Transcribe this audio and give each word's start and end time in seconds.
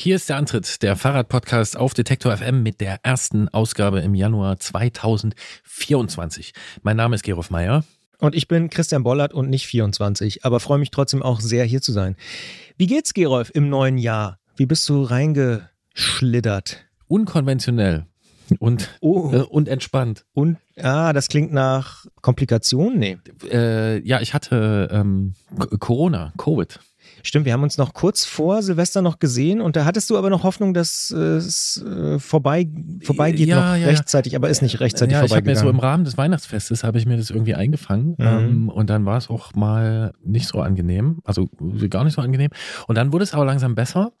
Hier 0.00 0.14
ist 0.14 0.28
der 0.28 0.36
Antritt, 0.36 0.84
der 0.84 0.94
Fahrradpodcast 0.94 1.76
auf 1.76 1.92
Detektor 1.92 2.36
FM 2.36 2.62
mit 2.62 2.80
der 2.80 3.00
ersten 3.02 3.48
Ausgabe 3.48 3.98
im 3.98 4.14
Januar 4.14 4.60
2024. 4.60 6.52
Mein 6.82 6.96
Name 6.96 7.16
ist 7.16 7.24
Gerolf 7.24 7.50
Meyer. 7.50 7.82
Und 8.20 8.36
ich 8.36 8.46
bin 8.46 8.70
Christian 8.70 9.02
Bollert 9.02 9.34
und 9.34 9.50
nicht 9.50 9.66
24, 9.66 10.44
aber 10.44 10.60
freue 10.60 10.78
mich 10.78 10.92
trotzdem 10.92 11.20
auch 11.20 11.40
sehr, 11.40 11.64
hier 11.64 11.82
zu 11.82 11.90
sein. 11.90 12.14
Wie 12.76 12.86
geht's, 12.86 13.12
Gerolf, 13.12 13.50
im 13.52 13.68
neuen 13.70 13.98
Jahr? 13.98 14.38
Wie 14.56 14.66
bist 14.66 14.88
du 14.88 15.02
reingeschlittert? 15.02 16.84
Unkonventionell 17.08 18.06
und, 18.60 18.88
Oh. 19.00 19.32
äh, 19.32 19.38
und 19.40 19.66
entspannt. 19.66 20.26
Und, 20.32 20.58
ah, 20.80 21.12
das 21.12 21.26
klingt 21.26 21.52
nach 21.52 22.06
Komplikationen? 22.22 23.00
Nee. 23.00 23.18
Äh, 23.50 23.98
ja, 24.06 24.20
ich 24.20 24.32
hatte 24.32 24.90
ähm, 24.92 25.34
Corona, 25.80 26.32
Covid. 26.38 26.78
Stimmt, 27.22 27.46
wir 27.46 27.52
haben 27.52 27.62
uns 27.62 27.78
noch 27.78 27.94
kurz 27.94 28.24
vor 28.24 28.62
Silvester 28.62 29.02
noch 29.02 29.18
gesehen 29.18 29.60
und 29.60 29.76
da 29.76 29.84
hattest 29.84 30.10
du 30.10 30.16
aber 30.18 30.30
noch 30.30 30.44
Hoffnung, 30.44 30.74
dass 30.74 31.12
äh, 31.16 31.18
es 31.18 31.82
äh, 31.84 32.18
vorbei, 32.18 32.68
vorbeigeht 33.02 33.48
Ja, 33.48 33.56
noch 33.72 33.76
ja, 33.76 33.86
rechtzeitig, 33.86 34.36
aber 34.36 34.48
ist 34.48 34.62
nicht 34.62 34.80
rechtzeitig 34.80 35.12
ja, 35.14 35.24
ich 35.24 35.32
habe 35.32 35.42
mir 35.42 35.54
so 35.56 35.60
im 35.62 35.66
vorbeigegangen. 35.66 35.90
Rahmen 35.90 36.04
des 36.04 36.16
Weihnachtsfestes 36.18 36.84
habe 36.84 36.98
ich 36.98 37.06
mir 37.06 37.16
das 37.16 37.30
irgendwie 37.30 37.54
eingefangen 37.54 38.16
Mhm. 38.18 38.26
ähm, 38.26 38.68
und 38.68 38.90
dann 38.90 39.04
war 39.06 39.16
es 39.18 39.28
auch 39.30 39.54
mal 39.54 40.12
nicht 40.24 40.48
so 40.48 40.60
angenehm, 40.60 41.18
also 41.24 41.48
gar 41.90 42.04
nicht 42.04 42.14
so 42.14 42.22
angenehm. 42.22 42.50
Und 42.86 42.96
dann 42.96 43.12
wurde 43.12 43.24
es 43.24 43.34
aber 43.34 43.44
langsam 43.44 43.74
besser. 43.74 44.12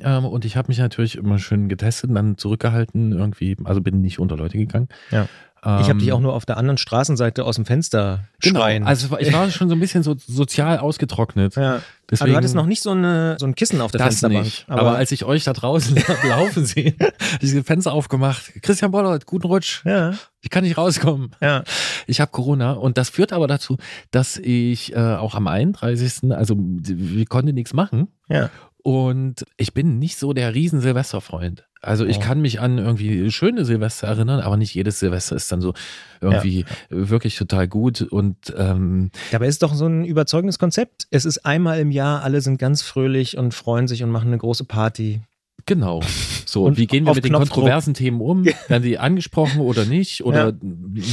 Ähm, 0.00 0.24
und 0.24 0.44
ich 0.46 0.56
habe 0.56 0.68
mich 0.68 0.78
natürlich 0.78 1.16
immer 1.16 1.38
schön 1.38 1.68
getestet 1.68 2.08
und 2.08 2.16
dann 2.16 2.38
zurückgehalten 2.38 3.12
irgendwie, 3.12 3.56
also 3.64 3.80
bin 3.82 4.00
nicht 4.00 4.18
unter 4.18 4.36
Leute 4.36 4.56
gegangen. 4.56 4.88
Ja. 5.10 5.26
Ich 5.64 5.68
habe 5.68 5.90
Ähm, 5.92 5.98
dich 6.00 6.12
auch 6.12 6.18
nur 6.20 6.34
auf 6.34 6.44
der 6.44 6.56
anderen 6.56 6.76
Straßenseite 6.76 7.44
aus 7.44 7.54
dem 7.54 7.64
Fenster 7.64 8.24
Genau, 8.40 8.60
schreien. 8.60 8.82
also 8.84 9.16
ich 9.20 9.32
war 9.32 9.48
schon 9.50 9.68
so 9.68 9.76
ein 9.76 9.80
bisschen 9.80 10.02
so 10.02 10.16
sozial 10.26 10.78
ausgetrocknet. 10.78 11.54
ja. 11.54 11.74
aber 11.74 11.82
Deswegen, 12.10 12.30
du 12.32 12.36
hattest 12.36 12.54
noch 12.56 12.66
nicht 12.66 12.82
so, 12.82 12.90
eine, 12.90 13.36
so 13.38 13.46
ein 13.46 13.54
Kissen 13.54 13.80
auf 13.80 13.92
der 13.92 13.98
das 14.00 14.06
Fensterbank. 14.08 14.44
nicht. 14.44 14.64
Aber, 14.68 14.96
als 14.96 15.12
ich 15.12 15.24
euch 15.24 15.44
da 15.44 15.52
draußen 15.52 15.96
laufen 16.28 16.66
sehe, 16.66 16.94
habe 17.00 17.12
ich 17.40 17.54
das 17.54 17.64
Fenster 17.64 17.92
aufgemacht. 17.92 18.52
Christian 18.62 18.90
Bollert, 18.90 19.24
guten 19.24 19.46
Rutsch. 19.46 19.82
ja, 19.86 20.14
Ich 20.40 20.50
kann 20.50 20.64
nicht 20.64 20.76
rauskommen. 20.76 21.30
ja. 21.40 21.62
Ich 22.08 22.20
habe 22.20 22.32
Corona 22.32 22.72
und 22.72 22.98
das 22.98 23.08
führt 23.08 23.32
aber 23.32 23.46
dazu, 23.46 23.76
dass 24.10 24.36
ich 24.38 24.94
äh, 24.96 24.98
auch 24.98 25.36
am 25.36 25.46
31. 25.46 26.32
also 26.32 26.56
wir 26.58 27.24
konnten 27.26 27.54
nichts 27.54 27.72
machen 27.72 28.08
Ja. 28.28 28.50
Und 28.82 29.44
ich 29.56 29.74
bin 29.74 29.98
nicht 29.98 30.18
so 30.18 30.32
der 30.32 30.54
riesen 30.54 30.80
Silvesterfreund. 30.80 31.64
Also 31.84 32.04
ich 32.06 32.18
Oh. 32.18 32.20
kann 32.20 32.40
mich 32.40 32.60
an 32.60 32.78
irgendwie 32.78 33.28
schöne 33.32 33.64
Silvester 33.64 34.06
erinnern, 34.06 34.38
aber 34.40 34.56
nicht 34.56 34.72
jedes 34.72 35.00
Silvester 35.00 35.34
ist 35.34 35.50
dann 35.50 35.60
so 35.60 35.74
irgendwie 36.20 36.64
wirklich 36.90 37.36
total 37.36 37.66
gut 37.66 38.02
und 38.02 38.36
ähm, 38.56 39.10
Dabei 39.32 39.48
ist 39.48 39.64
doch 39.64 39.74
so 39.74 39.86
ein 39.86 40.04
überzeugendes 40.04 40.60
Konzept. 40.60 41.06
Es 41.10 41.24
ist 41.24 41.44
einmal 41.44 41.80
im 41.80 41.90
Jahr, 41.90 42.22
alle 42.22 42.40
sind 42.40 42.58
ganz 42.58 42.82
fröhlich 42.82 43.36
und 43.36 43.52
freuen 43.52 43.88
sich 43.88 44.04
und 44.04 44.10
machen 44.10 44.28
eine 44.28 44.38
große 44.38 44.64
Party. 44.64 45.22
Genau. 45.66 46.00
So, 46.46 46.64
Und 46.64 46.76
wie 46.76 46.86
gehen 46.86 47.06
wir 47.06 47.14
mit 47.14 47.24
den 47.24 47.30
Knopfdruck. 47.30 47.54
kontroversen 47.54 47.94
Themen 47.94 48.20
um? 48.20 48.44
Werden 48.44 48.82
die 48.82 48.98
angesprochen 48.98 49.60
oder 49.60 49.84
nicht? 49.84 50.24
Oder 50.24 50.46
Ja. 50.48 50.52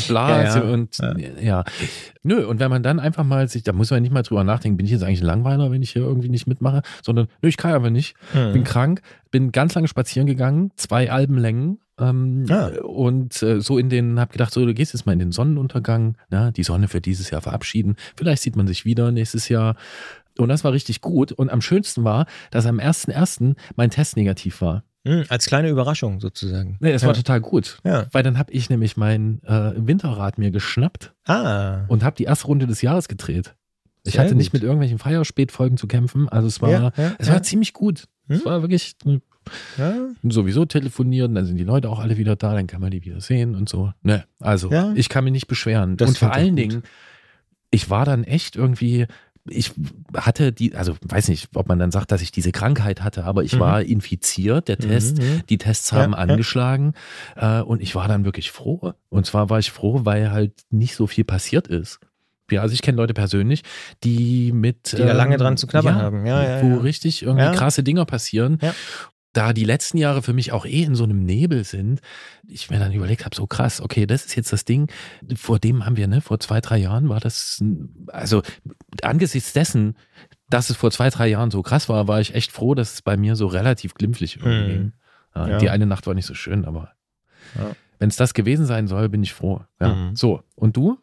bla. 0.08 0.44
Ja, 0.44 0.56
ja. 0.58 0.62
Und 0.74 0.98
Ja. 0.98 1.16
ja. 1.42 1.64
Nö, 2.24 2.46
und 2.46 2.60
wenn 2.60 2.70
man 2.70 2.84
dann 2.84 3.00
einfach 3.00 3.24
mal 3.24 3.48
sich, 3.48 3.64
da 3.64 3.72
muss 3.74 3.92
man 3.92 4.02
nicht 4.02 4.12
mal 4.12 4.24
drüber 4.24 4.44
nachdenken, 4.44 4.78
bin 4.78 4.86
ich 4.86 4.92
jetzt 4.92 5.04
eigentlich 5.04 5.22
ein 5.22 5.28
Langweiler, 5.28 5.72
wenn 5.72 5.82
ich 5.82 5.92
hier 5.92 6.02
irgendwie 6.02 6.30
nicht 6.30 6.48
mitmache, 6.48 6.82
sondern 7.04 7.28
nö, 7.42 7.50
ich 7.50 7.58
kann 7.58 7.72
aber 7.74 7.90
nicht. 7.90 8.16
Hm. 8.34 8.54
Bin 8.54 8.64
krank, 8.64 9.02
bin 9.32 9.52
ganz 9.52 9.76
lange 9.76 9.88
spazieren 9.88 10.28
gegangen, 10.28 10.72
zwei 10.76 11.12
Albenlängen. 11.12 11.80
Ähm, 12.00 12.46
Ah. 12.50 12.72
Und 12.84 13.42
äh, 13.44 13.60
so 13.60 13.78
in 13.78 13.90
den, 13.90 14.20
hab 14.22 14.32
gedacht, 14.32 14.54
so, 14.54 14.66
du 14.66 14.74
gehst 14.74 14.94
jetzt 14.94 15.06
mal 15.06 15.12
in 15.14 15.20
den 15.20 15.32
Sonnenuntergang, 15.34 16.16
na, 16.30 16.50
die 16.52 16.64
Sonne 16.64 16.88
für 16.88 17.02
dieses 17.02 17.30
Jahr 17.30 17.42
verabschieden. 17.42 17.98
Vielleicht 18.16 18.42
sieht 18.42 18.56
man 18.56 18.68
sich 18.68 18.86
wieder 18.86 19.12
nächstes 19.12 19.50
Jahr. 19.50 19.76
Und 20.40 20.50
das 20.50 20.64
war 20.64 20.72
richtig 20.74 21.02
gut. 21.02 21.32
Und 21.32 21.50
am 21.52 21.62
schönsten 21.62 22.04
war, 22.04 22.26
dass 22.52 22.66
am 22.66 22.80
1.1. 22.80 23.56
mein 23.76 23.90
Test 23.90 24.16
negativ 24.18 24.62
war. 24.62 24.84
Hm, 25.06 25.24
als 25.30 25.46
kleine 25.46 25.70
Überraschung 25.70 26.20
sozusagen. 26.20 26.78
Nee, 26.82 26.92
das 26.92 27.04
ja. 27.04 27.08
war 27.08 27.16
total 27.16 27.40
gut. 27.40 27.80
Ja. 27.86 28.08
Weil 28.12 28.22
dann 28.24 28.38
habe 28.38 28.52
ich 28.52 28.70
nämlich 28.70 28.98
mein 28.98 29.42
äh, 29.44 29.72
Winterrad 29.76 30.38
mir 30.38 30.52
geschnappt 30.52 31.14
Ah. 31.26 31.86
und 31.88 32.04
habe 32.04 32.16
die 32.18 32.26
erste 32.26 32.48
Runde 32.48 32.68
des 32.68 32.82
Jahres 32.82 33.08
gedreht. 33.08 33.56
Ich 34.06 34.14
Sehr 34.14 34.24
hatte 34.24 34.36
nicht 34.36 34.48
gut. 34.52 34.54
mit 34.56 34.64
irgendwelchen 34.64 34.98
Feierspätfolgen 34.98 35.78
zu 35.78 35.88
kämpfen. 35.88 36.28
Also 36.30 36.48
es 36.48 36.62
war, 36.62 36.70
Ja, 36.70 36.92
es 37.18 37.30
war 37.30 37.42
ziemlich 37.44 37.74
gut. 37.74 38.06
Es 38.28 38.40
Hm? 38.40 38.46
war 38.46 38.62
wirklich 38.62 38.96
äh, 39.06 39.20
ja. 39.78 39.94
sowieso 40.24 40.66
telefonieren, 40.66 41.34
dann 41.36 41.46
sind 41.46 41.56
die 41.58 41.64
Leute 41.64 41.90
auch 41.90 42.00
alle 42.00 42.18
wieder 42.18 42.36
da, 42.36 42.54
dann 42.54 42.68
kann 42.68 42.82
man 42.82 42.92
die 42.92 43.04
wieder 43.04 43.22
sehen 43.22 43.56
und 43.56 43.68
so. 43.70 43.94
Ne, 44.04 44.26
also 44.40 44.70
Ja. 44.72 44.92
ich 44.96 45.10
kann 45.10 45.24
mich 45.24 45.32
nicht 45.34 45.48
beschweren. 45.48 45.98
Das 45.98 46.10
und 46.10 46.18
vor 46.18 46.34
allen 46.34 46.50
gut. 46.56 46.60
Dingen, 46.60 46.84
ich 47.72 47.90
war 47.90 48.04
dann 48.06 48.24
echt 48.24 48.56
irgendwie, 48.56 49.06
ich 49.48 49.72
hatte 50.16 50.52
die, 50.52 50.76
also 50.76 50.96
weiß 51.02 51.28
nicht, 51.30 51.50
ob 51.56 51.68
man 51.68 51.80
dann 51.80 51.92
sagt, 51.92 52.12
dass 52.12 52.22
ich 52.22 52.32
diese 52.32 52.52
Krankheit 52.52 53.02
hatte, 53.04 53.24
aber 53.26 53.44
ich 53.44 53.54
Mhm. 53.54 53.60
war 53.60 53.82
infiziert, 53.82 54.68
der 54.68 54.78
Test. 54.78 55.18
Mhm. 55.20 55.42
Die 55.50 55.58
Tests 55.58 55.92
haben 55.92 56.12
Ja, 56.14 56.18
ja. 56.18 56.24
angeschlagen 56.24 56.94
äh, 57.36 57.62
und 57.62 57.82
ich 57.82 57.96
war 57.96 58.08
dann 58.08 58.26
wirklich 58.26 58.52
froh. 58.52 58.94
Und 59.10 59.26
zwar 59.26 59.50
war 59.50 59.60
ich 59.60 59.72
froh, 59.72 60.02
weil 60.04 60.32
halt 60.32 60.54
nicht 60.70 60.96
so 60.96 61.08
viel 61.08 61.24
passiert 61.24 61.68
ist. 61.68 62.00
Ja, 62.52 62.62
also 62.62 62.74
ich 62.74 62.82
kenne 62.82 62.98
Leute 62.98 63.14
persönlich, 63.14 63.62
die 64.04 64.52
mit 64.52 64.94
Die 64.94 64.98
da 64.98 65.14
lange 65.14 65.38
dran 65.38 65.56
zu 65.56 65.68
knabbern 65.68 65.96
haben. 65.96 66.26
Ja, 66.26 66.44
ja, 66.58 66.62
wo 66.64 66.70
ja. 66.70 66.78
richtig 66.78 67.22
irgendwie 67.22 67.44
Ja. 67.46 67.52
krasse 67.52 67.84
Dinger 67.84 68.06
passieren. 68.06 68.58
Da 69.34 69.54
die 69.54 69.64
letzten 69.64 69.98
Jahre 70.00 70.24
für 70.24 70.34
mich 70.34 70.52
auch 70.52 70.66
eh 70.66 70.82
in 70.84 70.96
so 70.96 71.04
einem 71.04 71.24
Nebel 71.24 71.64
sind, 71.64 72.02
ich 72.48 72.72
mir 72.72 72.80
dann 72.80 72.92
überlegt 72.94 73.26
habe, 73.26 73.36
so 73.36 73.46
krass, 73.46 73.80
okay, 73.80 74.08
das 74.08 74.26
ist 74.26 74.36
jetzt 74.36 74.52
das 74.52 74.66
Ding, 74.66 74.92
vor 75.36 75.60
dem 75.60 75.86
haben 75.86 75.98
wir, 75.98 76.08
ne, 76.08 76.20
vor 76.22 76.40
zwei, 76.40 76.62
drei 76.62 76.78
Jahren 76.80 77.10
war 77.10 77.20
das, 77.20 77.64
also 78.08 78.42
angesichts 79.04 79.54
dessen, 79.54 79.96
dass 80.50 80.72
es 80.72 80.78
vor 80.78 80.90
zwei, 80.90 81.12
drei 81.12 81.28
Jahren 81.28 81.52
so 81.52 81.62
krass 81.62 81.90
war, 81.90 82.08
war 82.08 82.20
ich 82.20 82.34
echt 82.34 82.52
froh, 82.52 82.74
dass 82.74 82.94
es 82.94 83.02
bei 83.04 83.18
mir 83.18 83.36
so 83.36 83.46
relativ 83.46 83.94
glimpflich 83.94 84.38
irgendwie 84.38 84.62
Mhm. 84.64 84.68
ging. 84.68 84.94
Ja, 85.36 85.48
Ja. 85.48 85.58
Die 85.60 85.70
eine 85.70 85.86
Nacht 85.86 86.08
war 86.08 86.16
nicht 86.16 86.26
so 86.26 86.34
schön, 86.34 86.66
aber 86.66 86.94
Ja. 87.56 87.76
wenn 88.00 88.10
es 88.10 88.16
das 88.16 88.34
gewesen 88.34 88.66
sein 88.66 88.88
soll, 88.88 89.10
bin 89.10 89.22
ich 89.22 89.34
froh. 89.34 89.62
Ja. 89.80 89.94
Mhm. 89.94 90.16
So, 90.16 90.42
und 90.56 90.76
du? 90.76 90.98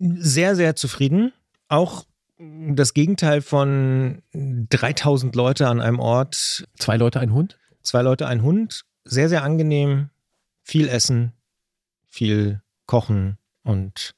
Sehr, 0.00 0.56
sehr 0.56 0.74
zufrieden. 0.74 1.32
Auch 1.68 2.04
das 2.68 2.94
Gegenteil 2.94 3.40
von 3.42 4.22
3000 4.34 5.34
Leute 5.36 5.68
an 5.68 5.80
einem 5.80 5.98
Ort, 5.98 6.66
Zwei 6.78 6.96
Leute, 6.96 7.20
ein 7.20 7.32
Hund? 7.32 7.58
zwei 7.82 8.02
Leute, 8.02 8.26
ein 8.26 8.42
Hund. 8.42 8.84
Sehr, 9.04 9.28
sehr 9.28 9.42
angenehm. 9.42 10.10
Viel 10.62 10.88
essen, 10.88 11.32
viel 12.08 12.62
kochen 12.86 13.36
und 13.64 14.14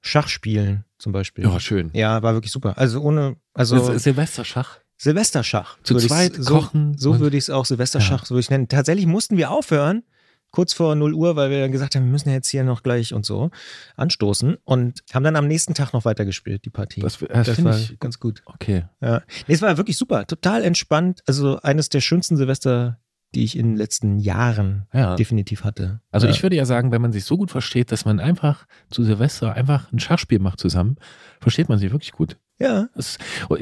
Schach 0.00 0.28
spielen 0.28 0.84
zum 0.98 1.12
Beispiel. 1.12 1.44
Ja, 1.44 1.58
schön. 1.58 1.90
Ja, 1.94 2.22
war 2.22 2.34
wirklich 2.34 2.52
super. 2.52 2.78
Also 2.78 3.00
ohne, 3.00 3.36
also 3.54 3.98
Silvesterschach. 3.98 4.78
Silvesterschach. 4.96 5.78
Zu 5.82 5.96
zweit 5.96 6.34
so, 6.36 6.54
kochen. 6.54 6.96
So 6.96 7.18
würde 7.18 7.36
ich 7.36 7.44
es 7.44 7.50
auch 7.50 7.64
Silvesterschach, 7.64 8.24
so 8.24 8.34
würde 8.34 8.40
ich 8.40 8.50
nennen. 8.50 8.68
Tatsächlich 8.68 9.06
mussten 9.06 9.36
wir 9.36 9.50
aufhören, 9.50 10.04
kurz 10.50 10.72
vor 10.72 10.94
0 10.94 11.14
Uhr, 11.14 11.36
weil 11.36 11.50
wir 11.50 11.60
dann 11.60 11.72
gesagt 11.72 11.94
haben, 11.94 12.04
wir 12.04 12.10
müssen 12.10 12.28
ja 12.28 12.34
jetzt 12.34 12.48
hier 12.48 12.64
noch 12.64 12.82
gleich 12.82 13.14
und 13.14 13.24
so 13.24 13.50
anstoßen 13.96 14.56
und 14.64 15.00
haben 15.12 15.24
dann 15.24 15.36
am 15.36 15.46
nächsten 15.46 15.74
Tag 15.74 15.92
noch 15.92 16.04
weitergespielt, 16.04 16.64
die 16.64 16.70
Partie. 16.70 17.00
Das, 17.00 17.18
das, 17.18 17.46
das 17.46 17.56
finde 17.56 17.70
war 17.70 17.78
ich 17.78 17.98
ganz 17.98 18.18
gut. 18.18 18.42
Okay. 18.46 18.84
Ja. 19.00 19.22
Nee, 19.46 19.54
es 19.54 19.62
war 19.62 19.76
wirklich 19.76 19.96
super, 19.96 20.26
total 20.26 20.62
entspannt. 20.64 21.22
Also 21.26 21.60
eines 21.60 21.88
der 21.88 22.00
schönsten 22.00 22.36
Silvester, 22.36 22.98
die 23.34 23.44
ich 23.44 23.56
in 23.56 23.68
den 23.70 23.76
letzten 23.76 24.18
Jahren 24.18 24.86
Ja. 24.92 25.14
definitiv 25.14 25.62
hatte. 25.64 26.00
Also 26.10 26.26
ja. 26.26 26.32
ich 26.32 26.42
würde 26.42 26.56
ja 26.56 26.64
sagen, 26.64 26.90
wenn 26.90 27.02
man 27.02 27.12
sich 27.12 27.24
so 27.24 27.36
gut 27.36 27.50
versteht, 27.50 27.92
dass 27.92 28.04
man 28.04 28.18
einfach 28.18 28.66
zu 28.90 29.04
Silvester 29.04 29.54
einfach 29.54 29.92
ein 29.92 30.00
Schachspiel 30.00 30.40
macht 30.40 30.58
zusammen, 30.58 30.96
versteht 31.40 31.68
man 31.68 31.78
sich 31.78 31.92
wirklich 31.92 32.12
gut. 32.12 32.38
Ja. 32.60 32.88
Das, 32.94 33.18
oh, 33.48 33.56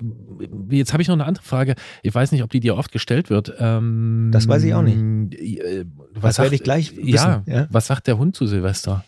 jetzt 0.70 0.92
habe 0.92 1.02
ich 1.02 1.08
noch 1.08 1.14
eine 1.14 1.24
andere 1.24 1.44
Frage. 1.44 1.74
Ich 2.02 2.14
weiß 2.14 2.32
nicht, 2.32 2.42
ob 2.42 2.50
die 2.50 2.60
dir 2.60 2.76
oft 2.76 2.90
gestellt 2.92 3.30
wird. 3.30 3.54
Ähm, 3.58 4.30
Das 4.32 4.48
weiß 4.48 4.62
ich 4.64 4.74
auch 4.74 4.82
nicht. 4.82 4.96
äh, 5.40 5.84
Was 6.14 6.36
Das 6.36 6.44
werde 6.44 6.54
ich 6.56 6.62
gleich 6.64 6.96
wissen, 6.96 7.08
Ja, 7.08 7.42
ja. 7.46 7.66
was 7.70 7.86
sagt 7.86 8.06
der 8.08 8.18
Hund 8.18 8.34
zu 8.34 8.46
Silvester? 8.46 9.04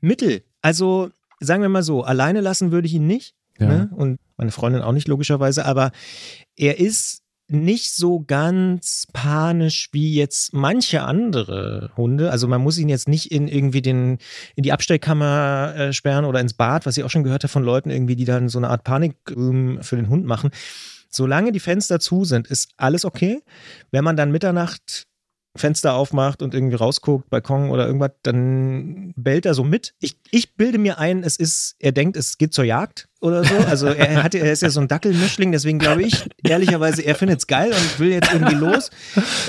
Mittel. 0.00 0.42
Also 0.62 1.10
sagen 1.40 1.62
wir 1.62 1.68
mal 1.68 1.82
so, 1.82 2.02
alleine 2.04 2.40
lassen 2.40 2.70
würde 2.70 2.86
ich 2.86 2.94
ihn 2.94 3.06
nicht. 3.06 3.34
Ja. 3.58 3.66
Ne? 3.66 3.90
Und 3.94 4.18
meine 4.36 4.52
Freundin 4.52 4.82
auch 4.82 4.92
nicht, 4.92 5.08
logischerweise. 5.08 5.64
Aber 5.64 5.90
er 6.56 6.78
ist 6.78 7.22
nicht 7.50 7.94
so 7.94 8.20
ganz 8.20 9.06
panisch 9.12 9.88
wie 9.92 10.14
jetzt 10.14 10.52
manche 10.52 11.02
andere 11.02 11.90
Hunde. 11.96 12.30
Also 12.30 12.46
man 12.46 12.60
muss 12.60 12.78
ihn 12.78 12.88
jetzt 12.88 13.08
nicht 13.08 13.32
in 13.32 13.48
irgendwie 13.48 13.82
den, 13.82 14.18
in 14.54 14.62
die 14.62 14.72
Abstellkammer 14.72 15.74
äh, 15.76 15.92
sperren 15.92 16.24
oder 16.24 16.40
ins 16.40 16.54
Bad, 16.54 16.84
was 16.84 16.96
ich 16.96 17.04
auch 17.04 17.10
schon 17.10 17.24
gehört 17.24 17.44
habe 17.44 17.52
von 17.52 17.64
Leuten 17.64 17.90
irgendwie, 17.90 18.16
die 18.16 18.26
dann 18.26 18.48
so 18.48 18.58
eine 18.58 18.68
Art 18.68 18.84
Panik 18.84 19.16
ähm, 19.30 19.78
für 19.82 19.96
den 19.96 20.08
Hund 20.08 20.26
machen. 20.26 20.50
Solange 21.10 21.52
die 21.52 21.60
Fenster 21.60 22.00
zu 22.00 22.24
sind, 22.24 22.46
ist 22.46 22.72
alles 22.76 23.06
okay. 23.06 23.42
Wenn 23.90 24.04
man 24.04 24.16
dann 24.16 24.30
Mitternacht 24.30 25.07
Fenster 25.56 25.94
aufmacht 25.94 26.42
und 26.42 26.54
irgendwie 26.54 26.76
rausguckt, 26.76 27.30
Balkon 27.30 27.70
oder 27.70 27.86
irgendwas, 27.86 28.12
dann 28.22 29.12
bellt 29.16 29.44
er 29.46 29.54
so 29.54 29.64
mit. 29.64 29.94
Ich, 30.00 30.16
ich 30.30 30.54
bilde 30.54 30.78
mir 30.78 30.98
ein, 30.98 31.22
es 31.24 31.36
ist, 31.36 31.76
er 31.78 31.92
denkt, 31.92 32.16
es 32.16 32.38
geht 32.38 32.54
zur 32.54 32.64
Jagd 32.64 33.08
oder 33.20 33.42
so. 33.44 33.54
Also 33.56 33.86
er, 33.88 34.22
hat, 34.22 34.34
er 34.34 34.52
ist 34.52 34.62
ja 34.62 34.70
so 34.70 34.80
ein 34.80 34.88
Dackelmischling, 34.88 35.50
deswegen 35.52 35.78
glaube 35.78 36.02
ich, 36.02 36.24
ehrlicherweise, 36.44 37.02
er 37.02 37.14
findet 37.14 37.40
es 37.40 37.46
geil 37.46 37.70
und 37.72 37.98
will 37.98 38.10
jetzt 38.10 38.32
irgendwie 38.32 38.54
los. 38.54 38.90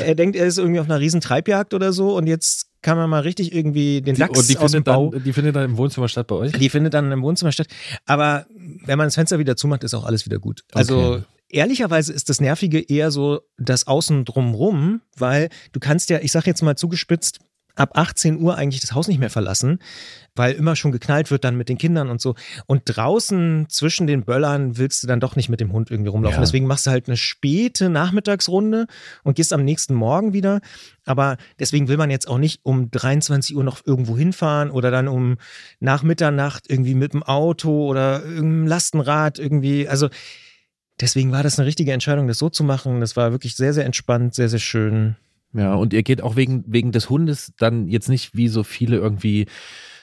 Er 0.03 0.15
denkt, 0.15 0.35
er 0.35 0.47
ist 0.47 0.57
irgendwie 0.57 0.79
auf 0.79 0.87
einer 0.89 0.99
riesen 0.99 1.21
Treibjagd 1.21 1.73
oder 1.73 1.93
so 1.93 2.15
und 2.15 2.27
jetzt 2.27 2.67
kann 2.81 2.97
man 2.97 3.09
mal 3.09 3.21
richtig 3.21 3.53
irgendwie 3.53 4.01
den 4.01 4.15
Die, 4.15 4.21
Dachs 4.21 4.39
und 4.39 4.49
die 4.49 4.57
aus 4.57 4.71
dem 4.71 4.83
findet, 4.83 4.85
Bau. 4.85 5.09
dann, 5.11 5.23
die 5.23 5.33
findet 5.33 5.55
dann 5.55 5.65
im 5.65 5.77
Wohnzimmer 5.77 6.07
statt 6.07 6.27
bei 6.27 6.35
euch? 6.35 6.53
Die 6.53 6.69
findet 6.69 6.93
dann 6.93 7.11
im 7.11 7.21
Wohnzimmer 7.21 7.51
statt. 7.51 7.67
Aber 8.05 8.45
wenn 8.85 8.97
man 8.97 9.07
das 9.07 9.15
Fenster 9.15 9.37
wieder 9.37 9.57
zumacht, 9.57 9.83
ist 9.83 9.93
auch 9.93 10.05
alles 10.05 10.25
wieder 10.25 10.39
gut. 10.39 10.63
Also 10.73 10.97
Okay. 10.99 11.23
Ehrlicherweise 11.49 12.13
ist 12.13 12.29
das 12.29 12.41
Nervige 12.41 12.79
eher 12.79 13.11
so 13.11 13.41
das 13.57 13.87
Außen 13.87 14.25
drumrum, 14.25 15.01
weil 15.17 15.49
du 15.71 15.79
kannst 15.79 16.09
ja, 16.09 16.19
ich 16.19 16.31
sag 16.31 16.45
jetzt 16.47 16.61
mal 16.61 16.75
zugespitzt, 16.75 17.39
ab 17.79 17.91
18 17.93 18.39
Uhr 18.39 18.55
eigentlich 18.55 18.81
das 18.81 18.93
Haus 18.93 19.07
nicht 19.07 19.19
mehr 19.19 19.29
verlassen, 19.29 19.79
weil 20.35 20.53
immer 20.53 20.75
schon 20.75 20.91
geknallt 20.91 21.31
wird 21.31 21.43
dann 21.43 21.55
mit 21.55 21.69
den 21.69 21.77
Kindern 21.77 22.09
und 22.09 22.19
so. 22.19 22.35
Und 22.65 22.81
draußen 22.85 23.67
zwischen 23.69 24.05
den 24.05 24.25
Böllern 24.25 24.77
willst 24.77 25.01
du 25.01 25.07
dann 25.07 25.19
doch 25.19 25.35
nicht 25.35 25.49
mit 25.49 25.61
dem 25.61 25.71
Hund 25.71 25.89
irgendwie 25.89 26.09
rumlaufen. 26.09 26.37
Ja. 26.37 26.41
Deswegen 26.41 26.67
machst 26.67 26.85
du 26.85 26.91
halt 26.91 27.07
eine 27.07 27.17
späte 27.17 27.89
Nachmittagsrunde 27.89 28.87
und 29.23 29.35
gehst 29.35 29.53
am 29.53 29.63
nächsten 29.63 29.93
Morgen 29.93 30.33
wieder. 30.33 30.59
Aber 31.05 31.37
deswegen 31.57 31.87
will 31.87 31.97
man 31.97 32.11
jetzt 32.11 32.27
auch 32.27 32.37
nicht 32.37 32.59
um 32.63 32.91
23 32.91 33.55
Uhr 33.55 33.63
noch 33.63 33.85
irgendwo 33.85 34.17
hinfahren 34.17 34.71
oder 34.71 34.91
dann 34.91 35.07
um 35.07 35.37
nach 35.79 36.03
Mitternacht 36.03 36.69
irgendwie 36.69 36.95
mit 36.95 37.13
dem 37.13 37.23
Auto 37.23 37.87
oder 37.87 38.23
irgendeinem 38.23 38.67
Lastenrad 38.67 39.39
irgendwie. 39.39 39.87
Also 39.87 40.09
deswegen 41.01 41.31
war 41.31 41.43
das 41.43 41.59
eine 41.59 41.65
richtige 41.65 41.93
Entscheidung, 41.93 42.27
das 42.27 42.37
so 42.37 42.49
zu 42.49 42.63
machen. 42.63 42.99
Das 42.99 43.15
war 43.15 43.31
wirklich 43.31 43.55
sehr, 43.55 43.73
sehr 43.73 43.85
entspannt, 43.85 44.35
sehr, 44.35 44.49
sehr 44.49 44.59
schön. 44.59 45.15
Ja, 45.53 45.73
und 45.73 45.93
ihr 45.93 46.03
geht 46.03 46.21
auch 46.21 46.35
wegen, 46.35 46.63
wegen 46.67 46.91
des 46.91 47.09
Hundes 47.09 47.53
dann 47.57 47.87
jetzt 47.87 48.09
nicht 48.09 48.35
wie 48.35 48.47
so 48.47 48.63
viele 48.63 48.97
irgendwie 48.97 49.47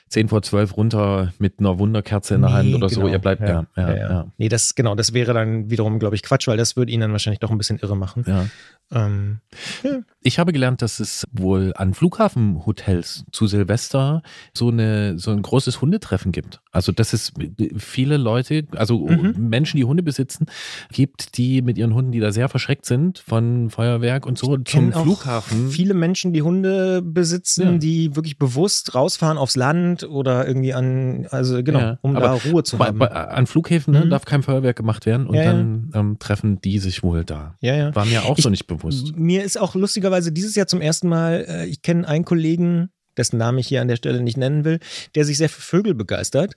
10 0.09 0.29
vor 0.29 0.43
12 0.43 0.77
runter 0.77 1.33
mit 1.39 1.59
einer 1.59 1.79
Wunderkerze 1.79 2.37
in 2.37 2.43
der 2.43 2.51
nee, 2.51 2.57
Hand 2.57 2.75
oder 2.75 2.89
genau. 2.89 3.01
so. 3.03 3.09
Ihr 3.09 3.19
bleibt 3.19 3.43
ja, 3.43 3.67
ja, 3.77 3.95
ja, 3.95 3.97
ja. 3.97 4.33
Nee, 4.39 4.49
das 4.49 4.75
genau, 4.75 4.95
das 4.95 5.13
wäre 5.13 5.35
dann 5.35 5.71
wiederum, 5.71 5.99
glaube 5.99 6.15
ich, 6.15 6.23
Quatsch, 6.23 6.47
weil 6.47 6.57
das 6.57 6.77
würde 6.77 6.93
ihn 6.93 7.01
dann 7.01 7.13
wahrscheinlich 7.13 7.41
doch 7.41 7.51
ein 7.51 7.59
bisschen 7.59 7.79
irre 7.79 7.97
machen. 7.97 8.25
Ja. 8.27 8.47
Ähm, 8.93 9.41
ja. 9.83 9.99
Ich 10.27 10.41
habe 10.41 10.53
gelernt, 10.53 10.83
dass 10.83 10.99
es 10.99 11.25
wohl 11.31 11.73
an 11.77 11.95
Flughafenhotels 11.95 13.27
zu 13.31 13.47
Silvester 13.47 14.25
so, 14.53 14.71
eine, 14.71 15.21
so 15.21 15.31
ein 15.31 15.41
großes 15.41 15.81
Hundetreffen 15.81 16.33
gibt. 16.33 16.61
Also, 16.73 16.91
dass 16.91 17.13
es 17.13 17.33
viele 17.77 18.17
Leute, 18.17 18.65
also 18.75 19.07
mhm. 19.07 19.37
Menschen, 19.49 19.77
die 19.77 19.85
Hunde 19.85 20.03
besitzen, 20.03 20.47
gibt, 20.91 21.39
die 21.39 21.63
mit 21.63 21.79
ihren 21.79 21.95
Hunden, 21.95 22.11
die 22.11 22.19
da 22.19 22.33
sehr 22.33 22.49
verschreckt 22.49 22.87
sind 22.87 23.21
von 23.21 23.71
Feuerwerk 23.71 24.27
und 24.27 24.37
so, 24.37 24.59
ich 24.59 24.65
zum 24.65 24.93
Flughafen. 24.93 25.71
Viele 25.71 25.95
Menschen, 25.95 26.33
die 26.33 26.43
Hunde 26.43 27.03
besitzen, 27.03 27.75
ja. 27.75 27.79
die 27.79 28.17
wirklich 28.17 28.37
bewusst 28.37 28.97
rausfahren 28.97 29.39
aufs 29.39 29.55
Land 29.55 30.03
oder 30.03 30.45
irgendwie 30.45 30.75
an, 30.75 31.29
also 31.31 31.63
genau, 31.63 31.79
ja, 31.79 31.99
um 32.03 32.15
da 32.15 32.33
Ruhe 32.33 32.65
zu 32.65 32.81
haben. 32.81 32.99
Bei, 32.99 33.13
an 33.13 33.47
Flughäfen 33.47 33.95
ne, 33.95 34.07
mhm. 34.07 34.11
darf 34.11 34.25
kein 34.25 34.43
Feuerwerk 34.43 34.75
gemacht 34.75 35.07
werden 35.07 35.29
und 35.29 35.37
dann 35.37 35.93
ähm, 35.95 36.19
treffen 36.19 36.61
die 36.61 36.81
sich 36.81 37.05
wohl 37.05 37.25
da. 37.25 37.55
Ja, 37.61 37.77
ja. 37.77 37.95
War 37.95 38.07
mir 38.07 38.25
auch 38.25 38.37
ich, 38.37 38.43
so 38.43 38.51
nicht 38.51 38.67
bewusst. 38.67 39.17
Mir 39.17 39.45
ist 39.45 39.57
auch 39.57 39.77
lustigerweise 39.77 40.16
dieses 40.31 40.55
Jahr 40.55 40.67
zum 40.67 40.81
ersten 40.81 41.09
Mal, 41.09 41.45
äh, 41.49 41.67
ich 41.67 41.83
kenne 41.83 42.07
einen 42.07 42.25
Kollegen, 42.25 42.91
dessen 43.17 43.39
Namen 43.39 43.59
ich 43.59 43.69
hier 43.69 43.81
an 43.81 43.89
der 43.89 43.97
Stelle 43.97 44.21
nicht 44.23 44.37
nennen 44.37 44.65
will, 44.65 44.79
der 45.15 45.25
sich 45.25 45.37
sehr 45.39 45.49
für 45.49 45.61
Vögel 45.61 45.95
begeistert. 45.95 46.55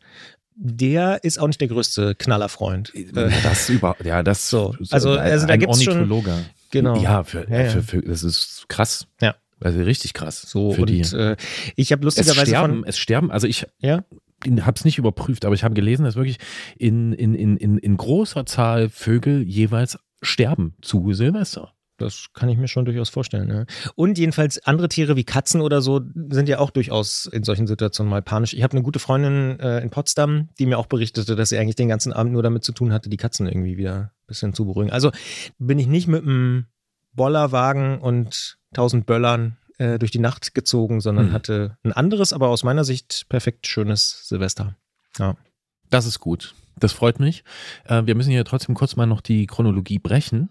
Der 0.56 1.24
ist 1.24 1.40
auch 1.40 1.48
nicht 1.48 1.62
der 1.62 1.70
größte 1.70 2.16
Knallerfreund. 2.16 2.94
Äh, 2.94 3.30
das 3.44 3.70
über, 3.70 3.96
ja, 4.04 4.24
das 4.24 4.50
so. 4.50 4.76
Also, 4.90 5.12
also 5.12 5.48
da 5.48 5.56
gibt 5.56 5.74
es 5.74 5.84
schon. 5.84 6.10
Genau. 6.72 7.02
Ja, 7.02 7.24
für, 7.24 7.50
ja, 7.50 7.62
ja. 7.62 7.70
Für, 7.70 7.82
für, 7.82 8.02
das 8.02 8.24
ist 8.24 8.66
krass. 8.68 9.08
Ja. 9.22 9.36
Also 9.62 9.82
richtig 9.82 10.14
krass. 10.14 10.42
So 10.42 10.72
für 10.72 10.82
und, 10.82 10.90
die. 10.90 11.02
Äh, 11.02 11.36
ich 11.76 11.92
habe 11.92 12.04
lustigerweise 12.04 12.42
es 12.42 12.48
sterben, 12.50 12.80
von, 12.80 12.84
es 12.86 12.98
sterben. 12.98 13.32
Also 13.32 13.48
ich 13.48 13.66
ja? 13.80 14.04
habe 14.62 14.74
es 14.76 14.86
nicht 14.86 14.98
überprüft, 14.98 15.46
aber 15.46 15.56
ich 15.56 15.64
habe 15.64 15.74
gelesen, 15.74 16.06
dass 16.06 16.16
wirklich 16.16 16.38
in, 16.78 17.14
in, 17.14 17.34
in, 17.34 17.58
in, 17.58 17.78
in 17.78 17.98
großer 17.98 18.46
Zahl 18.46 18.90
Vögel 18.90 19.44
jeweils 19.44 19.98
sterben 20.22 20.76
zu 20.82 21.14
Silvester. 21.14 21.74
Das 22.00 22.28
kann 22.34 22.50
ich 22.50 22.58
mir 22.58 22.68
schon 22.68 22.86
durchaus 22.86 23.10
vorstellen. 23.10 23.50
Ja. 23.50 23.66
Und 23.96 24.18
jedenfalls 24.18 24.66
andere 24.66 24.90
Tiere 24.90 25.16
wie 25.16 25.24
Katzen 25.24 25.62
oder 25.62 25.82
so 25.82 26.02
sind 26.30 26.50
ja 26.50 26.60
auch 26.60 26.72
durchaus 26.72 27.26
in 27.28 27.44
solchen 27.44 27.68
Situationen 27.68 28.10
mal 28.10 28.22
panisch. 28.22 28.54
Ich 28.54 28.64
habe 28.64 28.74
eine 28.74 28.84
gute 28.84 29.00
Freundin 29.00 29.60
äh, 29.60 29.80
in 29.80 29.90
Potsdam, 29.90 30.50
die 30.58 30.66
mir 30.66 30.78
auch 30.78 30.88
berichtete, 30.88 31.36
dass 31.36 31.50
sie 31.50 31.58
eigentlich 31.58 31.76
den 31.76 31.90
ganzen 31.90 32.14
Abend 32.14 32.34
nur 32.34 32.44
damit 32.44 32.64
zu 32.64 32.72
tun 32.72 32.94
hatte, 32.94 33.10
die 33.10 33.18
Katzen 33.18 33.48
irgendwie 33.48 33.78
wieder 33.78 33.96
ein 33.96 34.28
bisschen 34.28 34.54
zu 34.54 34.66
beruhigen. 34.66 34.92
Also 34.92 35.12
bin 35.58 35.78
ich 35.78 35.88
nicht 35.88 36.08
mit 36.08 36.24
einem 36.24 36.66
Bollerwagen 37.14 38.00
und 38.00 38.58
tausend 38.74 39.06
Böllern 39.06 39.58
äh, 39.78 40.00
durch 40.00 40.12
die 40.12 40.20
Nacht 40.20 40.54
gezogen, 40.54 41.02
sondern 41.02 41.28
hm. 41.28 41.34
hatte 41.34 41.78
ein 41.84 41.92
anderes, 41.92 42.34
aber 42.34 42.50
aus 42.50 42.64
meiner 42.64 42.84
Sicht 42.84 43.28
perfekt 43.30 43.68
schönes 43.68 44.28
Silvester. 44.28 44.76
Ja. 45.18 45.36
Das 45.90 46.06
ist 46.06 46.20
gut. 46.20 46.54
Das 46.80 46.94
freut 46.94 47.20
mich. 47.20 47.44
Äh, 47.86 48.04
wir 48.06 48.16
müssen 48.16 48.32
hier 48.32 48.46
trotzdem 48.46 48.76
kurz 48.76 48.96
mal 48.96 49.06
noch 49.06 49.22
die 49.22 49.48
Chronologie 49.48 50.00
brechen. 50.00 50.50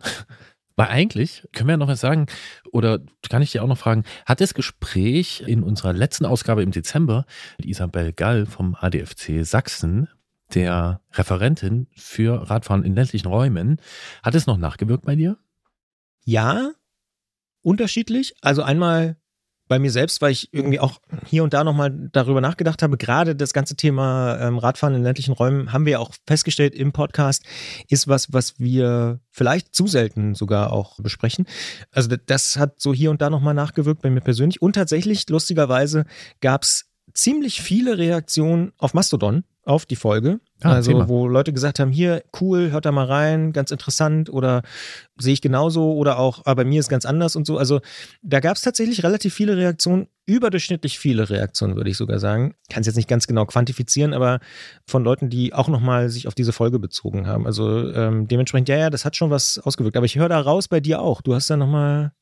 Weil 0.79 0.91
eigentlich 0.91 1.43
können 1.53 1.67
wir 1.67 1.73
ja 1.73 1.77
noch 1.77 1.89
was 1.89 1.99
sagen, 1.99 2.27
oder 2.71 3.01
kann 3.29 3.43
ich 3.43 3.51
dir 3.51 3.65
auch 3.65 3.67
noch 3.67 3.79
fragen, 3.79 4.05
hat 4.27 4.41
das 4.41 4.55
Gespräch 4.55 5.43
in 5.45 5.65
unserer 5.65 5.93
letzten 5.93 6.25
Ausgabe 6.25 6.63
im 6.63 6.71
Dezember 6.71 7.27
mit 7.59 7.67
Isabel 7.67 8.13
Gall 8.13 8.47
vom 8.47 8.77
ADFC 8.77 9.45
Sachsen, 9.45 10.07
der 10.55 11.01
Referentin 11.13 11.89
für 11.97 12.49
Radfahren 12.49 12.85
in 12.85 12.95
ländlichen 12.95 13.27
Räumen, 13.27 13.81
hat 14.23 14.37
es 14.37 14.47
noch 14.47 14.57
nachgewirkt 14.57 15.05
bei 15.05 15.17
dir? 15.17 15.37
Ja, 16.25 16.71
unterschiedlich. 17.63 18.37
Also 18.41 18.63
einmal 18.63 19.17
bei 19.69 19.79
mir 19.79 19.91
selbst, 19.91 20.21
weil 20.23 20.33
ich 20.33 20.53
irgendwie 20.53 20.81
auch 20.81 21.01
hier 21.27 21.45
und 21.45 21.53
da 21.53 21.63
nochmal 21.63 22.09
darüber 22.13 22.41
nachgedacht 22.41 22.83
habe, 22.83 22.97
gerade 22.97 23.37
das 23.37 23.53
ganze 23.53 23.77
Thema 23.77 24.39
ähm, 24.41 24.59
Radfahren 24.59 24.95
in 24.95 25.03
ländlichen 25.03 25.33
Räumen 25.33 25.73
haben 25.73 25.85
wir 25.85 25.93
ja 25.93 25.99
auch 25.99 26.13
festgestellt 26.27 26.75
im 26.75 26.93
Podcast, 26.93 27.45
ist 27.89 28.09
was, 28.09 28.33
was 28.33 28.59
wir 28.59 29.21
vielleicht 29.31 29.75
zu 29.75 29.87
selten 29.87 30.35
sogar 30.35 30.73
auch 30.73 30.99
besprechen. 31.01 31.47
Also 31.93 32.11
das 32.27 32.57
hat 32.57 32.81
so 32.81 32.93
hier 32.93 33.11
und 33.11 33.23
da 33.23 33.31
nochmal 33.31 33.55
nachgewirkt 33.55 34.03
bei 34.03 34.11
mir 34.11 34.21
persönlich. 34.21 34.61
Und 34.63 34.73
tatsächlich, 34.73 35.29
lustigerweise, 35.29 36.05
gab 36.41 36.63
es 36.63 36.87
ziemlich 37.13 37.61
viele 37.63 37.99
Reaktionen 37.99 38.73
auf 38.79 38.95
Mastodon 38.95 39.45
auf 39.69 39.85
die 39.85 39.97
Folge. 39.97 40.41
Ah, 40.63 40.73
also, 40.73 41.09
wo 41.09 41.29
Leute 41.29 41.53
gesagt 41.53 41.79
haben: 41.79 41.93
hier, 41.93 42.25
cool, 42.41 42.71
hört 42.71 42.87
da 42.87 42.91
mal 42.91 43.05
rein, 43.05 43.53
ganz 43.53 43.71
interessant 43.71 44.31
oder 44.31 44.63
sehe 45.19 45.35
ich 45.35 45.43
genauso 45.43 45.93
oder 45.93 46.19
auch, 46.19 46.41
aber 46.41 46.51
ah, 46.51 46.55
bei 46.55 46.65
mir 46.65 46.81
ist 46.81 46.89
ganz 46.89 47.05
anders 47.05 47.37
und 47.37 47.47
so. 47.47 47.59
Also, 47.59 47.81
da 48.23 48.41
gab 48.41 48.57
es 48.57 48.63
tatsächlich 48.63 49.05
relativ 49.05 49.35
viele 49.35 49.57
Reaktionen, 49.57 50.09
überdurchschnittlich 50.27 50.99
viele 50.99 51.31
Reaktionen, 51.31 51.77
würde 51.77 51.91
ich 51.91 51.97
sogar 51.97 52.19
sagen. 52.19 52.55
Kann 52.71 52.81
es 52.81 52.87
jetzt 52.87 52.97
nicht 52.97 53.09
ganz 53.09 53.27
genau 53.27 53.45
quantifizieren, 53.45 54.15
aber 54.15 54.41
von 54.87 55.05
Leuten, 55.05 55.29
die 55.29 55.53
auch 55.53 55.69
nochmal 55.69 56.09
sich 56.09 56.27
auf 56.27 56.35
diese 56.35 56.53
Folge 56.53 56.79
bezogen 56.79 57.27
haben. 57.27 57.47
Also, 57.47 57.93
ähm, 57.93 58.27
dementsprechend, 58.27 58.69
ja, 58.69 58.77
ja, 58.79 58.91
das 58.91 59.05
hat 59.05 59.17
schon 59.17 59.31
was 59.31 59.59
ausgewirkt. 59.59 59.97
Aber 59.97 60.07
ich 60.07 60.17
höre 60.17 60.29
da 60.29 60.41
raus 60.41 60.67
bei 60.67 60.81
dir 60.81 61.03
auch. 61.03 61.21
Du 61.21 61.35
hast 61.35 61.51
da 61.51 61.57
nochmal 61.57 62.13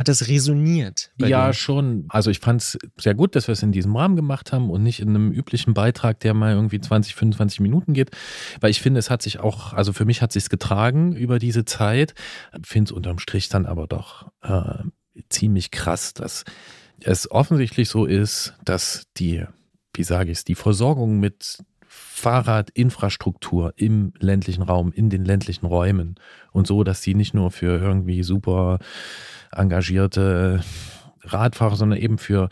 hat 0.00 0.08
das 0.08 0.28
resoniert? 0.28 1.10
Ja, 1.18 1.48
dir? 1.48 1.52
schon. 1.52 2.06
Also 2.08 2.30
ich 2.30 2.38
fand 2.38 2.62
es 2.62 2.78
sehr 2.96 3.14
gut, 3.14 3.36
dass 3.36 3.48
wir 3.48 3.52
es 3.52 3.62
in 3.62 3.70
diesem 3.70 3.94
Rahmen 3.94 4.16
gemacht 4.16 4.50
haben 4.50 4.70
und 4.70 4.82
nicht 4.82 4.98
in 5.00 5.10
einem 5.10 5.30
üblichen 5.30 5.74
Beitrag, 5.74 6.18
der 6.20 6.32
mal 6.32 6.54
irgendwie 6.54 6.80
20, 6.80 7.14
25 7.14 7.60
Minuten 7.60 7.92
geht. 7.92 8.10
Weil 8.60 8.70
ich 8.70 8.80
finde, 8.80 8.98
es 8.98 9.10
hat 9.10 9.20
sich 9.20 9.40
auch, 9.40 9.74
also 9.74 9.92
für 9.92 10.06
mich 10.06 10.22
hat 10.22 10.32
sich 10.32 10.48
getragen 10.48 11.14
über 11.14 11.38
diese 11.38 11.66
Zeit. 11.66 12.14
Finde 12.64 12.88
es 12.88 12.92
unterm 12.92 13.18
Strich 13.18 13.50
dann 13.50 13.66
aber 13.66 13.86
doch 13.86 14.32
äh, 14.40 14.84
ziemlich 15.28 15.70
krass, 15.70 16.14
dass 16.14 16.46
es 17.02 17.30
offensichtlich 17.30 17.90
so 17.90 18.06
ist, 18.06 18.54
dass 18.64 19.06
die, 19.18 19.44
wie 19.92 20.02
sage 20.02 20.30
ich 20.30 20.38
es, 20.38 20.44
die 20.44 20.54
Versorgung 20.54 21.20
mit 21.20 21.58
Fahrradinfrastruktur 21.86 23.74
im 23.76 24.14
ländlichen 24.18 24.62
Raum, 24.62 24.92
in 24.92 25.10
den 25.10 25.26
ländlichen 25.26 25.66
Räumen 25.66 26.14
und 26.52 26.66
so, 26.66 26.84
dass 26.84 27.02
sie 27.02 27.14
nicht 27.14 27.34
nur 27.34 27.50
für 27.50 27.78
irgendwie 27.78 28.22
super 28.22 28.78
engagierte 29.52 30.60
Radfahrer, 31.22 31.76
sondern 31.76 31.98
eben 31.98 32.18
für 32.18 32.48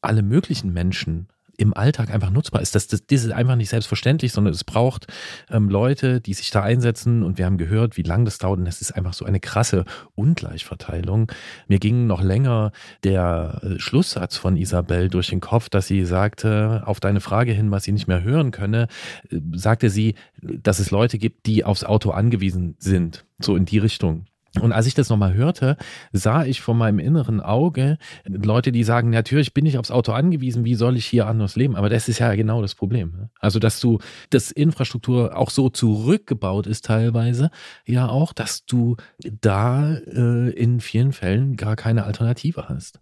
alle 0.00 0.22
möglichen 0.22 0.72
Menschen 0.72 1.28
im 1.56 1.74
Alltag 1.74 2.10
einfach 2.10 2.30
nutzbar 2.30 2.62
ist. 2.62 2.74
Das, 2.74 2.88
das, 2.88 3.06
das 3.06 3.24
ist 3.24 3.32
einfach 3.32 3.56
nicht 3.56 3.68
selbstverständlich, 3.68 4.32
sondern 4.32 4.52
es 4.52 4.64
braucht 4.64 5.06
ähm, 5.50 5.68
Leute, 5.68 6.20
die 6.20 6.34
sich 6.34 6.50
da 6.50 6.62
einsetzen. 6.62 7.22
Und 7.22 7.38
wir 7.38 7.46
haben 7.46 7.58
gehört, 7.58 7.96
wie 7.96 8.02
lange 8.02 8.24
das 8.24 8.38
dauert. 8.38 8.58
Und 8.58 8.66
es 8.66 8.80
ist 8.80 8.92
einfach 8.92 9.14
so 9.14 9.24
eine 9.24 9.40
krasse 9.40 9.84
Ungleichverteilung. 10.14 11.30
Mir 11.68 11.78
ging 11.78 12.06
noch 12.06 12.22
länger 12.22 12.72
der 13.04 13.60
äh, 13.62 13.78
Schlusssatz 13.78 14.36
von 14.36 14.56
Isabel 14.56 15.08
durch 15.08 15.28
den 15.28 15.40
Kopf, 15.40 15.68
dass 15.68 15.86
sie 15.86 16.04
sagte, 16.04 16.82
auf 16.86 17.00
deine 17.00 17.20
Frage 17.20 17.52
hin, 17.52 17.70
was 17.70 17.84
sie 17.84 17.92
nicht 17.92 18.08
mehr 18.08 18.22
hören 18.22 18.50
könne, 18.50 18.88
äh, 19.30 19.38
sagte 19.52 19.90
sie, 19.90 20.14
dass 20.42 20.78
es 20.78 20.90
Leute 20.90 21.18
gibt, 21.18 21.46
die 21.46 21.64
aufs 21.64 21.84
Auto 21.84 22.10
angewiesen 22.10 22.76
sind. 22.78 23.24
So 23.40 23.56
in 23.56 23.64
die 23.64 23.78
Richtung. 23.78 24.26
Und 24.60 24.72
als 24.72 24.86
ich 24.86 24.94
das 24.94 25.08
nochmal 25.08 25.34
hörte, 25.34 25.76
sah 26.12 26.44
ich 26.44 26.60
vor 26.60 26.74
meinem 26.74 27.00
inneren 27.00 27.40
Auge 27.40 27.98
Leute, 28.24 28.70
die 28.70 28.84
sagen, 28.84 29.10
natürlich 29.10 29.52
bin 29.52 29.66
ich 29.66 29.78
aufs 29.78 29.90
Auto 29.90 30.12
angewiesen, 30.12 30.64
wie 30.64 30.76
soll 30.76 30.96
ich 30.96 31.06
hier 31.06 31.26
anders 31.26 31.56
leben? 31.56 31.74
Aber 31.76 31.88
das 31.88 32.08
ist 32.08 32.20
ja 32.20 32.34
genau 32.34 32.62
das 32.62 32.74
Problem. 32.74 33.12
Ne? 33.16 33.30
Also, 33.40 33.58
dass 33.58 33.80
du, 33.80 33.98
das 34.30 34.52
Infrastruktur 34.52 35.36
auch 35.36 35.50
so 35.50 35.70
zurückgebaut 35.70 36.66
ist 36.66 36.84
teilweise, 36.84 37.50
ja 37.84 38.08
auch, 38.08 38.32
dass 38.32 38.64
du 38.64 38.96
da 39.40 39.94
äh, 39.94 40.50
in 40.50 40.80
vielen 40.80 41.12
Fällen 41.12 41.56
gar 41.56 41.74
keine 41.74 42.04
Alternative 42.04 42.68
hast. 42.68 43.00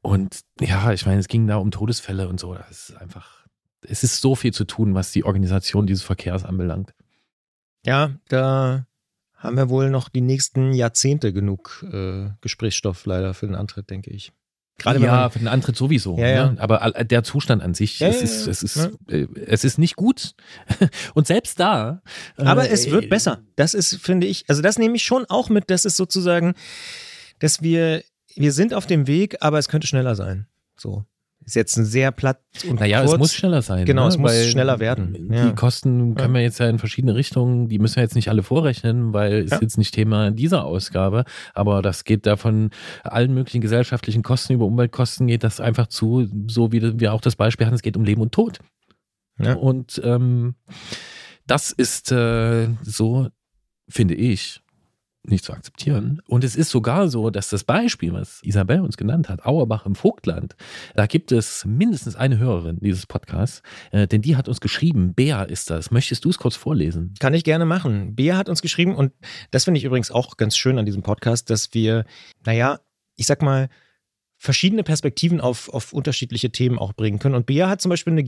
Und 0.00 0.40
ja, 0.60 0.92
ich 0.92 1.04
meine, 1.04 1.20
es 1.20 1.28
ging 1.28 1.46
da 1.46 1.56
um 1.56 1.70
Todesfälle 1.70 2.28
und 2.28 2.40
so. 2.40 2.54
Das 2.54 2.88
ist 2.88 2.96
einfach, 2.96 3.44
es 3.82 4.02
ist 4.02 4.20
so 4.20 4.34
viel 4.34 4.52
zu 4.52 4.64
tun, 4.64 4.94
was 4.94 5.12
die 5.12 5.24
Organisation 5.24 5.86
dieses 5.86 6.04
Verkehrs 6.04 6.44
anbelangt. 6.44 6.94
Ja, 7.84 8.12
da 8.28 8.85
haben 9.36 9.56
wir 9.56 9.68
wohl 9.68 9.90
noch 9.90 10.08
die 10.08 10.20
nächsten 10.20 10.72
Jahrzehnte 10.72 11.32
genug 11.32 11.84
äh, 11.92 12.30
Gesprächsstoff 12.40 13.06
leider 13.06 13.34
für 13.34 13.46
den 13.46 13.54
Antritt, 13.54 13.90
denke 13.90 14.10
ich. 14.10 14.32
Gerade 14.78 15.00
ja, 15.00 15.22
man, 15.22 15.30
für 15.30 15.38
den 15.38 15.48
Antritt 15.48 15.76
sowieso. 15.76 16.18
Ja, 16.18 16.28
ja. 16.28 16.52
Ne? 16.52 16.60
Aber 16.60 16.78
der 16.92 17.22
Zustand 17.22 17.62
an 17.62 17.72
sich, 17.72 17.98
Ja, 17.98 18.08
es, 18.08 18.20
ist, 18.20 18.46
es, 18.46 18.62
ist, 18.62 18.90
äh, 19.08 19.26
es 19.46 19.64
ist 19.64 19.78
nicht 19.78 19.96
gut. 19.96 20.34
Und 21.14 21.26
selbst 21.26 21.58
da. 21.58 22.02
Aber 22.36 22.68
äh, 22.68 22.72
es 22.72 22.90
wird 22.90 23.08
besser. 23.08 23.40
Das 23.56 23.72
ist, 23.72 23.96
finde 23.96 24.26
ich, 24.26 24.44
also 24.48 24.60
das 24.60 24.78
nehme 24.78 24.96
ich 24.96 25.04
schon 25.04 25.24
auch 25.26 25.48
mit, 25.48 25.70
dass 25.70 25.86
es 25.86 25.96
sozusagen, 25.96 26.54
dass 27.38 27.62
wir, 27.62 28.02
wir 28.34 28.52
sind 28.52 28.74
auf 28.74 28.86
dem 28.86 29.06
Weg, 29.06 29.36
aber 29.40 29.58
es 29.58 29.68
könnte 29.68 29.86
schneller 29.86 30.14
sein. 30.14 30.46
So. 30.76 31.06
Ist 31.46 31.54
jetzt 31.54 31.76
ein 31.76 31.84
sehr 31.84 32.10
platt 32.10 32.40
und 32.68 32.80
Naja, 32.80 33.00
kurz. 33.00 33.12
es 33.12 33.18
muss 33.18 33.34
schneller 33.34 33.62
sein. 33.62 33.84
Genau, 33.86 34.02
ne? 34.02 34.08
es 34.08 34.18
muss 34.18 34.32
Weil 34.32 34.44
schneller 34.48 34.80
werden. 34.80 35.14
Die 35.14 35.32
Ja. 35.32 35.52
Kosten 35.52 36.16
können 36.16 36.34
wir 36.34 36.40
jetzt 36.42 36.58
ja 36.58 36.68
in 36.68 36.80
verschiedene 36.80 37.14
Richtungen, 37.14 37.68
die 37.68 37.78
müssen 37.78 37.96
wir 37.96 38.02
jetzt 38.02 38.16
nicht 38.16 38.28
alle 38.28 38.42
vorrechnen, 38.42 39.12
weil 39.12 39.44
ist 39.44 39.52
Ja. 39.52 39.60
jetzt 39.62 39.78
nicht 39.78 39.94
Thema 39.94 40.32
dieser 40.32 40.64
Ausgabe. 40.64 41.24
Aber 41.54 41.82
das 41.82 42.02
geht 42.02 42.26
da 42.26 42.36
von 42.36 42.70
allen 43.04 43.32
möglichen 43.32 43.60
gesellschaftlichen 43.60 44.24
Kosten 44.24 44.54
über 44.54 44.64
Umweltkosten 44.66 45.28
geht 45.28 45.44
das 45.44 45.60
einfach 45.60 45.86
zu, 45.86 46.28
so 46.48 46.72
wie 46.72 46.98
wir 46.98 47.12
auch 47.12 47.20
das 47.20 47.36
Beispiel 47.36 47.64
hatten, 47.64 47.76
es 47.76 47.82
geht 47.82 47.96
um 47.96 48.02
Leben 48.04 48.22
und 48.22 48.32
Tod. 48.32 48.58
Ja. 49.38 49.54
Und 49.54 50.00
ähm, 50.04 50.56
das 51.46 51.70
ist 51.70 52.10
äh, 52.10 52.66
so, 52.82 53.28
finde 53.88 54.14
ich, 54.16 54.62
nicht 55.30 55.44
zu 55.44 55.52
akzeptieren. 55.52 56.20
Und 56.26 56.44
es 56.44 56.56
ist 56.56 56.70
sogar 56.70 57.08
so, 57.08 57.30
dass 57.30 57.50
das 57.50 57.64
Beispiel, 57.64 58.12
was 58.12 58.40
Isabel 58.42 58.80
uns 58.80 58.96
genannt 58.96 59.28
hat, 59.28 59.44
Auerbach 59.44 59.86
im 59.86 59.94
Vogtland, 59.94 60.56
da 60.94 61.06
gibt 61.06 61.32
es 61.32 61.64
mindestens 61.64 62.16
eine 62.16 62.38
Hörerin 62.38 62.78
dieses 62.80 63.06
Podcasts, 63.06 63.62
äh, 63.92 64.06
denn 64.06 64.22
die 64.22 64.36
hat 64.36 64.48
uns 64.48 64.60
geschrieben, 64.60 65.14
Bea 65.14 65.42
ist 65.42 65.70
das. 65.70 65.90
Möchtest 65.90 66.24
du 66.24 66.30
es 66.30 66.38
kurz 66.38 66.56
vorlesen? 66.56 67.14
Kann 67.20 67.34
ich 67.34 67.44
gerne 67.44 67.64
machen. 67.64 68.14
Bea 68.14 68.36
hat 68.36 68.48
uns 68.48 68.62
geschrieben 68.62 68.94
und 68.94 69.12
das 69.50 69.64
finde 69.64 69.78
ich 69.78 69.84
übrigens 69.84 70.10
auch 70.10 70.36
ganz 70.36 70.56
schön 70.56 70.78
an 70.78 70.86
diesem 70.86 71.02
Podcast, 71.02 71.50
dass 71.50 71.72
wir, 71.74 72.04
naja, 72.44 72.80
ich 73.16 73.26
sag 73.26 73.42
mal, 73.42 73.68
verschiedene 74.36 74.82
Perspektiven 74.82 75.40
auf, 75.40 75.68
auf 75.70 75.92
unterschiedliche 75.92 76.50
Themen 76.50 76.78
auch 76.78 76.92
bringen 76.92 77.18
können. 77.18 77.34
Und 77.34 77.46
Bea 77.46 77.68
hat 77.68 77.80
zum 77.80 77.90
Beispiel 77.90 78.12
eine 78.12 78.24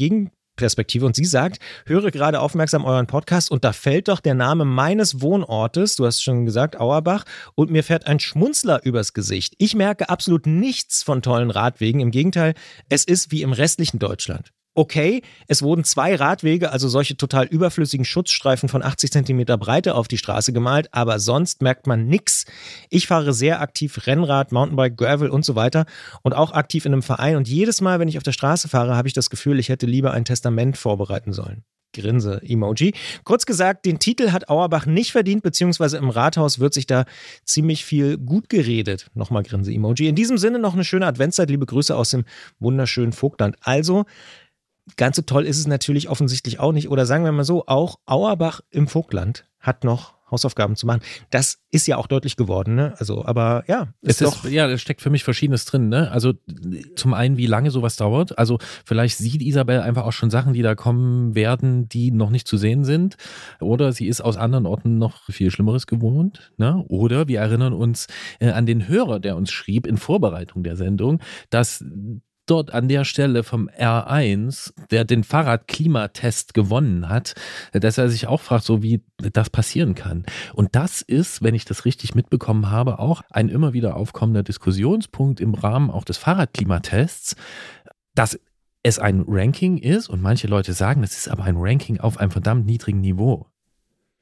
Gegenperspektive 0.59 1.07
und 1.07 1.17
sie 1.17 1.25
sagt, 1.25 1.61
höre 1.87 2.11
gerade 2.11 2.41
aufmerksam 2.41 2.85
euren 2.85 3.07
Podcast 3.07 3.51
und 3.51 3.65
da 3.65 3.73
fällt 3.73 4.09
doch 4.09 4.21
der 4.21 4.35
Name 4.35 4.65
meines 4.65 5.23
Wohnortes, 5.23 5.97
du 5.97 6.05
hast 6.05 6.21
schon 6.23 6.45
gesagt, 6.45 6.79
Auerbach, 6.79 7.25
und 7.55 7.71
mir 7.71 7.85
fährt 7.85 8.07
ein 8.07 8.19
Schmunzler 8.19 8.85
übers 8.85 9.13
Gesicht. 9.13 9.55
Ich 9.59 9.75
merke 9.75 10.09
absolut 10.09 10.47
nichts 10.47 11.03
von 11.03 11.23
tollen 11.23 11.51
Radwegen. 11.51 12.01
Im 12.01 12.11
Gegenteil, 12.11 12.55
es 12.89 13.05
ist 13.05 13.31
wie 13.31 13.43
im 13.43 13.53
restlichen 13.53 13.99
Deutschland. 13.99 14.53
Okay, 14.75 15.23
es 15.49 15.63
wurden 15.63 15.83
zwei 15.83 16.15
Radwege, 16.15 16.71
also 16.71 16.89
solche 16.89 17.17
total 17.17 17.47
überflüssigen 17.47 18.05
Schutzstreifen 18.05 18.69
von 18.69 18.83
80 18.83 19.11
Zentimeter 19.11 19.59
Breite 19.59 19.95
auf 19.95 20.07
die 20.07 20.19
Straße 20.19 20.53
gemalt, 20.53 20.89
aber 20.93 21.19
sonst 21.19 21.63
merkt 21.63 21.87
man 21.87 22.07
nix. 22.07 22.45
Ich 22.89 23.09
fahre 23.09 23.33
sehr 23.33 23.61
aktiv 23.61 24.07
Rennrad, 24.07 24.53
Mountainbike, 24.53 24.97
Gravel 24.97 25.31
und 25.31 25.45
so 25.45 25.57
weiter 25.57 25.85
und 26.23 26.33
auch 26.33 26.53
aktiv 26.53 26.87
in 26.87 26.93
einem 26.93 27.03
Verein 27.03 27.37
und 27.37 27.49
jedes 27.49 27.81
Mal, 27.81 27.99
wenn 27.99 28.09
ich 28.09 28.19
auf 28.19 28.23
der 28.23 28.33
Straße 28.33 28.69
fahre, 28.69 28.97
habe 28.97 29.09
ich 29.09 29.15
das 29.15 29.31
Gefühl, 29.31 29.59
ich 29.59 29.69
hätte 29.69 29.87
lieber 29.87 30.13
ein 30.13 30.25
Testament 30.25 30.77
vorbereiten 30.77 31.33
sollen. 31.33 31.65
Grinse-Emoji. 31.95 32.95
Kurz 33.25 33.47
gesagt, 33.47 33.87
den 33.87 33.99
Titel 33.99 34.31
hat 34.31 34.49
Auerbach 34.49 34.87
nicht 34.87 35.13
verdient, 35.13 35.43
beziehungsweise 35.43 35.97
im 35.97 36.11
Rathaus 36.11 36.59
wird 36.59 36.75
sich 36.75 36.87
da 36.87 37.05
ziemlich 37.45 37.85
viel 37.85 38.19
gut 38.19 38.49
geredet. 38.49 39.11
Nochmal 39.15 39.43
Grinse-Emoji. 39.43 40.09
In 40.09 40.15
diesem 40.15 40.39
Sinne 40.39 40.59
noch 40.59 40.75
eine 40.75 40.85
schöne 40.85 41.07
Adventszeit. 41.07 41.51
Liebe 41.51 41.67
Grüße 41.67 41.97
aus 41.97 42.11
dem 42.11 42.25
wunderschönen 42.59 43.13
Vogtland. 43.13 43.57
Also, 43.61 44.05
ganz 44.97 45.17
so 45.17 45.23
toll 45.23 45.45
ist 45.45 45.59
es 45.59 45.67
natürlich 45.67 46.09
offensichtlich 46.09 46.61
auch 46.61 46.73
nicht. 46.73 46.89
Oder 46.91 47.07
sagen 47.07 47.25
wir 47.25 47.33
mal 47.33 47.45
so, 47.45 47.67
auch 47.67 47.99
Auerbach 48.07 48.61
im 48.71 48.89
Vogtland 48.89 49.45
hat 49.61 49.85
noch 49.85 50.19
Hausaufgaben 50.31 50.77
zu 50.77 50.87
machen. 50.87 51.01
Das 51.31 51.59
ist 51.71 51.87
ja 51.87 51.97
auch 51.97 52.07
deutlich 52.07 52.37
geworden, 52.37 52.75
ne? 52.75 52.95
Also, 52.99 53.25
aber 53.25 53.65
ja, 53.67 53.89
Es 54.03 54.21
ist 54.21 54.23
doch. 54.23 54.45
ist, 54.45 54.53
ja, 54.53 54.69
da 54.69 54.77
steckt 54.79 55.01
für 55.01 55.11
mich 55.11 55.25
Verschiedenes 55.25 55.65
drin. 55.65 55.89
Ne? 55.89 56.11
Also 56.11 56.35
zum 56.97 57.15
einen, 57.15 57.37
wie 57.37 57.47
lange 57.47 57.71
sowas 57.71 57.97
dauert. 57.97 58.39
Also 58.39 58.59
vielleicht 58.85 59.19
sieht 59.19 59.43
Isabel 59.43 59.81
einfach 59.81 60.05
auch 60.05 60.13
schon 60.13 60.31
Sachen, 60.31 60.53
die 60.53 60.63
da 60.63 60.75
kommen 60.75 61.35
werden, 61.35 61.89
die 61.89 62.11
noch 62.11 62.31
nicht 62.31 62.47
zu 62.47 62.57
sehen 62.57 62.85
sind. 62.85 63.17
Oder 63.61 63.93
sie 63.93 64.07
ist 64.07 64.21
aus 64.21 64.37
anderen 64.37 64.67
Orten 64.67 64.99
noch 64.99 65.25
viel 65.25 65.51
Schlimmeres 65.51 65.87
gewohnt. 65.87 66.53
Ne? 66.57 66.85
Oder 66.89 67.29
wir 67.29 67.41
erinnern 67.41 67.73
uns 67.73 68.07
äh, 68.39 68.51
an 68.51 68.67
den 68.67 68.87
Hörer, 68.87 69.21
der 69.21 69.37
uns 69.37 69.51
schrieb 69.51 69.87
in 69.87 69.97
Vorbereitung 69.97 70.63
der 70.63 70.77
Sendung, 70.77 71.21
dass 71.51 71.85
dort 72.51 72.73
an 72.73 72.89
der 72.89 73.05
Stelle 73.05 73.43
vom 73.43 73.69
R1, 73.69 74.73
der 74.91 75.05
den 75.05 75.25
Fahrradklimatest 75.25 76.55
gewonnen 76.55 77.09
hat, 77.09 77.35
dass 77.73 77.99
er 77.99 78.09
sich 78.09 78.27
auch 78.27 78.41
fragt, 78.41 78.65
so 78.65 78.83
wie 78.83 79.03
das 79.19 79.51
passieren 79.51 79.95
kann. 79.95 80.25
Und 80.55 80.75
das 80.75 81.03
ist, 81.03 81.43
wenn 81.43 81.55
ich 81.55 81.65
das 81.65 81.85
richtig 81.85 82.15
mitbekommen 82.15 82.71
habe, 82.71 82.99
auch 82.99 83.23
ein 83.31 83.49
immer 83.49 83.73
wieder 83.73 83.97
aufkommender 83.97 84.43
Diskussionspunkt 84.43 85.41
im 85.41 85.55
Rahmen 85.55 85.91
auch 85.91 86.05
des 86.05 86.19
Fahrradklimatests, 86.19 87.37
dass 88.15 88.39
es 88.83 88.99
ein 88.99 89.25
Ranking 89.27 89.79
ist 89.79 90.09
und 90.09 90.23
manche 90.23 90.47
Leute 90.47 90.73
sagen, 90.73 91.03
das 91.03 91.17
ist 91.17 91.29
aber 91.29 91.45
ein 91.45 91.57
Ranking 91.57 92.01
auf 92.01 92.19
einem 92.19 92.31
verdammt 92.31 92.67
niedrigen 92.67 93.01
Niveau. 93.01 93.47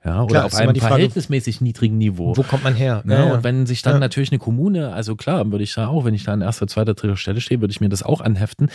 Ja, 0.06 0.22
oder 0.22 0.30
Klar, 0.30 0.44
auf 0.44 0.54
einem 0.54 0.72
die 0.72 0.78
Frage, 0.80 0.94
verhältnismäßig 0.94 1.60
niedrigen 1.60 1.98
Niveau. 1.98 2.36
Wo 2.36 2.44
kommt 2.44 2.62
man 2.62 2.74
her? 2.74 3.02
Ne? 3.04 3.14
Ja, 3.14 3.26
ja. 3.26 3.34
Und 3.34 3.42
wenn 3.42 3.66
sich 3.66 3.82
dann 3.82 3.94
Ja. 3.94 3.98
natürlich 3.98 4.30
eine 4.30 4.38
Kommune, 4.38 4.92
also 4.92 5.16
klar, 5.16 5.50
würde 5.50 5.64
ich 5.64 5.74
da 5.74 5.88
auch, 5.88 6.04
wenn 6.04 6.14
ich 6.14 6.22
da 6.22 6.32
an 6.32 6.42
erster, 6.42 6.68
zweiter, 6.68 6.94
dritter 6.94 7.16
Stelle 7.16 7.40
stehe, 7.40 7.60
würde 7.60 7.72
ich 7.72 7.80
mir 7.80 7.88
das 7.88 8.04
auch 8.04 8.20
anheften. 8.20 8.70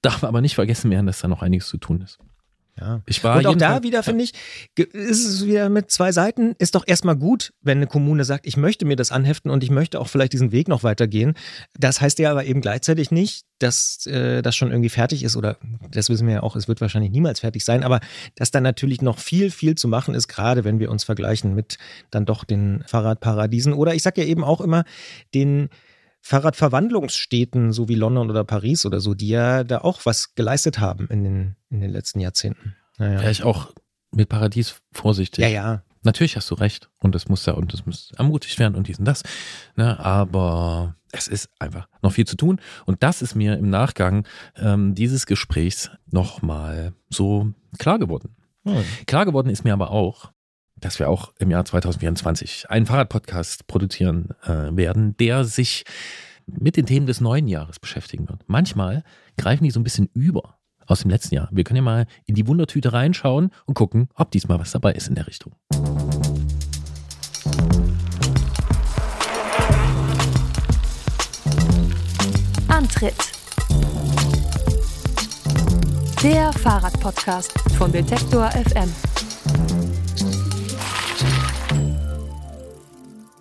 Darf 0.00 0.22
aber 0.22 0.40
nicht 0.40 0.54
vergessen 0.54 0.90
werden, 0.92 1.06
dass 1.06 1.20
da 1.20 1.26
noch 1.28 1.42
einiges 1.42 1.66
zu 1.66 1.76
tun 1.76 2.00
ist. 2.02 2.18
Ja. 2.80 3.02
Ich 3.06 3.22
war 3.22 3.36
Und 3.36 3.46
auch 3.46 3.54
da 3.54 3.74
jedenfalls- 3.74 3.82
wieder, 3.84 4.02
finde 4.02 4.24
ich, 4.24 4.32
ist 4.76 5.26
es 5.26 5.46
wieder 5.46 5.68
mit 5.68 5.90
zwei 5.90 6.12
Seiten. 6.12 6.54
Ist 6.58 6.74
doch 6.74 6.84
erstmal 6.86 7.16
gut, 7.16 7.52
wenn 7.60 7.78
eine 7.78 7.86
Kommune 7.86 8.24
sagt, 8.24 8.46
ich 8.46 8.56
möchte 8.56 8.86
mir 8.86 8.96
das 8.96 9.12
anheften 9.12 9.50
und 9.50 9.62
ich 9.62 9.70
möchte 9.70 10.00
auch 10.00 10.08
vielleicht 10.08 10.32
diesen 10.32 10.50
Weg 10.52 10.68
noch 10.68 10.82
weitergehen. 10.82 11.34
Das 11.78 12.00
heißt 12.00 12.18
ja 12.18 12.30
aber 12.30 12.44
eben 12.46 12.60
gleichzeitig 12.60 13.10
nicht, 13.10 13.44
dass 13.58 14.06
äh, 14.06 14.40
das 14.40 14.56
schon 14.56 14.70
irgendwie 14.70 14.88
fertig 14.88 15.22
ist 15.22 15.36
oder 15.36 15.58
das 15.90 16.08
wissen 16.08 16.26
wir 16.26 16.34
ja 16.34 16.42
auch, 16.42 16.56
es 16.56 16.66
wird 16.68 16.80
wahrscheinlich 16.80 17.10
niemals 17.10 17.40
fertig 17.40 17.64
sein, 17.64 17.84
aber 17.84 18.00
dass 18.36 18.50
dann 18.50 18.62
natürlich 18.62 19.02
noch 19.02 19.18
viel, 19.18 19.50
viel 19.50 19.74
zu 19.74 19.86
machen 19.86 20.14
ist, 20.14 20.28
gerade 20.28 20.64
wenn 20.64 20.78
wir 20.78 20.90
uns 20.90 21.04
vergleichen 21.04 21.54
mit 21.54 21.76
dann 22.10 22.24
doch 22.24 22.44
den 22.44 22.82
Fahrradparadiesen 22.86 23.74
oder 23.74 23.94
ich 23.94 24.02
sage 24.02 24.22
ja 24.22 24.26
eben 24.26 24.44
auch 24.44 24.62
immer 24.62 24.84
den 25.34 25.68
Fahrradverwandlungsstädten, 26.20 27.72
so 27.72 27.88
wie 27.88 27.94
London 27.94 28.30
oder 28.30 28.44
Paris 28.44 28.86
oder 28.86 29.00
so, 29.00 29.14
die 29.14 29.28
ja 29.28 29.64
da 29.64 29.78
auch 29.78 30.04
was 30.04 30.34
geleistet 30.34 30.78
haben 30.78 31.08
in 31.08 31.24
den, 31.24 31.56
in 31.70 31.80
den 31.80 31.90
letzten 31.90 32.20
Jahrzehnten. 32.20 32.76
Naja. 32.98 33.20
wäre 33.20 33.30
ich 33.30 33.42
auch 33.42 33.72
mit 34.12 34.28
Paradies 34.28 34.80
vorsichtig. 34.92 35.42
Ja, 35.42 35.48
ja. 35.48 35.82
Natürlich 36.02 36.36
hast 36.36 36.50
du 36.50 36.54
recht 36.54 36.90
und 36.98 37.14
es 37.14 37.28
muss 37.28 37.44
ja 37.44 37.54
und 37.54 37.74
es 37.74 37.84
muss 37.84 38.12
ermutigt 38.16 38.58
werden 38.58 38.74
und 38.74 38.88
dies 38.88 38.98
und 38.98 39.04
das. 39.04 39.22
Ne? 39.76 39.98
Aber 39.98 40.96
es 41.12 41.28
ist 41.28 41.50
einfach 41.58 41.88
noch 42.02 42.12
viel 42.12 42.26
zu 42.26 42.36
tun 42.36 42.60
und 42.86 43.02
das 43.02 43.20
ist 43.20 43.34
mir 43.34 43.58
im 43.58 43.68
Nachgang 43.68 44.26
ähm, 44.56 44.94
dieses 44.94 45.26
Gesprächs 45.26 45.90
nochmal 46.10 46.94
so 47.10 47.52
klar 47.78 47.98
geworden. 47.98 48.34
Hm. 48.64 48.82
Klar 49.06 49.24
geworden 49.26 49.50
ist 49.50 49.64
mir 49.64 49.74
aber 49.74 49.90
auch, 49.90 50.32
dass 50.80 50.98
wir 50.98 51.08
auch 51.08 51.32
im 51.38 51.50
Jahr 51.50 51.64
2024 51.64 52.70
einen 52.70 52.86
Fahrradpodcast 52.86 53.66
produzieren 53.66 54.30
äh, 54.44 54.74
werden, 54.76 55.16
der 55.18 55.44
sich 55.44 55.84
mit 56.46 56.76
den 56.76 56.86
Themen 56.86 57.06
des 57.06 57.20
neuen 57.20 57.48
Jahres 57.48 57.78
beschäftigen 57.78 58.28
wird. 58.28 58.42
Manchmal 58.46 59.04
greifen 59.36 59.64
die 59.64 59.70
so 59.70 59.80
ein 59.80 59.84
bisschen 59.84 60.08
über 60.14 60.56
aus 60.86 61.02
dem 61.02 61.10
letzten 61.10 61.36
Jahr. 61.36 61.48
Wir 61.52 61.64
können 61.64 61.76
ja 61.76 61.82
mal 61.82 62.06
in 62.26 62.34
die 62.34 62.46
Wundertüte 62.46 62.92
reinschauen 62.92 63.50
und 63.66 63.74
gucken, 63.74 64.08
ob 64.14 64.30
diesmal 64.32 64.58
was 64.58 64.72
dabei 64.72 64.92
ist 64.92 65.08
in 65.08 65.14
der 65.14 65.26
Richtung. 65.26 65.54
Antritt. 72.68 73.14
Der 76.22 76.52
Fahrradpodcast 76.52 77.52
von 77.78 77.92
Detektor 77.92 78.50
FM. 78.50 79.09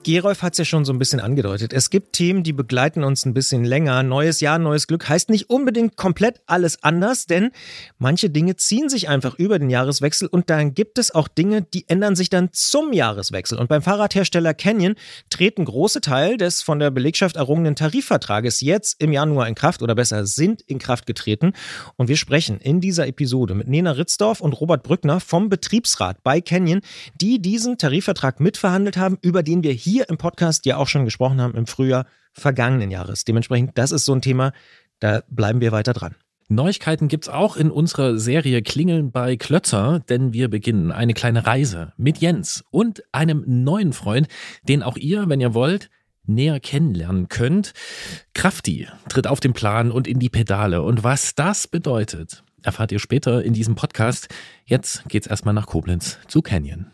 Gerolf 0.09 0.41
hat 0.41 0.53
es 0.53 0.57
ja 0.57 0.65
schon 0.65 0.85
so 0.85 0.91
ein 0.91 0.97
bisschen 0.97 1.19
angedeutet. 1.19 1.71
Es 1.71 1.91
gibt 1.91 2.13
Themen, 2.13 2.41
die 2.41 2.51
begleiten 2.51 3.03
uns 3.03 3.27
ein 3.27 3.35
bisschen 3.35 3.63
länger. 3.63 4.01
Neues 4.01 4.39
Jahr, 4.39 4.57
neues 4.57 4.87
Glück 4.87 5.07
heißt 5.07 5.29
nicht 5.29 5.51
unbedingt 5.51 5.97
komplett 5.97 6.41
alles 6.47 6.83
anders, 6.83 7.27
denn 7.27 7.51
manche 7.99 8.31
Dinge 8.31 8.55
ziehen 8.55 8.89
sich 8.89 9.07
einfach 9.07 9.35
über 9.37 9.59
den 9.59 9.69
Jahreswechsel 9.69 10.27
und 10.27 10.49
dann 10.49 10.73
gibt 10.73 10.97
es 10.97 11.13
auch 11.13 11.27
Dinge, 11.27 11.61
die 11.61 11.87
ändern 11.87 12.15
sich 12.15 12.31
dann 12.31 12.49
zum 12.53 12.91
Jahreswechsel. 12.91 13.59
Und 13.59 13.69
beim 13.69 13.83
Fahrradhersteller 13.83 14.55
Canyon 14.55 14.95
treten 15.29 15.63
große 15.63 16.01
Teil 16.01 16.37
des 16.37 16.63
von 16.63 16.79
der 16.79 16.89
Belegschaft 16.89 17.35
errungenen 17.35 17.75
Tarifvertrages 17.75 18.61
jetzt 18.61 18.99
im 18.99 19.11
Januar 19.11 19.47
in 19.47 19.53
Kraft 19.53 19.83
oder 19.83 19.93
besser 19.93 20.25
sind 20.25 20.63
in 20.63 20.79
Kraft 20.79 21.05
getreten. 21.05 21.53
Und 21.97 22.07
wir 22.07 22.17
sprechen 22.17 22.59
in 22.59 22.81
dieser 22.81 23.05
Episode 23.05 23.53
mit 23.53 23.67
Nena 23.67 23.91
Ritzdorf 23.91 24.41
und 24.41 24.53
Robert 24.59 24.81
Brückner 24.81 25.19
vom 25.19 25.49
Betriebsrat 25.49 26.23
bei 26.23 26.41
Canyon, 26.41 26.81
die 27.21 27.39
diesen 27.39 27.77
Tarifvertrag 27.77 28.39
mitverhandelt 28.39 28.97
haben, 28.97 29.19
über 29.21 29.43
den 29.43 29.61
wir 29.61 29.71
hier 29.71 29.98
im 30.07 30.17
Podcast 30.17 30.65
ja 30.65 30.77
auch 30.77 30.87
schon 30.87 31.05
gesprochen 31.05 31.41
haben 31.41 31.55
im 31.55 31.67
Frühjahr 31.67 32.05
vergangenen 32.33 32.91
Jahres. 32.91 33.25
Dementsprechend, 33.25 33.77
das 33.77 33.91
ist 33.91 34.05
so 34.05 34.13
ein 34.13 34.21
Thema, 34.21 34.53
da 34.99 35.23
bleiben 35.29 35.61
wir 35.61 35.71
weiter 35.71 35.93
dran. 35.93 36.15
Neuigkeiten 36.51 37.07
gibt's 37.07 37.29
auch 37.29 37.57
in 37.57 37.69
unserer 37.69 38.17
Serie 38.17 38.63
Klingeln 38.63 39.11
bei 39.11 39.35
Klötzer, 39.35 39.99
denn 40.09 40.33
wir 40.33 40.49
beginnen 40.49 40.91
eine 40.91 41.13
kleine 41.13 41.45
Reise 41.45 41.93
mit 41.95 42.17
Jens 42.17 42.63
und 42.71 43.03
einem 43.11 43.43
neuen 43.45 43.93
Freund, 43.93 44.27
den 44.63 44.81
auch 44.81 44.97
ihr, 44.97 45.29
wenn 45.29 45.41
ihr 45.41 45.53
wollt, 45.53 45.91
näher 46.25 46.59
kennenlernen 46.59 47.27
könnt. 47.27 47.73
Krafti 48.33 48.87
tritt 49.09 49.27
auf 49.27 49.39
den 49.39 49.53
Plan 49.53 49.91
und 49.91 50.07
in 50.07 50.19
die 50.19 50.29
Pedale. 50.29 50.81
Und 50.81 51.03
was 51.03 51.35
das 51.35 51.67
bedeutet, 51.67 52.43
erfahrt 52.63 52.91
ihr 52.91 52.99
später 52.99 53.43
in 53.43 53.53
diesem 53.53 53.75
Podcast. 53.75 54.27
Jetzt 54.65 55.07
geht's 55.07 55.27
erstmal 55.27 55.53
nach 55.53 55.67
Koblenz 55.67 56.17
zu 56.27 56.41
Canyon. 56.41 56.87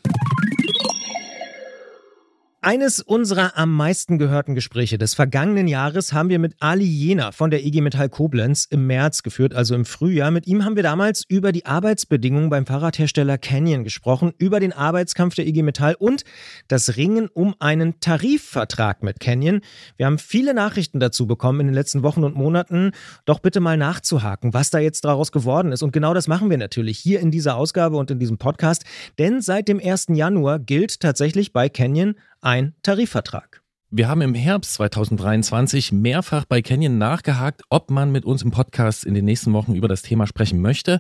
Eines 2.67 2.99
unserer 2.99 3.59
am 3.59 3.71
meisten 3.75 4.17
gehörten 4.17 4.55
Gespräche 4.55 4.97
des 4.97 5.13
vergangenen 5.13 5.67
Jahres 5.67 6.13
haben 6.13 6.29
wir 6.29 6.39
mit 6.39 6.55
Ali 6.59 6.83
Jena 6.83 7.31
von 7.31 7.51
der 7.51 7.63
IG 7.63 7.79
Metall 7.81 8.09
Koblenz 8.09 8.65
im 8.65 8.87
März 8.87 9.21
geführt, 9.21 9.53
also 9.53 9.75
im 9.75 9.85
Frühjahr. 9.85 10.31
Mit 10.31 10.47
ihm 10.47 10.65
haben 10.65 10.75
wir 10.75 10.81
damals 10.81 11.23
über 11.27 11.51
die 11.51 11.67
Arbeitsbedingungen 11.67 12.49
beim 12.49 12.65
Fahrradhersteller 12.65 13.37
Canyon 13.37 13.83
gesprochen, 13.83 14.33
über 14.39 14.59
den 14.59 14.73
Arbeitskampf 14.73 15.35
der 15.35 15.45
IG 15.45 15.61
Metall 15.61 15.93
und 15.99 16.23
das 16.67 16.97
Ringen 16.97 17.27
um 17.27 17.53
einen 17.59 17.99
Tarifvertrag 17.99 19.03
mit 19.03 19.19
Canyon. 19.19 19.61
Wir 19.97 20.07
haben 20.07 20.17
viele 20.17 20.55
Nachrichten 20.55 20.99
dazu 20.99 21.27
bekommen 21.27 21.59
in 21.59 21.67
den 21.67 21.75
letzten 21.75 22.01
Wochen 22.01 22.23
und 22.23 22.33
Monaten. 22.33 22.93
Doch 23.25 23.41
bitte 23.41 23.59
mal 23.59 23.77
nachzuhaken, 23.77 24.55
was 24.55 24.71
da 24.71 24.79
jetzt 24.79 25.05
daraus 25.05 25.31
geworden 25.31 25.71
ist. 25.71 25.83
Und 25.83 25.93
genau 25.93 26.15
das 26.15 26.27
machen 26.27 26.49
wir 26.49 26.57
natürlich 26.57 26.97
hier 26.97 27.19
in 27.19 27.29
dieser 27.29 27.57
Ausgabe 27.57 27.97
und 27.97 28.09
in 28.09 28.17
diesem 28.17 28.39
Podcast. 28.39 28.85
Denn 29.19 29.39
seit 29.39 29.67
dem 29.67 29.79
1. 29.79 30.07
Januar 30.13 30.57
gilt 30.57 30.99
tatsächlich 30.99 31.53
bei 31.53 31.69
Canyon 31.69 32.15
ein 32.45 32.75
Tarifvertrag. 32.83 33.63
Wir 33.89 34.07
haben 34.07 34.21
im 34.21 34.35
Herbst 34.35 34.75
2023 34.75 35.91
mehrfach 35.91 36.45
bei 36.45 36.61
Canyon 36.61 36.99
nachgehakt, 36.99 37.63
ob 37.69 37.89
man 37.89 38.11
mit 38.11 38.23
uns 38.23 38.43
im 38.43 38.51
Podcast 38.51 39.03
in 39.03 39.15
den 39.15 39.25
nächsten 39.25 39.51
Wochen 39.53 39.73
über 39.73 39.87
das 39.87 40.03
Thema 40.03 40.27
sprechen 40.27 40.61
möchte. 40.61 40.99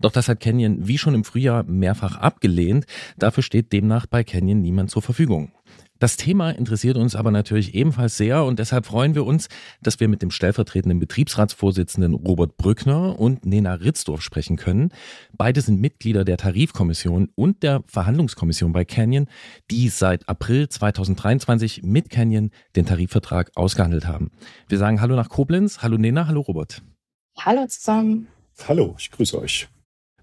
Doch 0.00 0.12
das 0.12 0.28
hat 0.28 0.40
Canyon 0.40 0.86
wie 0.86 0.98
schon 0.98 1.14
im 1.14 1.24
Frühjahr 1.24 1.62
mehrfach 1.62 2.16
abgelehnt. 2.16 2.84
Dafür 3.16 3.42
steht 3.42 3.72
demnach 3.72 4.04
bei 4.04 4.22
Canyon 4.22 4.60
niemand 4.60 4.90
zur 4.90 5.00
Verfügung. 5.00 5.52
Das 6.02 6.16
Thema 6.16 6.50
interessiert 6.50 6.96
uns 6.96 7.14
aber 7.14 7.30
natürlich 7.30 7.76
ebenfalls 7.76 8.16
sehr 8.16 8.42
und 8.42 8.58
deshalb 8.58 8.86
freuen 8.86 9.14
wir 9.14 9.24
uns, 9.24 9.48
dass 9.82 10.00
wir 10.00 10.08
mit 10.08 10.20
dem 10.20 10.32
stellvertretenden 10.32 10.98
Betriebsratsvorsitzenden 10.98 12.14
Robert 12.14 12.56
Brückner 12.56 13.20
und 13.20 13.46
Nena 13.46 13.74
Ritzdorf 13.74 14.20
sprechen 14.20 14.56
können. 14.56 14.90
Beide 15.32 15.60
sind 15.60 15.80
Mitglieder 15.80 16.24
der 16.24 16.38
Tarifkommission 16.38 17.28
und 17.36 17.62
der 17.62 17.84
Verhandlungskommission 17.86 18.72
bei 18.72 18.84
Canyon, 18.84 19.28
die 19.70 19.88
seit 19.90 20.28
April 20.28 20.68
2023 20.68 21.84
mit 21.84 22.10
Canyon 22.10 22.50
den 22.74 22.84
Tarifvertrag 22.84 23.52
ausgehandelt 23.54 24.08
haben. 24.08 24.32
Wir 24.68 24.78
sagen 24.78 25.00
Hallo 25.00 25.14
nach 25.14 25.28
Koblenz. 25.28 25.82
Hallo 25.82 25.98
Nena, 25.98 26.26
hallo 26.26 26.40
Robert. 26.40 26.82
Hallo 27.38 27.64
zusammen. 27.68 28.26
Hallo, 28.66 28.96
ich 28.98 29.08
grüße 29.12 29.40
euch. 29.40 29.68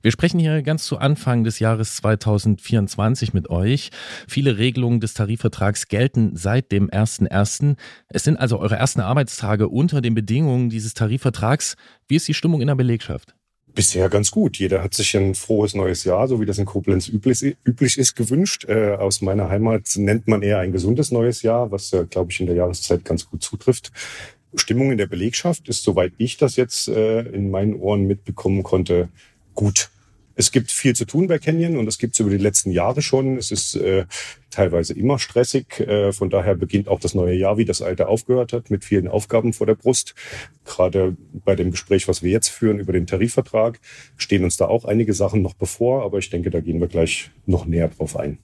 Wir 0.01 0.11
sprechen 0.11 0.39
hier 0.39 0.61
ganz 0.61 0.85
zu 0.85 0.97
Anfang 0.97 1.43
des 1.43 1.59
Jahres 1.59 1.97
2024 1.97 3.33
mit 3.33 3.49
euch. 3.49 3.89
Viele 4.29 4.57
Regelungen 4.57 5.01
des 5.01 5.13
Tarifvertrags 5.13 5.89
gelten 5.89 6.37
seit 6.37 6.71
dem 6.71 6.89
1.1. 6.89 7.75
Es 8.07 8.23
sind 8.23 8.37
also 8.37 8.59
eure 8.59 8.77
ersten 8.77 9.01
Arbeitstage 9.01 9.67
unter 9.67 9.99
den 9.99 10.13
Bedingungen 10.13 10.69
dieses 10.69 10.93
Tarifvertrags. 10.93 11.75
Wie 12.07 12.15
ist 12.15 12.29
die 12.29 12.33
Stimmung 12.33 12.61
in 12.61 12.67
der 12.67 12.75
Belegschaft? 12.75 13.35
Bisher 13.75 14.07
ganz 14.07 14.31
gut. 14.31 14.57
Jeder 14.57 14.81
hat 14.81 14.93
sich 14.93 15.17
ein 15.17 15.35
frohes 15.35 15.75
neues 15.75 16.05
Jahr, 16.05 16.29
so 16.29 16.39
wie 16.39 16.45
das 16.45 16.59
in 16.59 16.65
Koblenz 16.65 17.09
üblich, 17.09 17.57
üblich 17.65 17.97
ist, 17.97 18.15
gewünscht. 18.15 18.65
Äh, 18.69 18.93
aus 18.93 19.19
meiner 19.19 19.49
Heimat 19.49 19.83
nennt 19.97 20.29
man 20.29 20.43
eher 20.43 20.59
ein 20.59 20.71
gesundes 20.71 21.11
neues 21.11 21.41
Jahr, 21.41 21.71
was, 21.71 21.91
äh, 21.91 22.05
glaube 22.09 22.31
ich, 22.31 22.39
in 22.39 22.45
der 22.45 22.55
Jahreszeit 22.55 23.03
ganz 23.03 23.29
gut 23.29 23.43
zutrifft. 23.43 23.91
Stimmung 24.55 24.91
in 24.91 24.97
der 24.97 25.05
Belegschaft 25.05 25.69
ist, 25.69 25.83
soweit 25.83 26.13
ich 26.17 26.37
das 26.37 26.55
jetzt 26.55 26.87
äh, 26.87 27.21
in 27.21 27.51
meinen 27.51 27.75
Ohren 27.75 28.07
mitbekommen 28.07 28.63
konnte, 28.63 29.09
gut. 29.59 29.89
Es 30.35 30.53
gibt 30.53 30.71
viel 30.71 30.95
zu 30.95 31.03
tun 31.03 31.27
bei 31.27 31.37
Canyon 31.37 31.75
und 31.75 31.85
das 31.85 31.97
gibt 31.97 32.13
es 32.13 32.19
über 32.21 32.29
die 32.29 32.37
letzten 32.37 32.71
Jahre 32.71 33.01
schon. 33.01 33.35
Es 33.35 33.51
ist 33.51 33.75
äh, 33.75 34.05
teilweise 34.51 34.93
immer 34.93 35.19
stressig. 35.19 35.81
Äh, 35.81 36.13
von 36.13 36.29
daher 36.29 36.55
beginnt 36.55 36.87
auch 36.87 37.01
das 37.01 37.13
neue 37.13 37.35
Jahr, 37.35 37.57
wie 37.57 37.65
das 37.65 37.81
alte 37.81 38.07
aufgehört 38.07 38.53
hat, 38.53 38.69
mit 38.69 38.85
vielen 38.85 39.09
Aufgaben 39.09 39.51
vor 39.51 39.67
der 39.67 39.75
Brust. 39.75 40.15
Gerade 40.63 41.17
bei 41.33 41.57
dem 41.57 41.71
Gespräch, 41.71 42.07
was 42.07 42.23
wir 42.23 42.31
jetzt 42.31 42.47
führen 42.47 42.79
über 42.79 42.93
den 42.93 43.05
Tarifvertrag, 43.05 43.81
stehen 44.15 44.45
uns 44.45 44.55
da 44.55 44.67
auch 44.67 44.85
einige 44.85 45.13
Sachen 45.13 45.41
noch 45.41 45.55
bevor, 45.55 46.05
aber 46.05 46.19
ich 46.19 46.29
denke, 46.29 46.51
da 46.51 46.61
gehen 46.61 46.79
wir 46.79 46.87
gleich 46.87 47.31
noch 47.45 47.65
näher 47.65 47.89
drauf 47.89 48.15
ein. 48.15 48.37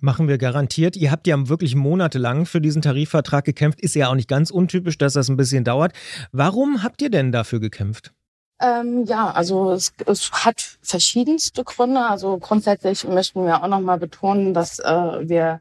Machen 0.00 0.26
wir 0.26 0.38
garantiert. 0.38 0.96
Ihr 0.96 1.12
habt 1.12 1.28
ja 1.28 1.48
wirklich 1.48 1.76
monatelang 1.76 2.46
für 2.46 2.60
diesen 2.60 2.82
Tarifvertrag 2.82 3.44
gekämpft. 3.44 3.80
Ist 3.80 3.94
ja 3.94 4.08
auch 4.08 4.16
nicht 4.16 4.28
ganz 4.28 4.50
untypisch, 4.50 4.98
dass 4.98 5.12
das 5.12 5.28
ein 5.28 5.36
bisschen 5.36 5.62
dauert. 5.62 5.92
Warum 6.32 6.82
habt 6.82 7.00
ihr 7.00 7.10
denn 7.10 7.30
dafür 7.30 7.60
gekämpft? 7.60 8.12
Ähm, 8.60 9.04
ja, 9.04 9.30
also 9.30 9.70
es, 9.70 9.92
es 10.06 10.32
hat 10.32 10.78
verschiedenste 10.82 11.64
Gründe. 11.64 12.00
Also 12.00 12.38
grundsätzlich 12.38 13.04
möchten 13.04 13.44
wir 13.46 13.62
auch 13.62 13.68
nochmal 13.68 13.98
betonen, 13.98 14.52
dass 14.52 14.78
äh, 14.80 15.28
wir 15.28 15.60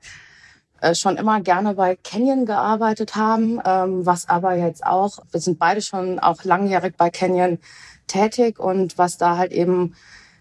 äh, 0.81 0.95
schon 0.95 1.17
immer 1.17 1.41
gerne 1.41 1.75
bei 1.75 1.95
Canyon 1.95 2.45
gearbeitet 2.45 3.15
haben, 3.15 3.59
ähm, 3.65 4.05
was 4.05 4.29
aber 4.29 4.55
jetzt 4.55 4.85
auch, 4.85 5.19
wir 5.31 5.41
sind 5.41 5.59
beide 5.59 5.81
schon 5.81 6.19
auch 6.19 6.43
langjährig 6.43 6.95
bei 6.97 7.09
Canyon 7.09 7.59
tätig 8.07 8.59
und 8.59 8.97
was 8.97 9.17
da 9.17 9.37
halt 9.37 9.51
eben 9.51 9.95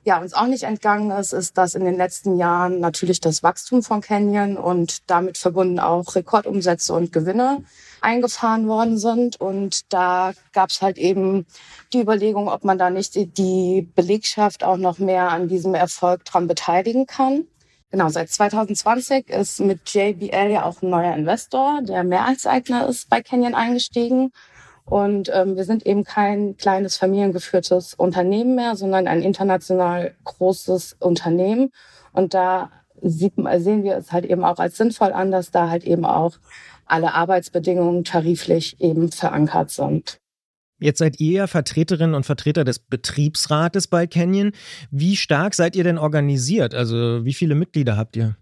ja, 0.05 0.21
uns 0.21 0.35
auch 0.35 0.47
nicht 0.47 0.63
entgangen 0.63 1.11
ist, 1.11 1.33
ist, 1.33 1.59
dass 1.59 1.75
in 1.75 1.85
den 1.85 1.97
letzten 1.97 2.37
Jahren 2.37 2.79
natürlich 2.79 3.21
das 3.21 3.43
Wachstum 3.43 3.83
von 3.83 4.01
Canyon 4.01 4.57
und 4.57 5.11
damit 5.11 5.37
verbunden 5.37 5.81
auch 5.81 6.15
Rekordumsätze 6.15 6.93
und 6.95 7.13
Gewinne 7.13 7.65
eingefahren 8.01 8.69
worden 8.69 8.99
sind. 8.99 9.41
Und 9.41 9.93
da 9.93 10.33
gab 10.53 10.71
es 10.71 10.83
halt 10.83 10.99
eben 10.99 11.47
die 11.93 12.01
Überlegung, 12.01 12.49
ob 12.49 12.65
man 12.65 12.79
da 12.79 12.91
nicht 12.91 13.15
die 13.15 13.89
Belegschaft 13.95 14.65
auch 14.65 14.77
noch 14.77 14.99
mehr 14.99 15.31
an 15.31 15.49
diesem 15.49 15.75
Erfolg 15.75 16.25
dran 16.25 16.47
beteiligen 16.47 17.07
kann. 17.07 17.47
Genau, 17.91 18.09
seit 18.09 18.31
2020 18.31 19.31
ist 19.31 19.61
mit 19.61 19.89
JBL 19.89 20.51
ja 20.51 20.65
auch 20.65 20.83
ein 20.83 20.91
neuer 20.91 21.15
Investor, 21.15 21.81
der 21.83 22.03
Mehrheitseigner 22.05 22.89
ist 22.89 23.09
bei 23.09 23.23
Canyon 23.23 23.55
eingestiegen. 23.55 24.33
Und 24.85 25.31
ähm, 25.35 25.57
wir 25.57 25.65
sind 25.65 25.85
eben 25.85 26.05
kein 26.05 26.57
kleines 26.57 26.97
familiengeführtes 26.97 27.95
Unternehmen 27.95 28.55
mehr, 28.55 28.77
sondern 28.77 29.09
ein 29.09 29.23
international 29.23 30.15
großes 30.25 30.97
Unternehmen. 31.01 31.73
Und 32.13 32.35
da 32.35 32.71
sieht, 33.03 33.35
sehen 33.57 33.83
wir 33.83 33.97
es 33.97 34.13
halt 34.13 34.25
eben 34.25 34.45
auch 34.45 34.59
als 34.59 34.77
sinnvoll 34.77 35.13
an, 35.13 35.31
dass 35.31 35.51
da 35.51 35.71
halt 35.71 35.85
eben 35.85 36.05
auch 36.05 36.39
alle 36.87 37.15
Arbeitsbedingungen 37.15 38.05
tariflich 38.05 38.81
eben 38.81 39.13
verankert 39.13 39.71
sind. 39.71 40.19
Jetzt 40.79 40.99
seid 40.99 41.21
ihr 41.21 41.33
ja 41.33 41.47
Vertreterinnen 41.47 42.15
und 42.15 42.27
Vertreter 42.27 42.65
des 42.65 42.79
Betriebsrates 42.79 43.87
bei 43.87 44.07
Canyon. 44.07 44.53
Wie 44.91 45.17
stark 45.17 45.55
seid 45.55 45.75
ihr 45.75 45.85
denn 45.85 45.97
organisiert? 45.97 46.75
Also 46.75 47.25
wie 47.25 47.33
viele 47.33 47.55
Mitglieder 47.55 47.97
habt 47.97 48.17
ihr? 48.17 48.37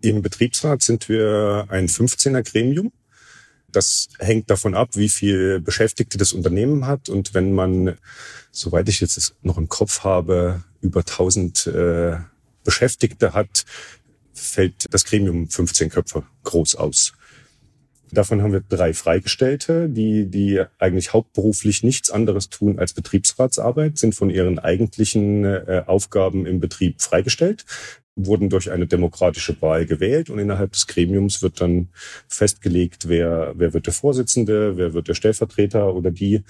Im 0.00 0.22
Betriebsrat 0.22 0.82
sind 0.82 1.08
wir 1.10 1.66
ein 1.68 1.88
15er 1.88 2.42
Gremium. 2.42 2.92
Das 3.68 4.08
hängt 4.18 4.50
davon 4.50 4.74
ab, 4.74 4.90
wie 4.94 5.10
viel 5.10 5.60
Beschäftigte 5.60 6.16
das 6.16 6.32
Unternehmen 6.32 6.86
hat. 6.86 7.10
Und 7.10 7.34
wenn 7.34 7.52
man, 7.52 7.98
soweit 8.50 8.88
ich 8.88 9.00
jetzt 9.00 9.34
noch 9.42 9.58
im 9.58 9.68
Kopf 9.68 10.02
habe, 10.02 10.64
über 10.80 11.00
1000 11.00 11.66
äh, 11.66 12.16
Beschäftigte 12.64 13.34
hat, 13.34 13.64
fällt 14.32 14.92
das 14.92 15.04
Gremium 15.04 15.48
15 15.48 15.90
Köpfe 15.90 16.24
groß 16.44 16.76
aus. 16.76 17.12
Davon 18.12 18.42
haben 18.42 18.52
wir 18.52 18.62
drei 18.68 18.92
Freigestellte, 18.92 19.88
die, 19.88 20.26
die 20.26 20.62
eigentlich 20.78 21.12
hauptberuflich 21.12 21.82
nichts 21.82 22.10
anderes 22.10 22.48
tun 22.48 22.78
als 22.78 22.92
Betriebsratsarbeit, 22.92 23.98
sind 23.98 24.14
von 24.14 24.30
ihren 24.30 24.58
eigentlichen 24.58 25.44
äh, 25.44 25.84
Aufgaben 25.86 26.46
im 26.46 26.60
Betrieb 26.60 27.00
freigestellt 27.00 27.64
wurden 28.16 28.50
durch 28.50 28.70
eine 28.70 28.86
demokratische 28.86 29.60
Wahl 29.62 29.86
gewählt 29.86 30.30
und 30.30 30.38
innerhalb 30.38 30.72
des 30.72 30.86
Gremiums 30.86 31.42
wird 31.42 31.60
dann 31.60 31.88
festgelegt, 32.28 33.08
wer, 33.08 33.54
wer 33.56 33.72
wird 33.72 33.86
der 33.86 33.94
Vorsitzende, 33.94 34.76
wer 34.76 34.92
wird 34.92 35.08
der 35.08 35.14
Stellvertreter 35.14 35.94
oder 35.94 36.10
die. 36.10 36.42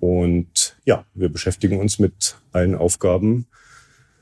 Und 0.00 0.76
ja, 0.84 1.04
wir 1.14 1.28
beschäftigen 1.28 1.78
uns 1.80 1.98
mit 1.98 2.36
allen 2.52 2.74
Aufgaben 2.74 3.46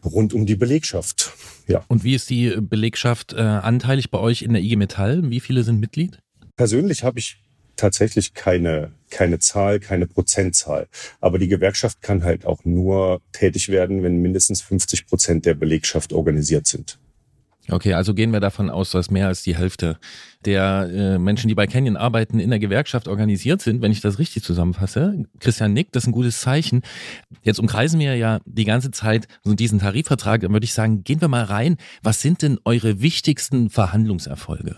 rund 0.05 0.33
um 0.35 0.47
die 0.47 0.57
Belegschaft. 0.57 1.33
Ja. 1.69 1.85
Und 1.89 2.05
wie 2.05 2.15
ist 2.15 2.31
die 2.31 2.57
Belegschaft 2.61 3.33
äh, 3.33 3.41
anteilig 3.41 4.11
bei 4.11 4.19
euch 4.19 4.43
in 4.43 4.53
der 4.53 4.63
IG 4.63 4.77
Metall? 4.77 5.31
Wie 5.31 5.41
viele 5.41 5.63
sind 5.63 5.81
Mitglied? 5.81 6.19
Persönlich 6.61 7.05
habe 7.05 7.19
ich 7.19 7.39
tatsächlich 7.77 8.35
keine, 8.35 8.93
keine 9.09 9.39
Zahl, 9.39 9.81
keine 9.81 10.07
Prozentzahl. 10.07 10.89
Aber 11.19 11.39
die 11.39 11.49
Gewerkschaft 11.49 12.03
kann 12.03 12.23
halt 12.23 12.45
auch 12.45 12.67
nur 12.67 13.23
tätig 13.33 13.71
werden, 13.71 14.03
wenn 14.03 14.21
mindestens 14.21 14.61
50 14.61 15.07
Prozent 15.07 15.47
der 15.47 15.55
Belegschaft 15.55 16.13
organisiert 16.13 16.67
sind. 16.67 16.99
Okay, 17.71 17.95
also 17.95 18.13
gehen 18.13 18.31
wir 18.35 18.41
davon 18.41 18.69
aus, 18.69 18.91
dass 18.91 19.11
mehr 19.11 19.29
als 19.29 19.43
die 19.43 19.57
Hälfte 19.57 19.99
der 20.45 20.91
äh, 20.93 21.19
Menschen, 21.19 21.49
die 21.49 21.55
bei 21.55 21.67
Canyon 21.67 21.97
arbeiten, 21.97 22.41
in 22.41 22.51
der 22.51 22.59
Gewerkschaft 22.59 23.09
organisiert 23.09 23.63
sind, 23.63 23.81
wenn 23.81 23.91
ich 23.91 24.03
das 24.03 24.19
richtig 24.19 24.43
zusammenfasse. 24.43 25.25
Christian 25.39 25.73
nickt, 25.73 25.97
das 25.97 26.03
ist 26.03 26.09
ein 26.09 26.13
gutes 26.13 26.43
Zeichen. 26.43 26.83
Jetzt 27.43 27.59
umkreisen 27.59 27.99
wir 27.99 28.17
ja 28.17 28.41
die 28.45 28.67
ganze 28.67 28.91
Zeit 28.91 29.29
so 29.45 29.55
diesen 29.55 29.79
Tarifvertrag. 29.79 30.43
Dann 30.43 30.53
würde 30.53 30.65
ich 30.65 30.75
sagen, 30.75 31.05
gehen 31.05 31.23
wir 31.23 31.29
mal 31.29 31.45
rein. 31.45 31.79
Was 32.03 32.21
sind 32.21 32.43
denn 32.43 32.59
eure 32.67 33.01
wichtigsten 33.01 33.71
Verhandlungserfolge? 33.71 34.77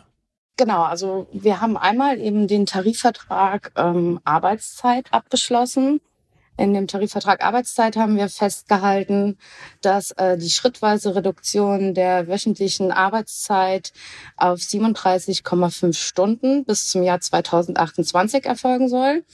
Genau, 0.57 0.83
also 0.83 1.27
wir 1.33 1.61
haben 1.61 1.77
einmal 1.77 2.21
eben 2.21 2.47
den 2.47 2.67
Tarifvertrag 2.67 3.73
ähm, 3.77 4.21
Arbeitszeit 4.25 5.07
abgeschlossen. 5.13 6.01
In 6.59 6.75
dem 6.75 6.87
Tarifvertrag 6.87 7.43
Arbeitszeit 7.43 7.97
haben 7.97 8.17
wir 8.17 8.29
festgehalten, 8.29 9.39
dass 9.81 10.11
äh, 10.13 10.37
die 10.37 10.51
schrittweise 10.51 11.15
Reduktion 11.17 11.95
der 11.95 12.29
wöchentlichen 12.29 12.93
Arbeitszeit 12.93 13.93
auf 14.37 14.59
37,5 14.59 15.95
Stunden 15.95 16.65
bis 16.65 16.89
zum 16.89 17.03
Jahr 17.03 17.21
2028 17.21 18.45
erfolgen 18.45 18.89
soll. 18.89 19.25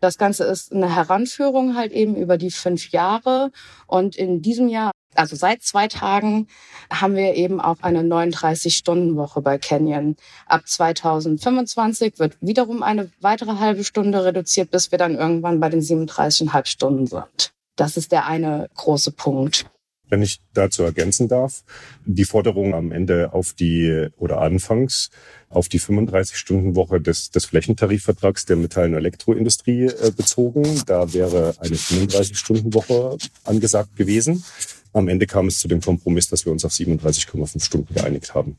Das 0.00 0.18
Ganze 0.18 0.44
ist 0.44 0.72
eine 0.72 0.94
Heranführung 0.94 1.76
halt 1.76 1.92
eben 1.92 2.16
über 2.16 2.36
die 2.36 2.50
fünf 2.50 2.90
Jahre. 2.90 3.50
Und 3.86 4.16
in 4.16 4.42
diesem 4.42 4.68
Jahr, 4.68 4.92
also 5.14 5.36
seit 5.36 5.62
zwei 5.62 5.88
Tagen, 5.88 6.46
haben 6.90 7.16
wir 7.16 7.34
eben 7.34 7.60
auch 7.60 7.78
eine 7.82 8.02
39-Stunden-Woche 8.02 9.40
bei 9.40 9.58
Canyon. 9.58 10.16
Ab 10.46 10.62
2025 10.66 12.18
wird 12.18 12.36
wiederum 12.40 12.82
eine 12.82 13.10
weitere 13.20 13.58
halbe 13.58 13.84
Stunde 13.84 14.24
reduziert, 14.24 14.70
bis 14.70 14.90
wir 14.90 14.98
dann 14.98 15.16
irgendwann 15.16 15.60
bei 15.60 15.68
den 15.68 15.80
37,5 15.80 16.66
Stunden 16.66 17.06
sind. 17.06 17.52
Das 17.76 17.96
ist 17.96 18.12
der 18.12 18.26
eine 18.26 18.68
große 18.74 19.12
Punkt 19.12 19.66
wenn 20.10 20.22
ich 20.22 20.40
dazu 20.52 20.82
ergänzen 20.82 21.28
darf, 21.28 21.62
die 22.04 22.24
Forderung 22.24 22.74
am 22.74 22.92
Ende 22.92 23.32
auf 23.32 23.54
die 23.54 24.08
oder 24.18 24.40
anfangs 24.40 25.10
auf 25.48 25.68
die 25.68 25.80
35-Stunden-Woche 25.80 27.00
des, 27.00 27.30
des 27.30 27.46
Flächentarifvertrags 27.46 28.44
der 28.44 28.56
Metall- 28.56 28.88
und 28.88 28.94
Elektroindustrie 28.94 29.86
äh, 29.86 30.10
bezogen. 30.14 30.82
Da 30.86 31.12
wäre 31.12 31.54
eine 31.58 31.76
35-Stunden-Woche 31.76 33.16
angesagt 33.44 33.96
gewesen. 33.96 34.44
Am 34.92 35.08
Ende 35.08 35.26
kam 35.26 35.46
es 35.46 35.58
zu 35.58 35.68
dem 35.68 35.80
Kompromiss, 35.80 36.28
dass 36.28 36.44
wir 36.44 36.52
uns 36.52 36.64
auf 36.64 36.72
37,5 36.72 37.62
Stunden 37.62 37.94
geeinigt 37.94 38.34
haben. 38.34 38.56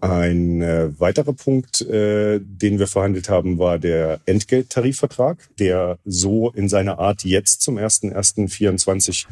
Ein 0.00 0.62
äh, 0.62 0.98
weiterer 0.98 1.34
Punkt, 1.34 1.82
äh, 1.82 2.40
den 2.42 2.78
wir 2.78 2.86
verhandelt 2.86 3.28
haben, 3.28 3.58
war 3.58 3.78
der 3.78 4.20
Entgelttarifvertrag, 4.24 5.50
der 5.58 5.98
so 6.06 6.50
in 6.50 6.70
seiner 6.70 6.98
Art 6.98 7.24
jetzt 7.24 7.60
zum 7.60 7.76
1.1.24 7.76 9.26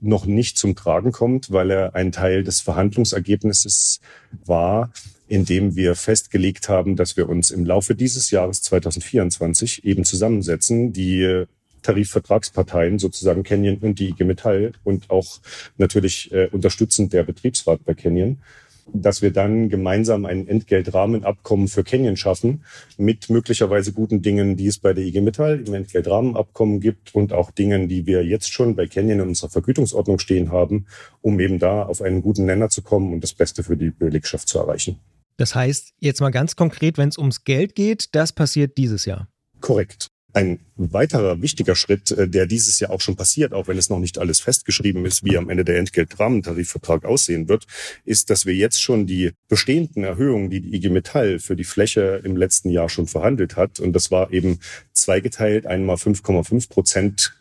noch 0.00 0.26
nicht 0.26 0.58
zum 0.58 0.74
Tragen 0.74 1.12
kommt, 1.12 1.52
weil 1.52 1.70
er 1.70 1.94
ein 1.94 2.10
Teil 2.10 2.42
des 2.42 2.60
Verhandlungsergebnisses 2.60 4.00
war, 4.44 4.92
indem 5.28 5.76
wir 5.76 5.94
festgelegt 5.94 6.68
haben, 6.68 6.96
dass 6.96 7.16
wir 7.16 7.28
uns 7.28 7.50
im 7.50 7.64
Laufe 7.64 7.94
dieses 7.94 8.30
Jahres 8.30 8.62
2024 8.62 9.84
eben 9.84 10.04
zusammensetzen, 10.04 10.92
die 10.92 11.44
Tarifvertragsparteien, 11.88 12.98
sozusagen 12.98 13.44
Canyon 13.44 13.78
und 13.78 13.98
die 13.98 14.10
IG 14.10 14.24
Metall 14.24 14.72
und 14.84 15.08
auch 15.08 15.40
natürlich 15.78 16.30
äh, 16.32 16.48
unterstützend 16.52 17.14
der 17.14 17.22
Betriebsrat 17.22 17.82
bei 17.86 17.94
Canyon, 17.94 18.36
dass 18.92 19.22
wir 19.22 19.30
dann 19.30 19.70
gemeinsam 19.70 20.26
ein 20.26 20.46
Entgeltrahmenabkommen 20.46 21.66
für 21.66 21.84
Canyon 21.84 22.18
schaffen 22.18 22.62
mit 22.98 23.30
möglicherweise 23.30 23.92
guten 23.92 24.20
Dingen, 24.20 24.58
die 24.58 24.66
es 24.66 24.78
bei 24.78 24.92
der 24.92 25.02
IG 25.02 25.22
Metall 25.22 25.64
im 25.66 25.72
Entgeltrahmenabkommen 25.72 26.80
gibt 26.80 27.14
und 27.14 27.32
auch 27.32 27.50
Dingen, 27.50 27.88
die 27.88 28.04
wir 28.04 28.22
jetzt 28.22 28.52
schon 28.52 28.76
bei 28.76 28.86
Canyon 28.86 29.20
in 29.20 29.28
unserer 29.28 29.48
Vergütungsordnung 29.48 30.18
stehen 30.18 30.52
haben, 30.52 30.86
um 31.22 31.40
eben 31.40 31.58
da 31.58 31.84
auf 31.84 32.02
einen 32.02 32.20
guten 32.20 32.44
Nenner 32.44 32.68
zu 32.68 32.82
kommen 32.82 33.14
und 33.14 33.24
das 33.24 33.32
Beste 33.32 33.62
für 33.62 33.78
die 33.78 33.90
Belegschaft 33.90 34.46
zu 34.46 34.58
erreichen. 34.58 34.98
Das 35.38 35.54
heißt, 35.54 35.94
jetzt 36.00 36.20
mal 36.20 36.30
ganz 36.30 36.54
konkret, 36.54 36.98
wenn 36.98 37.08
es 37.08 37.16
ums 37.16 37.44
Geld 37.44 37.74
geht, 37.74 38.14
das 38.14 38.32
passiert 38.32 38.76
dieses 38.76 39.06
Jahr. 39.06 39.28
Korrekt. 39.62 40.08
Ein 40.34 40.60
weiterer 40.76 41.40
wichtiger 41.40 41.74
Schritt, 41.74 42.10
äh, 42.10 42.28
der 42.28 42.46
dieses 42.46 42.78
Jahr 42.80 42.90
auch 42.90 43.00
schon 43.00 43.16
passiert, 43.16 43.54
auch 43.54 43.66
wenn 43.66 43.78
es 43.78 43.88
noch 43.88 43.98
nicht 43.98 44.18
alles 44.18 44.40
festgeschrieben 44.40 45.06
ist, 45.06 45.24
wie 45.24 45.38
am 45.38 45.48
Ende 45.48 45.64
der 45.64 45.78
Entgeltrahmentarifvertrag 45.78 47.06
aussehen 47.06 47.48
wird, 47.48 47.66
ist, 48.04 48.28
dass 48.28 48.44
wir 48.44 48.54
jetzt 48.54 48.82
schon 48.82 49.06
die 49.06 49.32
bestehenden 49.48 50.04
Erhöhungen, 50.04 50.50
die 50.50 50.60
die 50.60 50.74
IG 50.76 50.90
Metall 50.90 51.38
für 51.38 51.56
die 51.56 51.64
Fläche 51.64 52.20
im 52.24 52.36
letzten 52.36 52.68
Jahr 52.68 52.90
schon 52.90 53.06
verhandelt 53.06 53.56
hat, 53.56 53.80
und 53.80 53.94
das 53.94 54.10
war 54.10 54.30
eben 54.30 54.60
zweigeteilt, 54.92 55.66
einmal 55.66 55.96
5,5 55.96 56.68
Prozent 56.68 57.32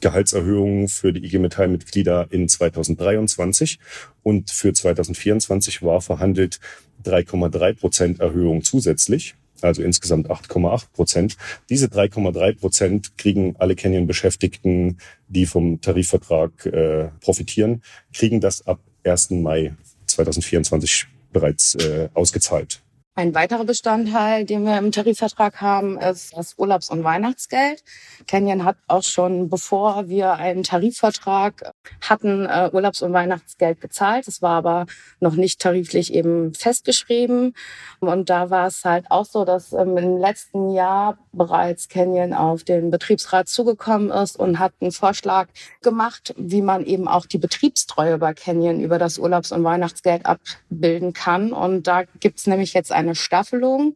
Gehaltserhöhungen 0.00 0.88
für 0.88 1.12
die 1.12 1.22
IG 1.24 1.38
Metall-Mitglieder 1.38 2.28
in 2.30 2.48
2023 2.48 3.78
und 4.22 4.50
für 4.50 4.72
2024 4.72 5.82
war 5.82 6.00
verhandelt 6.00 6.58
3,3 7.04 7.74
Prozent 7.74 8.20
Erhöhung 8.20 8.62
zusätzlich 8.62 9.34
also 9.64 9.82
insgesamt 9.82 10.30
8,8 10.30 10.92
Prozent. 10.92 11.36
Diese 11.68 11.86
3,3 11.86 12.58
Prozent 12.58 13.18
kriegen 13.18 13.56
alle 13.58 13.76
Canyon-Beschäftigten, 13.76 14.98
die 15.28 15.46
vom 15.46 15.80
Tarifvertrag 15.80 16.66
äh, 16.66 17.08
profitieren, 17.20 17.82
kriegen 18.12 18.40
das 18.40 18.66
ab 18.66 18.80
1. 19.04 19.30
Mai 19.30 19.74
2024 20.06 21.06
bereits 21.32 21.74
äh, 21.76 22.08
ausgezahlt. 22.14 22.82
Ein 23.16 23.34
weiterer 23.34 23.64
Bestandteil, 23.64 24.44
den 24.44 24.64
wir 24.64 24.78
im 24.78 24.92
Tarifvertrag 24.92 25.60
haben, 25.60 25.98
ist 25.98 26.34
das 26.36 26.54
Urlaubs- 26.56 26.90
und 26.90 27.04
Weihnachtsgeld. 27.04 27.82
Canyon 28.26 28.64
hat 28.64 28.76
auch 28.86 29.02
schon, 29.02 29.50
bevor 29.50 30.08
wir 30.08 30.34
einen 30.34 30.62
Tarifvertrag 30.62 31.72
hatten, 32.00 32.46
äh, 32.46 32.70
Urlaubs- 32.72 33.02
und 33.02 33.12
Weihnachtsgeld 33.12 33.80
gezahlt. 33.80 34.28
Es 34.28 34.42
war 34.42 34.56
aber 34.56 34.86
noch 35.20 35.34
nicht 35.34 35.60
tariflich 35.60 36.14
eben 36.14 36.54
festgeschrieben. 36.54 37.54
Und 38.00 38.30
da 38.30 38.50
war 38.50 38.66
es 38.66 38.84
halt 38.84 39.10
auch 39.10 39.24
so, 39.24 39.44
dass 39.44 39.72
ähm, 39.72 39.96
im 39.96 40.18
letzten 40.18 40.70
Jahr 40.70 41.18
bereits 41.32 41.88
Canyon 41.88 42.32
auf 42.32 42.64
den 42.64 42.90
Betriebsrat 42.90 43.48
zugekommen 43.48 44.10
ist 44.10 44.38
und 44.38 44.58
hat 44.58 44.72
einen 44.80 44.92
Vorschlag 44.92 45.48
gemacht, 45.82 46.34
wie 46.36 46.62
man 46.62 46.84
eben 46.84 47.08
auch 47.08 47.26
die 47.26 47.38
Betriebstreue 47.38 48.18
bei 48.18 48.34
Canyon 48.34 48.80
über 48.80 48.98
das 48.98 49.18
Urlaubs- 49.18 49.52
und 49.52 49.64
Weihnachtsgeld 49.64 50.26
abbilden 50.26 51.12
kann. 51.12 51.52
Und 51.52 51.86
da 51.86 52.04
gibt's 52.20 52.46
nämlich 52.46 52.74
jetzt 52.74 52.92
eine 52.92 53.14
Staffelung, 53.14 53.94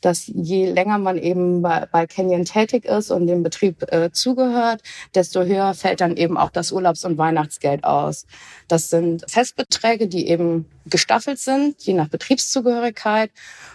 dass 0.00 0.26
je 0.26 0.70
länger 0.70 0.98
man 0.98 1.18
eben 1.18 1.62
bei, 1.62 1.86
bei 1.90 2.06
Canyon 2.06 2.44
tätig 2.44 2.84
ist 2.84 3.10
und 3.10 3.26
dem 3.26 3.42
Betrieb 3.42 3.82
äh, 3.92 4.10
zugehört, 4.12 4.82
desto 5.14 5.44
höher 5.44 5.74
fällt 5.74 6.00
dann 6.00 6.16
eben 6.16 6.36
auch 6.36 6.50
das 6.50 6.72
Urlaubs- 6.72 7.04
und 7.04 7.18
Weihnachtsgeld 7.18 7.35
aus. 7.84 8.26
Das 8.68 8.88
sind 8.88 9.24
Festbeträge, 9.28 10.08
die 10.08 10.28
eben 10.28 10.66
gestaffelt 10.86 11.38
sind, 11.38 11.82
je 11.82 11.94
nach 11.94 12.08
Betriebszugehörigkeit. 12.08 13.30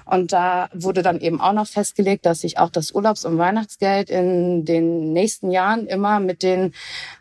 Und 0.05 0.33
da 0.33 0.69
wurde 0.73 1.01
dann 1.01 1.19
eben 1.19 1.41
auch 1.41 1.53
noch 1.53 1.67
festgelegt, 1.67 2.25
dass 2.25 2.41
sich 2.41 2.57
auch 2.57 2.69
das 2.69 2.91
Urlaubs- 2.93 3.25
und 3.25 3.37
Weihnachtsgeld 3.37 4.09
in 4.09 4.65
den 4.65 5.13
nächsten 5.13 5.51
Jahren 5.51 5.87
immer 5.87 6.19
mit 6.19 6.43
den 6.43 6.73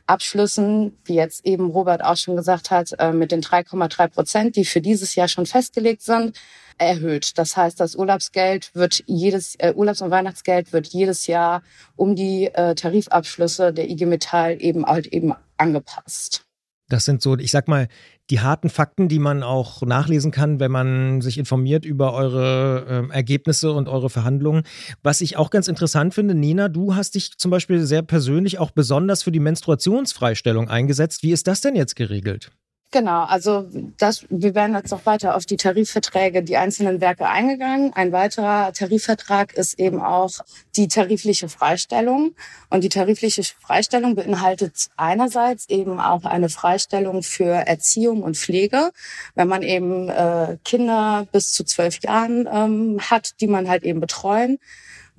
Abschlüssen, 0.06 0.96
wie 1.04 1.14
jetzt 1.14 1.44
eben 1.44 1.70
Robert 1.70 2.04
auch 2.04 2.16
schon 2.16 2.36
gesagt 2.36 2.70
hat, 2.70 2.92
äh, 2.98 3.12
mit 3.12 3.32
den 3.32 3.42
3,3 3.42 4.08
Prozent, 4.08 4.56
die 4.56 4.64
für 4.64 4.80
dieses 4.80 5.14
Jahr 5.14 5.28
schon 5.28 5.46
festgelegt 5.46 6.02
sind, 6.02 6.36
erhöht. 6.80 7.38
Das 7.38 7.56
heißt, 7.56 7.78
das 7.78 7.94
Urlaubsgeld 7.94 8.74
wird 8.74 9.04
jedes 9.06 9.54
äh, 9.56 9.72
Urlaubs- 9.76 10.00
und 10.00 10.10
Weihnachtsgeld 10.10 10.72
wird 10.72 10.86
jedes 10.88 11.26
Jahr 11.26 11.62
um 11.94 12.16
die 12.16 12.46
äh, 12.46 12.74
Tarifabschlüsse 12.74 13.72
der 13.72 13.90
IG 13.90 14.06
Metall 14.06 14.56
eben 14.60 14.86
halt 14.86 15.06
eben 15.06 15.34
angepasst. 15.60 16.44
Das 16.88 17.04
sind 17.04 17.22
so, 17.22 17.38
ich 17.38 17.52
sag 17.52 17.68
mal, 17.68 17.86
die 18.30 18.40
harten 18.40 18.68
Fakten, 18.68 19.08
die 19.08 19.20
man 19.20 19.42
auch 19.44 19.82
nachlesen 19.82 20.32
kann, 20.32 20.58
wenn 20.58 20.72
man 20.72 21.20
sich 21.20 21.38
informiert 21.38 21.84
über 21.84 22.12
eure 22.14 23.06
äh, 23.08 23.14
Ergebnisse 23.14 23.72
und 23.72 23.88
eure 23.88 24.10
Verhandlungen. 24.10 24.64
Was 25.02 25.20
ich 25.20 25.36
auch 25.36 25.50
ganz 25.50 25.68
interessant 25.68 26.14
finde, 26.14 26.34
Nina, 26.34 26.68
du 26.68 26.96
hast 26.96 27.14
dich 27.14 27.38
zum 27.38 27.50
Beispiel 27.50 27.80
sehr 27.80 28.02
persönlich 28.02 28.58
auch 28.58 28.72
besonders 28.72 29.22
für 29.22 29.32
die 29.32 29.40
Menstruationsfreistellung 29.40 30.68
eingesetzt. 30.68 31.22
Wie 31.22 31.32
ist 31.32 31.46
das 31.46 31.60
denn 31.60 31.76
jetzt 31.76 31.94
geregelt? 31.94 32.50
Genau, 32.92 33.22
also 33.22 33.68
das, 33.98 34.26
wir 34.30 34.56
werden 34.56 34.74
jetzt 34.74 34.90
noch 34.90 35.06
weiter 35.06 35.36
auf 35.36 35.46
die 35.46 35.56
Tarifverträge, 35.56 36.42
die 36.42 36.56
einzelnen 36.56 37.00
Werke 37.00 37.28
eingegangen. 37.28 37.92
Ein 37.94 38.10
weiterer 38.10 38.72
Tarifvertrag 38.72 39.52
ist 39.54 39.78
eben 39.78 40.00
auch 40.00 40.32
die 40.74 40.88
tarifliche 40.88 41.48
Freistellung. 41.48 42.34
Und 42.68 42.82
die 42.82 42.88
tarifliche 42.88 43.44
Freistellung 43.44 44.16
beinhaltet 44.16 44.88
einerseits 44.96 45.68
eben 45.68 46.00
auch 46.00 46.24
eine 46.24 46.48
Freistellung 46.48 47.22
für 47.22 47.52
Erziehung 47.52 48.24
und 48.24 48.36
Pflege, 48.36 48.90
wenn 49.36 49.46
man 49.46 49.62
eben 49.62 50.08
äh, 50.08 50.58
Kinder 50.64 51.28
bis 51.30 51.52
zu 51.52 51.62
zwölf 51.62 52.02
Jahren 52.02 52.48
ähm, 52.52 52.98
hat, 53.08 53.40
die 53.40 53.46
man 53.46 53.68
halt 53.68 53.84
eben 53.84 54.00
betreuen 54.00 54.58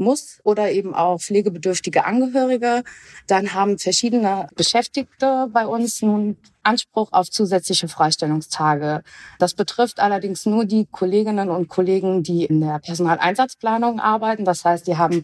muss 0.01 0.39
oder 0.43 0.71
eben 0.71 0.93
auch 0.93 1.21
pflegebedürftige 1.21 2.05
Angehörige. 2.05 2.83
Dann 3.27 3.53
haben 3.53 3.77
verschiedene 3.77 4.47
Beschäftigte 4.55 5.47
bei 5.53 5.65
uns 5.65 6.01
nun 6.01 6.35
Anspruch 6.63 7.13
auf 7.13 7.29
zusätzliche 7.29 7.87
Freistellungstage. 7.87 9.03
Das 9.39 9.53
betrifft 9.53 9.99
allerdings 9.99 10.45
nur 10.45 10.65
die 10.65 10.87
Kolleginnen 10.91 11.49
und 11.49 11.69
Kollegen, 11.69 12.23
die 12.23 12.45
in 12.45 12.59
der 12.59 12.79
Personaleinsatzplanung 12.79 13.99
arbeiten. 13.99 14.43
Das 14.43 14.65
heißt, 14.65 14.85
die 14.87 14.97
haben 14.97 15.23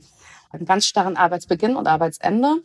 einen 0.51 0.65
ganz 0.65 0.85
starren 0.85 1.17
Arbeitsbeginn 1.17 1.75
und 1.75 1.87
Arbeitsende. 1.87 2.63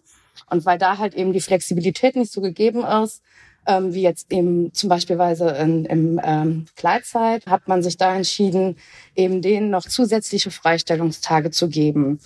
Und 0.48 0.64
weil 0.64 0.79
da 0.79 0.98
halt 0.98 1.14
eben 1.14 1.33
die 1.33 1.40
Flexibilität 1.40 2.16
nicht 2.16 2.33
so 2.33 2.40
gegeben 2.40 2.85
ist, 2.85 3.22
ähm, 3.66 3.94
wie 3.94 4.03
jetzt 4.03 4.33
eben 4.33 4.72
zum 4.72 4.88
Beispiel 4.88 5.18
in, 5.18 5.85
im 5.85 6.20
ähm, 6.22 6.66
Gleitzeit, 6.77 7.46
hat 7.46 7.68
man 7.68 7.83
sich 7.83 7.96
da 7.96 8.14
entschieden, 8.14 8.77
eben 9.14 9.42
denen 9.42 9.70
noch 9.70 9.87
zusätzliche 9.87 10.51
Freistellungstage 10.51 11.51
zu 11.51 11.68
geben. 11.68 12.20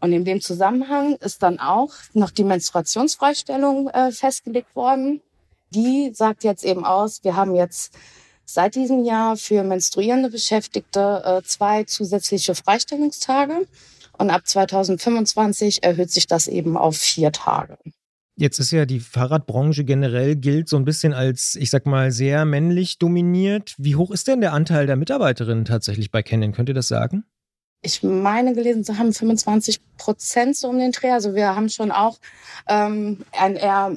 Und 0.00 0.12
in 0.12 0.24
dem 0.24 0.40
Zusammenhang 0.40 1.16
ist 1.16 1.42
dann 1.42 1.58
auch 1.58 1.92
noch 2.12 2.30
die 2.30 2.44
Menstruationsfreistellung 2.44 3.88
äh, 3.88 4.12
festgelegt 4.12 4.76
worden. 4.76 5.20
Die 5.70 6.12
sagt 6.14 6.44
jetzt 6.44 6.64
eben 6.64 6.84
aus, 6.84 7.24
wir 7.24 7.34
haben 7.34 7.54
jetzt 7.54 7.94
seit 8.44 8.76
diesem 8.76 9.04
Jahr 9.04 9.36
für 9.36 9.62
menstruierende 9.64 10.30
Beschäftigte 10.30 11.22
äh, 11.24 11.46
zwei 11.46 11.84
zusätzliche 11.84 12.54
Freistellungstage. 12.54 13.66
Und 14.16 14.30
ab 14.30 14.46
2025 14.46 15.82
erhöht 15.82 16.10
sich 16.10 16.26
das 16.26 16.48
eben 16.48 16.76
auf 16.76 16.96
vier 16.96 17.30
Tage. 17.32 17.78
Jetzt 18.40 18.60
ist 18.60 18.70
ja 18.70 18.86
die 18.86 19.00
Fahrradbranche 19.00 19.82
generell 19.82 20.36
gilt 20.36 20.68
so 20.68 20.76
ein 20.76 20.84
bisschen 20.84 21.12
als, 21.12 21.56
ich 21.56 21.70
sag 21.70 21.86
mal, 21.86 22.12
sehr 22.12 22.44
männlich 22.44 23.00
dominiert. 23.00 23.74
Wie 23.78 23.96
hoch 23.96 24.12
ist 24.12 24.28
denn 24.28 24.40
der 24.40 24.52
Anteil 24.52 24.86
der 24.86 24.94
Mitarbeiterinnen 24.94 25.64
tatsächlich 25.64 26.12
bei 26.12 26.22
Canon? 26.22 26.52
Könnt 26.52 26.68
ihr 26.68 26.74
das 26.76 26.86
sagen? 26.86 27.24
Ich 27.82 28.04
meine 28.04 28.54
gelesen 28.54 28.84
zu 28.84 28.96
haben 28.96 29.12
25 29.12 29.80
Prozent 29.96 30.56
so 30.56 30.68
um 30.68 30.78
den 30.78 30.92
Dreh. 30.92 31.10
Also 31.10 31.34
wir 31.34 31.56
haben 31.56 31.68
schon 31.68 31.90
auch 31.90 32.20
ähm, 32.68 33.24
ein, 33.32 33.56
eher 33.56 33.90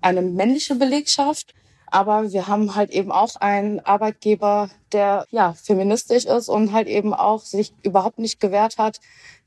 eine 0.00 0.22
männliche 0.22 0.74
Belegschaft. 0.74 1.54
Aber 1.94 2.32
wir 2.32 2.48
haben 2.48 2.74
halt 2.74 2.90
eben 2.90 3.12
auch 3.12 3.36
einen 3.36 3.78
Arbeitgeber, 3.78 4.68
der 4.90 5.28
ja 5.30 5.52
feministisch 5.52 6.24
ist 6.24 6.48
und 6.48 6.72
halt 6.72 6.88
eben 6.88 7.14
auch 7.14 7.42
sich 7.42 7.72
überhaupt 7.84 8.18
nicht 8.18 8.40
gewehrt 8.40 8.78
hat, 8.78 8.98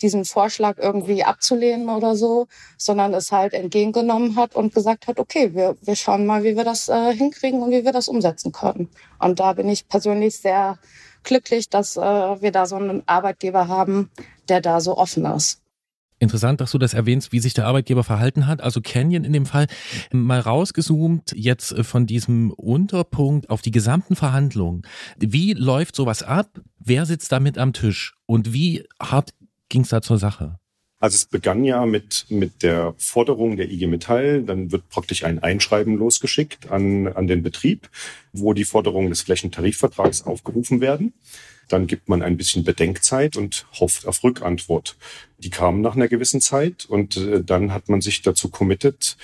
diesen 0.02 0.24
Vorschlag 0.24 0.78
irgendwie 0.78 1.26
abzulehnen 1.26 1.90
oder 1.90 2.16
so, 2.16 2.48
sondern 2.78 3.14
es 3.14 3.34
halt 3.34 3.54
entgegengenommen 3.54 4.38
hat 4.38 4.56
und 4.56 4.74
gesagt 4.74 5.08
hat, 5.08 5.20
okay, 5.20 5.54
wir, 5.56 5.76
wir 5.82 5.98
schauen 5.98 6.26
mal, 6.26 6.46
wie 6.46 6.56
wir 6.56 6.64
das 6.64 6.88
äh, 6.88 7.14
hinkriegen 7.14 7.62
und 7.62 7.72
wie 7.72 7.84
wir 7.84 7.92
das 7.92 8.08
umsetzen 8.08 8.54
können. 8.54 8.90
Und 9.20 9.42
da 9.42 9.52
bin 9.52 9.68
ich 9.68 9.90
persönlich 9.90 10.38
sehr 10.38 10.80
glücklich, 11.24 11.68
dass 11.68 11.98
äh, 11.98 12.02
wir 12.02 12.54
da 12.54 12.66
so 12.66 12.78
einen 12.78 13.04
Arbeitgeber 13.08 13.68
haben, 13.68 14.10
der 14.48 14.62
da 14.62 14.80
so 14.80 14.96
offen 14.96 15.26
ist. 15.26 15.67
Interessant, 16.20 16.62
dass 16.62 16.72
du 16.72 16.80
das 16.80 16.96
erwähnst, 16.96 17.32
wie 17.32 17.40
sich 17.40 17.54
der 17.54 17.68
Arbeitgeber 17.68 18.04
verhalten 18.04 18.48
hat. 18.48 18.62
Also 18.62 18.82
Canyon 18.82 19.24
in 19.24 19.34
dem 19.34 19.46
Fall 19.46 19.68
mal 20.12 20.40
rausgezoomt 20.40 21.34
jetzt 21.36 21.76
von 21.86 22.08
diesem 22.08 22.50
Unterpunkt 22.52 23.52
auf 23.52 23.62
die 23.62 23.72
gesamten 23.72 24.16
Verhandlungen. 24.16 24.82
Wie 25.20 25.54
läuft 25.54 25.96
sowas 25.96 26.24
ab? 26.24 26.50
Wer 26.80 27.06
sitzt 27.06 27.32
da 27.32 27.40
mit 27.40 27.60
am 27.60 27.72
Tisch? 27.72 28.16
Und 28.26 28.52
wie 28.52 28.84
hart 29.00 29.32
ging 29.70 29.82
es 29.82 29.90
da 29.90 30.02
zur 30.02 30.18
Sache? 30.18 30.58
Also 31.00 31.16
es 31.16 31.26
begann 31.26 31.64
ja 31.64 31.86
mit, 31.86 32.26
mit 32.30 32.64
der 32.64 32.96
Forderung 32.98 33.56
der 33.56 33.70
IG 33.70 33.86
Metall. 33.86 34.42
Dann 34.42 34.72
wird 34.72 34.90
praktisch 34.90 35.24
ein 35.24 35.44
Einschreiben 35.44 35.96
losgeschickt 35.98 36.72
an, 36.72 37.08
an 37.08 37.28
den 37.28 37.44
Betrieb, 37.44 37.90
wo 38.34 38.54
die 38.54 38.66
Forderungen 38.66 39.10
des 39.10 39.22
Flächentarifvertrags 39.22 40.24
aufgerufen 40.24 40.82
werden. 40.82 41.14
Dann 41.70 41.86
gibt 41.86 42.10
man 42.10 42.22
ein 42.22 42.38
bisschen 42.38 42.64
Bedenkzeit 42.64 43.38
und 43.38 43.68
hofft 43.80 44.08
auf 44.08 44.24
Rückantwort. 44.24 44.96
Die 45.40 45.50
kamen 45.50 45.82
nach 45.82 45.96
einer 45.96 46.08
gewissen 46.08 46.42
Zeit 46.42 46.86
und 46.86 47.18
äh, 47.18 47.44
dann 47.44 47.74
hat 47.74 47.90
man 47.90 48.02
sich 48.02 48.22
dazu 48.22 48.50
committed, 48.50 49.18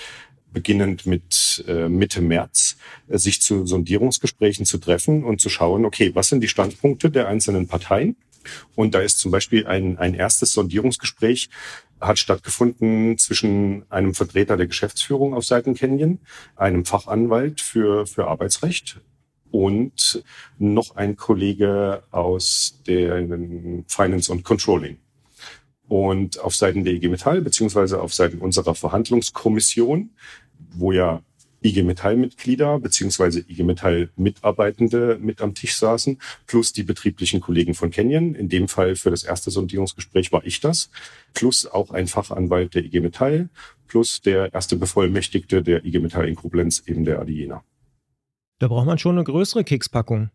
beginnend 0.52 1.06
mit 1.06 1.64
äh, 1.66 1.88
Mitte 1.88 2.20
März, 2.20 2.76
äh, 3.08 3.18
sich 3.18 3.42
zu 3.42 3.66
Sondierungsgesprächen 3.66 4.64
zu 4.64 4.78
treffen 4.78 5.24
und 5.24 5.40
zu 5.40 5.48
schauen, 5.48 5.84
okay, 5.84 6.14
was 6.14 6.28
sind 6.28 6.40
die 6.40 6.48
Standpunkte 6.48 7.10
der 7.10 7.28
einzelnen 7.28 7.66
Parteien? 7.66 8.16
Und 8.74 8.94
da 8.94 9.00
ist 9.00 9.18
zum 9.18 9.30
Beispiel 9.30 9.66
ein, 9.66 9.98
ein 9.98 10.14
erstes 10.14 10.52
Sondierungsgespräch 10.52 11.48
hat 12.00 12.18
stattgefunden 12.18 13.16
zwischen 13.18 13.90
einem 13.90 14.14
Vertreter 14.14 14.56
der 14.56 14.66
Geschäftsführung 14.66 15.32
auf 15.32 15.44
Seiten 15.44 15.74
Canyon, 15.74 16.18
einem 16.54 16.84
Fachanwalt 16.84 17.60
für, 17.60 18.06
für 18.06 18.26
Arbeitsrecht, 18.26 19.00
und 19.54 20.24
noch 20.58 20.96
ein 20.96 21.16
Kollege 21.16 22.02
aus 22.10 22.80
der 22.88 23.24
Finance 23.86 24.32
und 24.32 24.42
Controlling. 24.42 24.98
Und 25.88 26.40
auf 26.40 26.56
Seiten 26.56 26.84
der 26.84 26.94
IG 26.94 27.08
Metall, 27.08 27.42
beziehungsweise 27.42 28.00
auf 28.00 28.14
Seiten 28.14 28.38
unserer 28.38 28.74
Verhandlungskommission, 28.74 30.10
wo 30.72 30.92
ja 30.92 31.22
IG 31.64 31.82
Metall-Mitglieder 31.82 32.78
beziehungsweise 32.78 33.40
IG 33.40 33.62
Metall-Mitarbeitende 33.62 35.18
mit 35.20 35.40
am 35.40 35.54
Tisch 35.54 35.76
saßen, 35.76 36.18
plus 36.46 36.72
die 36.72 36.82
betrieblichen 36.82 37.40
Kollegen 37.40 37.74
von 37.74 37.90
Canyon. 37.90 38.34
In 38.34 38.48
dem 38.48 38.68
Fall 38.68 38.96
für 38.96 39.10
das 39.10 39.24
erste 39.24 39.50
Sondierungsgespräch 39.50 40.30
war 40.30 40.44
ich 40.44 40.60
das, 40.60 40.90
plus 41.32 41.66
auch 41.66 41.90
ein 41.90 42.06
Fachanwalt 42.06 42.74
der 42.74 42.84
IG 42.84 43.00
Metall, 43.00 43.48
plus 43.88 44.20
der 44.20 44.52
erste 44.52 44.76
Bevollmächtigte 44.76 45.62
der 45.62 45.84
IG 45.84 46.00
Metall 46.00 46.28
in 46.28 46.34
Koblenz, 46.34 46.82
eben 46.86 47.04
der 47.04 47.20
Adiena. 47.20 47.64
Da 48.58 48.68
braucht 48.68 48.86
man 48.86 48.98
schon 48.98 49.16
eine 49.16 49.24
größere 49.24 49.64
Kekspackung. 49.64 50.30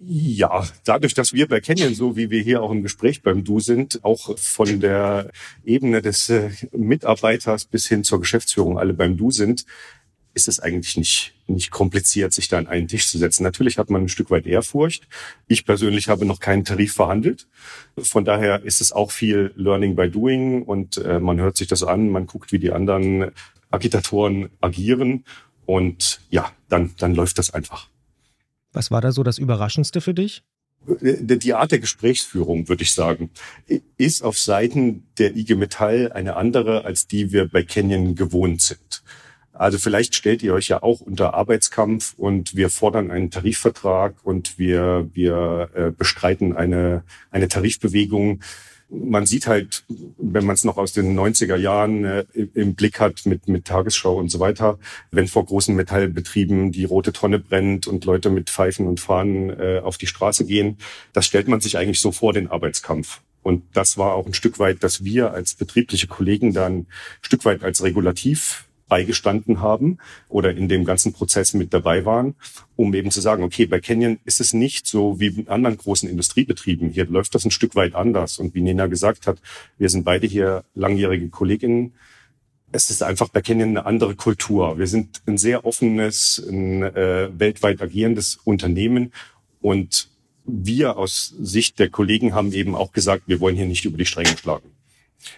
Ja, 0.00 0.64
dadurch, 0.84 1.14
dass 1.14 1.32
wir 1.32 1.48
bei 1.48 1.60
Canyon, 1.60 1.92
so 1.92 2.16
wie 2.16 2.30
wir 2.30 2.40
hier 2.40 2.62
auch 2.62 2.70
im 2.70 2.84
Gespräch 2.84 3.22
beim 3.22 3.42
Du 3.42 3.58
sind, 3.58 4.04
auch 4.04 4.38
von 4.38 4.78
der 4.78 5.32
Ebene 5.64 6.00
des 6.02 6.28
äh, 6.28 6.50
Mitarbeiters 6.70 7.64
bis 7.64 7.88
hin 7.88 8.04
zur 8.04 8.20
Geschäftsführung 8.20 8.78
alle 8.78 8.94
beim 8.94 9.16
Du 9.16 9.32
sind, 9.32 9.64
ist 10.34 10.46
es 10.46 10.60
eigentlich 10.60 10.96
nicht, 10.96 11.34
nicht 11.48 11.72
kompliziert, 11.72 12.32
sich 12.32 12.46
da 12.46 12.58
an 12.58 12.68
einen 12.68 12.86
Tisch 12.86 13.08
zu 13.08 13.18
setzen. 13.18 13.42
Natürlich 13.42 13.76
hat 13.76 13.90
man 13.90 14.02
ein 14.02 14.08
Stück 14.08 14.30
weit 14.30 14.46
Ehrfurcht. 14.46 15.08
Ich 15.48 15.66
persönlich 15.66 16.08
habe 16.08 16.26
noch 16.26 16.38
keinen 16.38 16.64
Tarif 16.64 16.92
verhandelt. 16.92 17.48
Von 17.98 18.24
daher 18.24 18.62
ist 18.62 18.80
es 18.80 18.92
auch 18.92 19.10
viel 19.10 19.52
Learning 19.56 19.96
by 19.96 20.08
Doing 20.08 20.62
und 20.62 20.98
äh, 20.98 21.18
man 21.18 21.40
hört 21.40 21.56
sich 21.56 21.66
das 21.66 21.82
an, 21.82 22.08
man 22.08 22.26
guckt, 22.26 22.52
wie 22.52 22.60
die 22.60 22.70
anderen 22.70 23.32
Agitatoren 23.72 24.48
agieren 24.60 25.24
und 25.66 26.20
ja, 26.30 26.52
dann, 26.68 26.94
dann 26.98 27.16
läuft 27.16 27.38
das 27.38 27.52
einfach. 27.52 27.88
Was 28.78 28.92
war 28.92 29.00
da 29.00 29.10
so 29.10 29.24
das 29.24 29.38
Überraschendste 29.38 30.00
für 30.00 30.14
dich? 30.14 30.44
Die 30.86 31.52
Art 31.52 31.72
der 31.72 31.80
Gesprächsführung, 31.80 32.68
würde 32.68 32.84
ich 32.84 32.92
sagen, 32.92 33.30
ist 33.96 34.22
auf 34.22 34.38
Seiten 34.38 35.02
der 35.18 35.34
IG 35.34 35.56
Metall 35.56 36.12
eine 36.12 36.36
andere, 36.36 36.84
als 36.84 37.08
die 37.08 37.32
wir 37.32 37.48
bei 37.48 37.64
Canyon 37.64 38.14
gewohnt 38.14 38.62
sind. 38.62 39.02
Also 39.52 39.78
vielleicht 39.78 40.14
stellt 40.14 40.44
ihr 40.44 40.54
euch 40.54 40.68
ja 40.68 40.80
auch 40.80 41.00
unter 41.00 41.34
Arbeitskampf 41.34 42.14
und 42.16 42.54
wir 42.54 42.70
fordern 42.70 43.10
einen 43.10 43.32
Tarifvertrag 43.32 44.14
und 44.22 44.60
wir, 44.60 45.10
wir 45.12 45.70
äh, 45.74 45.90
bestreiten 45.90 46.56
eine, 46.56 47.02
eine 47.32 47.48
Tarifbewegung 47.48 48.44
man 48.90 49.26
sieht 49.26 49.46
halt, 49.46 49.84
wenn 50.16 50.44
man 50.44 50.54
es 50.54 50.64
noch 50.64 50.76
aus 50.78 50.92
den 50.92 51.18
90er 51.18 51.56
Jahren 51.56 52.04
äh, 52.04 52.24
im 52.54 52.74
Blick 52.74 53.00
hat 53.00 53.26
mit, 53.26 53.48
mit 53.48 53.66
Tagesschau 53.66 54.16
und 54.16 54.30
so 54.30 54.40
weiter, 54.40 54.78
wenn 55.10 55.28
vor 55.28 55.44
großen 55.44 55.74
Metallbetrieben 55.74 56.72
die 56.72 56.84
rote 56.84 57.12
Tonne 57.12 57.38
brennt 57.38 57.86
und 57.86 58.04
Leute 58.04 58.30
mit 58.30 58.50
Pfeifen 58.50 58.86
und 58.86 59.00
Fahnen 59.00 59.50
äh, 59.50 59.80
auf 59.82 59.98
die 59.98 60.06
Straße 60.06 60.44
gehen, 60.44 60.78
das 61.12 61.26
stellt 61.26 61.48
man 61.48 61.60
sich 61.60 61.76
eigentlich 61.76 62.00
so 62.00 62.12
vor 62.12 62.32
den 62.32 62.48
Arbeitskampf. 62.48 63.20
Und 63.42 63.64
das 63.72 63.96
war 63.96 64.14
auch 64.14 64.26
ein 64.26 64.34
Stück 64.34 64.58
weit, 64.58 64.82
dass 64.82 65.04
wir 65.04 65.32
als 65.32 65.54
betriebliche 65.54 66.06
Kollegen 66.06 66.52
dann 66.52 66.72
ein 66.72 66.86
Stück 67.22 67.44
weit 67.44 67.62
als 67.62 67.82
Regulativ 67.82 68.67
beigestanden 68.88 69.60
haben 69.60 69.98
oder 70.28 70.56
in 70.56 70.68
dem 70.68 70.84
ganzen 70.84 71.12
Prozess 71.12 71.54
mit 71.54 71.72
dabei 71.72 72.04
waren, 72.04 72.34
um 72.76 72.94
eben 72.94 73.10
zu 73.10 73.20
sagen, 73.20 73.42
okay, 73.42 73.66
bei 73.66 73.80
Canyon 73.80 74.18
ist 74.24 74.40
es 74.40 74.54
nicht 74.54 74.86
so 74.86 75.20
wie 75.20 75.28
in 75.28 75.48
anderen 75.48 75.76
großen 75.76 76.08
Industriebetrieben. 76.08 76.90
Hier 76.90 77.06
läuft 77.06 77.34
das 77.34 77.44
ein 77.44 77.50
Stück 77.50 77.74
weit 77.74 77.94
anders. 77.94 78.38
Und 78.38 78.54
wie 78.54 78.62
Nena 78.62 78.86
gesagt 78.86 79.26
hat, 79.26 79.38
wir 79.78 79.88
sind 79.88 80.04
beide 80.04 80.26
hier 80.26 80.64
langjährige 80.74 81.28
Kolleginnen. 81.28 81.92
Es 82.72 82.90
ist 82.90 83.02
einfach 83.02 83.28
bei 83.28 83.40
Canyon 83.40 83.70
eine 83.70 83.86
andere 83.86 84.14
Kultur. 84.14 84.78
Wir 84.78 84.86
sind 84.86 85.22
ein 85.26 85.38
sehr 85.38 85.64
offenes, 85.64 86.42
ein 86.48 86.82
äh, 86.82 87.28
weltweit 87.38 87.80
agierendes 87.80 88.38
Unternehmen 88.44 89.12
und 89.60 90.08
wir 90.44 90.96
aus 90.96 91.34
Sicht 91.40 91.78
der 91.78 91.90
Kollegen 91.90 92.34
haben 92.34 92.52
eben 92.52 92.74
auch 92.74 92.92
gesagt, 92.92 93.24
wir 93.26 93.40
wollen 93.40 93.56
hier 93.56 93.66
nicht 93.66 93.84
über 93.84 93.98
die 93.98 94.06
Stränge 94.06 94.36
schlagen. 94.36 94.70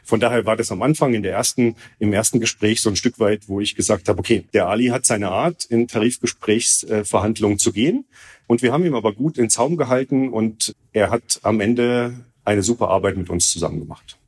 Von 0.05 0.21
daher 0.21 0.47
war 0.47 0.57
das 0.57 0.71
am 0.71 0.83
Anfang 0.83 1.14
in 1.14 1.23
der 1.23 1.33
ersten, 1.33 1.77
im 1.99 2.12
ersten 2.12 2.40
Gespräch 2.40 2.81
so 2.83 2.90
ein 2.90 2.97
Stück 2.97 3.19
weit, 3.19 3.49
wo 3.49 3.61
ich 3.61 3.75
gesagt 3.75 4.09
habe, 4.09 4.19
okay, 4.19 4.45
der 4.53 4.69
Ali 4.69 4.88
hat 4.88 5.07
seine 5.07 5.31
Art, 5.31 5.64
in 5.64 5.88
Tarifgesprächsverhandlungen 5.88 7.59
zu 7.59 7.73
gehen. 7.73 8.05
Und 8.47 8.62
wir 8.62 8.73
haben 8.73 8.85
ihm 8.85 8.95
aber 8.95 9.12
gut 9.12 9.38
in 9.38 9.49
Zaum 9.49 9.77
gehalten 9.77 10.29
und 10.29 10.75
er 10.93 11.11
hat 11.11 11.40
am 11.43 11.61
Ende 11.61 12.14
eine 12.45 12.62
super 12.62 12.88
Arbeit 12.88 13.16
mit 13.16 13.31
uns 13.31 13.51
zusammen 13.53 13.81
gemacht. 13.81 14.20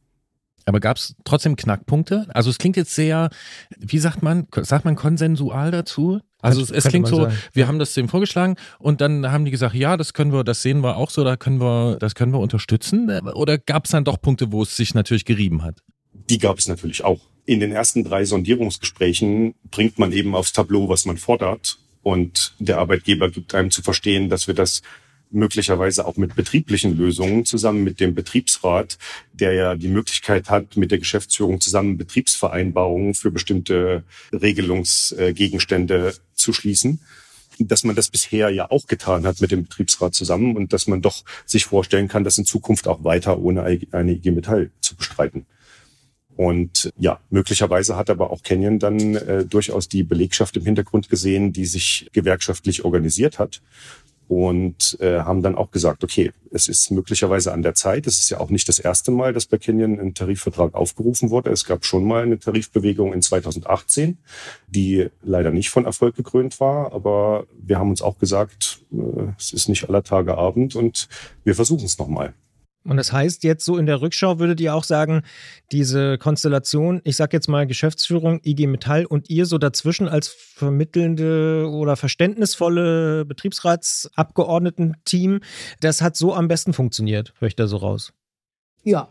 Aber 0.65 0.81
gab 0.81 0.97
es 0.97 1.15
trotzdem 1.25 1.57
Knackpunkte? 1.57 2.27
Also 2.35 2.51
es 2.51 2.59
klingt 2.59 2.77
jetzt 2.77 2.95
sehr, 2.95 3.31
wie 3.79 3.99
sagt 3.99 4.23
man, 4.23 4.47
sagt 4.63 4.85
man 4.85 4.97
konsensual 4.97 5.71
dazu? 5.71 6.21
Also 6.41 6.61
es, 6.61 6.71
es 6.71 6.85
klingt 6.85 7.07
so, 7.07 7.23
sagen. 7.23 7.37
wir 7.53 7.69
haben 7.69 7.79
das 7.79 7.95
dem 7.95 8.09
vorgeschlagen 8.09 8.57
und 8.79 9.01
dann 9.01 9.31
haben 9.31 9.45
die 9.45 9.53
gesagt, 9.53 9.75
ja, 9.75 9.97
das 9.97 10.13
können 10.13 10.33
wir, 10.33 10.43
das 10.43 10.63
sehen 10.63 10.83
wir 10.83 10.97
auch 10.97 11.11
so, 11.11 11.23
da 11.23 11.37
können 11.37 11.61
wir, 11.61 11.97
das 12.01 12.15
können 12.15 12.33
wir 12.33 12.41
unterstützen. 12.41 13.09
Oder 13.35 13.59
gab 13.59 13.85
es 13.85 13.93
dann 13.93 14.05
doch 14.05 14.21
Punkte, 14.21 14.51
wo 14.51 14.63
es 14.63 14.77
sich 14.77 14.95
natürlich 14.95 15.25
gerieben 15.25 15.63
hat? 15.63 15.83
Die 16.13 16.39
gab 16.39 16.59
es 16.59 16.69
natürlich 16.69 17.05
auch. 17.05 17.21
In 17.45 17.61
den 17.61 17.73
ersten 17.73 18.05
drei 18.05 18.25
Sondierungsgesprächen 18.25 19.55
bringt 19.71 19.99
man 19.99 20.13
eben 20.13 20.35
aufs 20.35 20.53
Tableau, 20.53 20.89
was 20.89 21.07
man 21.07 21.17
fordert. 21.17 21.79
Und 22.03 22.55
der 22.59 22.79
Arbeitgeber 22.79 23.31
gibt 23.31 23.55
einem 23.55 23.71
zu 23.71 23.83
verstehen, 23.83 24.29
dass 24.29 24.49
wir 24.49 24.55
das 24.55 24.83
möglicherweise 25.33 26.07
auch 26.07 26.17
mit 26.17 26.37
betrieblichen 26.37 26.97
Lösungen 26.97 27.45
zusammen 27.45 27.85
mit 27.85 28.01
dem 28.01 28.15
Betriebsrat, 28.15 28.99
der 29.33 29.53
ja 29.53 29.75
die 29.75 29.89
Möglichkeit 29.89 30.51
hat, 30.51 30.77
mit 30.77 30.91
der 30.91 30.99
Geschäftsführung 30.99 31.61
zusammen 31.61 31.97
Betriebsvereinbarungen 31.97 33.15
für 33.15 33.31
bestimmte 33.31 34.05
Regelungsgegenstände 34.33 36.15
zu 36.35 36.53
schließen 36.53 37.01
dass 37.59 37.85
man 37.85 37.95
das 37.95 38.09
bisher 38.09 38.51
ja 38.51 38.71
auch 38.71 38.87
getan 38.87 39.27
hat 39.27 39.41
mit 39.41 39.51
dem 39.51 39.65
Betriebsrat 39.65 40.15
zusammen 40.15 40.57
und 40.57 40.73
dass 40.73 40.87
man 40.87 41.03
doch 41.03 41.23
sich 41.47 41.67
vorstellen 41.67 42.09
kann, 42.09 42.25
das 42.25 42.39
in 42.39 42.45
Zukunft 42.45 42.89
auch 42.89 43.05
weiter 43.05 43.39
ohne 43.39 43.63
eine 43.63 44.13
IG 44.13 44.31
Metall 44.31 44.71
zu 44.81 44.97
bestreiten. 44.97 45.47
Und 46.35 46.91
ja, 46.99 47.21
möglicherweise 47.29 47.97
hat 47.97 48.09
aber 48.09 48.31
auch 48.31 48.43
Canyon 48.43 48.79
dann 48.79 49.17
äh, 49.17 49.45
durchaus 49.45 49.89
die 49.89 50.03
Belegschaft 50.03 50.57
im 50.57 50.65
Hintergrund 50.65 51.11
gesehen, 51.11 51.53
die 51.53 51.67
sich 51.67 52.09
gewerkschaftlich 52.13 52.85
organisiert 52.85 53.39
hat 53.39 53.61
und 54.33 54.97
äh, 54.99 55.19
haben 55.19 55.43
dann 55.43 55.57
auch 55.57 55.71
gesagt, 55.71 56.03
okay, 56.03 56.33
es 56.51 56.67
ist 56.67 56.91
möglicherweise 56.91 57.53
an 57.53 57.61
der 57.61 57.75
Zeit. 57.75 58.07
Es 58.07 58.19
ist 58.19 58.31
ja 58.31 58.41
auch 58.41 58.49
nicht 58.49 58.67
das 58.67 58.79
erste 58.79 59.11
Mal, 59.11 59.35
dass 59.35 59.45
bei 59.45 59.59
Canyon 59.59 60.01
ein 60.01 60.15
Tarifvertrag 60.15 60.73
aufgerufen 60.73 61.29
wurde. 61.29 61.51
Es 61.51 61.67
gab 61.67 61.85
schon 61.85 62.07
mal 62.07 62.23
eine 62.23 62.39
Tarifbewegung 62.39 63.13
in 63.13 63.21
2018, 63.21 64.17
die 64.69 65.09
leider 65.23 65.51
nicht 65.51 65.69
von 65.69 65.85
Erfolg 65.85 66.17
gekrönt 66.17 66.61
war. 66.61 66.95
Aber 66.95 67.47
wir 67.63 67.79
haben 67.79 67.91
uns 67.91 68.01
auch 68.01 68.17
gesagt, 68.17 68.81
äh, 68.91 69.33
es 69.39 69.53
ist 69.53 69.69
nicht 69.69 69.87
aller 69.91 70.03
Tage 70.03 70.39
Abend 70.39 70.77
und 70.77 71.09
wir 71.45 71.55
versuchen 71.55 71.85
es 71.85 71.99
nochmal. 71.99 72.33
Und 72.85 72.97
das 72.97 73.13
heißt, 73.13 73.45
jetzt 73.45 73.65
so 73.65 73.79
in 73.79 73.87
der 73.87 74.01
Rückschau 74.01 74.39
würdet 74.39 74.61
ihr 74.61 74.75
auch 74.75 74.85
sagen, 74.85 75.23
diese 75.71 76.19
Konstellation, 76.19 77.01
ich 77.05 77.17
sag 77.17 77.33
jetzt 77.33 77.49
mal 77.49 77.67
Geschäftsführung, 77.67 78.41
IG 78.45 78.67
Metall 78.67 79.05
und 79.05 79.31
ihr 79.31 79.47
so 79.47 79.59
dazwischen 79.59 80.09
als 80.09 80.29
vermittelnde 80.29 81.69
oder 81.71 81.97
verständnisvolle 81.97 83.25
Betriebsratsabgeordneten-Team, 83.25 85.41
das 85.81 86.03
hat 86.03 86.17
so 86.17 86.35
am 86.35 86.49
besten 86.49 86.73
funktioniert, 86.73 87.35
höre 87.39 87.49
ich 87.49 87.57
da 87.57 87.69
so 87.69 87.77
raus. 87.77 88.13
Ja, 88.83 89.09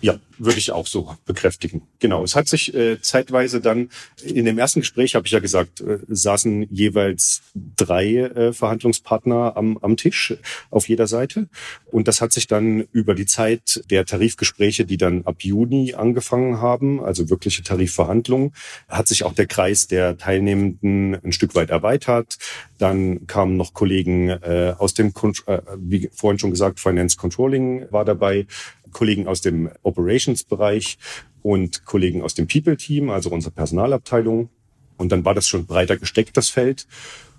ja, 0.00 0.18
würde 0.38 0.58
ich 0.58 0.72
auch 0.72 0.86
so 0.86 1.16
bekräftigen. 1.26 1.82
Genau. 2.00 2.24
Es 2.24 2.34
hat 2.34 2.48
sich 2.48 2.74
äh, 2.74 3.00
zeitweise 3.00 3.60
dann, 3.60 3.90
in 4.22 4.44
dem 4.44 4.58
ersten 4.58 4.80
Gespräch 4.80 5.14
habe 5.14 5.26
ich 5.26 5.32
ja 5.32 5.38
gesagt, 5.38 5.80
äh, 5.80 5.98
saßen 6.08 6.66
jeweils 6.70 7.42
drei 7.54 8.16
äh, 8.16 8.52
Verhandlungspartner 8.52 9.56
am, 9.56 9.78
am 9.78 9.96
Tisch 9.96 10.34
auf 10.70 10.88
jeder 10.88 11.06
Seite. 11.06 11.48
Und 11.86 12.08
das 12.08 12.20
hat 12.20 12.32
sich 12.32 12.48
dann 12.48 12.80
über 12.92 13.14
die 13.14 13.26
Zeit 13.26 13.82
der 13.90 14.04
Tarifgespräche, 14.04 14.84
die 14.84 14.96
dann 14.96 15.24
ab 15.24 15.42
Juni 15.42 15.94
angefangen 15.94 16.60
haben, 16.60 17.02
also 17.02 17.30
wirkliche 17.30 17.62
Tarifverhandlungen, 17.62 18.52
hat 18.88 19.06
sich 19.06 19.22
auch 19.24 19.34
der 19.34 19.46
Kreis 19.46 19.86
der 19.86 20.18
Teilnehmenden 20.18 21.14
ein 21.14 21.32
Stück 21.32 21.54
weit 21.54 21.70
erweitert. 21.70 22.38
Dann 22.78 23.26
kamen 23.26 23.56
noch 23.56 23.72
Kollegen 23.72 24.30
äh, 24.30 24.74
aus 24.76 24.94
dem, 24.94 25.12
äh, 25.46 25.60
wie 25.78 26.10
vorhin 26.12 26.38
schon 26.38 26.50
gesagt, 26.50 26.80
Finance 26.80 27.16
Controlling 27.16 27.86
war 27.90 28.04
dabei, 28.04 28.46
Kollegen 28.92 29.26
aus 29.26 29.40
dem 29.40 29.70
Operations-Bereich 29.82 30.98
und 31.42 31.84
Kollegen 31.84 32.22
aus 32.22 32.34
dem 32.34 32.46
People-Team, 32.46 33.10
also 33.10 33.30
unserer 33.30 33.52
Personalabteilung. 33.52 34.50
Und 34.96 35.12
dann 35.12 35.24
war 35.24 35.34
das 35.34 35.48
schon 35.48 35.66
breiter 35.66 35.96
gesteckt, 35.96 36.36
das 36.36 36.48
Feld. 36.48 36.86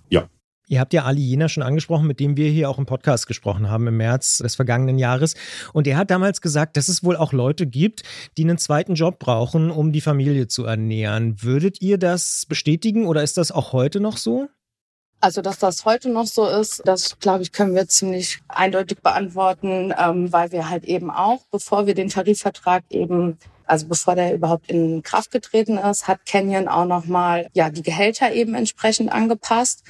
Ja, 0.10 0.30
Ihr 0.70 0.82
habt 0.82 0.92
ja 0.92 1.06
Ali 1.06 1.22
Jena 1.22 1.48
schon 1.48 1.64
angesprochen, 1.64 2.08
mit 2.08 2.20
dem 2.20 2.36
wir 2.36 2.50
hier 2.52 2.70
auch 2.70 2.78
im 2.78 2.86
Podcast 2.86 3.26
gesprochen 3.26 3.70
haben 3.70 3.88
im 3.88 3.96
März 3.96 4.40
des 4.40 4.56
vergangenen 4.56 5.00
Jahres. 5.00 5.36
Und 5.72 5.88
er 5.88 5.96
hat 5.96 6.12
damals 6.12 6.42
gesagt, 6.42 6.76
dass 6.76 6.90
es 6.90 7.06
wohl 7.06 7.16
auch 7.16 7.32
Leute 7.32 7.66
gibt, 7.66 8.04
die 8.38 8.44
einen 8.44 8.58
zweiten 8.58 8.96
Job 8.96 9.18
brauchen, 9.18 9.72
um 9.72 9.94
die 9.94 10.02
Familie 10.02 10.48
zu 10.48 10.66
ernähren. 10.66 11.42
Würdet 11.42 11.82
ihr 11.82 11.98
das 11.98 12.46
bestätigen 12.50 13.08
oder 13.08 13.24
ist 13.24 13.38
das 13.38 13.54
auch 13.54 13.72
heute 13.72 14.02
noch 14.02 14.18
so? 14.18 14.50
Also, 15.20 15.42
dass 15.42 15.58
das 15.58 15.84
heute 15.84 16.10
noch 16.10 16.28
so 16.28 16.48
ist, 16.48 16.84
das 16.86 17.18
glaube 17.20 17.42
ich, 17.42 17.52
können 17.52 17.74
wir 17.74 17.88
ziemlich 17.88 18.40
eindeutig 18.48 19.00
beantworten, 19.02 19.92
ähm, 19.98 20.32
weil 20.32 20.52
wir 20.52 20.70
halt 20.70 20.84
eben 20.84 21.10
auch, 21.10 21.42
bevor 21.50 21.88
wir 21.88 21.96
den 21.96 22.10
Tarifvertrag 22.10 22.84
eben, 22.92 23.40
also 23.66 23.88
bevor 23.88 24.14
der 24.14 24.36
überhaupt 24.36 24.70
in 24.70 25.02
Kraft 25.02 25.32
getreten 25.32 25.80
ist, 25.80 26.08
hat 26.08 26.26
Canyon 26.28 26.68
auch 26.68 26.86
nochmal 26.86 27.50
ja 27.54 27.72
die 27.72 27.82
Gehälter 27.82 28.32
eben 28.32 28.54
entsprechend 28.54 29.12
angepasst. 29.12 29.84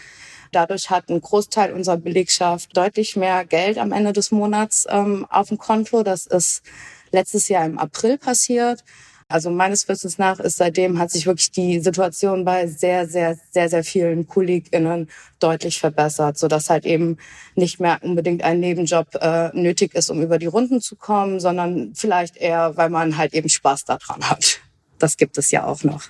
Dadurch 0.54 0.90
hat 0.90 1.10
ein 1.10 1.20
Großteil 1.20 1.74
unserer 1.74 1.98
Belegschaft 1.98 2.76
deutlich 2.76 3.18
mehr 3.18 3.44
Geld 3.44 3.78
am 3.80 3.92
Ende 3.92 4.14
des 4.14 4.32
Monats 4.32 4.88
ähm, 4.90 5.28
auf 5.30 5.50
dem 5.50 5.58
Konto. 5.58 6.04
Das 6.04 6.26
ist 6.26 6.64
letztes 7.12 7.50
Jahr 7.50 7.66
im 7.66 7.80
April 7.80 8.18
passiert. 8.18 8.84
Also 9.30 9.50
meines 9.50 9.88
Wissens 9.90 10.18
nach 10.18 10.40
ist 10.40 10.58
seitdem 10.58 11.00
hat 11.00 11.12
sich 11.12 11.26
wirklich 11.26 11.52
die 11.52 11.80
Situation 11.82 12.46
bei 12.46 12.68
sehr, 12.68 13.08
sehr, 13.08 13.38
sehr, 13.52 13.68
sehr 13.68 13.84
vielen 13.84 14.26
KollegInnen 14.26 15.10
deutlich 15.40 15.80
verbessert, 15.80 16.38
sodass 16.38 16.70
halt 16.70 16.86
eben 16.86 17.18
nicht 17.56 17.82
mehr 17.82 18.00
unbedingt 18.02 18.44
ein 18.44 18.62
Nebenjob 18.62 19.16
äh, 19.16 19.50
nötig 19.54 19.96
ist, 19.96 20.10
um 20.10 20.22
über 20.22 20.40
die 20.40 20.46
Runden 20.46 20.80
zu 20.80 20.96
kommen, 20.96 21.42
sondern 21.42 21.94
vielleicht 21.94 22.38
eher, 22.38 22.78
weil 22.78 22.90
man 22.90 23.18
halt 23.18 23.34
eben 23.34 23.50
Spaß 23.50 23.84
daran 23.84 24.30
hat. 24.30 24.62
Das 24.98 25.18
gibt 25.18 25.38
es 25.38 25.52
ja 25.52 25.66
auch 25.66 25.84
noch. 25.84 26.04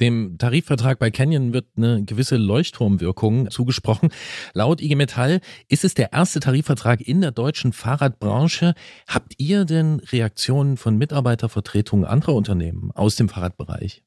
Dem 0.00 0.38
Tarifvertrag 0.38 0.98
bei 0.98 1.10
Canyon 1.10 1.52
wird 1.52 1.66
eine 1.76 2.04
gewisse 2.04 2.36
Leuchtturmwirkung 2.36 3.50
zugesprochen. 3.50 4.10
Laut 4.52 4.80
IG 4.80 4.96
Metall 4.96 5.40
ist 5.68 5.84
es 5.84 5.94
der 5.94 6.12
erste 6.12 6.40
Tarifvertrag 6.40 7.00
in 7.00 7.20
der 7.20 7.30
deutschen 7.30 7.72
Fahrradbranche. 7.72 8.74
Habt 9.06 9.34
ihr 9.38 9.64
denn 9.64 10.00
Reaktionen 10.00 10.76
von 10.76 10.96
Mitarbeitervertretungen 10.96 12.04
anderer 12.04 12.34
Unternehmen 12.34 12.90
aus 12.92 13.16
dem 13.16 13.28
Fahrradbereich? 13.28 14.02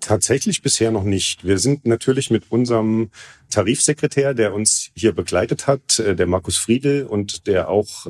Tatsächlich 0.00 0.62
bisher 0.62 0.90
noch 0.90 1.04
nicht. 1.04 1.44
Wir 1.44 1.58
sind 1.58 1.86
natürlich 1.86 2.30
mit 2.30 2.50
unserem 2.50 3.10
Tarifsekretär, 3.50 4.34
der 4.34 4.52
uns 4.52 4.90
hier 4.96 5.12
begleitet 5.12 5.68
hat, 5.68 6.00
äh, 6.00 6.16
der 6.16 6.26
Markus 6.26 6.56
Friedel 6.56 7.06
und 7.06 7.46
der 7.46 7.68
auch 7.68 8.08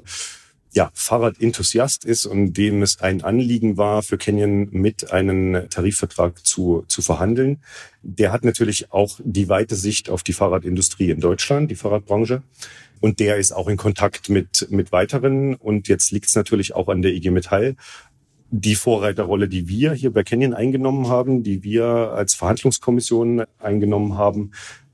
ja, 0.72 0.90
Fahrradenthusiast 0.94 2.04
ist 2.04 2.24
und 2.24 2.54
dem 2.54 2.82
es 2.82 3.00
ein 3.00 3.22
Anliegen 3.22 3.76
war, 3.76 4.02
für 4.02 4.16
Canyon 4.16 4.68
mit 4.70 5.12
einen 5.12 5.68
Tarifvertrag 5.68 6.44
zu, 6.46 6.84
zu 6.88 7.02
verhandeln. 7.02 7.62
Der 8.02 8.32
hat 8.32 8.44
natürlich 8.44 8.90
auch 8.90 9.20
die 9.22 9.48
weite 9.50 9.76
Sicht 9.76 10.08
auf 10.08 10.22
die 10.22 10.32
Fahrradindustrie 10.32 11.10
in 11.10 11.20
Deutschland, 11.20 11.70
die 11.70 11.76
Fahrradbranche. 11.76 12.42
Und 13.00 13.20
der 13.20 13.36
ist 13.36 13.52
auch 13.52 13.68
in 13.68 13.76
Kontakt 13.76 14.30
mit, 14.30 14.68
mit 14.70 14.92
weiteren. 14.92 15.56
Und 15.56 15.88
jetzt 15.88 16.10
liegt 16.10 16.26
es 16.26 16.34
natürlich 16.34 16.74
auch 16.74 16.88
an 16.88 17.02
der 17.02 17.12
IG 17.12 17.30
Metall, 17.30 17.76
die 18.50 18.74
Vorreiterrolle, 18.74 19.48
die 19.48 19.68
wir 19.68 19.92
hier 19.92 20.12
bei 20.12 20.22
Canyon 20.22 20.54
eingenommen 20.54 21.08
haben, 21.08 21.42
die 21.42 21.62
wir 21.62 21.84
als 21.84 22.34
Verhandlungskommission 22.34 23.44
eingenommen 23.58 24.16
haben, 24.16 24.52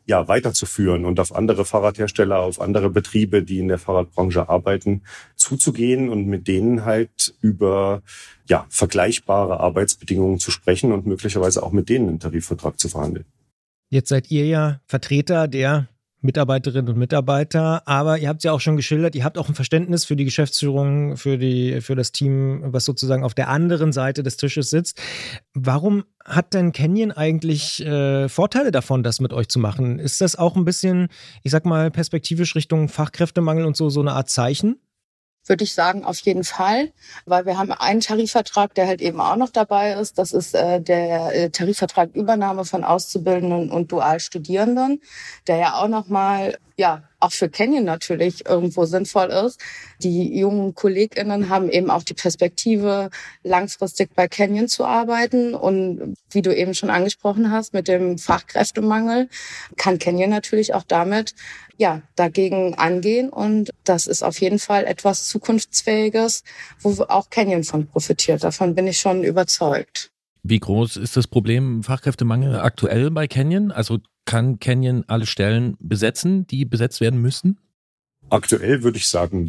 ja, 0.09 0.27
weiterzuführen 0.27 1.05
und 1.05 1.21
auf 1.21 1.35
andere 1.35 1.67
Fahrradhersteller, 1.67 2.39
auf 2.39 2.63
andere 2.63 2.89
Betriebe, 2.89 3.43
die 3.43 3.59
in 3.59 3.69
der 3.69 3.79
Fahrradbranche 3.79 4.49
arbeiten, 4.49 5.03
zuzugehen 5.37 6.09
und 6.09 6.27
mit 6.27 6.49
denen 6.49 6.87
halt 6.87 7.35
über 7.43 8.03
ja, 8.49 8.67
vergleichbare 8.71 9.61
Arbeitsbedingungen 9.61 10.39
zu 10.39 10.51
sprechen 10.51 10.93
und 10.93 11.07
möglicherweise 11.07 11.63
auch 11.63 11.73
mit 11.73 11.91
denen 11.91 12.09
einen 12.09 12.21
Tarifvertrag 12.21 12.81
zu 12.81 12.89
verhandeln. 12.89 13.27
Jetzt 13.91 14.09
seid 14.09 14.31
ihr 14.31 14.47
ja 14.47 14.81
Vertreter 14.87 15.47
der 15.47 15.89
Mitarbeiterinnen 16.21 16.89
und 16.89 16.99
Mitarbeiter. 16.99 17.87
Aber 17.87 18.19
ihr 18.19 18.29
habt 18.29 18.45
ja 18.45 18.53
auch 18.53 18.61
schon 18.61 18.77
geschildert, 18.77 19.15
ihr 19.15 19.25
habt 19.25 19.39
auch 19.39 19.49
ein 19.49 19.55
Verständnis 19.55 20.05
für 20.05 20.17
die 20.17 20.25
Geschäftsführung, 20.25 21.17
für, 21.17 21.39
die, 21.39 21.81
für 21.81 21.95
das 21.95 22.13
Team, 22.13 22.63
was 22.65 22.85
sozusagen 22.85 23.25
auf 23.25 23.35
der 23.35 23.49
anderen 23.49 23.93
Seite 23.93 24.23
des 24.23 24.37
Tisches 24.37 24.71
sitzt. 24.71 25.01
Warum 25.55 26.05
hat 26.25 26.55
denn 26.55 26.73
Canyon 26.73 27.13
eigentlich 27.13 27.85
äh, 27.85 28.29
Vorteile 28.29 28.71
davon, 28.71 29.03
das 29.03 29.21
mit 29.21 29.33
euch 29.33 29.49
zu 29.49 29.59
machen? 29.59 29.99
Ist 29.99 30.21
das 30.21 30.37
auch 30.37 30.57
ein 30.57 30.65
bisschen, 30.65 31.09
ich 31.43 31.53
sag 31.53 31.65
mal, 31.65 31.91
perspektivisch 31.91 32.55
Richtung 32.55 32.89
Fachkräftemangel 32.89 33.65
und 33.65 33.77
so, 33.77 33.89
so 33.89 34.01
eine 34.01 34.13
Art 34.13 34.29
Zeichen? 34.29 34.77
Würde 35.49 35.65
ich 35.65 35.75
sagen, 35.75 36.05
auf 36.05 36.19
jeden 36.21 36.45
Fall, 36.45 36.93
weil 37.27 37.47
wir 37.47 37.59
haben 37.59 37.73
einen 37.73 38.01
Tarifvertrag, 38.01 38.75
der 38.75 38.87
halt 38.87 39.01
eben 39.01 39.21
auch 39.21 39.37
noch 39.37 39.51
dabei 39.51 39.93
ist. 39.93 40.19
Das 40.19 40.33
ist 40.33 40.55
äh, 40.55 40.81
der 40.81 41.35
äh, 41.35 41.51
Tarifvertrag 41.51 42.15
Übernahme 42.15 42.65
von 42.65 42.85
Auszubildenden 42.85 43.71
und 43.71 43.93
Dualstudierenden, 43.93 45.01
der 45.47 45.57
ja 45.57 45.75
auch 45.75 45.89
noch 45.89 46.09
mal 46.09 46.59
ja 46.79 47.03
auch 47.21 47.33
für 47.33 47.49
Canyon 47.49 47.85
natürlich 47.85 48.47
irgendwo 48.47 48.85
sinnvoll 48.85 49.31
ist. 49.31 49.61
Die 50.01 50.39
jungen 50.39 50.75
KollegInnen 50.75 51.49
haben 51.49 51.69
eben 51.69 51.91
auch 51.91 52.05
die 52.05 52.15
Perspektive, 52.15 53.11
langfristig 53.43 54.15
bei 54.15 54.29
Canyon 54.29 54.69
zu 54.69 54.85
arbeiten. 54.85 55.55
Und 55.55 56.17
wie 56.31 56.43
du 56.43 56.55
eben 56.55 56.75
schon 56.75 56.91
angesprochen 56.91 57.51
hast, 57.51 57.75
mit 57.75 57.89
dem 57.89 58.19
Fachkräftemangel 58.19 59.29
kann 59.77 59.99
Canyon 59.99 60.31
natürlich 60.31 60.75
auch 60.75 60.85
damit 60.85 61.35
ja, 61.77 62.03
dagegen 62.15 62.75
angehen. 62.75 63.31
Und 63.31 63.71
das 63.85 64.07
ist 64.07 64.23
auf 64.23 64.41
jeden 64.41 64.61
Fall 64.61 64.85
etwas 64.85 65.27
Zukunftsfähiges, 65.27 66.45
wo 66.81 67.03
auch 67.09 67.31
Canyon 67.31 67.65
von 67.65 67.89
profitiert. 67.89 68.45
Davon 68.45 68.77
bin 68.77 68.87
ich 68.87 69.01
schon 69.01 69.25
überzeugt. 69.25 70.13
Wie 70.49 70.61
groß 70.61 70.97
ist 70.97 71.15
das 71.15 71.27
Problem 71.27 71.83
Fachkräftemangel 71.83 72.57
aktuell 72.57 73.11
bei 73.11 73.27
Canyon? 73.27 73.71
Also 73.71 73.99
kann 74.25 74.59
Canyon 74.59 75.05
alle 75.07 75.27
Stellen 75.27 75.77
besetzen, 75.79 76.47
die 76.47 76.65
besetzt 76.65 77.03
werden 77.03 77.21
müssen? 77.21 77.59
Aktuell 78.31 78.83
würde 78.83 78.97
ich 78.97 79.09
sagen, 79.09 79.47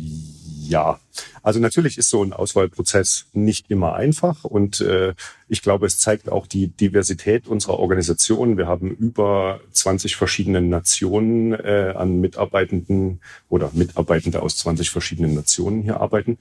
ja. 0.67 0.99
Also 1.41 1.61
natürlich 1.61 1.97
ist 1.97 2.09
so 2.09 2.21
ein 2.21 2.33
Auswahlprozess 2.33 3.27
nicht 3.31 3.71
immer 3.71 3.95
einfach 3.95 4.43
und 4.43 4.81
äh, 4.81 5.13
ich 5.47 5.61
glaube, 5.61 5.85
es 5.85 5.99
zeigt 5.99 6.27
auch 6.27 6.47
die 6.47 6.67
Diversität 6.67 7.47
unserer 7.47 7.79
Organisation. 7.79 8.57
Wir 8.57 8.67
haben 8.67 8.91
über 8.91 9.61
20 9.71 10.17
verschiedene 10.17 10.61
Nationen 10.61 11.53
äh, 11.53 11.93
an 11.95 12.19
Mitarbeitenden 12.19 13.21
oder 13.47 13.71
Mitarbeitende 13.73 14.41
aus 14.41 14.57
20 14.57 14.89
verschiedenen 14.89 15.33
Nationen 15.33 15.81
hier 15.81 16.01
arbeiten. 16.01 16.39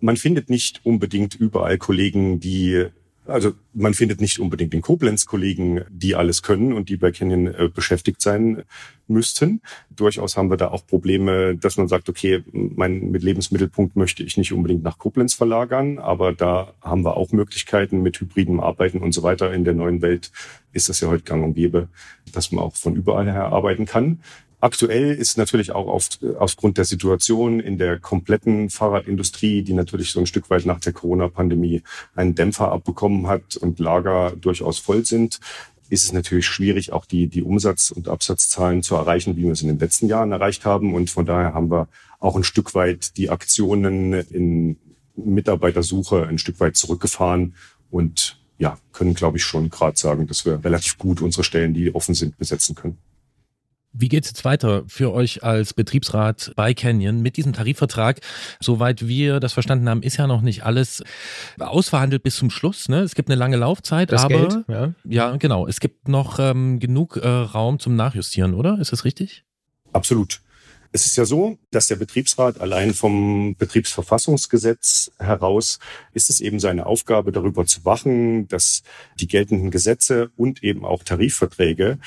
Man 0.00 0.16
findet 0.16 0.48
nicht 0.48 0.80
unbedingt 0.82 1.34
überall 1.34 1.76
Kollegen, 1.76 2.40
die 2.40 2.88
also 3.26 3.52
man 3.72 3.94
findet 3.94 4.20
nicht 4.20 4.40
unbedingt 4.40 4.72
den 4.72 4.82
Koblenz-Kollegen, 4.82 5.84
die 5.90 6.14
alles 6.14 6.42
können 6.42 6.72
und 6.72 6.88
die 6.88 6.96
bei 6.96 7.12
Canyon 7.12 7.46
äh, 7.46 7.68
beschäftigt 7.72 8.20
sein 8.20 8.64
müssten. 9.06 9.60
Durchaus 9.90 10.36
haben 10.36 10.50
wir 10.50 10.56
da 10.56 10.68
auch 10.68 10.86
Probleme, 10.86 11.56
dass 11.56 11.76
man 11.76 11.88
sagt, 11.88 12.08
okay, 12.08 12.42
mein 12.52 13.10
mit 13.10 13.22
Lebensmittelpunkt 13.22 13.96
möchte 13.96 14.22
ich 14.22 14.36
nicht 14.36 14.52
unbedingt 14.52 14.82
nach 14.82 14.98
Koblenz 14.98 15.34
verlagern, 15.34 15.98
aber 15.98 16.32
da 16.32 16.74
haben 16.80 17.04
wir 17.04 17.16
auch 17.16 17.32
Möglichkeiten 17.32 18.02
mit 18.02 18.20
hybriden 18.20 18.60
Arbeiten 18.60 18.98
und 18.98 19.12
so 19.12 19.22
weiter. 19.22 19.52
In 19.52 19.64
der 19.64 19.74
neuen 19.74 20.02
Welt 20.02 20.32
ist 20.72 20.88
das 20.88 21.00
ja 21.00 21.08
heute 21.08 21.24
gang 21.24 21.44
und 21.44 21.54
gäbe, 21.54 21.88
dass 22.32 22.50
man 22.50 22.64
auch 22.64 22.74
von 22.74 22.96
überall 22.96 23.30
her 23.30 23.46
arbeiten 23.46 23.86
kann. 23.86 24.20
Aktuell 24.62 25.12
ist 25.12 25.38
natürlich 25.38 25.72
auch 25.72 25.88
auf, 25.88 26.08
aufgrund 26.38 26.78
der 26.78 26.84
Situation 26.84 27.58
in 27.58 27.78
der 27.78 27.98
kompletten 27.98 28.70
Fahrradindustrie, 28.70 29.62
die 29.62 29.72
natürlich 29.72 30.12
so 30.12 30.20
ein 30.20 30.26
Stück 30.26 30.50
weit 30.50 30.66
nach 30.66 30.78
der 30.78 30.92
Corona-Pandemie 30.92 31.82
einen 32.14 32.36
Dämpfer 32.36 32.70
abbekommen 32.70 33.26
hat 33.26 33.56
und 33.56 33.80
Lager 33.80 34.36
durchaus 34.36 34.78
voll 34.78 35.04
sind, 35.04 35.40
ist 35.88 36.04
es 36.04 36.12
natürlich 36.12 36.46
schwierig, 36.46 36.92
auch 36.92 37.06
die, 37.06 37.26
die 37.26 37.42
Umsatz- 37.42 37.90
und 37.90 38.06
Absatzzahlen 38.06 38.84
zu 38.84 38.94
erreichen, 38.94 39.36
wie 39.36 39.42
wir 39.42 39.50
es 39.50 39.62
in 39.62 39.66
den 39.66 39.80
letzten 39.80 40.06
Jahren 40.06 40.30
erreicht 40.30 40.64
haben. 40.64 40.94
Und 40.94 41.10
von 41.10 41.26
daher 41.26 41.54
haben 41.54 41.72
wir 41.72 41.88
auch 42.20 42.36
ein 42.36 42.44
Stück 42.44 42.76
weit 42.76 43.16
die 43.16 43.30
Aktionen 43.30 44.12
in 44.12 44.76
Mitarbeitersuche 45.16 46.28
ein 46.28 46.38
Stück 46.38 46.60
weit 46.60 46.76
zurückgefahren 46.76 47.56
und 47.90 48.40
ja, 48.58 48.78
können, 48.92 49.14
glaube 49.14 49.38
ich, 49.38 49.42
schon 49.42 49.70
gerade 49.70 49.98
sagen, 49.98 50.28
dass 50.28 50.46
wir 50.46 50.64
relativ 50.64 50.98
gut 50.98 51.20
unsere 51.20 51.42
Stellen, 51.42 51.74
die 51.74 51.92
offen 51.92 52.14
sind, 52.14 52.38
besetzen 52.38 52.76
können. 52.76 52.98
Wie 53.92 54.08
geht 54.08 54.24
es 54.24 54.30
jetzt 54.30 54.44
weiter 54.44 54.84
für 54.86 55.12
euch 55.12 55.44
als 55.44 55.74
Betriebsrat 55.74 56.52
bei 56.56 56.72
Canyon 56.72 57.20
mit 57.20 57.36
diesem 57.36 57.52
Tarifvertrag? 57.52 58.20
Soweit 58.58 59.06
wir 59.06 59.38
das 59.38 59.52
verstanden 59.52 59.88
haben, 59.88 60.02
ist 60.02 60.16
ja 60.16 60.26
noch 60.26 60.40
nicht 60.40 60.64
alles 60.64 61.04
ausverhandelt 61.58 62.22
bis 62.22 62.36
zum 62.36 62.50
Schluss. 62.50 62.88
Ne? 62.88 63.00
Es 63.00 63.14
gibt 63.14 63.28
eine 63.28 63.38
lange 63.38 63.56
Laufzeit, 63.56 64.10
Das 64.10 64.24
aber 64.24 64.48
Geld, 64.48 64.64
ja. 64.68 64.94
ja, 65.04 65.36
genau. 65.36 65.66
Es 65.66 65.80
gibt 65.80 66.08
noch 66.08 66.38
ähm, 66.38 66.80
genug 66.80 67.16
äh, 67.16 67.28
Raum 67.28 67.78
zum 67.78 67.94
Nachjustieren, 67.94 68.54
oder? 68.54 68.78
Ist 68.80 68.92
das 68.92 69.04
richtig? 69.04 69.44
Absolut. 69.92 70.40
Es 70.94 71.06
ist 71.06 71.16
ja 71.16 71.24
so, 71.24 71.58
dass 71.70 71.86
der 71.86 71.96
Betriebsrat 71.96 72.60
allein 72.60 72.92
vom 72.92 73.56
Betriebsverfassungsgesetz 73.56 75.10
heraus 75.18 75.78
ist 76.12 76.28
es 76.28 76.40
eben 76.40 76.60
seine 76.60 76.84
Aufgabe, 76.84 77.32
darüber 77.32 77.64
zu 77.64 77.84
wachen, 77.86 78.46
dass 78.48 78.82
die 79.18 79.26
geltenden 79.26 79.70
Gesetze 79.70 80.30
und 80.36 80.62
eben 80.62 80.84
auch 80.84 81.02
Tarifverträge 81.02 81.98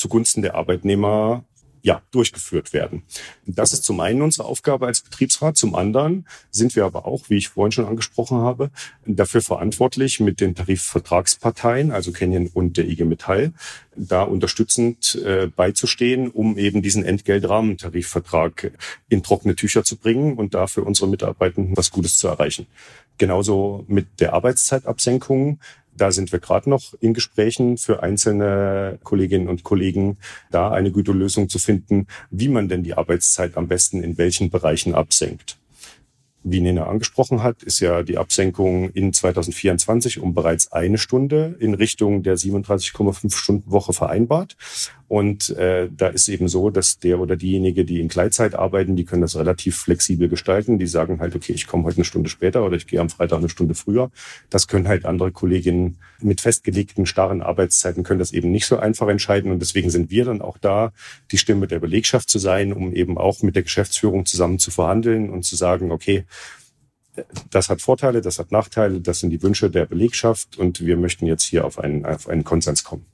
zugunsten 0.00 0.42
der 0.42 0.54
Arbeitnehmer 0.54 1.44
ja, 1.82 2.02
durchgeführt 2.10 2.72
werden. 2.72 3.02
Das 3.46 3.72
ist 3.72 3.84
zum 3.84 4.00
einen 4.00 4.22
unsere 4.22 4.46
Aufgabe 4.46 4.86
als 4.86 5.00
Betriebsrat. 5.00 5.56
Zum 5.56 5.74
anderen 5.74 6.26
sind 6.50 6.76
wir 6.76 6.84
aber 6.84 7.06
auch, 7.06 7.30
wie 7.30 7.38
ich 7.38 7.48
vorhin 7.48 7.72
schon 7.72 7.86
angesprochen 7.86 8.38
habe, 8.38 8.70
dafür 9.06 9.40
verantwortlich 9.40 10.20
mit 10.20 10.40
den 10.40 10.54
Tarifvertragsparteien, 10.54 11.90
also 11.90 12.12
Canyon 12.12 12.50
und 12.52 12.76
der 12.76 12.86
IG 12.86 13.04
Metall, 13.04 13.52
da 13.96 14.22
unterstützend 14.22 15.14
äh, 15.24 15.46
beizustehen, 15.46 16.30
um 16.30 16.58
eben 16.58 16.82
diesen 16.82 17.04
Entgeltrahmentarifvertrag 17.04 18.72
in 19.08 19.22
trockene 19.22 19.56
Tücher 19.56 19.84
zu 19.84 19.96
bringen 19.96 20.36
und 20.36 20.54
da 20.54 20.66
für 20.66 20.84
unsere 20.84 21.08
Mitarbeitenden 21.08 21.76
was 21.76 21.90
Gutes 21.90 22.18
zu 22.18 22.28
erreichen. 22.28 22.66
Genauso 23.18 23.84
mit 23.86 24.20
der 24.20 24.32
Arbeitszeitabsenkung. 24.32 25.60
Da 25.96 26.12
sind 26.12 26.32
wir 26.32 26.38
gerade 26.38 26.70
noch 26.70 26.94
in 27.00 27.14
Gesprächen 27.14 27.76
für 27.76 28.02
einzelne 28.02 28.98
Kolleginnen 29.02 29.48
und 29.48 29.64
Kollegen, 29.64 30.18
da 30.50 30.70
eine 30.70 30.92
gute 30.92 31.12
Lösung 31.12 31.48
zu 31.48 31.58
finden, 31.58 32.06
wie 32.30 32.48
man 32.48 32.68
denn 32.68 32.82
die 32.82 32.94
Arbeitszeit 32.94 33.56
am 33.56 33.68
besten 33.68 34.02
in 34.02 34.16
welchen 34.16 34.50
Bereichen 34.50 34.94
absenkt. 34.94 35.58
Wie 36.42 36.62
Nena 36.62 36.86
angesprochen 36.86 37.42
hat, 37.42 37.62
ist 37.62 37.80
ja 37.80 38.02
die 38.02 38.16
Absenkung 38.16 38.88
in 38.90 39.12
2024 39.12 40.20
um 40.20 40.32
bereits 40.32 40.72
eine 40.72 40.96
Stunde 40.96 41.56
in 41.58 41.74
Richtung 41.74 42.22
der 42.22 42.38
37,5 42.38 43.34
Stunden 43.34 43.70
Woche 43.70 43.92
vereinbart. 43.92 44.56
Und 45.10 45.50
äh, 45.56 45.88
da 45.90 46.06
ist 46.06 46.28
eben 46.28 46.46
so, 46.46 46.70
dass 46.70 47.00
der 47.00 47.18
oder 47.18 47.34
diejenige, 47.34 47.84
die 47.84 47.98
in 47.98 48.06
Gleitzeit 48.06 48.54
arbeiten, 48.54 48.94
die 48.94 49.04
können 49.04 49.22
das 49.22 49.34
relativ 49.34 49.76
flexibel 49.76 50.28
gestalten. 50.28 50.78
Die 50.78 50.86
sagen 50.86 51.18
halt, 51.18 51.34
okay, 51.34 51.52
ich 51.52 51.66
komme 51.66 51.82
heute 51.82 51.96
eine 51.96 52.04
Stunde 52.04 52.30
später 52.30 52.64
oder 52.64 52.76
ich 52.76 52.86
gehe 52.86 53.00
am 53.00 53.10
Freitag 53.10 53.38
eine 53.38 53.48
Stunde 53.48 53.74
früher. 53.74 54.12
Das 54.50 54.68
können 54.68 54.86
halt 54.86 55.06
andere 55.06 55.32
Kolleginnen 55.32 55.98
mit 56.20 56.40
festgelegten 56.40 57.06
starren 57.06 57.42
Arbeitszeiten 57.42 58.04
können 58.04 58.20
das 58.20 58.30
eben 58.30 58.52
nicht 58.52 58.66
so 58.66 58.76
einfach 58.76 59.08
entscheiden. 59.08 59.50
Und 59.50 59.58
deswegen 59.58 59.90
sind 59.90 60.12
wir 60.12 60.26
dann 60.26 60.40
auch 60.40 60.58
da, 60.58 60.92
die 61.32 61.38
Stimme 61.38 61.66
der 61.66 61.80
Belegschaft 61.80 62.30
zu 62.30 62.38
sein, 62.38 62.72
um 62.72 62.94
eben 62.94 63.18
auch 63.18 63.42
mit 63.42 63.56
der 63.56 63.64
Geschäftsführung 63.64 64.26
zusammen 64.26 64.60
zu 64.60 64.70
verhandeln 64.70 65.28
und 65.28 65.44
zu 65.44 65.56
sagen, 65.56 65.90
okay, 65.90 66.24
das 67.50 67.68
hat 67.68 67.82
Vorteile, 67.82 68.20
das 68.20 68.38
hat 68.38 68.52
Nachteile, 68.52 69.00
das 69.00 69.18
sind 69.18 69.30
die 69.30 69.42
Wünsche 69.42 69.70
der 69.70 69.86
Belegschaft 69.86 70.56
und 70.56 70.86
wir 70.86 70.96
möchten 70.96 71.26
jetzt 71.26 71.42
hier 71.42 71.64
auf 71.64 71.80
einen, 71.80 72.06
auf 72.06 72.28
einen 72.28 72.44
Konsens 72.44 72.84
kommen. 72.84 73.09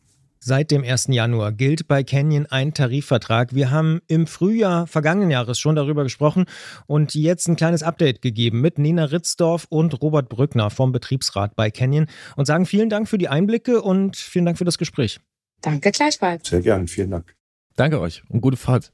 Seit 0.49 0.71
dem 0.71 0.85
1. 0.85 1.09
Januar 1.09 1.51
gilt 1.51 1.89
bei 1.89 2.05
Canyon 2.05 2.47
ein 2.47 2.73
Tarifvertrag. 2.73 3.53
Wir 3.53 3.73
haben 3.73 4.01
im 4.07 4.29
Frühjahr 4.29 4.87
vergangenen 4.87 5.33
Jahres 5.33 5.59
schon 5.59 5.75
darüber 5.75 6.05
gesprochen 6.05 6.45
und 6.87 7.17
jetzt 7.17 7.49
ein 7.49 7.57
kleines 7.57 7.83
Update 7.83 8.23
gegeben 8.23 8.61
mit 8.61 8.79
Nina 8.79 9.07
Ritzdorf 9.07 9.67
und 9.71 10.01
Robert 10.01 10.29
Brückner 10.29 10.71
vom 10.71 10.93
Betriebsrat 10.93 11.57
bei 11.57 11.73
Canyon 11.73 12.07
und 12.37 12.45
sagen 12.45 12.65
vielen 12.65 12.89
Dank 12.89 13.09
für 13.09 13.19
die 13.19 13.29
Einblicke 13.29 13.83
und 13.83 14.17
vielen 14.17 14.45
Dank 14.45 14.57
für 14.57 14.65
das 14.65 14.79
Gespräch. 14.79 15.19
Danke 15.63 15.91
gleichfalls. 15.91 16.49
Sehr 16.49 16.61
gern, 16.61 16.87
vielen 16.87 17.11
Dank. 17.11 17.35
Danke 17.75 17.99
euch 17.99 18.23
und 18.29 18.41
gute 18.41 18.57
Fahrt. 18.57 18.93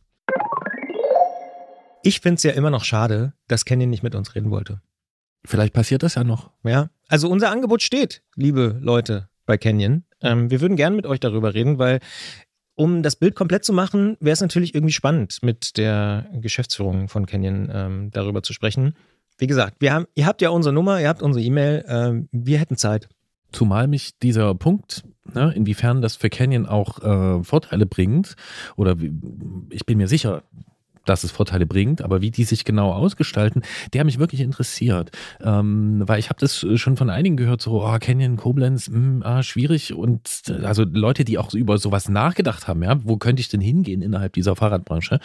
Ich 2.02 2.20
finde 2.20 2.36
es 2.36 2.44
ja 2.44 2.52
immer 2.52 2.70
noch 2.70 2.84
schade, 2.84 3.34
dass 3.48 3.66
Canyon 3.66 3.90
nicht 3.90 4.02
mit 4.02 4.14
uns 4.14 4.34
reden 4.34 4.50
wollte. 4.50 4.80
Vielleicht 5.44 5.74
passiert 5.74 6.02
das 6.02 6.14
ja 6.14 6.24
noch. 6.24 6.50
Ja, 6.64 6.88
also 7.08 7.28
unser 7.28 7.50
Angebot 7.50 7.82
steht, 7.82 8.22
liebe 8.36 8.78
Leute 8.80 9.28
bei 9.46 9.56
Canyon. 9.56 10.04
Ähm, 10.20 10.50
wir 10.50 10.60
würden 10.60 10.76
gerne 10.76 10.96
mit 10.96 11.06
euch 11.06 11.20
darüber 11.20 11.54
reden, 11.54 11.78
weil 11.78 12.00
um 12.74 13.02
das 13.02 13.16
Bild 13.16 13.34
komplett 13.34 13.64
zu 13.64 13.72
machen, 13.72 14.16
wäre 14.20 14.32
es 14.32 14.40
natürlich 14.40 14.74
irgendwie 14.74 14.92
spannend, 14.92 15.38
mit 15.42 15.76
der 15.76 16.26
Geschäftsführung 16.34 17.08
von 17.08 17.26
Canyon 17.26 17.70
ähm, 17.72 18.10
darüber 18.10 18.42
zu 18.42 18.52
sprechen. 18.52 18.94
Wie 19.38 19.46
gesagt, 19.46 19.76
wir 19.80 19.92
haben, 19.92 20.06
ihr 20.14 20.26
habt 20.26 20.42
ja 20.42 20.50
unsere 20.50 20.72
Nummer, 20.72 21.00
ihr 21.00 21.08
habt 21.08 21.22
unsere 21.22 21.44
E-Mail, 21.44 21.84
ähm, 21.88 22.28
wir 22.32 22.58
hätten 22.58 22.76
Zeit. 22.76 23.08
Zumal 23.50 23.86
mich 23.86 24.18
dieser 24.18 24.54
Punkt, 24.54 25.04
ne, 25.34 25.52
inwiefern 25.54 26.00
das 26.00 26.16
für 26.16 26.30
Canyon 26.30 26.66
auch 26.66 27.02
äh, 27.02 27.44
Vorteile 27.44 27.84
bringt, 27.84 28.36
oder 28.76 28.96
ich 29.70 29.84
bin 29.84 29.98
mir 29.98 30.08
sicher, 30.08 30.42
dass 31.04 31.24
es 31.24 31.30
Vorteile 31.30 31.66
bringt, 31.66 32.02
aber 32.02 32.20
wie 32.20 32.30
die 32.30 32.44
sich 32.44 32.64
genau 32.64 32.92
ausgestalten, 32.92 33.62
der 33.92 34.00
hat 34.00 34.06
mich 34.06 34.18
wirklich 34.18 34.40
interessiert. 34.40 35.10
Ähm, 35.40 36.02
weil 36.06 36.18
ich 36.18 36.28
habe 36.28 36.40
das 36.40 36.64
schon 36.74 36.96
von 36.96 37.10
einigen 37.10 37.36
gehört, 37.36 37.62
so, 37.62 37.84
oh, 37.84 37.98
Canyon, 38.00 38.36
Koblenz, 38.36 38.88
mh, 38.88 39.24
ah, 39.24 39.42
schwierig. 39.42 39.94
Und 39.94 40.42
äh, 40.48 40.64
also 40.64 40.84
Leute, 40.84 41.24
die 41.24 41.38
auch 41.38 41.52
über 41.54 41.78
sowas 41.78 42.08
nachgedacht 42.08 42.68
haben, 42.68 42.82
ja, 42.82 42.98
wo 43.04 43.16
könnte 43.16 43.40
ich 43.40 43.48
denn 43.48 43.60
hingehen 43.60 44.02
innerhalb 44.02 44.32
dieser 44.32 44.56
Fahrradbranche? 44.56 45.20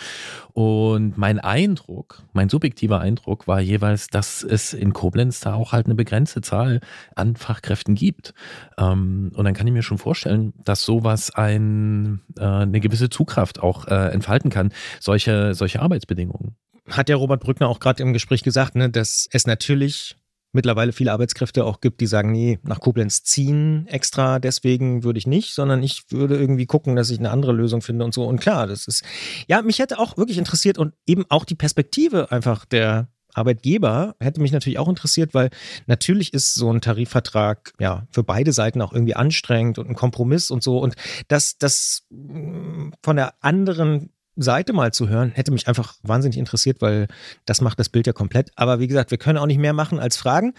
Und 0.53 1.17
mein 1.17 1.39
Eindruck, 1.39 2.23
mein 2.33 2.49
subjektiver 2.49 2.99
Eindruck 2.99 3.47
war 3.47 3.61
jeweils, 3.61 4.07
dass 4.07 4.43
es 4.43 4.73
in 4.73 4.93
Koblenz 4.93 5.39
da 5.39 5.53
auch 5.53 5.71
halt 5.71 5.85
eine 5.85 5.95
begrenzte 5.95 6.41
Zahl 6.41 6.81
an 7.15 7.35
Fachkräften 7.35 7.95
gibt. 7.95 8.33
Ähm, 8.77 9.31
und 9.35 9.45
dann 9.45 9.53
kann 9.53 9.67
ich 9.67 9.73
mir 9.73 9.83
schon 9.83 9.97
vorstellen, 9.97 10.53
dass 10.63 10.83
sowas 10.83 11.33
ein, 11.33 12.21
äh, 12.37 12.43
eine 12.43 12.79
gewisse 12.79 13.09
Zugkraft 13.09 13.61
auch 13.61 13.87
äh, 13.87 14.11
entfalten 14.11 14.49
kann. 14.49 14.71
Solche, 14.99 15.53
solche 15.53 15.66
Arbeitsbedingungen. 15.75 16.55
Hat 16.89 17.09
ja 17.09 17.15
Robert 17.15 17.41
Brückner 17.41 17.67
auch 17.67 17.79
gerade 17.79 18.01
im 18.01 18.13
Gespräch 18.13 18.43
gesagt, 18.43 18.75
ne, 18.75 18.89
dass 18.89 19.27
es 19.31 19.45
natürlich 19.45 20.15
mittlerweile 20.53 20.93
viele 20.93 21.11
Arbeitskräfte 21.11 21.65
auch 21.65 21.81
gibt, 21.81 22.01
die 22.01 22.07
sagen, 22.07 22.31
nee, 22.31 22.59
nach 22.63 22.79
Koblenz 22.79 23.23
ziehen 23.23 23.85
extra, 23.87 24.39
deswegen 24.39 25.03
würde 25.03 25.19
ich 25.19 25.27
nicht, 25.27 25.53
sondern 25.53 25.83
ich 25.83 26.03
würde 26.09 26.37
irgendwie 26.37 26.65
gucken, 26.65 26.95
dass 26.95 27.09
ich 27.09 27.19
eine 27.19 27.31
andere 27.31 27.51
Lösung 27.51 27.81
finde 27.81 28.05
und 28.05 28.13
so. 28.13 28.25
Und 28.25 28.39
klar, 28.39 28.65
das 28.65 28.87
ist, 28.87 29.03
ja, 29.47 29.61
mich 29.61 29.79
hätte 29.79 29.99
auch 29.99 30.17
wirklich 30.17 30.37
interessiert 30.37 30.77
und 30.77 30.93
eben 31.05 31.25
auch 31.29 31.45
die 31.45 31.55
Perspektive 31.55 32.31
einfach 32.31 32.65
der 32.65 33.09
Arbeitgeber 33.37 34.15
hätte 34.19 34.41
mich 34.41 34.51
natürlich 34.51 34.79
auch 34.79 34.89
interessiert, 34.89 35.33
weil 35.33 35.49
natürlich 35.85 36.33
ist 36.33 36.55
so 36.55 36.71
ein 36.71 36.81
Tarifvertrag 36.81 37.73
ja 37.79 38.07
für 38.09 38.23
beide 38.23 38.51
Seiten 38.51 38.81
auch 38.81 38.93
irgendwie 38.93 39.15
anstrengend 39.15 39.77
und 39.77 39.87
ein 39.87 39.95
Kompromiss 39.95 40.49
und 40.49 40.63
so. 40.63 40.79
Und 40.79 40.95
das, 41.27 41.57
das 41.59 42.03
mh, 42.09 42.93
von 43.03 43.15
der 43.15 43.35
anderen 43.41 44.09
Seite 44.37 44.73
mal 44.73 44.93
zu 44.93 45.09
hören, 45.09 45.31
hätte 45.31 45.51
mich 45.51 45.67
einfach 45.67 45.95
wahnsinnig 46.03 46.37
interessiert, 46.37 46.81
weil 46.81 47.07
das 47.45 47.61
macht 47.61 47.79
das 47.79 47.89
Bild 47.89 48.07
ja 48.07 48.13
komplett. 48.13 48.51
Aber 48.55 48.79
wie 48.79 48.87
gesagt, 48.87 49.11
wir 49.11 49.17
können 49.17 49.37
auch 49.37 49.45
nicht 49.45 49.59
mehr 49.59 49.73
machen 49.73 49.99
als 49.99 50.17
fragen. 50.17 50.53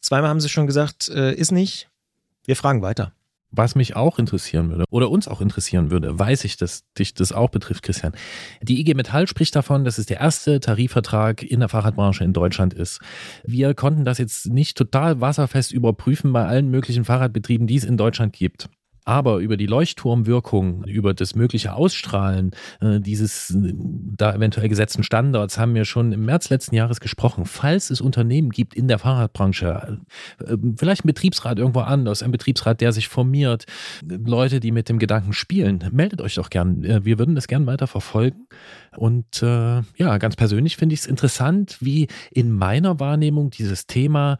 Zweimal 0.00 0.30
haben 0.30 0.40
sie 0.40 0.48
schon 0.48 0.66
gesagt, 0.66 1.08
äh, 1.08 1.32
ist 1.34 1.52
nicht. 1.52 1.88
Wir 2.44 2.56
fragen 2.56 2.82
weiter. 2.82 3.12
Was 3.54 3.74
mich 3.74 3.96
auch 3.96 4.18
interessieren 4.18 4.70
würde 4.70 4.84
oder 4.88 5.10
uns 5.10 5.28
auch 5.28 5.42
interessieren 5.42 5.90
würde, 5.90 6.18
weiß 6.18 6.44
ich, 6.44 6.56
dass 6.56 6.90
dich 6.94 7.12
das 7.12 7.32
auch 7.32 7.50
betrifft, 7.50 7.82
Christian. 7.82 8.14
Die 8.62 8.80
IG 8.80 8.94
Metall 8.94 9.28
spricht 9.28 9.54
davon, 9.54 9.84
dass 9.84 9.98
es 9.98 10.06
der 10.06 10.20
erste 10.20 10.58
Tarifvertrag 10.58 11.42
in 11.42 11.60
der 11.60 11.68
Fahrradbranche 11.68 12.24
in 12.24 12.32
Deutschland 12.32 12.72
ist. 12.72 13.00
Wir 13.44 13.74
konnten 13.74 14.06
das 14.06 14.16
jetzt 14.16 14.46
nicht 14.46 14.78
total 14.78 15.20
wasserfest 15.20 15.70
überprüfen 15.70 16.32
bei 16.32 16.46
allen 16.46 16.70
möglichen 16.70 17.04
Fahrradbetrieben, 17.04 17.66
die 17.66 17.76
es 17.76 17.84
in 17.84 17.98
Deutschland 17.98 18.32
gibt. 18.32 18.70
Aber 19.04 19.38
über 19.38 19.56
die 19.56 19.66
Leuchtturmwirkung, 19.66 20.84
über 20.84 21.12
das 21.14 21.34
mögliche 21.34 21.74
Ausstrahlen 21.74 22.52
äh, 22.80 23.00
dieses 23.00 23.50
äh, 23.50 23.74
da 24.16 24.34
eventuell 24.34 24.68
gesetzten 24.68 25.02
Standards 25.02 25.58
haben 25.58 25.74
wir 25.74 25.84
schon 25.84 26.12
im 26.12 26.24
März 26.24 26.50
letzten 26.50 26.74
Jahres 26.76 27.00
gesprochen. 27.00 27.44
Falls 27.44 27.90
es 27.90 28.00
Unternehmen 28.00 28.50
gibt 28.50 28.74
in 28.74 28.86
der 28.88 28.98
Fahrradbranche, 28.98 29.98
äh, 30.38 30.56
vielleicht 30.76 31.04
ein 31.04 31.08
Betriebsrat 31.08 31.58
irgendwo 31.58 31.80
anders, 31.80 32.22
ein 32.22 32.30
Betriebsrat, 32.30 32.80
der 32.80 32.92
sich 32.92 33.08
formiert, 33.08 33.66
Leute, 34.06 34.60
die 34.60 34.70
mit 34.70 34.88
dem 34.88 34.98
Gedanken 34.98 35.32
spielen, 35.32 35.84
meldet 35.92 36.20
euch 36.20 36.36
doch 36.36 36.50
gern. 36.50 36.84
Äh, 36.84 37.04
wir 37.04 37.18
würden 37.18 37.34
das 37.34 37.48
gern 37.48 37.66
weiter 37.66 37.86
verfolgen. 37.86 38.46
Und 38.96 39.42
äh, 39.42 39.82
ja, 39.96 40.18
ganz 40.18 40.36
persönlich 40.36 40.76
finde 40.76 40.94
ich 40.94 41.00
es 41.00 41.06
interessant, 41.06 41.78
wie 41.80 42.08
in 42.30 42.52
meiner 42.52 43.00
Wahrnehmung 43.00 43.50
dieses 43.50 43.86
Thema 43.86 44.38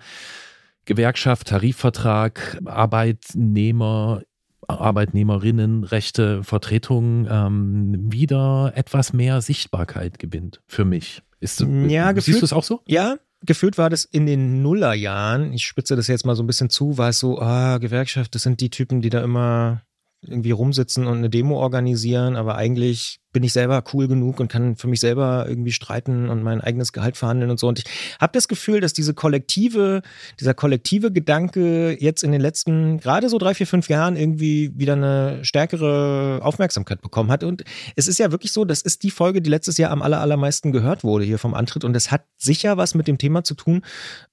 Gewerkschaft, 0.84 1.48
Tarifvertrag, 1.48 2.58
Arbeitnehmer 2.64 4.22
Arbeitnehmerinnenrechte 4.68 6.42
Vertretung 6.42 7.26
ähm, 7.30 8.12
wieder 8.12 8.72
etwas 8.74 9.12
mehr 9.12 9.40
Sichtbarkeit 9.40 10.18
gewinnt 10.18 10.60
für 10.66 10.84
mich. 10.84 11.22
Ist, 11.40 11.60
Ja, 11.60 12.12
gefühlt- 12.12 12.24
siehst 12.36 12.42
du 12.42 12.44
es 12.46 12.52
auch 12.52 12.62
so? 12.64 12.80
Ja, 12.86 13.16
gefühlt 13.44 13.76
war 13.78 13.90
das 13.90 14.04
in 14.04 14.26
den 14.26 14.62
Nullerjahren, 14.62 15.52
ich 15.52 15.64
spitze 15.66 15.96
das 15.96 16.06
jetzt 16.06 16.24
mal 16.24 16.36
so 16.36 16.42
ein 16.42 16.46
bisschen 16.46 16.70
zu, 16.70 16.98
war 16.98 17.08
es 17.08 17.18
so, 17.18 17.40
ah, 17.40 17.78
Gewerkschaft, 17.78 18.34
das 18.34 18.42
sind 18.44 18.60
die 18.60 18.70
Typen, 18.70 19.00
die 19.00 19.10
da 19.10 19.22
immer 19.22 19.82
irgendwie 20.23 20.53
rumsitzen 20.53 21.07
und 21.07 21.18
eine 21.18 21.31
Demo 21.31 21.59
organisieren, 21.59 22.37
aber 22.37 22.57
eigentlich 22.57 23.18
bin 23.33 23.43
ich 23.43 23.53
selber 23.53 23.83
cool 23.93 24.09
genug 24.09 24.41
und 24.41 24.49
kann 24.49 24.77
für 24.77 24.87
mich 24.87 25.01
selber 25.01 25.47
irgendwie 25.49 25.73
streiten 25.73 26.29
und 26.29 26.43
mein 26.43 26.61
eigenes 26.61 26.93
Gehalt 26.93 27.16
verhandeln 27.16 27.51
und 27.51 27.59
so. 27.59 27.66
Und 27.66 27.79
ich 27.79 27.85
habe 28.20 28.33
das 28.35 28.47
Gefühl, 28.47 28.81
dass 28.81 28.93
diese 28.93 29.14
kollektive, 29.14 30.03
dieser 30.39 30.55
kollektive 30.55 31.11
Gedanke 31.11 31.97
jetzt 31.99 32.23
in 32.23 32.31
den 32.31 32.41
letzten, 32.41 32.99
gerade 32.99 33.29
so 33.29 33.39
drei, 33.39 33.55
vier, 33.55 33.66
fünf 33.66 33.89
Jahren 33.89 34.16
irgendwie 34.16 34.70
wieder 34.77 34.93
eine 34.93 35.45
stärkere 35.45 36.41
Aufmerksamkeit 36.43 37.01
bekommen 37.01 37.31
hat. 37.31 37.43
Und 37.43 37.64
es 37.97 38.07
ist 38.07 38.18
ja 38.18 38.31
wirklich 38.31 38.53
so, 38.53 38.64
das 38.64 38.83
ist 38.83 39.03
die 39.03 39.11
Folge, 39.11 39.41
die 39.41 39.51
letztes 39.51 39.79
Jahr 39.79 39.91
am 39.91 40.03
aller, 40.03 40.20
allermeisten 40.20 40.70
gehört 40.70 41.03
wurde 41.03 41.25
hier 41.25 41.39
vom 41.39 41.55
Antritt. 41.55 41.85
Und 41.85 41.95
das 41.95 42.11
hat 42.11 42.27
sicher 42.37 42.77
was 42.77 42.95
mit 42.95 43.09
dem 43.09 43.18
Thema 43.18 43.45
zu 43.45 43.55
tun. 43.55 43.83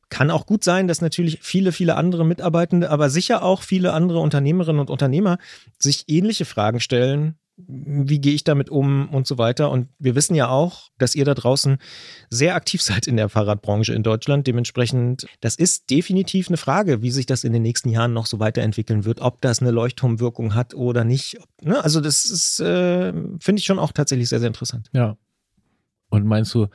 Kann 0.09 0.31
auch 0.31 0.45
gut 0.45 0.63
sein, 0.63 0.87
dass 0.87 1.01
natürlich 1.01 1.39
viele, 1.41 1.71
viele 1.71 1.95
andere 1.95 2.25
Mitarbeitende, 2.25 2.89
aber 2.89 3.09
sicher 3.09 3.43
auch 3.43 3.61
viele 3.61 3.93
andere 3.93 4.19
Unternehmerinnen 4.19 4.79
und 4.79 4.89
Unternehmer 4.89 5.37
sich 5.77 6.05
ähnliche 6.07 6.45
Fragen 6.45 6.79
stellen. 6.79 7.35
Wie 7.57 8.19
gehe 8.21 8.33
ich 8.33 8.45
damit 8.45 8.69
um 8.69 9.09
und 9.09 9.27
so 9.27 9.37
weiter? 9.37 9.69
Und 9.69 9.89
wir 9.99 10.15
wissen 10.15 10.33
ja 10.33 10.47
auch, 10.49 10.89
dass 10.97 11.13
ihr 11.13 11.25
da 11.25 11.35
draußen 11.35 11.77
sehr 12.29 12.55
aktiv 12.55 12.81
seid 12.83 13.05
in 13.05 13.17
der 13.17 13.29
Fahrradbranche 13.29 13.93
in 13.93 14.01
Deutschland. 14.01 14.47
Dementsprechend, 14.47 15.27
das 15.41 15.55
ist 15.55 15.91
definitiv 15.91 16.47
eine 16.47 16.57
Frage, 16.57 17.03
wie 17.03 17.11
sich 17.11 17.27
das 17.27 17.43
in 17.43 17.53
den 17.53 17.61
nächsten 17.61 17.89
Jahren 17.89 18.13
noch 18.13 18.25
so 18.25 18.39
weiterentwickeln 18.39 19.05
wird, 19.05 19.21
ob 19.21 19.41
das 19.41 19.61
eine 19.61 19.71
Leuchtturmwirkung 19.71 20.55
hat 20.55 20.73
oder 20.73 21.03
nicht. 21.03 21.37
Ne? 21.61 21.83
Also, 21.83 22.01
das 22.01 22.25
ist, 22.25 22.59
äh, 22.61 23.11
finde 23.11 23.59
ich 23.59 23.65
schon 23.65 23.77
auch 23.77 23.91
tatsächlich 23.91 24.29
sehr, 24.29 24.39
sehr 24.39 24.47
interessant. 24.47 24.89
Ja. 24.91 25.17
Und 26.09 26.25
meinst 26.25 26.55
du, 26.55 26.67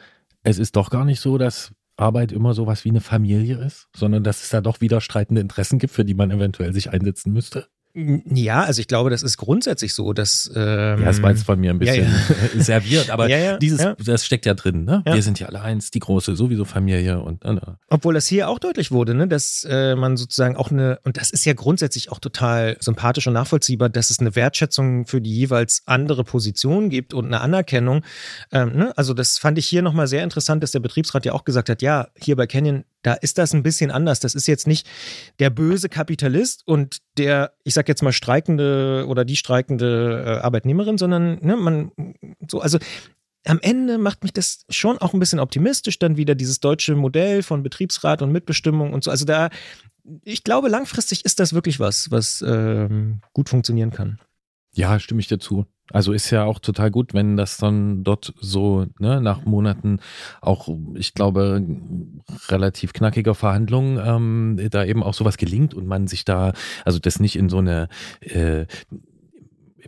es 0.45 0.59
ist 0.59 0.77
doch 0.77 0.91
gar 0.91 1.05
nicht 1.05 1.21
so, 1.21 1.39
dass 1.39 1.73
Arbeit 1.97 2.33
immer 2.33 2.55
sowas 2.55 2.85
wie 2.85 2.91
eine 2.91 3.01
Familie 3.01 3.59
ist, 3.59 3.89
sondern 3.97 4.25
dass 4.25 4.43
es 4.43 4.51
da 4.51 4.61
doch 4.61 4.81
widerstreitende 4.81 5.41
Interessen 5.41 5.79
gibt, 5.79 5.93
für 5.93 6.05
die 6.05 6.15
man 6.15 6.31
eventuell 6.31 6.73
sich 6.73 6.91
einsetzen 6.91 7.33
müsste? 7.33 7.69
Ja, 7.95 8.65
also 8.65 8.81
ich 8.81 8.89
glaube, 8.89 9.11
das 9.11 9.23
ist 9.23 9.37
grundsätzlich 9.37 9.95
so, 9.95 10.13
dass. 10.13 10.51
Ähm, 10.55 10.99
Ja, 10.99 11.05
das 11.05 11.23
war 11.23 11.31
jetzt 11.31 11.45
von 11.45 11.61
mir 11.61 11.71
ein 11.71 11.81
ja, 11.81 11.93
bisschen 11.93 12.61
serviert, 12.61 13.09
aber 13.09 13.29
Ja, 13.29 13.39
ja, 13.39 13.57
dieses, 13.57 13.81
ja. 13.81 13.95
das 14.05 14.27
steckt 14.27 14.47
ja 14.47 14.55
drin, 14.55 14.85
ne? 14.85 15.05
Ja. 15.07 15.15
Wir 15.15 15.23
sind 15.23 15.39
ja 15.39 15.47
alle 15.47 15.61
eins, 15.61 15.93
die 15.93 16.01
große, 16.01 16.35
sowieso 16.35 16.65
Familie 16.65 17.21
und 17.21 17.45
äh, 17.45 17.57
Obwohl 17.89 18.15
das 18.15 18.27
hier 18.27 18.49
auch 18.49 18.59
deutlich 18.59 18.91
wurde, 18.91 19.15
ne, 19.15 19.29
dass 19.29 19.65
äh, 19.71 19.95
man 19.95 20.17
sozusagen 20.17 20.57
auch 20.57 20.73
eine, 20.73 20.99
und 21.05 21.19
das 21.19 21.31
ist 21.31 21.45
ja 21.45 21.53
grundsätzlich 21.53 22.11
auch 22.11 22.19
total 22.19 22.77
sympathisch 22.81 23.29
und 23.29 23.35
nachvollziehbar, 23.35 23.91
dass 23.91 24.11
es 24.11 24.19
eine 24.19 24.35
Wertschätzung 24.35 25.07
für 25.07 25.21
die 25.21 25.33
jeweils 25.33 25.83
andere 25.87 26.25
Position 26.25 26.91
gibt 26.91 27.15
und 27.15 27.27
eine 27.27 27.41
Anerkennung. 27.41 28.03
Ähm, 28.51 28.77
ne? 28.77 28.93
Also 28.97 29.15
das 29.15 29.39
fand 29.39 29.57
ich 29.57 29.67
hier 29.67 29.83
nochmal 29.83 30.09
sehr 30.09 30.25
interessant, 30.25 30.65
dass 30.65 30.73
der 30.73 30.81
Betriebsrat 30.81 31.25
ja 31.27 31.33
auch 31.33 31.45
gesagt 31.45 31.69
hat, 31.69 31.81
ja, 31.81 32.09
hier 32.19 32.35
bei 32.35 32.49
Canyon, 32.49 32.85
da 33.05 33.13
ist 33.13 33.39
das 33.39 33.53
ein 33.53 33.63
bisschen 33.63 33.91
anders. 33.91 34.19
Das 34.19 34.35
ist 34.35 34.49
jetzt 34.49 34.67
nicht 34.67 34.89
der 35.39 35.51
böse 35.51 35.89
Kapitalist 35.89 36.67
und 36.67 36.99
der, 37.19 37.53
ich 37.63 37.75
sag 37.75 37.87
jetzt 37.87 38.03
mal, 38.03 38.13
streikende 38.13 39.05
oder 39.07 39.25
die 39.25 39.37
streikende 39.37 40.25
äh, 40.27 40.31
Arbeitnehmerin, 40.41 40.99
sondern 40.99 41.39
ne, 41.41 41.57
man 41.57 41.93
so, 42.49 42.61
also 42.61 42.79
am 43.47 43.61
Ende 43.61 43.99
macht 43.99 44.23
mich 44.23 44.33
das 44.33 44.65
schon 44.71 44.97
auch 44.99 45.13
ein 45.13 45.21
bisschen 45.21 45.39
optimistisch, 45.39 45.99
dann 45.99 46.17
wieder 46.17 46.35
dieses 46.35 46.61
deutsche 46.61 46.97
Modell 46.97 47.43
von 47.43 47.63
Betriebsrat 47.63 48.23
und 48.23 48.33
Mitbestimmung 48.33 48.95
und 48.95 49.05
so. 49.05 49.11
Also 49.11 49.27
da, 49.27 49.51
ich 50.23 50.43
glaube, 50.43 50.69
langfristig 50.69 51.27
ist 51.27 51.41
das 51.41 51.53
wirklich 51.53 51.79
was, 51.79 52.11
was 52.11 52.43
ähm, 52.47 53.21
gut 53.35 53.51
funktionieren 53.51 53.91
kann. 53.91 54.19
Ja, 54.73 54.99
stimme 54.99 55.21
ich 55.21 55.29
dir 55.29 55.39
zu. 55.39 55.67
Also 55.91 56.13
ist 56.13 56.31
ja 56.31 56.45
auch 56.45 56.59
total 56.61 56.91
gut, 56.91 57.13
wenn 57.13 57.37
das 57.37 57.59
dann 57.59 58.05
dort 58.05 58.33
so 58.41 58.87
ne, 58.99 59.21
nach 59.21 59.45
Monaten 59.45 60.01
auch, 60.41 60.69
ich 60.95 61.13
glaube, 61.13 61.63
relativ 62.49 62.93
knackiger 62.95 63.35
Verhandlungen 63.35 64.01
ähm, 64.03 64.71
da 64.71 64.85
eben 64.85 65.03
auch 65.03 65.15
sowas 65.15 65.37
gelingt 65.37 65.75
und 65.75 65.87
man 65.87 66.07
sich 66.07 66.25
da, 66.25 66.53
also 66.85 66.99
das 66.99 67.21
nicht 67.21 67.37
in 67.37 67.49
so 67.51 67.59
eine 67.59 67.89
äh, 68.21 68.65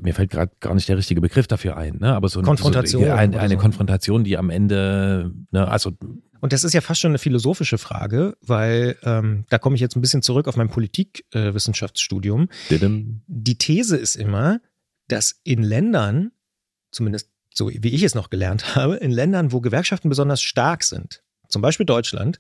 mir 0.03 0.13
fällt 0.13 0.31
gerade 0.31 0.53
gar 0.61 0.75
nicht 0.75 0.91
der 0.91 0.99
richtige 0.99 1.23
Begriff 1.23 1.47
dafür 1.47 1.79
ein, 1.79 1.97
ne? 1.99 2.15
aber 2.15 2.29
so 2.29 2.39
eine- 2.41 2.47
Konfrontation 2.47 3.03
so, 3.03 3.11
ein, 3.13 3.31
oder 3.31 3.41
eine 3.41 3.55
so. 3.55 3.61
Konfrontation, 3.61 4.25
die 4.25 4.37
am 4.37 4.51
Ende, 4.51 5.33
ne, 5.53 5.67
also 5.67 5.93
Und 6.41 6.53
das 6.53 6.65
ist 6.65 6.75
ja 6.75 6.83
fast 6.83 7.01
schon 7.01 7.13
eine 7.13 7.19
philosophische 7.19 7.79
Frage, 7.79 8.37
weil 8.43 8.97
ähm, 9.05 9.47
da 9.49 9.57
komme 9.57 9.75
ich 9.77 9.81
jetzt 9.81 9.97
ein 9.97 10.03
bisschen 10.03 10.21
zurück 10.21 10.49
auf 10.49 10.57
mein 10.59 10.69
Politikwissenschaftsstudium. 10.69 12.49
didim, 12.71 13.23
Die 13.27 13.57
These 13.57 13.97
ist 13.97 14.17
immer, 14.17 14.61
dass 15.09 15.41
in 15.45 15.63
Ländern, 15.63 16.33
zumindest 16.91 17.31
so 17.55 17.71
wie 17.71 17.95
ich 17.95 18.03
es 18.03 18.15
noch 18.15 18.31
gelernt 18.31 18.75
habe, 18.77 18.97
in 18.97 19.11
Ländern, 19.11 19.53
wo 19.53 19.61
Gewerkschaften 19.61 20.09
besonders 20.09 20.43
stark 20.43 20.85
sind, 20.85 21.23
zum 21.49 21.63
Beispiel 21.63 21.87
Deutschland, 21.87 22.39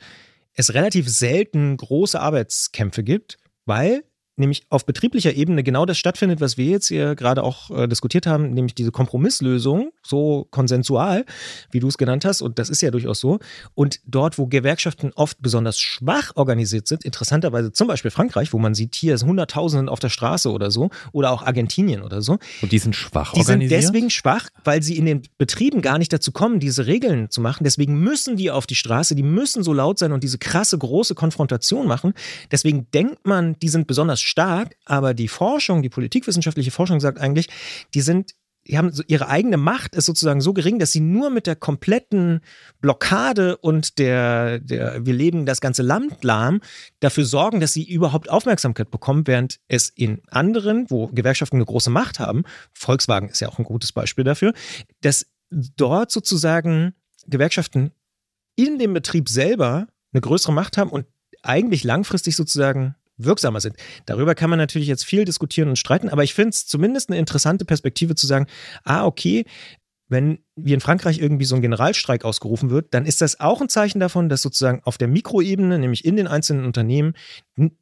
es 0.55 0.75
relativ 0.75 1.09
selten 1.09 1.77
große 1.77 2.19
Arbeitskämpfe 2.21 3.03
gibt, 3.03 3.39
weil 3.67 4.05
nämlich 4.37 4.67
auf 4.69 4.87
betrieblicher 4.87 5.35
Ebene 5.35 5.63
genau 5.63 5.87
das 5.87 5.99
stattfindet, 5.99 6.41
was 6.41 6.57
wir 6.57 6.67
jetzt 6.67 6.89
hier 6.89 7.15
gerade 7.15 7.43
auch 7.43 7.71
äh, 7.71 7.89
diskutiert 7.89 8.27
haben, 8.27 8.51
nämlich 8.51 8.75
diese 8.75 8.93
Kompromisslösung, 8.93 9.93
so 10.03 10.47
konsensual, 10.51 11.25
wie 11.71 11.81
du 11.81 11.89
es 11.89 11.99
genannt 11.99 12.25
hast, 12.25 12.43
und 12.43 12.59
das 12.59 12.69
ist 12.69 12.83
ja 12.83 12.91
durchaus 12.91 13.21
so. 13.21 13.39
Und 13.75 14.01
dort, 14.07 14.39
wo 14.39 14.47
Gewerkschaften 14.47 15.13
oft 15.15 15.41
besonders 15.41 15.81
schwach 15.81 16.33
organisiert 16.35 16.87
sind, 16.87 17.05
interessanterweise 17.05 17.73
zum 17.73 17.89
Beispiel 17.89 18.11
Frankreich, 18.11 18.53
wo 18.53 18.59
man 18.59 18.75
sieht, 18.75 18.95
hier 18.95 19.15
ist 19.15 19.25
Hunderttausenden 19.25 19.89
auf 19.89 19.99
der 19.99 20.11
Straße 20.11 20.51
oder 20.51 20.71
so, 20.71 20.91
oder 21.13 21.33
auch 21.33 21.43
Argentinien 21.43 22.03
oder 22.03 22.21
so, 22.23 22.39
und 22.63 22.73
die 22.73 22.79
sind 22.79 22.95
schwach 22.95 23.33
die 23.33 23.43
sind 23.43 23.55
organisiert. 23.55 23.83
deswegen 23.83 24.11
schwach, 24.11 24.49
weil 24.65 24.83
sie 24.83 24.97
in 24.97 25.07
den 25.07 25.23
Betrieben 25.39 25.81
gar 25.83 25.99
nicht 25.99 26.13
dazu 26.13 26.33
kommen, 26.33 26.61
diese 26.61 26.87
Regeln 26.87 27.31
zu 27.31 27.41
machen. 27.41 27.65
Deswegen 27.65 27.99
müssen 27.99 28.37
die 28.37 28.51
auf 28.51 28.67
die 28.67 28.75
Straße, 28.75 29.15
die 29.15 29.23
müssen 29.23 29.63
so 29.63 29.73
laut 29.73 29.99
sein 29.99 30.13
und 30.13 30.23
diese 30.23 30.39
krasse, 30.39 30.77
große 30.79 31.15
Konfrontation 31.15 31.87
machen. 31.87 32.13
Deswegen 32.51 32.87
denkt 32.93 33.27
man, 33.27 33.59
die 33.61 33.69
sind 33.69 33.87
besonders 33.87 34.26
stark, 34.27 34.77
aber 34.85 35.15
die 35.15 35.29
Forschung, 35.29 35.83
die 35.83 35.89
politikwissenschaftliche 35.89 36.71
Forschung 36.71 37.01
sagt 37.01 37.19
eigentlich, 37.19 37.49
die 37.95 38.01
sind 38.01 38.35
die 38.67 38.79
haben 38.79 38.93
so 38.93 39.03
ihre 39.07 39.29
eigene 39.29 39.57
Macht 39.57 39.95
ist 39.95 40.07
sozusagen 40.07 40.41
so 40.41 40.53
gering, 40.53 40.79
dass 40.79 40.93
sie 40.93 41.01
nur 41.01 41.31
mit 41.31 41.47
der 41.47 41.57
kompletten 41.57 42.41
Blockade 42.81 43.57
und 43.57 43.99
der, 43.99 44.59
der 44.59 45.07
wir 45.07 45.15
leben 45.15 45.47
das 45.47 45.61
ganze 45.61 45.83
Land 45.83 46.25
lahm 46.25 46.61
dafür 47.01 47.25
sorgen, 47.25 47.61
dass 47.61 47.73
sie 47.73 47.85
überhaupt 47.85 48.29
Aufmerksamkeit 48.29 48.91
bekommen, 48.91 49.27
während 49.27 49.61
es 49.69 49.91
in 49.91 50.21
anderen, 50.29 50.91
wo 50.91 51.07
Gewerkschaften 51.09 51.57
eine 51.57 51.65
große 51.65 51.91
Macht 51.91 52.19
haben, 52.19 52.45
Volkswagen 52.73 53.29
ist 53.29 53.41
ja 53.41 53.49
auch 53.49 53.59
ein 53.59 53.65
gutes 53.65 53.93
Beispiel 53.93 54.25
dafür, 54.25 54.53
dass 55.01 55.27
dort 55.51 56.11
sozusagen 56.11 56.95
Gewerkschaften 57.27 57.93
in 58.57 58.79
dem 58.79 58.95
Betrieb 58.95 59.29
selber 59.29 59.87
eine 60.13 60.21
größere 60.21 60.53
Macht 60.53 60.77
haben 60.77 60.91
und 60.91 61.07
eigentlich 61.43 61.85
langfristig 61.85 62.35
sozusagen 62.35 62.97
wirksamer 63.19 63.61
sind. 63.61 63.77
Darüber 64.05 64.35
kann 64.35 64.51
man 64.51 64.59
natürlich 64.59 64.89
jetzt 64.89 65.05
viel 65.05 65.25
diskutieren 65.25 65.69
und 65.69 65.77
streiten, 65.77 66.09
aber 66.09 66.25
ich 66.25 66.35
finde 66.35 66.51
es 66.51 66.67
zumindest 66.67 67.11
eine 67.11 67.19
interessante 67.19 67.65
Perspektive 67.65 68.15
zu 68.15 68.27
sagen, 68.27 68.47
ah, 68.85 69.07
okay, 69.07 69.45
wenn 70.09 70.39
wie 70.55 70.73
in 70.73 70.81
Frankreich 70.81 71.19
irgendwie 71.19 71.45
so 71.45 71.57
ein 71.57 71.63
Generalstreik 71.63 72.25
ausgerufen 72.25 72.71
wird, 72.71 72.95
dann 72.95 73.07
ist 73.07 73.21
das 73.21 73.41
auch 73.41 73.61
ein 73.61 73.69
Zeichen 73.69 73.99
davon, 73.99 74.29
dass 74.29 74.41
sozusagen 74.41 74.81
auf 74.85 74.99
der 74.99 75.09
Mikroebene, 75.09 75.79
nämlich 75.79 76.05
in 76.05 76.17
den 76.17 76.29
einzelnen 76.29 76.65
Unternehmen, 76.65 77.15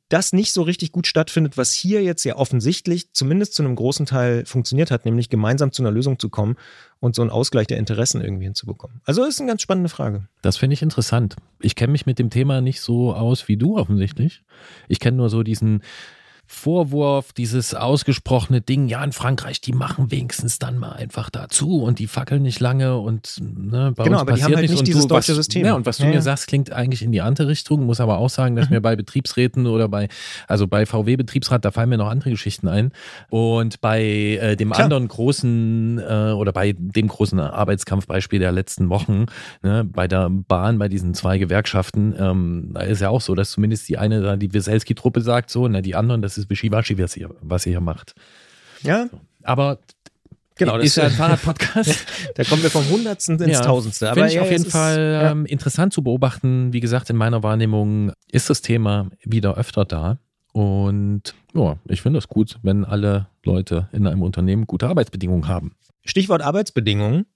das 0.08 0.32
nicht 0.32 0.52
so 0.52 0.62
richtig 0.62 0.90
gut 0.90 1.06
stattfindet, 1.06 1.56
was 1.56 1.72
hier 1.72 2.02
jetzt 2.02 2.24
ja 2.24 2.36
offensichtlich 2.36 3.12
zumindest 3.12 3.54
zu 3.54 3.62
einem 3.62 3.76
großen 3.76 4.06
Teil 4.06 4.46
funktioniert 4.46 4.90
hat, 4.90 5.04
nämlich 5.04 5.28
gemeinsam 5.28 5.72
zu 5.72 5.82
einer 5.82 5.90
Lösung 5.90 6.18
zu 6.18 6.30
kommen 6.30 6.56
und 6.98 7.14
so 7.14 7.22
einen 7.22 7.30
Ausgleich 7.30 7.66
der 7.66 7.78
Interessen 7.78 8.22
irgendwie 8.22 8.44
hinzubekommen. 8.44 9.00
Also 9.04 9.24
ist 9.24 9.40
eine 9.40 9.48
ganz 9.48 9.62
spannende 9.62 9.88
Frage. 9.88 10.28
Das 10.42 10.56
finde 10.56 10.74
ich 10.74 10.82
interessant. 10.82 11.36
Ich 11.60 11.74
kenne 11.74 11.92
mich 11.92 12.06
mit 12.06 12.18
dem 12.18 12.30
Thema 12.30 12.60
nicht 12.60 12.80
so 12.80 13.12
aus 13.14 13.48
wie 13.48 13.56
du 13.56 13.76
offensichtlich. 13.76 14.42
Ich 14.88 15.00
kenne 15.00 15.18
nur 15.18 15.28
so 15.28 15.42
diesen 15.42 15.82
Vorwurf, 16.46 17.32
dieses 17.32 17.74
ausgesprochene 17.74 18.60
Ding, 18.60 18.88
ja, 18.88 19.02
in 19.02 19.12
Frankreich, 19.12 19.60
die 19.60 19.72
machen 19.72 20.10
wenigstens 20.10 20.58
dann 20.58 20.78
mal 20.78 20.92
einfach 20.92 21.30
dazu 21.30 21.82
und 21.82 21.98
die 21.98 22.06
fackeln 22.06 22.42
nicht 22.42 22.60
lange 22.60 22.96
und 22.98 23.36
ne, 23.40 23.92
bei 23.96 24.04
Genau, 24.04 24.16
uns 24.18 24.20
aber 24.22 24.32
die 24.32 24.40
passiert 24.40 24.44
haben 24.44 24.56
halt 24.56 24.70
nicht 24.70 24.86
dieses 24.86 25.02
du, 25.02 25.08
deutsche 25.08 25.32
was, 25.32 25.36
System. 25.36 25.64
Ja, 25.66 25.74
und 25.74 25.86
was 25.86 25.96
du 25.98 26.02
Ja, 26.04 26.08
mir 26.10 26.14
ja. 26.16 26.20
sagst, 26.20 26.46
klingt 26.46 26.72
eigentlich 26.72 27.02
in 27.02 27.12
die 27.12 27.20
andere 27.22 27.48
Richtung, 27.48 27.84
muss 27.86 28.00
aber 28.00 28.18
auch 28.18 28.30
sagen, 28.30 28.56
dass 28.56 28.68
Mhm. 28.68 28.76
mir 28.76 28.80
bei 28.82 28.94
Betriebsräten 28.96 29.66
oder 29.66 29.88
bei, 29.88 30.08
also 30.46 30.66
bei 30.66 30.86
VW-Betriebsrat, 30.86 31.64
da 31.64 31.70
fallen 31.70 31.88
mir 31.88 31.96
noch 31.98 32.08
andere 32.08 32.30
Geschichten 32.30 32.68
ein. 32.68 32.92
Und 33.30 33.80
bei 33.80 34.02
äh, 34.02 34.56
dem 34.56 34.70
Klar. 34.70 34.84
anderen 34.84 35.08
großen 35.08 35.98
äh, 35.98 36.32
oder 36.32 36.52
bei 36.52 36.74
dem 36.76 37.08
großen 37.08 37.40
Arbeitskampfbeispiel 37.40 38.38
der 38.38 38.52
letzten 38.52 38.88
Wochen, 38.90 39.26
ne, 39.62 39.84
bei 39.84 40.06
der 40.08 40.28
Bahn, 40.30 40.78
bei 40.78 40.88
diesen 40.88 41.14
zwei 41.14 41.38
Gewerkschaften, 41.38 42.14
ähm, 42.18 42.70
da 42.74 42.80
ist 42.82 43.00
ja 43.00 43.08
auch 43.08 43.20
so, 43.20 43.34
dass 43.34 43.50
zumindest 43.52 43.88
die 43.88 43.98
eine 43.98 44.20
da, 44.20 44.36
die 44.36 44.52
Wieselski-Truppe 44.52 45.20
sagt 45.20 45.50
so, 45.50 45.66
na, 45.68 45.80
die 45.80 45.94
anderen, 45.94 46.22
das 46.22 46.33
ist 46.38 46.50
Wischiwaschi, 46.50 46.98
was 46.98 47.16
ihr, 47.16 47.30
was 47.40 47.66
ihr 47.66 47.70
hier 47.72 47.80
macht. 47.80 48.14
Ja, 48.82 49.06
Aber 49.42 49.78
genau. 50.56 50.76
ist 50.76 50.96
ja 50.96 51.04
ein 51.04 51.08
Das, 51.10 51.16
Fahrradpodcast. 51.18 52.06
da 52.34 52.44
kommen 52.44 52.62
wir 52.62 52.70
vom 52.70 52.88
Hundertsten 52.88 53.38
ins 53.40 53.52
Ja, 53.52 53.60
Tausendste. 53.62 54.12
Finde 54.12 54.28
ich 54.28 54.34
ja, 54.34 54.42
auf 54.42 54.50
jeden 54.50 54.62
es 54.62 54.66
ist- 54.68 54.72
Fall 54.72 54.98
ja. 55.22 55.30
ähm, 55.30 55.46
interessant 55.46 55.92
zu 55.92 56.02
beobachten. 56.02 56.72
Wie 56.72 56.80
gesagt, 56.80 57.08
in 57.10 57.16
meiner 57.16 57.42
Wahrnehmung 57.42 58.12
ist 58.30 58.50
das 58.50 58.60
Thema 58.62 59.08
wieder 59.22 59.56
öfter 59.56 59.84
da. 59.84 60.18
Und 60.52 61.34
ja, 61.54 61.76
ich 61.88 62.00
finde 62.02 62.18
das 62.18 62.28
gut, 62.28 62.58
wenn 62.62 62.84
alle 62.84 63.26
Leute 63.44 63.88
in 63.92 64.06
einem 64.06 64.22
Unternehmen 64.22 64.66
gute 64.66 64.86
Arbeitsbedingungen 64.88 65.48
haben. 65.48 65.72
Stichwort 66.04 66.42
Arbeitsbedingungen. 66.42 67.26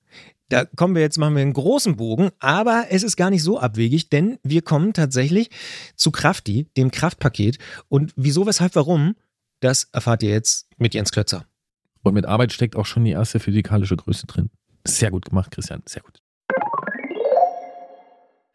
Da 0.48 0.64
kommen 0.64 0.94
wir 0.94 1.02
jetzt, 1.02 1.18
machen 1.18 1.34
wir 1.34 1.42
einen 1.42 1.52
großen 1.52 1.96
Bogen, 1.96 2.30
aber 2.38 2.86
es 2.90 3.02
ist 3.02 3.16
gar 3.16 3.30
nicht 3.30 3.42
so 3.42 3.58
abwegig, 3.58 4.08
denn 4.08 4.38
wir 4.42 4.62
kommen 4.62 4.94
tatsächlich 4.94 5.50
zu 5.94 6.10
Krafti, 6.10 6.68
dem 6.76 6.90
Kraftpaket. 6.90 7.58
Und 7.88 8.12
wieso, 8.16 8.46
weshalb, 8.46 8.74
warum, 8.74 9.14
das 9.60 9.84
erfahrt 9.92 10.22
ihr 10.22 10.30
jetzt 10.30 10.68
mit 10.78 10.94
Jens 10.94 11.12
Klötzer. 11.12 11.44
Und 12.02 12.14
mit 12.14 12.24
Arbeit 12.24 12.52
steckt 12.52 12.76
auch 12.76 12.86
schon 12.86 13.04
die 13.04 13.10
erste 13.10 13.40
physikalische 13.40 13.96
Größe 13.96 14.26
drin. 14.26 14.50
Sehr 14.86 15.10
gut 15.10 15.26
gemacht, 15.26 15.50
Christian, 15.50 15.82
sehr 15.86 16.02
gut. 16.02 16.22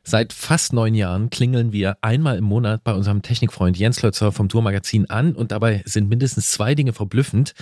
Seit 0.05 0.33
fast 0.33 0.73
neun 0.73 0.95
Jahren 0.95 1.29
klingeln 1.29 1.71
wir 1.71 1.97
einmal 2.01 2.37
im 2.37 2.43
Monat 2.43 2.83
bei 2.83 2.93
unserem 2.93 3.21
Technikfreund 3.21 3.77
Jens 3.77 4.01
Lötzer 4.01 4.33
vom 4.33 4.49
Tourmagazin 4.49 5.09
an 5.09 5.33
und 5.33 5.53
dabei 5.53 5.81
sind 5.85 6.09
mindestens 6.09 6.51
zwei 6.51 6.75
Dinge 6.75 6.91
verblüffend. 6.91 7.53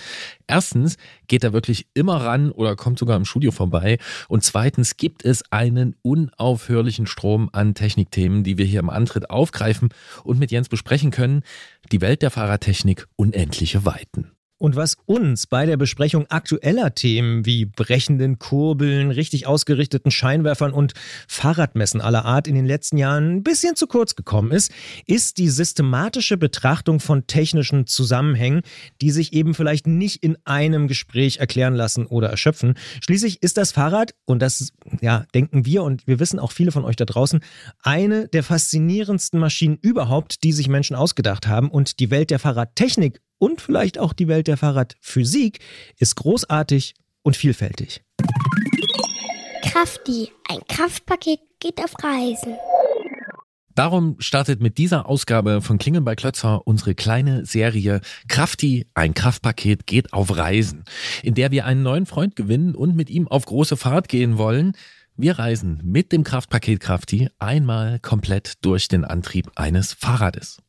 Erstens 0.47 0.97
geht 1.27 1.43
er 1.43 1.53
wirklich 1.53 1.85
immer 1.93 2.17
ran 2.17 2.51
oder 2.51 2.75
kommt 2.75 2.97
sogar 2.97 3.15
im 3.15 3.25
Studio 3.25 3.51
vorbei 3.51 3.99
und 4.27 4.43
zweitens 4.43 4.97
gibt 4.97 5.23
es 5.23 5.43
einen 5.51 5.95
unaufhörlichen 6.01 7.05
Strom 7.05 7.49
an 7.53 7.75
Technikthemen, 7.75 8.43
die 8.43 8.57
wir 8.57 8.65
hier 8.65 8.79
im 8.79 8.89
Antritt 8.89 9.29
aufgreifen 9.29 9.89
und 10.23 10.39
mit 10.39 10.51
Jens 10.51 10.67
besprechen 10.67 11.11
können. 11.11 11.43
Die 11.91 12.01
Welt 12.01 12.23
der 12.23 12.31
Fahrradtechnik 12.31 13.07
unendliche 13.17 13.85
Weiten. 13.85 14.31
Und 14.61 14.75
was 14.75 14.95
uns 15.07 15.47
bei 15.47 15.65
der 15.65 15.75
Besprechung 15.75 16.27
aktueller 16.29 16.93
Themen 16.93 17.47
wie 17.47 17.65
brechenden 17.65 18.37
Kurbeln, 18.37 19.09
richtig 19.09 19.47
ausgerichteten 19.47 20.11
Scheinwerfern 20.11 20.71
und 20.71 20.93
Fahrradmessen 21.27 21.99
aller 21.99 22.25
Art 22.25 22.47
in 22.47 22.53
den 22.53 22.67
letzten 22.67 22.97
Jahren 22.97 23.37
ein 23.37 23.43
bisschen 23.43 23.75
zu 23.75 23.87
kurz 23.87 24.15
gekommen 24.15 24.51
ist, 24.51 24.71
ist 25.07 25.39
die 25.39 25.49
systematische 25.49 26.37
Betrachtung 26.37 26.99
von 26.99 27.25
technischen 27.25 27.87
Zusammenhängen, 27.87 28.61
die 29.01 29.09
sich 29.09 29.33
eben 29.33 29.55
vielleicht 29.55 29.87
nicht 29.87 30.23
in 30.23 30.37
einem 30.45 30.87
Gespräch 30.87 31.37
erklären 31.37 31.73
lassen 31.73 32.05
oder 32.05 32.29
erschöpfen. 32.29 32.75
Schließlich 33.03 33.41
ist 33.41 33.57
das 33.57 33.71
Fahrrad, 33.71 34.13
und 34.25 34.43
das 34.43 34.73
ja, 35.01 35.25
denken 35.33 35.65
wir 35.65 35.81
und 35.81 36.05
wir 36.05 36.19
wissen 36.19 36.37
auch 36.37 36.51
viele 36.51 36.71
von 36.71 36.85
euch 36.85 36.97
da 36.97 37.05
draußen, 37.05 37.39
eine 37.81 38.27
der 38.27 38.43
faszinierendsten 38.43 39.39
Maschinen 39.39 39.79
überhaupt, 39.81 40.43
die 40.43 40.51
sich 40.51 40.69
Menschen 40.69 40.95
ausgedacht 40.95 41.47
haben 41.47 41.71
und 41.71 41.99
die 41.99 42.11
Welt 42.11 42.29
der 42.29 42.37
Fahrradtechnik 42.37 43.21
und 43.41 43.59
vielleicht 43.59 43.97
auch 43.97 44.13
die 44.13 44.27
Welt 44.27 44.47
der 44.47 44.55
Fahrradphysik 44.55 45.59
ist 45.97 46.15
großartig 46.15 46.93
und 47.23 47.35
vielfältig. 47.35 48.03
Krafti, 49.63 50.31
ein 50.47 50.59
Kraftpaket 50.67 51.39
geht 51.59 51.79
auf 51.79 51.91
Reisen. 52.03 52.55
Darum 53.73 54.17
startet 54.19 54.61
mit 54.61 54.77
dieser 54.77 55.07
Ausgabe 55.07 55.61
von 55.61 55.79
Klingen 55.79 56.03
bei 56.03 56.15
Klötzer 56.15 56.67
unsere 56.67 56.93
kleine 56.93 57.45
Serie 57.45 58.01
Krafti, 58.27 58.85
ein 58.93 59.15
Kraftpaket 59.15 59.87
geht 59.87 60.13
auf 60.13 60.37
Reisen, 60.37 60.83
in 61.23 61.33
der 61.33 61.49
wir 61.49 61.65
einen 61.65 61.81
neuen 61.81 62.05
Freund 62.05 62.35
gewinnen 62.35 62.75
und 62.75 62.95
mit 62.95 63.09
ihm 63.09 63.27
auf 63.27 63.45
große 63.45 63.75
Fahrt 63.75 64.07
gehen 64.07 64.37
wollen. 64.37 64.73
Wir 65.15 65.39
reisen 65.39 65.81
mit 65.83 66.11
dem 66.11 66.23
Kraftpaket 66.23 66.79
Krafti 66.79 67.29
einmal 67.39 67.99
komplett 67.99 68.63
durch 68.63 68.87
den 68.87 69.03
Antrieb 69.03 69.49
eines 69.55 69.93
Fahrrades. 69.93 70.61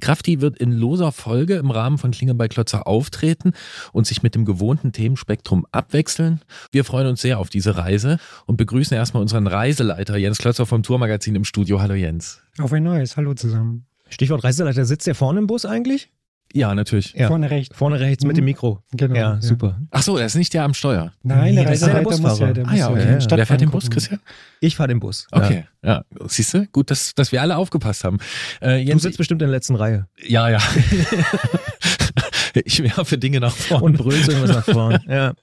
Krafti 0.00 0.40
wird 0.40 0.58
in 0.58 0.72
loser 0.72 1.12
Folge 1.12 1.54
im 1.54 1.70
Rahmen 1.70 1.98
von 1.98 2.10
Klinge 2.10 2.34
bei 2.34 2.48
Klötzer 2.48 2.86
auftreten 2.86 3.52
und 3.92 4.06
sich 4.06 4.22
mit 4.22 4.34
dem 4.34 4.44
gewohnten 4.44 4.92
Themenspektrum 4.92 5.66
abwechseln. 5.72 6.40
Wir 6.72 6.84
freuen 6.84 7.06
uns 7.06 7.20
sehr 7.20 7.38
auf 7.38 7.50
diese 7.50 7.76
Reise 7.76 8.18
und 8.46 8.56
begrüßen 8.56 8.96
erstmal 8.96 9.22
unseren 9.22 9.46
Reiseleiter 9.46 10.16
Jens 10.16 10.38
Klötzer 10.38 10.66
vom 10.66 10.82
Tourmagazin 10.82 11.34
im 11.34 11.44
Studio. 11.44 11.80
Hallo 11.80 11.94
Jens. 11.94 12.42
Auf 12.58 12.72
ein 12.72 12.82
neues. 12.82 13.16
Hallo 13.16 13.34
zusammen. 13.34 13.86
Stichwort 14.08 14.44
Reiseleiter, 14.44 14.84
sitzt 14.84 15.06
der 15.06 15.14
vorne 15.14 15.40
im 15.40 15.46
Bus 15.46 15.64
eigentlich? 15.64 16.10
Ja, 16.54 16.72
natürlich. 16.74 17.12
Ja. 17.14 17.26
Vorne 17.26 17.50
rechts. 17.50 17.76
Vorne 17.76 17.98
rechts 17.98 18.24
mit 18.24 18.36
dem 18.36 18.44
Mikro. 18.44 18.80
Genau. 18.92 19.14
Ja, 19.16 19.40
super. 19.42 19.80
Ach 19.90 20.02
so, 20.02 20.16
er 20.16 20.26
ist 20.26 20.36
nicht 20.36 20.54
der 20.54 20.62
am 20.62 20.72
Steuer. 20.72 21.12
Nein, 21.24 21.54
Nee, 21.54 21.62
der 21.62 21.64
das 21.64 21.80
ist 21.82 21.86
ja 21.88 21.92
der 21.94 22.02
muss 22.02 22.20
Busfahrer. 22.20 22.46
ja, 22.46 22.52
der 22.52 22.66
Ah 22.68 22.70
ja, 22.70 22.76
ja 22.76 22.90
okay. 22.90 23.18
den 23.18 23.30
Wer 23.38 23.46
fährt 23.46 23.60
den 23.60 23.70
Bus. 23.70 23.90
Christian? 23.90 24.20
Ich 24.60 24.76
fahre 24.76 24.88
den 24.88 25.00
Bus. 25.00 25.26
Okay, 25.32 25.66
ja. 25.82 26.04
Siehst 26.26 26.54
du? 26.54 26.66
Gut, 26.68 26.90
dass, 26.92 27.14
dass 27.14 27.32
wir 27.32 27.42
alle 27.42 27.56
aufgepasst 27.56 28.04
haben. 28.04 28.18
Äh, 28.62 28.78
Ja. 28.78 28.84
Du 28.84 28.88
Jens, 28.90 29.02
sitzt 29.02 29.18
bestimmt 29.18 29.42
in 29.42 29.48
der 29.48 29.56
letzten 29.56 29.74
Reihe 29.74 30.06
ja, 30.26 30.48
ja. 30.48 30.60
ich 32.64 32.82
werfe 32.82 33.18
Dinge 33.18 33.40
nach 33.40 33.54
vorne. 33.54 33.84
und 33.84 33.96
brüllst 33.98 34.28
irgendwas 34.28 34.50
nach 34.56 34.64
vorne. 34.64 35.00
Ja. 35.08 35.34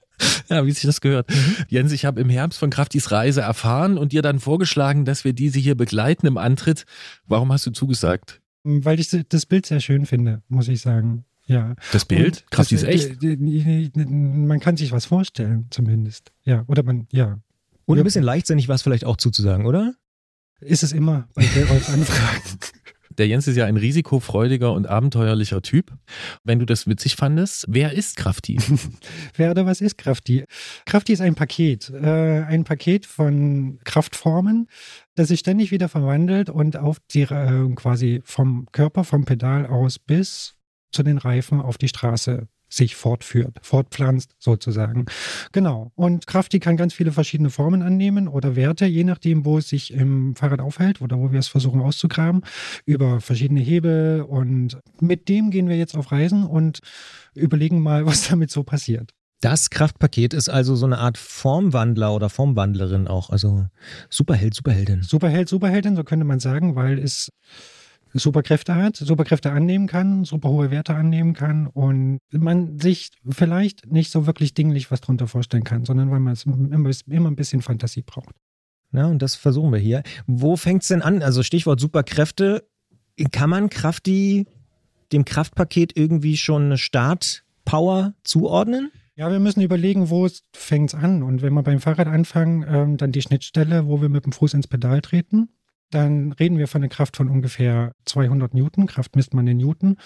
Ja, 0.48 0.64
wie 0.66 0.70
sich 0.70 0.84
das 0.84 1.00
gehört. 1.00 1.28
Jens, 1.68 1.90
ich 1.90 2.04
habe 2.04 2.20
im 2.20 2.28
Herbst 2.28 2.58
von 2.58 2.70
Kraftis 2.70 3.10
Reise 3.10 3.40
erfahren 3.40 3.98
und 3.98 4.12
dir 4.12 4.22
dann 4.22 4.38
vorgeschlagen, 4.38 5.04
dass 5.04 5.24
wir 5.24 5.32
diese 5.32 5.58
hier 5.58 5.74
begleiten 5.74 6.26
im 6.26 6.36
Antritt. 6.38 6.84
Warum 7.26 7.52
hast 7.52 7.66
du 7.66 7.70
zugesagt? 7.70 8.40
Weil 8.64 9.00
ich 9.00 9.08
das 9.28 9.46
Bild 9.46 9.66
sehr 9.66 9.80
schön 9.80 10.06
finde, 10.06 10.42
muss 10.48 10.68
ich 10.68 10.80
sagen. 10.80 11.24
Ja. 11.46 11.74
Das 11.92 12.04
Bild? 12.04 12.44
Und 12.56 12.60
ist 12.60 12.72
das- 12.72 12.82
echt. 12.84 13.20
d- 13.22 13.36
d- 13.36 13.88
d- 13.88 14.04
Man 14.06 14.60
kann 14.60 14.76
sich 14.76 14.92
was 14.92 15.06
vorstellen, 15.06 15.66
zumindest. 15.70 16.30
Ja, 16.44 16.64
oder 16.68 16.82
man, 16.84 17.06
ja. 17.10 17.40
Und 17.84 17.98
ein 17.98 18.04
bisschen 18.04 18.22
leichtsinnig 18.24 18.68
war 18.68 18.76
es 18.76 18.82
vielleicht 18.82 19.04
auch 19.04 19.16
zuzusagen, 19.16 19.66
oder? 19.66 19.94
Ist 20.60 20.84
es 20.84 20.92
immer 20.92 21.28
bei 21.34 21.42
Rolfs 21.68 21.90
Anfragen. 21.90 22.42
Der 23.18 23.26
Jens 23.26 23.46
ist 23.46 23.56
ja 23.56 23.66
ein 23.66 23.76
risikofreudiger 23.76 24.72
und 24.72 24.86
abenteuerlicher 24.86 25.62
Typ. 25.62 25.92
Wenn 26.44 26.58
du 26.58 26.66
das 26.66 26.86
witzig 26.86 27.16
fandest, 27.16 27.66
wer 27.68 27.92
ist 27.92 28.16
Krafti? 28.16 28.58
Wer 29.36 29.50
oder 29.50 29.66
was 29.66 29.80
ist 29.80 29.98
Krafti? 29.98 30.44
Krafti 30.86 31.12
ist 31.12 31.20
ein 31.20 31.34
Paket. 31.34 31.90
Äh, 31.90 32.42
ein 32.42 32.64
Paket 32.64 33.06
von 33.06 33.78
Kraftformen, 33.84 34.68
das 35.14 35.28
sich 35.28 35.40
ständig 35.40 35.70
wieder 35.70 35.88
verwandelt 35.88 36.50
und 36.50 36.76
auf 36.76 36.98
die 37.12 37.22
äh, 37.22 37.74
quasi 37.74 38.20
vom 38.24 38.66
Körper, 38.72 39.04
vom 39.04 39.24
Pedal 39.24 39.66
aus 39.66 39.98
bis 39.98 40.56
zu 40.92 41.02
den 41.02 41.18
Reifen 41.18 41.60
auf 41.60 41.78
die 41.78 41.88
Straße 41.88 42.48
sich 42.72 42.96
fortführt, 42.96 43.58
fortpflanzt 43.62 44.34
sozusagen. 44.38 45.06
Genau. 45.52 45.92
Und 45.94 46.26
Krafti 46.26 46.58
kann 46.58 46.76
ganz 46.76 46.94
viele 46.94 47.12
verschiedene 47.12 47.50
Formen 47.50 47.82
annehmen 47.82 48.28
oder 48.28 48.56
Werte, 48.56 48.86
je 48.86 49.04
nachdem, 49.04 49.44
wo 49.44 49.58
es 49.58 49.68
sich 49.68 49.92
im 49.92 50.34
Fahrrad 50.36 50.60
aufhält 50.60 51.00
oder 51.00 51.18
wo 51.18 51.32
wir 51.32 51.38
es 51.38 51.48
versuchen 51.48 51.80
auszugraben, 51.80 52.42
über 52.86 53.20
verschiedene 53.20 53.60
Hebel. 53.60 54.22
Und 54.22 54.78
mit 55.00 55.28
dem 55.28 55.50
gehen 55.50 55.68
wir 55.68 55.76
jetzt 55.76 55.96
auf 55.96 56.12
Reisen 56.12 56.44
und 56.44 56.80
überlegen 57.34 57.80
mal, 57.80 58.06
was 58.06 58.28
damit 58.28 58.50
so 58.50 58.62
passiert. 58.62 59.10
Das 59.40 59.70
Kraftpaket 59.70 60.34
ist 60.34 60.48
also 60.48 60.76
so 60.76 60.86
eine 60.86 60.98
Art 60.98 61.18
Formwandler 61.18 62.14
oder 62.14 62.30
Formwandlerin 62.30 63.08
auch. 63.08 63.28
Also 63.28 63.66
Superheld, 64.08 64.54
Superheldin. 64.54 65.02
Superheld, 65.02 65.48
Superheldin, 65.48 65.96
so 65.96 66.04
könnte 66.04 66.24
man 66.24 66.38
sagen, 66.38 66.76
weil 66.76 66.96
es 67.00 67.28
Superkräfte 68.14 68.74
hat, 68.74 68.96
Superkräfte 68.96 69.52
annehmen 69.52 69.86
kann, 69.86 70.24
super 70.24 70.50
hohe 70.50 70.70
Werte 70.70 70.94
annehmen 70.94 71.34
kann 71.34 71.66
und 71.66 72.20
man 72.30 72.78
sich 72.78 73.10
vielleicht 73.28 73.90
nicht 73.90 74.10
so 74.10 74.26
wirklich 74.26 74.54
dinglich 74.54 74.90
was 74.90 75.00
drunter 75.00 75.26
vorstellen 75.26 75.64
kann, 75.64 75.84
sondern 75.84 76.10
weil 76.10 76.20
man 76.20 76.34
es 76.34 76.44
immer, 76.44 76.90
immer 77.08 77.30
ein 77.30 77.36
bisschen 77.36 77.62
Fantasie 77.62 78.02
braucht. 78.02 78.34
Ja, 78.92 79.06
und 79.06 79.22
das 79.22 79.34
versuchen 79.34 79.72
wir 79.72 79.78
hier. 79.78 80.02
Wo 80.26 80.56
fängt's 80.56 80.88
denn 80.88 81.02
an? 81.02 81.22
Also 81.22 81.42
Stichwort 81.42 81.80
Superkräfte. 81.80 82.68
Kann 83.30 83.50
man 83.50 83.70
Krafti 83.70 84.46
dem 85.12 85.24
Kraftpaket 85.24 85.96
irgendwie 85.96 86.36
schon 86.36 86.64
eine 86.64 86.78
Startpower 86.78 88.14
zuordnen? 88.24 88.90
Ja, 89.14 89.30
wir 89.30 89.40
müssen 89.40 89.60
überlegen, 89.60 90.08
wo 90.10 90.26
es 90.26 90.42
fängt 90.54 90.94
an. 90.94 91.22
Und 91.22 91.42
wenn 91.42 91.52
wir 91.52 91.62
beim 91.62 91.80
Fahrrad 91.80 92.06
anfangen, 92.06 92.64
ähm, 92.66 92.96
dann 92.96 93.12
die 93.12 93.22
Schnittstelle, 93.22 93.86
wo 93.86 94.00
wir 94.00 94.08
mit 94.08 94.24
dem 94.24 94.32
Fuß 94.32 94.54
ins 94.54 94.68
Pedal 94.68 95.00
treten. 95.02 95.50
Dann 95.92 96.32
reden 96.32 96.58
wir 96.58 96.68
von 96.68 96.82
einer 96.82 96.88
Kraft 96.88 97.16
von 97.16 97.28
ungefähr 97.28 97.92
200 98.06 98.54
Newton. 98.54 98.86
Kraft 98.86 99.14
misst 99.14 99.34
man 99.34 99.46
in 99.46 99.58
Newton. 99.58 99.96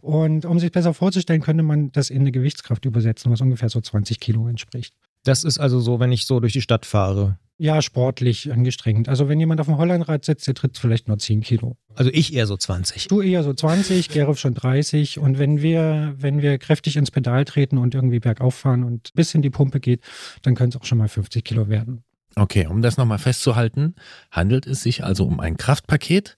Und 0.00 0.44
um 0.44 0.58
sich 0.58 0.72
besser 0.72 0.92
vorzustellen, 0.92 1.40
könnte 1.40 1.62
man 1.62 1.92
das 1.92 2.10
in 2.10 2.20
eine 2.20 2.32
Gewichtskraft 2.32 2.84
übersetzen, 2.84 3.30
was 3.30 3.40
ungefähr 3.40 3.68
so 3.68 3.80
20 3.80 4.18
Kilo 4.18 4.48
entspricht. 4.48 4.94
Das 5.24 5.44
ist 5.44 5.58
also 5.58 5.80
so, 5.80 6.00
wenn 6.00 6.12
ich 6.12 6.26
so 6.26 6.40
durch 6.40 6.52
die 6.52 6.60
Stadt 6.60 6.84
fahre. 6.84 7.38
Ja, 7.58 7.80
sportlich 7.80 8.52
angestrengt. 8.52 9.08
Also 9.08 9.28
wenn 9.28 9.40
jemand 9.40 9.60
auf 9.60 9.66
dem 9.66 9.78
Hollandrad 9.78 10.24
sitzt, 10.24 10.46
der 10.46 10.54
tritt 10.54 10.76
vielleicht 10.76 11.08
nur 11.08 11.18
10 11.18 11.40
Kilo. 11.40 11.76
Also 11.94 12.10
ich 12.12 12.34
eher 12.34 12.46
so 12.46 12.56
20. 12.56 13.08
Du 13.08 13.22
eher 13.22 13.42
so 13.42 13.54
20, 13.54 14.10
Gerolf 14.10 14.38
schon 14.38 14.54
30. 14.54 15.18
Und 15.20 15.38
wenn 15.38 15.62
wir, 15.62 16.14
wenn 16.18 16.42
wir 16.42 16.58
kräftig 16.58 16.96
ins 16.96 17.10
Pedal 17.10 17.44
treten 17.44 17.78
und 17.78 17.94
irgendwie 17.94 18.20
bergauf 18.20 18.56
fahren 18.56 18.84
und 18.84 19.10
bis 19.14 19.34
in 19.34 19.42
die 19.42 19.50
Pumpe 19.50 19.80
geht, 19.80 20.02
dann 20.42 20.54
können 20.54 20.70
es 20.70 20.76
auch 20.76 20.84
schon 20.84 20.98
mal 20.98 21.08
50 21.08 21.44
Kilo 21.44 21.68
werden. 21.68 22.02
Okay, 22.38 22.66
um 22.66 22.82
das 22.82 22.98
nochmal 22.98 23.18
festzuhalten, 23.18 23.94
handelt 24.30 24.66
es 24.66 24.82
sich 24.82 25.02
also 25.02 25.24
um 25.24 25.40
ein 25.40 25.56
Kraftpaket, 25.56 26.36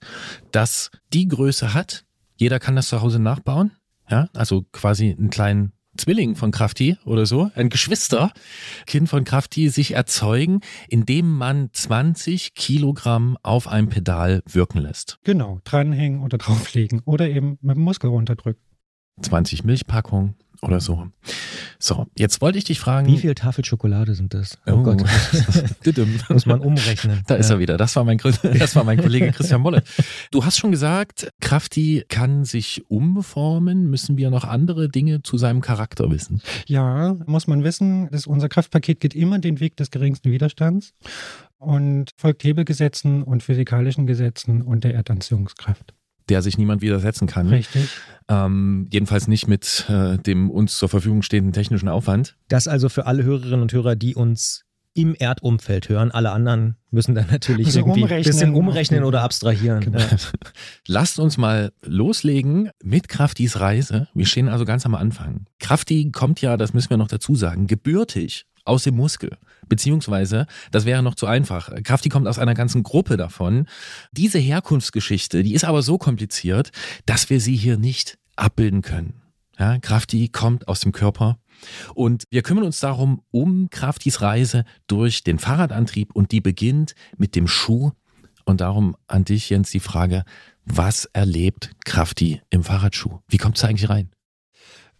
das 0.51 0.91
die 1.11 1.27
Größe 1.27 1.73
hat. 1.73 2.05
Jeder 2.37 2.59
kann 2.59 2.77
das 2.77 2.87
zu 2.87 3.01
Hause 3.01 3.19
nachbauen. 3.19 3.71
Ja, 4.09 4.29
also 4.33 4.65
quasi 4.71 5.11
einen 5.11 5.29
kleinen 5.29 5.73
Zwilling 5.97 6.35
von 6.35 6.51
Krafti 6.51 6.97
oder 7.03 7.25
so, 7.25 7.51
ein 7.55 7.69
Geschwisterkind 7.69 9.09
von 9.09 9.25
Krafti 9.25 9.67
sich 9.67 9.91
erzeugen, 9.91 10.61
indem 10.87 11.29
man 11.29 11.69
20 11.73 12.53
Kilogramm 12.53 13.37
auf 13.43 13.67
einem 13.67 13.89
Pedal 13.89 14.41
wirken 14.45 14.79
lässt. 14.79 15.19
Genau, 15.25 15.59
dranhängen 15.65 16.23
oder 16.23 16.37
drauflegen 16.37 17.01
oder 17.03 17.29
eben 17.29 17.57
mit 17.61 17.75
dem 17.75 17.83
Muskel 17.83 18.09
runterdrücken. 18.09 18.68
20 19.21 19.63
Milchpackungen 19.63 20.35
oder 20.61 20.79
so. 20.79 21.07
So, 21.77 22.07
jetzt 22.17 22.41
wollte 22.41 22.57
ich 22.57 22.65
dich 22.65 22.79
fragen. 22.79 23.07
Wie 23.07 23.17
viel 23.17 23.33
Tafel 23.33 23.63
Schokolade 23.63 24.13
sind 24.13 24.33
das? 24.33 24.57
Oh, 24.65 24.83
Gott. 24.83 25.01
Muss 26.29 26.45
man 26.45 26.59
umrechnen. 26.59 27.21
Da 27.27 27.35
ist 27.35 27.49
er 27.49 27.59
wieder. 27.59 27.77
Das 27.77 27.95
war 27.95 28.03
mein, 28.03 28.17
das 28.43 28.75
war 28.75 28.83
mein 28.83 28.99
Kollege 28.99 29.31
Christian 29.31 29.61
Molle. 29.61 29.83
Du 30.31 30.43
hast 30.43 30.57
schon 30.57 30.71
gesagt, 30.71 31.31
Krafti 31.39 32.03
kann 32.09 32.43
sich 32.43 32.83
umformen. 32.89 33.89
Müssen 33.89 34.17
wir 34.17 34.29
noch 34.29 34.43
andere 34.43 34.89
Dinge 34.89 35.23
zu 35.23 35.37
seinem 35.37 35.61
Charakter 35.61 36.11
wissen? 36.11 36.41
Ja, 36.65 37.15
muss 37.25 37.47
man 37.47 37.63
wissen, 37.63 38.09
dass 38.11 38.27
unser 38.27 38.49
Kraftpaket 38.49 38.99
geht 38.99 39.15
immer 39.15 39.39
den 39.39 39.61
Weg 39.61 39.77
des 39.77 39.91
geringsten 39.91 40.31
Widerstands 40.31 40.93
und 41.57 42.11
folgt 42.17 42.43
Hebelgesetzen 42.43 43.23
und 43.23 43.43
physikalischen 43.43 44.07
Gesetzen 44.07 44.61
und 44.61 44.83
der 44.83 44.93
Erdanziehungskraft 44.93 45.93
der 46.29 46.41
sich 46.41 46.57
niemand 46.57 46.81
widersetzen 46.81 47.27
kann. 47.27 47.47
Richtig. 47.47 47.89
Ähm, 48.27 48.87
jedenfalls 48.91 49.27
nicht 49.27 49.47
mit 49.47 49.85
äh, 49.89 50.17
dem 50.17 50.51
uns 50.51 50.77
zur 50.77 50.89
Verfügung 50.89 51.21
stehenden 51.23 51.51
technischen 51.51 51.89
Aufwand. 51.89 52.35
Das 52.47 52.67
also 52.67 52.89
für 52.89 53.07
alle 53.07 53.23
Hörerinnen 53.23 53.61
und 53.61 53.73
Hörer, 53.73 53.95
die 53.95 54.15
uns 54.15 54.65
im 54.93 55.15
Erdumfeld 55.15 55.87
hören. 55.89 56.11
Alle 56.11 56.31
anderen 56.31 56.75
müssen 56.91 57.15
dann 57.15 57.27
natürlich 57.31 57.67
Müssen 57.67 57.79
irgendwie 57.79 58.01
ein 58.01 58.03
umrechnen. 58.03 58.23
bisschen 58.23 58.53
umrechnen 58.53 59.03
oder 59.03 59.21
abstrahieren. 59.21 59.81
Genau. 59.81 59.99
Ja. 59.99 60.07
Lasst 60.87 61.19
uns 61.19 61.37
mal 61.37 61.71
loslegen 61.83 62.71
mit 62.83 63.07
Kraftis 63.07 63.59
Reise. 63.59 64.07
Wir 64.13 64.25
stehen 64.25 64.49
also 64.49 64.65
ganz 64.65 64.85
am 64.85 64.95
Anfang. 64.95 65.45
Krafti 65.59 66.11
kommt 66.11 66.41
ja, 66.41 66.57
das 66.57 66.73
müssen 66.73 66.89
wir 66.89 66.97
noch 66.97 67.07
dazu 67.07 67.35
sagen, 67.35 67.67
gebürtig 67.67 68.45
aus 68.65 68.83
dem 68.83 68.95
Muskel. 68.95 69.37
Beziehungsweise, 69.67 70.47
das 70.71 70.85
wäre 70.85 71.03
noch 71.03 71.15
zu 71.15 71.27
einfach. 71.27 71.71
Krafti 71.83 72.09
kommt 72.09 72.27
aus 72.27 72.39
einer 72.39 72.53
ganzen 72.53 72.83
Gruppe 72.83 73.17
davon. 73.17 73.67
Diese 74.11 74.39
Herkunftsgeschichte, 74.39 75.43
die 75.43 75.53
ist 75.53 75.65
aber 75.65 75.81
so 75.81 75.97
kompliziert, 75.97 76.71
dass 77.05 77.29
wir 77.29 77.39
sie 77.39 77.55
hier 77.55 77.77
nicht 77.77 78.17
abbilden 78.35 78.81
können. 78.81 79.21
Ja, 79.57 79.77
Krafti 79.77 80.29
kommt 80.29 80.67
aus 80.67 80.79
dem 80.79 80.93
Körper 80.93 81.37
und 81.93 82.23
wir 82.29 82.41
kümmern 82.41 82.63
uns 82.63 82.79
darum 82.79 83.21
um 83.31 83.69
Kraftis 83.69 84.21
Reise 84.21 84.63
durch 84.87 85.23
den 85.23 85.39
Fahrradantrieb 85.39 86.15
und 86.15 86.31
die 86.31 86.41
beginnt 86.41 86.95
mit 87.17 87.35
dem 87.35 87.47
Schuh. 87.47 87.91
Und 88.45 88.61
darum 88.61 88.95
an 89.07 89.25
dich, 89.25 89.49
Jens, 89.49 89.69
die 89.69 89.79
Frage, 89.79 90.23
was 90.65 91.05
erlebt 91.05 91.71
Krafti 91.85 92.41
im 92.49 92.63
Fahrradschuh? 92.63 93.19
Wie 93.27 93.37
kommt 93.37 93.57
es 93.57 93.63
eigentlich 93.63 93.89
rein? 93.89 94.09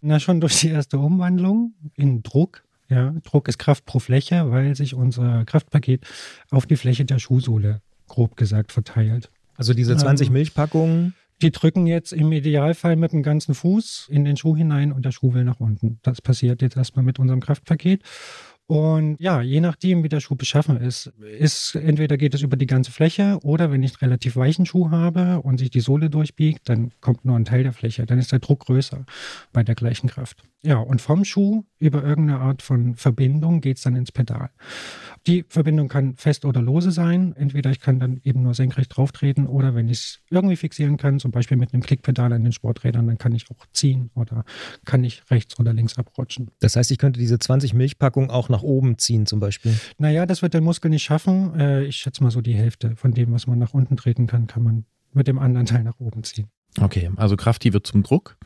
Na, 0.00 0.20
schon 0.20 0.40
durch 0.40 0.60
die 0.60 0.68
erste 0.68 0.98
Umwandlung 0.98 1.74
in 1.94 2.22
Druck. 2.22 2.64
Ja, 2.90 3.14
Druck 3.24 3.48
ist 3.48 3.58
Kraft 3.58 3.86
pro 3.86 4.00
Fläche, 4.00 4.50
weil 4.50 4.74
sich 4.74 4.94
unser 4.94 5.44
Kraftpaket 5.44 6.04
auf 6.50 6.66
die 6.66 6.76
Fläche 6.76 7.04
der 7.04 7.18
Schuhsohle, 7.20 7.80
grob 8.08 8.36
gesagt, 8.36 8.72
verteilt. 8.72 9.30
Also 9.54 9.74
diese 9.74 9.96
20 9.96 10.28
Ähm, 10.28 10.32
Milchpackungen. 10.34 11.14
Die 11.42 11.52
drücken 11.52 11.86
jetzt 11.86 12.12
im 12.12 12.32
Idealfall 12.32 12.96
mit 12.96 13.12
dem 13.12 13.22
ganzen 13.22 13.54
Fuß 13.54 14.08
in 14.10 14.24
den 14.26 14.36
Schuh 14.36 14.56
hinein 14.56 14.92
und 14.92 15.04
der 15.06 15.12
Schuh 15.12 15.32
will 15.32 15.44
nach 15.44 15.60
unten. 15.60 15.98
Das 16.02 16.20
passiert 16.20 16.60
jetzt 16.60 16.76
erstmal 16.76 17.04
mit 17.04 17.18
unserem 17.18 17.40
Kraftpaket. 17.40 18.02
Und 18.66 19.16
ja, 19.18 19.40
je 19.40 19.60
nachdem, 19.60 20.04
wie 20.04 20.08
der 20.08 20.20
Schuh 20.20 20.36
beschaffen 20.36 20.76
ist, 20.76 21.12
ist 21.38 21.74
entweder 21.74 22.16
geht 22.16 22.34
es 22.34 22.42
über 22.42 22.56
die 22.56 22.66
ganze 22.66 22.92
Fläche 22.92 23.38
oder 23.42 23.72
wenn 23.72 23.82
ich 23.82 23.92
einen 23.92 24.10
relativ 24.10 24.36
weichen 24.36 24.66
Schuh 24.66 24.90
habe 24.90 25.40
und 25.40 25.58
sich 25.58 25.70
die 25.70 25.80
Sohle 25.80 26.08
durchbiegt, 26.08 26.68
dann 26.68 26.92
kommt 27.00 27.24
nur 27.24 27.36
ein 27.36 27.44
Teil 27.44 27.62
der 27.62 27.72
Fläche. 27.72 28.06
Dann 28.06 28.18
ist 28.18 28.32
der 28.32 28.38
Druck 28.38 28.66
größer 28.66 29.04
bei 29.52 29.62
der 29.64 29.74
gleichen 29.74 30.08
Kraft. 30.08 30.44
Ja, 30.62 30.76
und 30.76 31.00
vom 31.00 31.24
Schuh 31.24 31.64
über 31.78 32.04
irgendeine 32.04 32.40
Art 32.40 32.60
von 32.60 32.94
Verbindung 32.94 33.62
geht 33.62 33.78
es 33.78 33.82
dann 33.82 33.96
ins 33.96 34.12
Pedal. 34.12 34.50
Die 35.26 35.44
Verbindung 35.48 35.88
kann 35.88 36.16
fest 36.16 36.44
oder 36.44 36.60
lose 36.60 36.90
sein. 36.90 37.34
Entweder 37.34 37.70
ich 37.70 37.80
kann 37.80 37.98
dann 37.98 38.20
eben 38.24 38.42
nur 38.42 38.52
senkrecht 38.52 38.94
drauftreten 38.94 39.46
oder 39.46 39.74
wenn 39.74 39.88
ich 39.88 39.98
es 39.98 40.20
irgendwie 40.28 40.56
fixieren 40.56 40.98
kann, 40.98 41.18
zum 41.18 41.30
Beispiel 41.30 41.56
mit 41.56 41.72
einem 41.72 41.82
Klickpedal 41.82 42.32
an 42.32 42.42
den 42.42 42.52
Sporträdern, 42.52 43.06
dann 43.06 43.16
kann 43.16 43.32
ich 43.32 43.50
auch 43.50 43.66
ziehen 43.72 44.10
oder 44.14 44.44
kann 44.84 45.02
ich 45.02 45.22
rechts 45.30 45.58
oder 45.58 45.72
links 45.72 45.96
abrutschen. 45.96 46.50
Das 46.60 46.76
heißt, 46.76 46.90
ich 46.90 46.98
könnte 46.98 47.18
diese 47.20 47.38
20 47.38 47.72
Milchpackungen 47.72 48.30
auch 48.30 48.50
nach 48.50 48.62
oben 48.62 48.98
ziehen 48.98 49.24
zum 49.24 49.40
Beispiel. 49.40 49.74
Naja, 49.96 50.26
das 50.26 50.42
wird 50.42 50.52
der 50.52 50.60
Muskel 50.60 50.90
nicht 50.90 51.04
schaffen. 51.04 51.58
Äh, 51.58 51.84
ich 51.84 51.96
schätze 51.96 52.22
mal 52.22 52.30
so 52.30 52.42
die 52.42 52.54
Hälfte 52.54 52.96
von 52.96 53.12
dem, 53.12 53.32
was 53.32 53.46
man 53.46 53.58
nach 53.58 53.72
unten 53.72 53.96
treten 53.96 54.26
kann, 54.26 54.46
kann 54.46 54.62
man 54.62 54.84
mit 55.12 55.26
dem 55.26 55.38
anderen 55.38 55.66
Teil 55.66 55.84
nach 55.84 55.98
oben 56.00 56.22
ziehen. 56.22 56.50
Okay, 56.78 57.10
also 57.16 57.36
Krafti 57.36 57.72
wird 57.72 57.86
zum 57.86 58.02
Druck. 58.02 58.36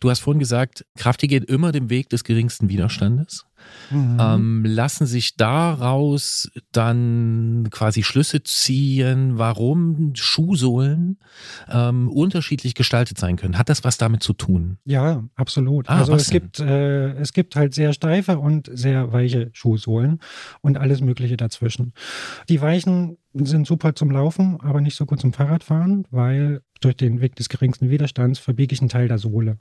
Du 0.00 0.10
hast 0.10 0.20
vorhin 0.20 0.38
gesagt, 0.38 0.86
Krafti 0.96 1.26
geht 1.26 1.44
immer 1.44 1.72
den 1.72 1.90
Weg 1.90 2.08
des 2.08 2.22
geringsten 2.22 2.68
Widerstandes. 2.68 3.46
Mhm. 3.90 4.18
Ähm, 4.20 4.64
lassen 4.64 5.06
sich 5.06 5.36
daraus 5.36 6.50
dann 6.72 7.68
quasi 7.70 8.02
Schlüsse 8.02 8.42
ziehen, 8.42 9.38
warum 9.38 10.12
Schuhsohlen 10.14 11.18
ähm, 11.68 12.08
unterschiedlich 12.08 12.74
gestaltet 12.74 13.18
sein 13.18 13.36
können? 13.36 13.58
Hat 13.58 13.68
das 13.68 13.84
was 13.84 13.96
damit 13.96 14.22
zu 14.22 14.32
tun? 14.32 14.78
Ja, 14.84 15.24
absolut. 15.34 15.88
Ah, 15.88 15.98
also 15.98 16.14
es 16.14 16.28
denn? 16.28 16.42
gibt, 16.42 16.60
äh, 16.60 17.12
es 17.14 17.32
gibt 17.32 17.56
halt 17.56 17.74
sehr 17.74 17.92
steife 17.92 18.38
und 18.38 18.70
sehr 18.72 19.12
weiche 19.12 19.50
Schuhsohlen 19.52 20.20
und 20.60 20.76
alles 20.76 21.00
Mögliche 21.00 21.36
dazwischen. 21.36 21.92
Die 22.48 22.60
weichen 22.60 23.16
sind 23.34 23.66
super 23.66 23.94
zum 23.94 24.10
Laufen, 24.10 24.60
aber 24.60 24.80
nicht 24.80 24.96
so 24.96 25.06
gut 25.06 25.20
zum 25.20 25.32
Fahrradfahren, 25.32 26.06
weil 26.10 26.62
durch 26.84 26.96
den 26.96 27.20
Weg 27.20 27.36
des 27.36 27.48
geringsten 27.48 27.90
Widerstands 27.90 28.38
verbiege 28.38 28.74
ich 28.74 28.80
einen 28.80 28.88
Teil 28.88 29.08
der 29.08 29.18
Sohle. 29.18 29.58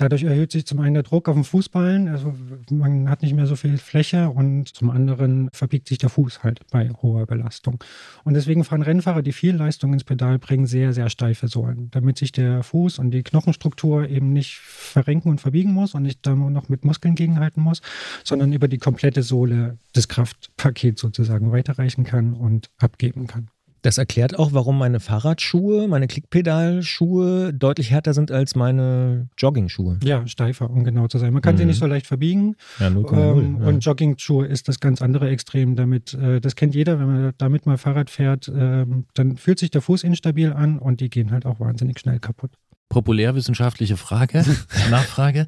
Dadurch 0.00 0.22
erhöht 0.22 0.50
sich 0.50 0.64
zum 0.64 0.80
einen 0.80 0.94
der 0.94 1.02
Druck 1.02 1.28
auf 1.28 1.34
den 1.34 1.44
Fußballen, 1.44 2.08
also 2.08 2.32
man 2.70 3.10
hat 3.10 3.20
nicht 3.20 3.34
mehr 3.34 3.44
so 3.44 3.54
viel 3.54 3.76
Fläche 3.76 4.30
und 4.30 4.68
zum 4.68 4.88
anderen 4.88 5.50
verbiegt 5.52 5.88
sich 5.88 5.98
der 5.98 6.08
Fuß 6.08 6.42
halt 6.42 6.60
bei 6.70 6.88
hoher 7.02 7.26
Belastung. 7.26 7.84
Und 8.24 8.32
deswegen 8.32 8.64
fahren 8.64 8.80
Rennfahrer, 8.80 9.20
die 9.20 9.32
viel 9.32 9.54
Leistung 9.54 9.92
ins 9.92 10.04
Pedal 10.04 10.38
bringen, 10.38 10.64
sehr, 10.64 10.94
sehr 10.94 11.10
steife 11.10 11.48
Sohlen, 11.48 11.90
damit 11.90 12.16
sich 12.16 12.32
der 12.32 12.62
Fuß 12.62 12.98
und 12.98 13.10
die 13.10 13.22
Knochenstruktur 13.22 14.08
eben 14.08 14.32
nicht 14.32 14.54
verrenken 14.60 15.28
und 15.28 15.42
verbiegen 15.42 15.74
muss 15.74 15.94
und 15.94 16.04
nicht 16.04 16.26
da 16.26 16.34
nur 16.34 16.50
noch 16.50 16.70
mit 16.70 16.82
Muskeln 16.82 17.14
gegenhalten 17.14 17.60
muss, 17.60 17.82
sondern 18.24 18.54
über 18.54 18.68
die 18.68 18.78
komplette 18.78 19.22
Sohle 19.22 19.76
des 19.94 20.08
Kraftpakets 20.08 21.02
sozusagen 21.02 21.52
weiterreichen 21.52 22.04
kann 22.04 22.32
und 22.32 22.70
abgeben 22.78 23.26
kann. 23.26 23.50
Das 23.82 23.96
erklärt 23.98 24.38
auch, 24.38 24.52
warum 24.52 24.76
meine 24.78 25.00
Fahrradschuhe, 25.00 25.88
meine 25.88 26.06
Klickpedalschuhe 26.06 27.52
deutlich 27.54 27.90
härter 27.90 28.12
sind 28.14 28.30
als 28.30 28.54
meine 28.54 29.28
Jogging-Schuhe. 29.38 29.98
Ja, 30.02 30.26
steifer, 30.26 30.68
um 30.70 30.84
genau 30.84 31.08
zu 31.08 31.18
sein. 31.18 31.32
Man 31.32 31.42
kann 31.42 31.56
sie 31.56 31.62
Mhm. 31.64 31.68
nicht 31.70 31.78
so 31.78 31.86
leicht 31.86 32.06
verbiegen. 32.06 32.56
Ja, 32.78 32.88
0,0. 32.90 33.42
Ähm, 33.42 33.58
ja. 33.60 33.66
Und 33.66 33.84
Jogging-Schuhe 33.84 34.46
ist 34.46 34.68
das 34.68 34.80
ganz 34.80 35.00
andere 35.02 35.28
Extrem. 35.30 35.76
Damit, 35.76 36.14
äh, 36.14 36.40
das 36.40 36.56
kennt 36.56 36.74
jeder, 36.74 36.98
wenn 36.98 37.06
man 37.06 37.32
damit 37.38 37.66
mal 37.66 37.78
Fahrrad 37.78 38.10
fährt, 38.10 38.48
ähm, 38.54 39.06
dann 39.14 39.36
fühlt 39.36 39.58
sich 39.58 39.70
der 39.70 39.80
Fuß 39.82 40.04
instabil 40.04 40.52
an 40.52 40.78
und 40.78 41.00
die 41.00 41.08
gehen 41.08 41.30
halt 41.30 41.46
auch 41.46 41.58
wahnsinnig 41.60 41.98
schnell 42.00 42.18
kaputt. 42.18 42.50
Populärwissenschaftliche 42.90 43.96
Frage, 43.96 44.44
Nachfrage. 44.90 45.46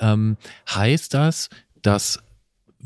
Ähm, 0.00 0.36
heißt 0.74 1.12
das, 1.14 1.48
dass 1.82 2.20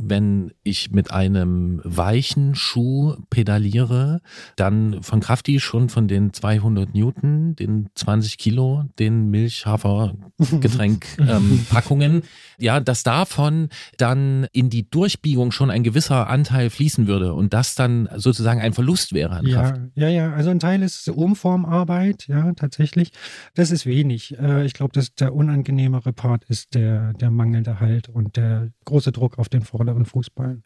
wenn 0.02 0.52
ich 0.62 0.90
mit 0.90 1.12
einem 1.12 1.80
weichen 1.84 2.54
Schuh 2.54 3.16
pedaliere, 3.30 4.20
dann 4.56 5.02
von 5.02 5.20
Krafti 5.20 5.60
schon 5.60 5.88
von 5.88 6.08
den 6.08 6.32
200 6.32 6.94
Newton, 6.94 7.56
den 7.56 7.88
20 7.94 8.38
Kilo, 8.38 8.84
den 8.98 9.30
Milch-Hafer-Getränk-Packungen, 9.30 12.22
ja, 12.58 12.80
dass 12.80 13.02
davon 13.02 13.68
dann 13.96 14.46
in 14.52 14.70
die 14.70 14.88
Durchbiegung 14.88 15.52
schon 15.52 15.70
ein 15.70 15.82
gewisser 15.82 16.28
Anteil 16.28 16.70
fließen 16.70 17.06
würde 17.06 17.34
und 17.34 17.54
das 17.54 17.74
dann 17.74 18.08
sozusagen 18.16 18.60
ein 18.60 18.72
Verlust 18.72 19.12
wäre 19.12 19.36
an 19.36 19.46
Kraft. 19.46 19.80
Ja, 19.94 20.08
ja, 20.08 20.28
ja. 20.28 20.32
Also 20.32 20.50
ein 20.50 20.60
Teil 20.60 20.82
ist 20.82 21.08
Umformarbeit, 21.08 22.26
ja, 22.28 22.52
tatsächlich. 22.52 23.12
Das 23.54 23.70
ist 23.70 23.86
wenig. 23.86 24.38
Äh, 24.38 24.64
Ich 24.64 24.74
glaube, 24.74 24.92
dass 24.92 25.14
der 25.14 25.34
unangenehmere 25.34 26.12
Part 26.12 26.44
ist 26.44 26.74
der, 26.74 27.12
der 27.14 27.30
mangelnde 27.30 27.80
Halt 27.80 28.08
und 28.08 28.36
der 28.36 28.68
große 28.84 29.12
Druck 29.12 29.38
auf 29.38 29.48
den 29.48 29.62
vorderen 29.90 30.06
Fußballen. 30.06 30.62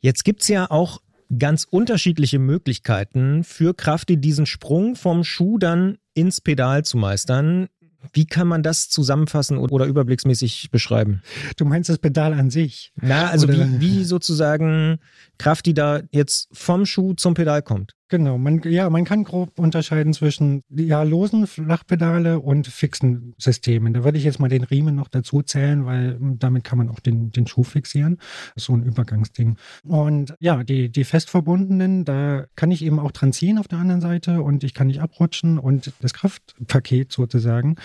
Jetzt 0.00 0.24
gibt 0.24 0.42
es 0.42 0.48
ja 0.48 0.70
auch 0.70 1.00
ganz 1.38 1.66
unterschiedliche 1.68 2.38
Möglichkeiten 2.38 3.44
für 3.44 3.74
Krafti, 3.74 4.16
diesen 4.16 4.46
Sprung 4.46 4.96
vom 4.96 5.24
Schuh 5.24 5.58
dann 5.58 5.98
ins 6.14 6.40
Pedal 6.40 6.84
zu 6.84 6.96
meistern. 6.96 7.68
Wie 8.12 8.24
kann 8.24 8.48
man 8.48 8.62
das 8.62 8.88
zusammenfassen 8.88 9.58
oder 9.58 9.84
überblicksmäßig 9.84 10.70
beschreiben? 10.70 11.22
Du 11.56 11.66
meinst 11.66 11.90
das 11.90 11.98
Pedal 11.98 12.32
an 12.32 12.48
sich? 12.50 12.92
Na, 12.96 13.28
also 13.28 13.46
wie, 13.48 13.80
wie 13.80 14.04
sozusagen 14.04 14.98
Krafti 15.36 15.74
da 15.74 16.00
jetzt 16.10 16.48
vom 16.52 16.86
Schuh 16.86 17.12
zum 17.12 17.34
Pedal 17.34 17.62
kommt. 17.62 17.94
Genau, 18.10 18.38
man, 18.38 18.60
ja, 18.64 18.90
man 18.90 19.04
kann 19.04 19.22
grob 19.22 19.56
unterscheiden 19.56 20.12
zwischen 20.12 20.64
ja, 20.68 21.04
losen 21.04 21.46
Flachpedale 21.46 22.40
und 22.40 22.66
fixen 22.66 23.34
Systemen. 23.38 23.94
Da 23.94 24.02
würde 24.02 24.18
ich 24.18 24.24
jetzt 24.24 24.40
mal 24.40 24.48
den 24.48 24.64
Riemen 24.64 24.96
noch 24.96 25.06
dazu 25.06 25.42
zählen, 25.42 25.86
weil 25.86 26.18
damit 26.20 26.64
kann 26.64 26.78
man 26.78 26.88
auch 26.88 26.98
den, 26.98 27.30
den 27.30 27.46
Schuh 27.46 27.62
fixieren. 27.62 28.18
So 28.56 28.74
ein 28.74 28.82
Übergangsding. 28.82 29.56
Und 29.84 30.34
ja, 30.40 30.64
die, 30.64 30.90
die 30.90 31.04
fest 31.04 31.30
verbundenen, 31.30 32.04
da 32.04 32.46
kann 32.56 32.72
ich 32.72 32.84
eben 32.84 32.98
auch 32.98 33.12
dran 33.12 33.32
ziehen 33.32 33.58
auf 33.58 33.68
der 33.68 33.78
anderen 33.78 34.00
Seite 34.00 34.42
und 34.42 34.64
ich 34.64 34.74
kann 34.74 34.88
nicht 34.88 35.00
abrutschen 35.00 35.60
und 35.60 35.92
das 36.00 36.12
Kraftpaket 36.12 37.12
sozusagen 37.12 37.76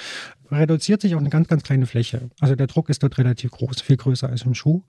reduziert 0.52 1.02
sich 1.02 1.16
auf 1.16 1.22
eine 1.22 1.30
ganz, 1.30 1.48
ganz 1.48 1.64
kleine 1.64 1.86
Fläche. 1.86 2.30
Also 2.40 2.56
der 2.56 2.68
Druck 2.68 2.90
ist 2.90 3.04
dort 3.04 3.18
relativ 3.18 3.52
groß, 3.52 3.82
viel 3.82 3.98
größer 3.98 4.30
als 4.30 4.44
im 4.44 4.54
Schuh. 4.54 4.84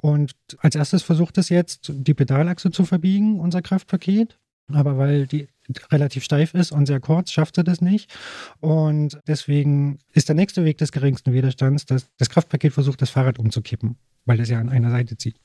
Und 0.00 0.32
als 0.58 0.74
erstes 0.74 1.02
versucht 1.02 1.38
es 1.38 1.48
jetzt, 1.48 1.92
die 1.94 2.14
Pedalachse 2.14 2.70
zu 2.70 2.84
verbiegen, 2.84 3.40
unser 3.40 3.62
Kraftpaket. 3.62 4.38
Aber 4.74 4.98
weil 4.98 5.26
die 5.26 5.48
relativ 5.90 6.24
steif 6.24 6.54
ist 6.54 6.72
und 6.72 6.86
sehr 6.86 7.00
kurz, 7.00 7.30
schafft 7.30 7.56
sie 7.56 7.64
das 7.64 7.80
nicht. 7.80 8.12
Und 8.60 9.18
deswegen 9.26 9.98
ist 10.12 10.28
der 10.28 10.34
nächste 10.36 10.64
Weg 10.64 10.78
des 10.78 10.92
geringsten 10.92 11.32
Widerstands, 11.32 11.86
dass 11.86 12.08
das 12.18 12.28
Kraftpaket 12.30 12.72
versucht, 12.72 13.00
das 13.00 13.10
Fahrrad 13.10 13.38
umzukippen, 13.38 13.96
weil 14.24 14.40
es 14.40 14.48
ja 14.48 14.58
an 14.58 14.68
einer 14.68 14.90
Seite 14.90 15.16
zieht. 15.16 15.36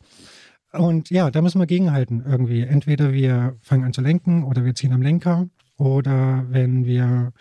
Und 0.74 1.10
ja, 1.10 1.32
da 1.32 1.42
müssen 1.42 1.60
wir 1.60 1.68
gegenhalten 1.68 2.24
irgendwie. 2.28 2.62
Entweder 2.62 3.14
wir 3.14 3.56
fangen 3.62 3.84
an 3.86 3.94
zu 3.94 4.02
lenken 4.02 4.44
oder 4.44 4.66
wir 4.66 4.76
ziehen 4.76 4.92
am 4.94 5.02
Lenker 5.02 5.48
oder 5.78 6.46
wenn 6.50 6.86
wir 6.86 7.32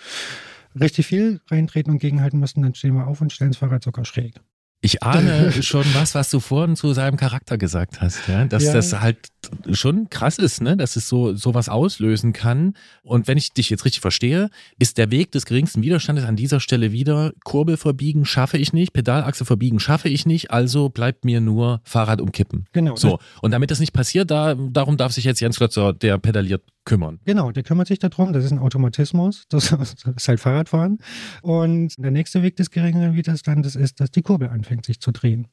richtig 0.78 1.06
viel 1.06 1.40
reintreten 1.50 1.92
und 1.92 1.98
gegenhalten 1.98 2.38
müssen, 2.38 2.62
dann 2.62 2.74
stehen 2.74 2.94
wir 2.94 3.06
auf 3.06 3.20
und 3.20 3.32
stellen 3.32 3.50
das 3.50 3.58
Fahrrad 3.58 3.82
sogar 3.82 4.04
schräg. 4.04 4.34
Ich 4.82 5.02
ahne 5.02 5.50
schon 5.62 5.84
was, 5.94 6.14
was 6.14 6.30
du 6.30 6.38
vorhin 6.38 6.76
zu 6.76 6.92
seinem 6.92 7.16
Charakter 7.16 7.56
gesagt 7.58 8.00
hast, 8.00 8.28
ja, 8.28 8.44
dass 8.44 8.62
Ja. 8.64 8.74
das 8.74 9.00
halt 9.00 9.28
schon 9.70 10.10
krass 10.10 10.38
ist, 10.38 10.60
ne, 10.60 10.76
dass 10.76 10.96
es 10.96 11.08
so 11.08 11.34
sowas 11.34 11.68
auslösen 11.68 12.32
kann. 12.32 12.74
Und 13.02 13.28
wenn 13.28 13.38
ich 13.38 13.52
dich 13.52 13.70
jetzt 13.70 13.84
richtig 13.84 14.00
verstehe, 14.00 14.50
ist 14.78 14.98
der 14.98 15.10
Weg 15.10 15.32
des 15.32 15.46
geringsten 15.46 15.82
Widerstandes 15.82 16.24
an 16.24 16.36
dieser 16.36 16.60
Stelle 16.60 16.92
wieder 16.92 17.32
Kurbel 17.44 17.76
verbiegen 17.76 18.24
schaffe 18.24 18.58
ich 18.58 18.72
nicht, 18.72 18.92
Pedalachse 18.92 19.44
verbiegen 19.44 19.80
schaffe 19.80 20.08
ich 20.08 20.26
nicht, 20.26 20.50
also 20.50 20.88
bleibt 20.88 21.24
mir 21.24 21.40
nur 21.40 21.80
Fahrrad 21.84 22.20
umkippen. 22.20 22.66
Genau. 22.72 22.96
So 22.96 23.18
und 23.42 23.50
damit 23.50 23.70
das 23.70 23.80
nicht 23.80 23.92
passiert, 23.92 24.30
da 24.30 24.54
darum 24.54 24.96
darf 24.96 25.12
sich 25.12 25.24
jetzt 25.24 25.40
Jens 25.40 25.56
Klötzer, 25.56 25.92
der 25.92 26.18
pedaliert, 26.18 26.62
kümmern. 26.86 27.20
Genau, 27.26 27.50
der 27.52 27.62
kümmert 27.62 27.88
sich 27.88 27.98
darum. 27.98 28.32
Das 28.32 28.44
ist 28.44 28.52
ein 28.52 28.58
Automatismus. 28.58 29.44
Das 29.50 29.72
ist 30.16 30.28
halt 30.28 30.40
Fahrradfahren. 30.40 30.98
Und 31.42 31.94
der 31.98 32.10
nächste 32.10 32.42
Weg 32.42 32.56
des 32.56 32.70
geringeren 32.70 33.14
Widerstandes 33.14 33.76
ist, 33.76 34.00
dass 34.00 34.10
die 34.10 34.22
Kurbel 34.22 34.48
anfängt, 34.48 34.86
sich 34.86 35.00
zu 35.00 35.10
drehen. 35.10 35.48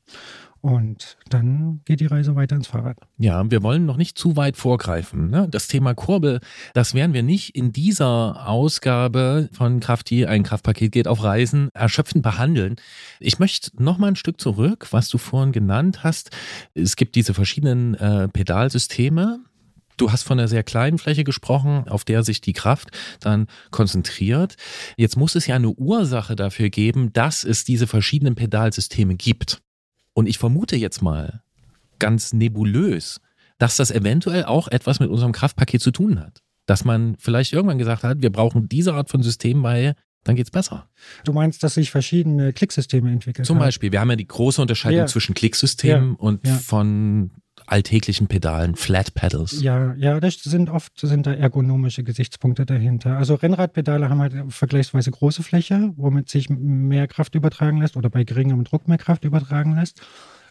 Und 0.63 1.17
dann 1.27 1.81
geht 1.83 1.99
die 1.99 2.05
Reise 2.05 2.37
weiter 2.37 2.55
ins 2.55 2.67
Fahrrad. 2.67 2.97
Ja, 3.17 3.51
wir 3.51 3.63
wollen 3.63 3.85
noch 3.85 3.97
nicht 3.97 4.17
zu 4.17 4.37
weit 4.37 4.55
vorgreifen. 4.55 5.29
Ne? 5.29 5.49
Das 5.51 5.67
Thema 5.67 5.93
Kurbel, 5.93 6.39
das 6.73 6.93
werden 6.93 7.13
wir 7.13 7.21
nicht 7.21 7.53
in 7.53 7.73
dieser 7.73 8.47
Ausgabe 8.47 9.49
von 9.51 9.81
Krafti, 9.81 10.25
ein 10.25 10.43
Kraftpaket 10.43 10.93
geht 10.93 11.09
auf 11.09 11.21
Reisen, 11.21 11.67
erschöpfend 11.73 12.23
behandeln. 12.23 12.77
Ich 13.19 13.39
möchte 13.39 13.71
noch 13.83 13.97
mal 13.97 14.07
ein 14.07 14.15
Stück 14.15 14.39
zurück, 14.39 14.87
was 14.91 15.09
du 15.09 15.17
vorhin 15.17 15.51
genannt 15.51 16.05
hast. 16.05 16.29
Es 16.73 16.95
gibt 16.95 17.15
diese 17.15 17.33
verschiedenen 17.33 17.95
äh, 17.95 18.29
Pedalsysteme. 18.29 19.41
Du 19.97 20.13
hast 20.13 20.23
von 20.23 20.39
einer 20.39 20.47
sehr 20.47 20.63
kleinen 20.63 20.97
Fläche 20.97 21.25
gesprochen, 21.25 21.89
auf 21.89 22.05
der 22.05 22.23
sich 22.23 22.39
die 22.39 22.53
Kraft 22.53 22.87
dann 23.19 23.47
konzentriert. 23.69 24.55
Jetzt 24.95 25.17
muss 25.17 25.35
es 25.35 25.45
ja 25.45 25.57
eine 25.57 25.71
Ursache 25.71 26.37
dafür 26.37 26.69
geben, 26.69 27.11
dass 27.11 27.43
es 27.43 27.65
diese 27.65 27.85
verschiedenen 27.85 28.35
Pedalsysteme 28.35 29.17
gibt. 29.17 29.61
Und 30.13 30.27
ich 30.27 30.37
vermute 30.37 30.75
jetzt 30.75 31.01
mal, 31.01 31.41
ganz 31.99 32.33
nebulös, 32.33 33.19
dass 33.57 33.77
das 33.77 33.91
eventuell 33.91 34.45
auch 34.45 34.67
etwas 34.67 34.99
mit 34.99 35.09
unserem 35.09 35.31
Kraftpaket 35.31 35.81
zu 35.81 35.91
tun 35.91 36.19
hat. 36.19 36.41
Dass 36.65 36.85
man 36.85 37.15
vielleicht 37.19 37.53
irgendwann 37.53 37.77
gesagt 37.77 38.03
hat, 38.03 38.21
wir 38.21 38.31
brauchen 38.31 38.67
diese 38.69 38.93
Art 38.93 39.09
von 39.09 39.23
System, 39.23 39.63
weil 39.63 39.95
dann 40.23 40.35
geht's 40.35 40.51
besser. 40.51 40.87
Du 41.25 41.33
meinst, 41.33 41.63
dass 41.63 41.73
sich 41.73 41.91
verschiedene 41.91 42.53
Klicksysteme 42.53 43.11
entwickelt 43.11 43.45
Zum? 43.45 43.59
Beispiel, 43.59 43.91
wir 43.91 43.99
haben 43.99 44.09
ja 44.09 44.15
die 44.15 44.27
große 44.27 44.61
Unterscheidung 44.61 44.99
Ja. 44.99 45.05
zwischen 45.07 45.35
Klicksystemen 45.35 46.11
Ja. 46.11 46.15
und 46.17 46.47
Ja. 46.47 46.55
von 46.55 47.31
alltäglichen 47.67 48.27
Pedalen, 48.27 48.75
Flat 48.75 49.13
Pedals. 49.13 49.61
Ja, 49.61 49.93
ja, 49.95 50.19
das 50.19 50.35
sind 50.35 50.69
oft 50.69 50.99
sind 50.99 51.25
da 51.25 51.33
ergonomische 51.33 52.03
Gesichtspunkte 52.03 52.65
dahinter. 52.65 53.17
Also 53.17 53.35
Rennradpedale 53.35 54.09
haben 54.09 54.19
halt 54.19 54.33
vergleichsweise 54.49 55.11
große 55.11 55.43
Fläche, 55.43 55.93
womit 55.95 56.29
sich 56.29 56.49
mehr 56.49 57.07
Kraft 57.07 57.35
übertragen 57.35 57.81
lässt 57.81 57.97
oder 57.97 58.09
bei 58.09 58.23
geringem 58.23 58.63
Druck 58.63 58.87
mehr 58.87 58.97
Kraft 58.97 59.25
übertragen 59.25 59.75
lässt. 59.75 60.01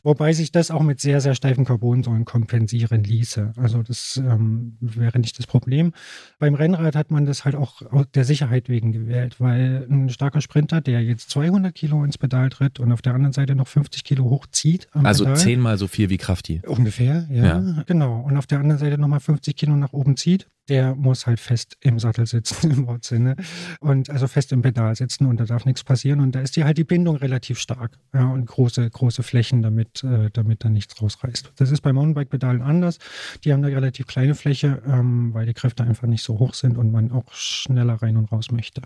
Wobei 0.05 0.33
sich 0.33 0.51
das 0.51 0.71
auch 0.73 0.83
mit 0.83 1.01
sehr, 1.01 1.21
sehr 1.21 1.35
steifen 1.35 1.65
Carbonsäulen 1.65 2.25
kompensieren 2.25 3.05
ließe. 3.05 3.53
Also 3.57 3.83
das 3.83 4.17
ähm, 4.17 4.77
wäre 4.81 5.21
nicht 5.21 5.39
das 5.39 5.47
Problem. 5.47 5.93
Beim 6.41 6.55
Rennrad 6.55 6.97
hat 6.97 7.13
man 7.13 7.25
das 7.25 7.45
halt 7.45 7.55
auch 7.55 7.83
aus 7.83 8.07
der 8.13 8.25
Sicherheit 8.25 8.69
wegen 8.69 8.91
gewählt, 8.91 9.39
weil 9.39 9.87
ein 9.89 10.09
starker 10.11 10.41
Sprinter, 10.41 10.81
der 10.81 11.03
jetzt 11.05 11.31
200 11.31 11.73
Kilo 11.73 12.05
ins 12.05 12.19
Pedal 12.19 12.51
tritt 12.51 12.81
und 12.81 12.91
auf 12.91 13.01
der 13.01 13.15
anderen 13.15 13.33
Seite 13.33 13.55
noch 13.55 13.69
50 13.69 14.03
Kilo 14.03 14.25
hochzieht 14.25 14.89
Also 14.93 15.25
Pedal, 15.25 15.39
zehnmal 15.39 15.79
so 15.79 15.87
viel 15.87 16.11
wie 16.11 16.19
Krafti. 16.19 16.63
Ungefähr, 16.67 17.29
ja, 17.31 17.85
genau. 17.87 18.21
Und 18.23 18.37
auf 18.37 18.47
der 18.47 18.59
anderen 18.59 18.79
Seite 18.79 18.99
nochmal 18.99 19.21
50 19.21 19.55
Kilo 19.55 19.77
nach 19.77 19.93
oben 19.93 20.17
zieht, 20.17 20.49
der 20.69 20.95
muss 20.95 21.27
halt 21.27 21.41
fest 21.41 21.77
im 21.81 21.99
Sattel 21.99 22.27
sitzen, 22.27 22.71
im 22.71 22.87
Wortsinne. 22.87 23.37
Und 23.81 24.11
also 24.11 24.29
fest 24.29 24.53
im 24.53 24.63
Pedal 24.63 24.95
sitzen 24.95 25.27
und 25.27 25.39
da 25.39 25.45
darf 25.45 25.65
nichts 25.65 25.85
passieren. 25.85 26.21
Und 26.21 26.35
da 26.35 26.41
ist 26.41 26.57
die 26.57 26.65
halt 26.65 26.79
die 26.79 26.85
Bindung 26.85 27.17
relativ 27.17 27.59
stark. 27.59 27.99
Ja, 28.15 28.29
und 28.29 28.47
große, 28.47 28.89
große 28.89 29.23
Flächen, 29.23 29.63
damit, 29.63 30.05
äh, 30.05 30.31
damit 30.33 30.65
da 30.65 30.69
nichts 30.69 31.01
rausreißt. 31.01 31.53
Das 31.57 31.71
ist 31.71 31.81
bei 31.81 31.93
Mountainbike-Pedalen 31.93 32.63
anders. 32.63 32.99
Die 33.45 33.53
haben 33.53 33.65
eine 33.65 33.75
relativ 33.75 34.07
kleine 34.07 34.35
Fläche, 34.35 34.83
ähm, 34.87 35.35
weil 35.35 35.47
die 35.47 35.55
Kräfte 35.55 35.85
einfach 35.85 36.07
nicht 36.07 36.23
so 36.23 36.39
hoch 36.39 36.55
sind 36.55 36.79
und 36.79 36.93
man 36.93 37.13
auch 37.13 37.33
schneller 37.33 37.95
rein 37.95 38.17
und 38.17 38.31
raus 38.31 38.51
möchte. 38.51 38.83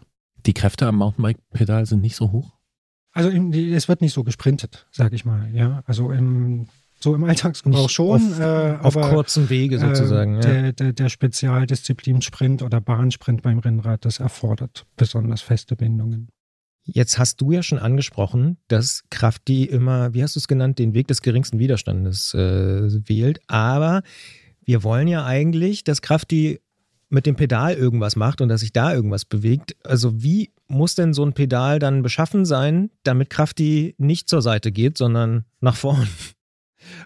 Die 0.46 0.54
Kräfte 0.54 0.86
am 0.86 0.96
Mountainbike-Pedal 0.96 1.86
sind 1.86 2.02
nicht 2.02 2.16
so 2.16 2.32
hoch. 2.32 2.52
Also 3.12 3.30
es 3.30 3.88
wird 3.88 4.02
nicht 4.02 4.12
so 4.12 4.24
gesprintet, 4.24 4.86
sag 4.90 5.14
ich 5.14 5.24
mal. 5.24 5.50
Ja, 5.54 5.82
also 5.86 6.12
im, 6.12 6.68
so 6.98 7.14
im 7.14 7.24
Alltagsgebrauch 7.24 7.90
schon. 7.90 8.32
auf, 8.32 8.40
äh, 8.40 8.78
auf 8.80 8.96
aber, 8.96 9.10
kurzem 9.10 9.50
Wege 9.50 9.78
sozusagen. 9.78 10.34
äh, 10.34 10.36
ja. 10.36 10.62
der, 10.62 10.72
der, 10.72 10.92
der 10.92 11.08
Spezialdisziplin-Sprint 11.08 12.62
oder 12.62 12.80
Bahnsprint 12.80 13.42
beim 13.42 13.58
Rennrad, 13.58 14.04
das 14.04 14.20
erfordert 14.20 14.86
besonders 14.96 15.42
feste 15.42 15.76
Bindungen. 15.76 16.28
Jetzt 16.88 17.18
hast 17.18 17.40
du 17.40 17.50
ja 17.50 17.62
schon 17.64 17.78
angesprochen, 17.78 18.58
dass 18.68 19.02
Krafti 19.10 19.64
immer, 19.64 20.14
wie 20.14 20.22
hast 20.22 20.36
du 20.36 20.40
es 20.40 20.46
genannt, 20.46 20.78
den 20.78 20.94
Weg 20.94 21.08
des 21.08 21.20
geringsten 21.20 21.58
Widerstandes 21.58 22.32
äh, 22.32 23.08
wählt. 23.08 23.40
Aber 23.48 24.02
wir 24.64 24.84
wollen 24.84 25.08
ja 25.08 25.24
eigentlich, 25.24 25.82
dass 25.82 26.00
Krafti 26.00 26.60
mit 27.08 27.26
dem 27.26 27.36
Pedal 27.36 27.74
irgendwas 27.74 28.14
macht 28.16 28.40
und 28.40 28.48
dass 28.48 28.60
sich 28.60 28.72
da 28.72 28.94
irgendwas 28.94 29.24
bewegt. 29.24 29.76
Also 29.84 30.22
wie 30.22 30.52
muss 30.68 30.94
denn 30.94 31.12
so 31.12 31.24
ein 31.24 31.32
Pedal 31.32 31.78
dann 31.78 32.02
beschaffen 32.02 32.44
sein, 32.44 32.90
damit 33.02 33.30
Krafti 33.30 33.94
nicht 33.98 34.28
zur 34.28 34.42
Seite 34.42 34.70
geht, 34.72 34.96
sondern 34.96 35.44
nach 35.60 35.76
vorn? 35.76 36.08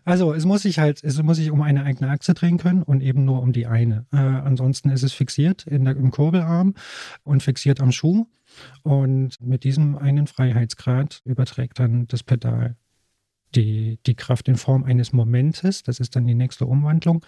Also 0.05 0.33
es 0.33 0.45
muss 0.45 0.63
sich 0.63 0.79
halt, 0.79 1.03
es 1.03 1.23
muss 1.23 1.37
sich 1.37 1.51
um 1.51 1.63
eine 1.63 1.85
eigene 1.85 2.11
Achse 2.11 2.35
drehen 2.35 2.59
können 2.59 2.83
und 2.83 3.01
eben 3.01 3.25
nur 3.25 3.43
um 3.43 3.53
die 3.53 3.67
eine. 3.67 4.07
Äh, 4.13 4.17
ansonsten 4.17 4.91
ist 4.91 5.03
es 5.03 5.13
fixiert 5.13 5.67
in 5.67 5.85
der, 5.85 5.97
im 5.97 6.11
Kurbelarm 6.11 6.75
und 7.23 7.43
fixiert 7.43 7.81
am 7.81 7.93
Schuh. 7.93 8.27
Und 8.83 9.41
mit 9.41 9.65
diesem 9.65 9.97
einen 9.97 10.27
Freiheitsgrad 10.27 11.23
überträgt 11.25 11.79
dann 11.79 12.07
das 12.09 12.23
Pedal 12.23 12.77
die, 13.55 13.99
die 14.07 14.15
Kraft 14.15 14.49
in 14.49 14.57
Form 14.57 14.85
eines 14.85 15.13
Momentes, 15.13 15.83
das 15.83 16.01
ist 16.01 16.15
dann 16.17 16.27
die 16.27 16.35
nächste 16.35 16.67
Umwandlung, 16.67 17.25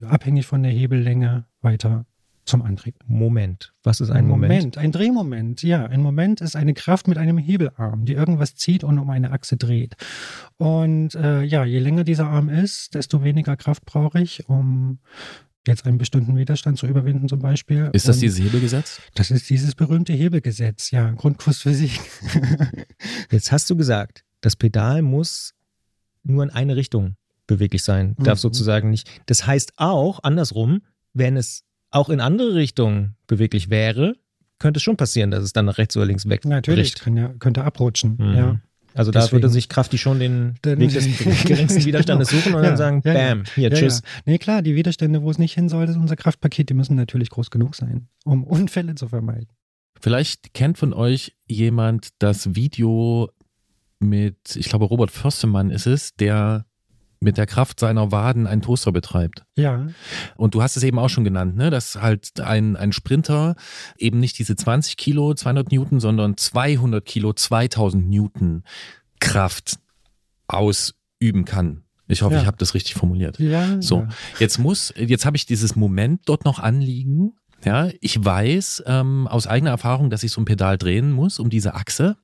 abhängig 0.00 0.46
von 0.46 0.62
der 0.62 0.72
Hebellänge 0.72 1.46
weiter 1.60 2.04
zum 2.52 2.62
Antrieb. 2.62 2.94
Moment. 3.06 3.72
Was 3.82 4.00
ist 4.00 4.10
ein 4.10 4.26
Moment? 4.28 4.78
ein 4.78 4.92
Drehmoment. 4.92 5.62
Ja, 5.62 5.86
ein 5.86 6.00
Moment 6.00 6.40
ist 6.40 6.54
eine 6.54 6.74
Kraft 6.74 7.08
mit 7.08 7.18
einem 7.18 7.36
Hebelarm, 7.38 8.04
die 8.04 8.12
irgendwas 8.12 8.54
zieht 8.54 8.84
und 8.84 8.98
um 8.98 9.10
eine 9.10 9.32
Achse 9.32 9.56
dreht. 9.56 9.96
Und 10.58 11.14
äh, 11.16 11.42
ja, 11.42 11.64
je 11.64 11.80
länger 11.80 12.04
dieser 12.04 12.28
Arm 12.28 12.48
ist, 12.48 12.94
desto 12.94 13.24
weniger 13.24 13.56
Kraft 13.56 13.84
brauche 13.84 14.20
ich, 14.20 14.48
um 14.48 14.98
jetzt 15.66 15.86
einen 15.86 15.98
bestimmten 15.98 16.36
Widerstand 16.36 16.78
zu 16.78 16.86
überwinden 16.86 17.28
zum 17.28 17.38
Beispiel. 17.40 17.90
Ist 17.92 18.08
das 18.08 18.16
Und 18.16 18.22
dieses 18.22 18.40
Hebelgesetz? 18.40 19.00
Das 19.14 19.30
ist 19.30 19.48
dieses 19.50 19.74
berühmte 19.74 20.12
Hebelgesetz, 20.12 20.90
ja, 20.90 21.10
Grundkurs 21.12 21.58
Physik. 21.58 21.98
Jetzt 23.30 23.52
hast 23.52 23.70
du 23.70 23.76
gesagt, 23.76 24.24
das 24.40 24.56
Pedal 24.56 25.02
muss 25.02 25.54
nur 26.24 26.42
in 26.42 26.50
eine 26.50 26.76
Richtung 26.76 27.16
beweglich 27.46 27.82
sein, 27.84 28.14
darf 28.18 28.38
Mhm. 28.38 28.42
sozusagen 28.42 28.90
nicht. 28.90 29.08
Das 29.26 29.46
heißt 29.46 29.74
auch, 29.76 30.20
andersrum, 30.22 30.82
wenn 31.14 31.36
es 31.36 31.64
auch 31.92 32.08
in 32.08 32.20
andere 32.20 32.54
Richtungen 32.54 33.14
beweglich 33.28 33.70
wäre, 33.70 34.14
könnte 34.58 34.78
es 34.78 34.82
schon 34.82 34.96
passieren, 34.96 35.30
dass 35.30 35.42
es 35.44 35.52
dann 35.52 35.64
nach 35.66 35.78
rechts 35.78 35.96
oder 35.96 36.06
links 36.06 36.28
weg 36.28 36.44
Natürlich, 36.44 36.94
kann 36.96 37.16
ja, 37.16 37.28
könnte 37.38 37.64
abrutschen. 37.64 38.16
Mhm. 38.18 38.34
Ja. 38.34 38.60
Also 38.94 39.10
da 39.10 39.20
Deswegen- 39.20 39.42
würde 39.42 39.48
sich 39.48 39.68
Krafti 39.70 39.96
schon 39.96 40.18
den 40.20 40.54
Weg 40.62 40.90
des 40.92 41.06
geringsten 41.46 41.84
Widerstandes 41.84 42.28
Genau. 42.28 42.42
suchen 42.42 42.54
und 42.56 42.62
Ja, 42.62 42.68
dann 42.68 42.76
sagen, 42.76 43.02
ja, 43.04 43.14
bam, 43.14 43.44
hier, 43.54 43.70
Ja, 43.70 43.76
tschüss. 43.76 44.02
Ja. 44.04 44.08
Nee, 44.26 44.38
klar, 44.38 44.60
die 44.62 44.74
Widerstände, 44.74 45.22
wo 45.22 45.30
es 45.30 45.38
nicht 45.38 45.54
hin 45.54 45.68
soll, 45.70 45.86
das 45.86 45.96
ist 45.96 46.00
unser 46.02 46.16
Kraftpaket, 46.16 46.68
die 46.68 46.74
müssen 46.74 46.94
natürlich 46.96 47.30
groß 47.30 47.50
genug 47.50 47.74
sein, 47.74 48.08
um 48.24 48.44
Unfälle 48.44 48.94
zu 48.94 49.08
vermeiden. 49.08 49.48
Vielleicht 50.00 50.52
kennt 50.52 50.78
von 50.78 50.92
euch 50.92 51.34
jemand 51.46 52.08
das 52.18 52.54
Video 52.54 53.30
mit, 54.00 54.56
ich 54.56 54.68
glaube, 54.68 54.84
Robert 54.86 55.10
Förstemann 55.10 55.70
ist 55.70 55.86
es, 55.86 56.14
der 56.16 56.66
mit 57.22 57.36
der 57.38 57.46
Kraft 57.46 57.78
seiner 57.80 58.10
Waden 58.12 58.46
einen 58.46 58.62
Toaster 58.62 58.92
betreibt. 58.92 59.44
Ja, 59.56 59.86
Und 60.36 60.54
du 60.54 60.62
hast 60.62 60.76
es 60.76 60.82
eben 60.82 60.98
auch 60.98 61.08
schon 61.08 61.24
genannt, 61.24 61.56
ne? 61.56 61.70
dass 61.70 61.96
halt 62.02 62.40
ein, 62.40 62.76
ein 62.76 62.92
Sprinter 62.92 63.54
eben 63.96 64.18
nicht 64.20 64.38
diese 64.38 64.56
20 64.56 64.96
Kilo, 64.96 65.32
200 65.34 65.70
Newton, 65.70 66.00
sondern 66.00 66.36
200 66.36 67.04
Kilo, 67.04 67.32
2000 67.32 68.08
Newton 68.08 68.64
Kraft 69.20 69.78
ausüben 70.48 71.44
kann. 71.44 71.82
Ich 72.08 72.22
hoffe, 72.22 72.34
Ja. 72.34 72.40
ich 72.42 72.46
habe 72.46 72.56
das 72.58 72.74
richtig 72.74 72.94
formuliert. 72.94 73.38
ja. 73.38 73.80
So, 73.80 74.00
ja. 74.00 74.08
jetzt 74.38 74.58
muss, 74.58 74.92
jetzt 74.96 75.24
habe 75.24 75.36
ich 75.36 75.46
dieses 75.46 75.76
Moment 75.76 76.22
dort 76.26 76.44
noch 76.44 76.58
anliegen. 76.58 77.32
Ja, 77.64 77.88
ich 78.00 78.22
weiß 78.22 78.82
ähm, 78.86 79.28
aus 79.28 79.46
eigener 79.46 79.70
Erfahrung, 79.70 80.10
dass 80.10 80.24
ich 80.24 80.32
so 80.32 80.40
ein 80.40 80.44
Pedal 80.44 80.76
drehen 80.78 81.12
muss 81.12 81.38
um 81.38 81.48
diese 81.48 81.74
Achse. 81.74 82.16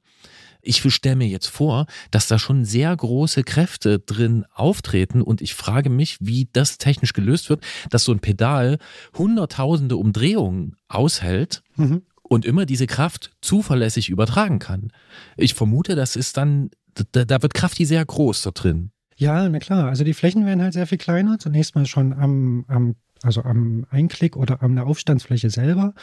Ich 0.63 0.83
stelle 0.93 1.17
mir 1.17 1.29
jetzt 1.29 1.47
vor, 1.47 1.87
dass 2.11 2.27
da 2.29 2.39
schon 2.39 2.65
sehr 2.65 2.95
große 2.97 3.43
Kräfte 3.45 3.99
drin 4.01 4.45
auftreten 4.53 5.23
und 5.23 5.41
ich 5.41 5.55
frage 5.55 5.89
mich, 5.91 6.17
wie 6.21 6.49
das 6.53 6.79
technisch 6.79 7.13
gelöst 7.13 7.49
wird, 7.51 7.65
dass 7.91 8.05
so 8.05 8.13
ein 8.13 8.21
Pedal 8.21 8.79
hunderttausende 9.17 9.97
Umdrehungen 9.97 10.77
aushält 10.89 11.63
Mhm. 11.77 12.03
und 12.23 12.45
immer 12.45 12.67
diese 12.67 12.87
Kraft 12.87 13.31
zuverlässig 13.41 14.09
übertragen 14.11 14.59
kann. 14.59 14.91
Ich 15.37 15.55
vermute, 15.55 15.95
das 15.95 16.17
ist 16.17 16.37
dann, 16.37 16.71
da, 17.13 17.25
da 17.25 17.41
wird 17.43 17.55
Kraft 17.55 17.79
die 17.79 17.85
sehr 17.87 18.05
groß 18.05 18.43
da 18.43 18.51
drin. 18.51 18.91
Ja, 19.17 19.49
na 19.49 19.59
klar. 19.59 19.89
Also 19.89 20.05
die 20.05 20.15
Flächen 20.15 20.47
werden 20.47 20.63
halt 20.63 20.75
sehr 20.75 20.87
viel 20.87 20.99
kleiner. 20.99 21.39
Zunächst 21.39 21.75
mal 21.75 21.87
schon 21.87 22.13
am, 22.13 22.65
am 22.69 22.95
also 23.23 23.43
am 23.43 23.87
Einklick 23.91 24.37
oder 24.37 24.63
an 24.63 24.77
der 24.77 24.87
Aufstandsfläche 24.87 25.51
selber. 25.51 25.95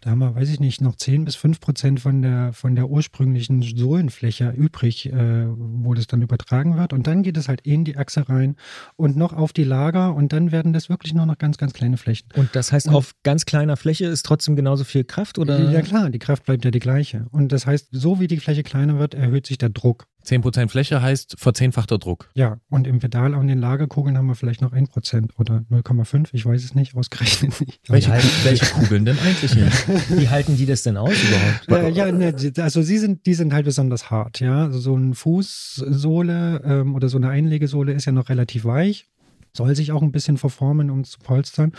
Da 0.00 0.10
haben 0.10 0.18
wir, 0.18 0.34
weiß 0.34 0.48
ich 0.50 0.60
nicht, 0.60 0.80
noch 0.80 0.96
10 0.96 1.24
bis 1.24 1.34
5 1.36 1.60
Prozent 1.60 2.00
von 2.00 2.22
der, 2.22 2.52
von 2.52 2.74
der 2.74 2.88
ursprünglichen 2.88 3.62
Sohlenfläche 3.62 4.50
übrig, 4.50 5.06
äh, 5.12 5.46
wo 5.48 5.94
das 5.94 6.06
dann 6.06 6.22
übertragen 6.22 6.76
wird. 6.76 6.92
Und 6.92 7.06
dann 7.06 7.22
geht 7.22 7.36
es 7.36 7.48
halt 7.48 7.60
in 7.62 7.84
die 7.84 7.96
Achse 7.96 8.28
rein 8.28 8.56
und 8.96 9.16
noch 9.16 9.32
auf 9.32 9.52
die 9.52 9.64
Lager 9.64 10.14
und 10.14 10.32
dann 10.32 10.52
werden 10.52 10.72
das 10.72 10.88
wirklich 10.88 11.14
nur 11.14 11.26
noch 11.26 11.38
ganz, 11.38 11.58
ganz 11.58 11.72
kleine 11.72 11.96
Flächen. 11.96 12.28
Und 12.36 12.50
das 12.54 12.72
heißt, 12.72 12.88
Und- 12.88 12.94
auf 12.94 13.12
ganz 13.22 13.44
kleiner 13.46 13.76
Fläche 13.76 14.06
ist 14.06 14.24
trotzdem 14.26 14.56
genauso 14.56 14.84
viel 14.84 15.04
Kraft 15.04 15.38
oder? 15.38 15.70
Ja 15.70 15.82
klar, 15.82 16.10
die 16.10 16.18
Kraft 16.18 16.44
bleibt 16.44 16.64
ja 16.64 16.70
die 16.70 16.78
gleiche. 16.80 17.26
Und 17.30 17.52
das 17.52 17.66
heißt, 17.66 17.88
so 17.92 18.20
wie 18.20 18.26
die 18.26 18.38
Fläche 18.38 18.62
kleiner 18.62 18.98
wird, 18.98 19.14
erhöht 19.14 19.46
sich 19.46 19.58
der 19.58 19.70
Druck. 19.70 20.06
10% 20.26 20.68
Fläche 20.68 21.00
heißt 21.00 21.36
verzehnfachter 21.38 21.96
Druck. 21.98 22.28
Ja, 22.34 22.58
und 22.68 22.86
im 22.86 22.98
Pedal 22.98 23.34
an 23.34 23.46
den 23.46 23.58
Lagerkugeln 23.60 24.18
haben 24.18 24.26
wir 24.26 24.34
vielleicht 24.34 24.60
noch 24.60 24.72
1% 24.72 25.30
oder 25.38 25.64
0,5, 25.70 26.28
ich 26.32 26.44
weiß 26.44 26.62
es 26.64 26.74
nicht, 26.74 26.94
ausgerechnet 26.94 27.58
nicht. 27.60 27.80
Welche, 27.88 28.10
halten- 28.12 28.28
welche 28.44 28.66
Kugeln 28.66 29.04
denn 29.06 29.18
eigentlich 29.20 29.52
hier? 29.52 29.66
Wie 30.18 30.28
halten 30.28 30.56
die 30.56 30.66
das 30.66 30.82
denn 30.82 30.96
aus 30.98 31.14
überhaupt? 31.22 31.86
Äh, 31.86 31.90
ja, 31.90 32.12
ne, 32.12 32.34
also 32.58 32.82
sie 32.82 32.98
sind, 32.98 33.24
die 33.26 33.34
sind 33.34 33.52
halt 33.54 33.64
besonders 33.64 34.10
hart, 34.10 34.40
ja. 34.40 34.64
Also 34.64 34.80
so 34.80 34.96
ein 34.96 35.14
Fußsohle 35.14 36.62
ähm, 36.64 36.94
oder 36.94 37.08
so 37.08 37.16
eine 37.18 37.28
Einlegesohle 37.30 37.92
ist 37.92 38.04
ja 38.04 38.12
noch 38.12 38.28
relativ 38.28 38.64
weich. 38.64 39.06
Soll 39.52 39.74
sich 39.74 39.92
auch 39.92 40.02
ein 40.02 40.12
bisschen 40.12 40.36
verformen, 40.36 40.90
um 40.90 41.04
zu 41.04 41.18
polstern. 41.18 41.72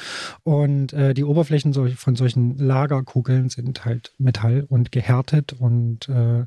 Und 0.44 0.94
äh, 0.94 1.14
die 1.14 1.24
Oberflächen 1.24 1.74
sol- 1.74 1.92
von 1.92 2.16
solchen 2.16 2.58
Lagerkugeln 2.58 3.50
sind 3.50 3.86
halt 3.86 4.14
Metall 4.18 4.66
und 4.68 4.92
gehärtet 4.92 5.54
und 5.54 6.10
äh, 6.10 6.46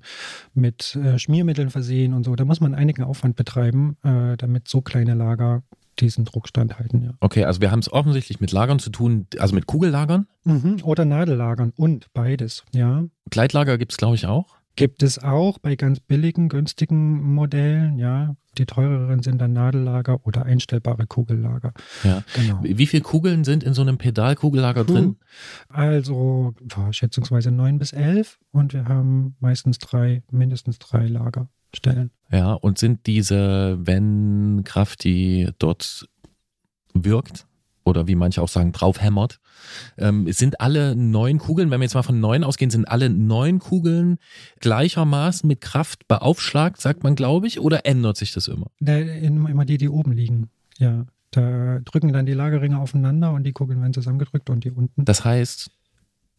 mit 0.54 0.96
äh, 0.96 1.18
Schmiermitteln 1.18 1.70
versehen 1.70 2.12
und 2.12 2.24
so. 2.24 2.36
Da 2.36 2.44
muss 2.44 2.60
man 2.60 2.74
einigen 2.74 3.02
Aufwand 3.02 3.36
betreiben, 3.36 3.96
äh, 4.02 4.36
damit 4.36 4.68
so 4.68 4.80
kleine 4.80 5.14
Lager 5.14 5.62
diesen 6.00 6.24
Druck 6.24 6.48
standhalten, 6.48 7.02
ja. 7.02 7.10
Okay, 7.20 7.44
also 7.44 7.60
wir 7.60 7.70
haben 7.70 7.80
es 7.80 7.92
offensichtlich 7.92 8.40
mit 8.40 8.50
Lagern 8.50 8.78
zu 8.78 8.90
tun, 8.90 9.26
also 9.38 9.54
mit 9.54 9.66
Kugellagern. 9.66 10.26
Mhm. 10.44 10.78
Oder 10.82 11.04
Nadellagern 11.04 11.72
und 11.76 12.12
beides, 12.14 12.64
ja. 12.72 13.04
Gleitlager 13.30 13.76
gibt 13.78 13.92
es, 13.92 13.98
glaube 13.98 14.14
ich, 14.14 14.26
auch. 14.26 14.56
Gibt 14.74 15.02
es 15.02 15.18
auch 15.18 15.58
bei 15.58 15.76
ganz 15.76 16.00
billigen, 16.00 16.48
günstigen 16.48 17.34
Modellen, 17.34 17.98
ja. 17.98 18.36
Die 18.58 18.66
teureren 18.66 19.22
sind 19.22 19.38
dann 19.38 19.54
Nadellager 19.54 20.26
oder 20.26 20.44
einstellbare 20.44 21.06
Kugellager. 21.06 21.72
Ja. 22.04 22.22
Genau. 22.34 22.60
Wie 22.62 22.86
viele 22.86 23.02
Kugeln 23.02 23.44
sind 23.44 23.62
in 23.62 23.72
so 23.72 23.82
einem 23.82 23.96
Pedalkugellager 23.96 24.84
drin? 24.84 25.16
Also 25.68 26.54
boah, 26.60 26.92
schätzungsweise 26.92 27.50
neun 27.50 27.78
bis 27.78 27.92
elf 27.92 28.38
und 28.50 28.74
wir 28.74 28.86
haben 28.86 29.36
meistens 29.40 29.78
drei, 29.78 30.22
mindestens 30.30 30.78
drei 30.78 31.06
Lagerstellen. 31.06 32.10
Ja, 32.30 32.52
und 32.52 32.78
sind 32.78 33.06
diese, 33.06 33.78
wenn 33.80 34.62
Kraft 34.64 35.04
die 35.04 35.48
dort 35.58 36.08
wirkt, 36.92 37.46
oder 37.84 38.06
wie 38.06 38.14
manche 38.14 38.42
auch 38.42 38.48
sagen, 38.48 38.72
draufhämmert, 38.72 39.40
ähm, 39.98 40.30
sind 40.32 40.60
alle 40.60 40.94
neun 40.96 41.38
Kugeln, 41.38 41.70
wenn 41.70 41.80
wir 41.80 41.84
jetzt 41.84 41.94
mal 41.94 42.02
von 42.02 42.20
neun 42.20 42.44
ausgehen, 42.44 42.70
sind 42.70 42.86
alle 42.86 43.10
neun 43.10 43.58
Kugeln 43.58 44.18
gleichermaßen 44.60 45.46
mit 45.46 45.60
Kraft 45.60 46.06
beaufschlagt, 46.08 46.80
sagt 46.80 47.02
man, 47.04 47.14
glaube 47.14 47.46
ich, 47.46 47.60
oder 47.60 47.86
ändert 47.86 48.16
sich 48.16 48.32
das 48.32 48.48
immer? 48.48 48.66
Immer 48.80 49.64
die, 49.64 49.78
die 49.78 49.88
oben 49.88 50.12
liegen. 50.12 50.50
Ja. 50.78 51.06
Da 51.30 51.78
drücken 51.80 52.12
dann 52.12 52.26
die 52.26 52.34
Lagerringe 52.34 52.78
aufeinander 52.78 53.32
und 53.32 53.44
die 53.44 53.52
Kugeln 53.52 53.80
werden 53.80 53.94
zusammengedrückt 53.94 54.50
und 54.50 54.64
die 54.64 54.70
unten. 54.70 55.04
Das 55.04 55.24
heißt, 55.24 55.70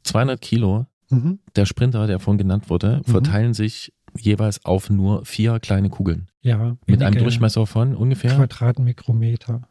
200 0.03 0.39
Kilo, 0.41 0.85
Mhm. 1.09 1.39
der 1.55 1.65
Sprinter, 1.65 2.07
der 2.07 2.19
vorhin 2.19 2.37
genannt 2.37 2.69
wurde, 2.69 3.01
Mhm. 3.05 3.11
verteilen 3.11 3.53
sich 3.53 3.91
jeweils 4.17 4.63
auf 4.65 4.89
nur 4.89 5.25
vier 5.25 5.59
kleine 5.59 5.89
Kugeln. 5.89 6.27
Ja. 6.41 6.77
Mit 6.85 7.01
einem 7.01 7.17
Durchmesser 7.17 7.65
von 7.65 7.95
ungefähr 7.95 8.35
Quadratmikrometer. 8.35 9.61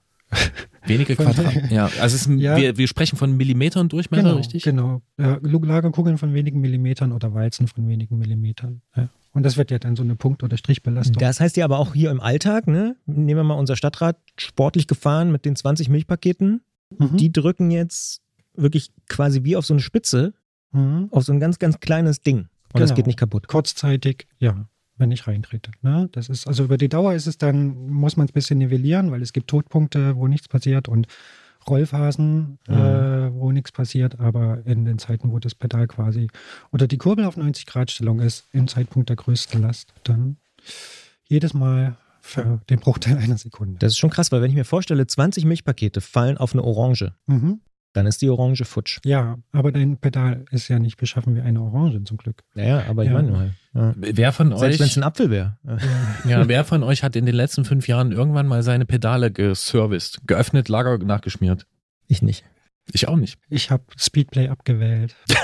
Wenige 0.86 1.16
Quadrat. 1.16 1.52
Ja, 1.70 1.84
also 2.00 2.16
es 2.16 2.26
ist, 2.26 2.28
Ja. 2.40 2.56
wir, 2.56 2.76
wir 2.76 2.88
sprechen 2.88 3.16
von 3.16 3.36
Millimetern 3.36 3.88
Durchmesser, 3.88 4.22
genau, 4.24 4.36
richtig? 4.36 4.62
Genau. 4.62 5.02
Ja, 5.18 5.38
Lagerkugeln 5.42 6.18
von 6.18 6.34
wenigen 6.34 6.60
Millimetern 6.60 7.12
oder 7.12 7.34
Walzen 7.34 7.68
von 7.68 7.86
wenigen 7.88 8.18
Millimetern. 8.18 8.82
Ja. 8.96 9.08
Und 9.32 9.44
das 9.44 9.56
wird 9.56 9.70
ja 9.70 9.78
dann 9.78 9.96
so 9.96 10.02
eine 10.02 10.14
Punkt- 10.16 10.42
oder 10.42 10.56
Strichbelastung. 10.56 11.16
Das 11.18 11.40
heißt 11.40 11.56
ja 11.56 11.64
aber 11.64 11.78
auch 11.78 11.94
hier 11.94 12.10
im 12.10 12.20
Alltag, 12.20 12.66
ne? 12.66 12.96
Nehmen 13.06 13.38
wir 13.40 13.44
mal 13.44 13.54
unser 13.54 13.76
Stadtrat 13.76 14.18
sportlich 14.36 14.86
gefahren 14.86 15.32
mit 15.32 15.44
den 15.44 15.56
20 15.56 15.88
Milchpaketen. 15.88 16.60
Mhm. 16.98 17.16
Die 17.16 17.32
drücken 17.32 17.70
jetzt 17.70 18.20
wirklich 18.54 18.90
quasi 19.08 19.44
wie 19.44 19.56
auf 19.56 19.64
so 19.64 19.72
eine 19.72 19.80
Spitze 19.80 20.34
mhm. 20.72 21.08
auf 21.10 21.24
so 21.24 21.32
ein 21.32 21.40
ganz, 21.40 21.58
ganz 21.58 21.80
kleines 21.80 22.20
Ding. 22.20 22.48
Und 22.74 22.80
das 22.80 22.90
Genau. 22.90 22.96
geht 22.96 23.06
nicht 23.06 23.18
kaputt. 23.18 23.48
kurzzeitig, 23.48 24.26
ja, 24.38 24.66
wenn 24.96 25.10
ich 25.10 25.26
reintrete. 25.26 25.70
Ne? 25.82 26.08
Das 26.12 26.28
ist, 26.28 26.46
also 26.46 26.64
über 26.64 26.76
die 26.76 26.88
Dauer 26.88 27.14
ist 27.14 27.26
es 27.26 27.38
dann, 27.38 27.88
muss 27.90 28.16
man 28.16 28.26
es 28.26 28.30
ein 28.30 28.34
bisschen 28.34 28.58
nivellieren, 28.58 29.10
weil 29.10 29.22
es 29.22 29.32
gibt 29.32 29.48
Todpunkte, 29.48 30.16
wo 30.16 30.28
nichts 30.28 30.48
passiert 30.48 30.88
und 30.88 31.06
Rollphasen, 31.68 32.58
Mhm. 32.68 32.74
äh, 32.74 33.32
wo 33.34 33.52
nichts 33.52 33.72
passiert, 33.72 34.18
aber 34.20 34.66
in 34.66 34.84
den 34.84 34.98
Zeiten, 34.98 35.30
wo 35.32 35.38
das 35.38 35.54
Pedal 35.54 35.86
quasi 35.86 36.28
oder 36.72 36.86
die 36.86 36.98
Kurbel 36.98 37.24
auf 37.24 37.36
90 37.36 37.66
Grad 37.66 37.90
Stellung 37.90 38.20
ist, 38.20 38.46
im 38.52 38.66
Zeitpunkt 38.68 39.08
der 39.08 39.16
größten 39.16 39.62
Last, 39.62 39.92
dann 40.04 40.36
jedes 41.28 41.54
Mal 41.54 41.96
für 42.20 42.60
den 42.70 42.78
Bruchteil 42.80 43.16
einer 43.18 43.38
Sekunde. 43.38 43.78
Das 43.78 43.92
ist 43.92 43.98
schon 43.98 44.10
krass, 44.10 44.30
weil 44.32 44.42
wenn 44.42 44.50
ich 44.50 44.56
mir 44.56 44.64
vorstelle, 44.64 45.06
20 45.06 45.44
Milchpakete 45.44 46.00
fallen 46.00 46.36
auf 46.36 46.52
eine 46.52 46.62
Orange, 46.64 47.14
Mhm. 47.26 47.60
Dann 47.92 48.06
ist 48.06 48.22
die 48.22 48.30
Orange 48.30 48.64
futsch. 48.64 48.98
Ja, 49.04 49.38
aber 49.52 49.70
dein 49.72 49.96
Pedal 49.98 50.44
ist 50.50 50.68
ja 50.68 50.78
nicht 50.78 50.96
beschaffen 50.96 51.34
wie 51.36 51.40
eine 51.40 51.60
Orange 51.60 52.02
zum 52.04 52.16
Glück. 52.16 52.42
Naja, 52.54 52.84
aber 52.88 53.02
ich 53.04 53.08
Ja. 53.10 53.14
meine 53.14 53.30
mal. 53.30 53.54
Ja. 53.74 53.94
Wer 53.96 54.32
von 54.32 54.56
Selbst 54.56 54.80
wenn 54.80 54.86
es 54.86 54.92
euch, 54.92 54.96
ein 54.98 55.02
Apfel 55.02 55.30
wäre. 55.30 55.58
ja, 56.28 56.46
wer 56.48 56.64
von 56.64 56.82
euch 56.82 57.02
hat 57.02 57.16
in 57.16 57.26
den 57.26 57.34
letzten 57.34 57.64
fünf 57.64 57.88
Jahren 57.88 58.12
irgendwann 58.12 58.46
mal 58.46 58.62
seine 58.62 58.84
Pedale 58.86 59.30
geserviced, 59.30 60.20
geöffnet, 60.26 60.68
Lager 60.68 60.98
nachgeschmiert? 60.98 61.66
Ich 62.06 62.22
nicht. 62.22 62.44
Ich 62.92 63.08
auch 63.08 63.16
nicht. 63.16 63.38
Ich 63.48 63.70
habe 63.70 63.84
Speedplay 63.96 64.48
abgewählt. 64.48 65.14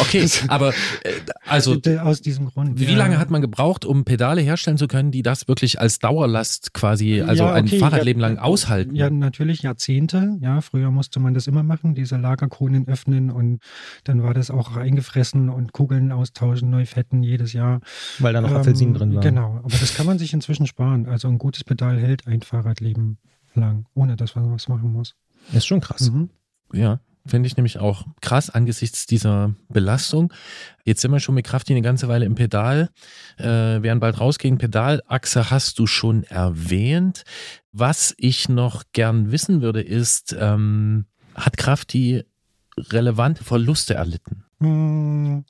Okay, 0.00 0.28
aber 0.48 0.70
äh, 0.70 1.10
also 1.46 1.76
Aus 2.02 2.20
diesem 2.20 2.46
Grund. 2.46 2.78
wie 2.78 2.84
ja. 2.84 2.96
lange 2.96 3.18
hat 3.18 3.30
man 3.30 3.40
gebraucht, 3.40 3.84
um 3.84 4.04
Pedale 4.04 4.40
herstellen 4.40 4.78
zu 4.78 4.88
können, 4.88 5.10
die 5.10 5.22
das 5.22 5.48
wirklich 5.48 5.80
als 5.80 5.98
Dauerlast 5.98 6.72
quasi, 6.74 7.20
also 7.20 7.44
Ja, 7.44 7.52
ein 7.52 7.66
okay, 7.66 7.78
Fahrradleben 7.78 8.22
ja, 8.22 8.28
lang 8.28 8.38
aushalten? 8.38 8.94
Ja, 8.94 9.10
natürlich 9.10 9.62
Jahrzehnte. 9.62 10.36
Ja, 10.40 10.60
früher 10.60 10.90
musste 10.90 11.20
man 11.20 11.34
das 11.34 11.46
immer 11.46 11.62
machen, 11.62 11.94
diese 11.94 12.16
Lagerkronen 12.16 12.88
öffnen 12.88 13.30
und 13.30 13.60
dann 14.04 14.22
war 14.22 14.34
das 14.34 14.50
auch 14.50 14.76
eingefressen 14.76 15.48
und 15.48 15.72
Kugeln 15.72 16.12
austauschen, 16.12 16.70
neu 16.70 16.86
fetten 16.86 17.22
jedes 17.22 17.52
Jahr. 17.52 17.80
Weil 18.18 18.32
da 18.32 18.40
noch 18.40 18.50
Ähm, 18.50 18.56
Apfelsinen 18.56 18.94
drin 18.94 19.14
waren. 19.14 19.22
Genau, 19.22 19.56
aber 19.62 19.76
das 19.78 19.94
kann 19.94 20.06
man 20.06 20.18
sich 20.18 20.32
inzwischen 20.32 20.66
sparen. 20.66 21.06
Also 21.06 21.28
ein 21.28 21.38
gutes 21.38 21.64
Pedal 21.64 21.98
hält 21.98 22.26
ein 22.26 22.42
Fahrradleben 22.42 23.18
lang, 23.54 23.86
ohne 23.94 24.16
dass 24.16 24.34
man 24.34 24.50
was 24.52 24.68
machen 24.68 24.92
muss. 24.92 25.14
Ist 25.52 25.66
schon 25.66 25.80
krass. 25.80 26.10
Mhm. 26.10 26.30
Ja, 26.72 27.00
finde 27.26 27.46
ich 27.46 27.56
nämlich 27.56 27.78
auch 27.78 28.06
krass 28.20 28.50
angesichts 28.50 29.06
dieser 29.06 29.54
Belastung. 29.68 30.32
Jetzt 30.84 31.00
sind 31.00 31.12
wir 31.12 31.20
schon 31.20 31.34
mit 31.34 31.46
Kraft 31.46 31.70
eine 31.70 31.82
ganze 31.82 32.08
Weile 32.08 32.24
im 32.24 32.34
Pedal, 32.34 32.90
äh, 33.38 33.44
werden 33.44 34.00
bald 34.00 34.20
rausgehen. 34.20 34.58
Pedalachse 34.58 35.50
hast 35.50 35.78
du 35.78 35.86
schon 35.86 36.24
erwähnt. 36.24 37.24
Was 37.72 38.14
ich 38.18 38.48
noch 38.48 38.84
gern 38.92 39.32
wissen 39.32 39.62
würde, 39.62 39.80
ist, 39.80 40.36
ähm, 40.38 41.06
hat 41.34 41.56
Kraft 41.56 41.92
die 41.92 42.24
relevante 42.78 43.44
Verluste 43.44 43.94
erlitten? 43.94 44.44
Hm, 44.60 45.44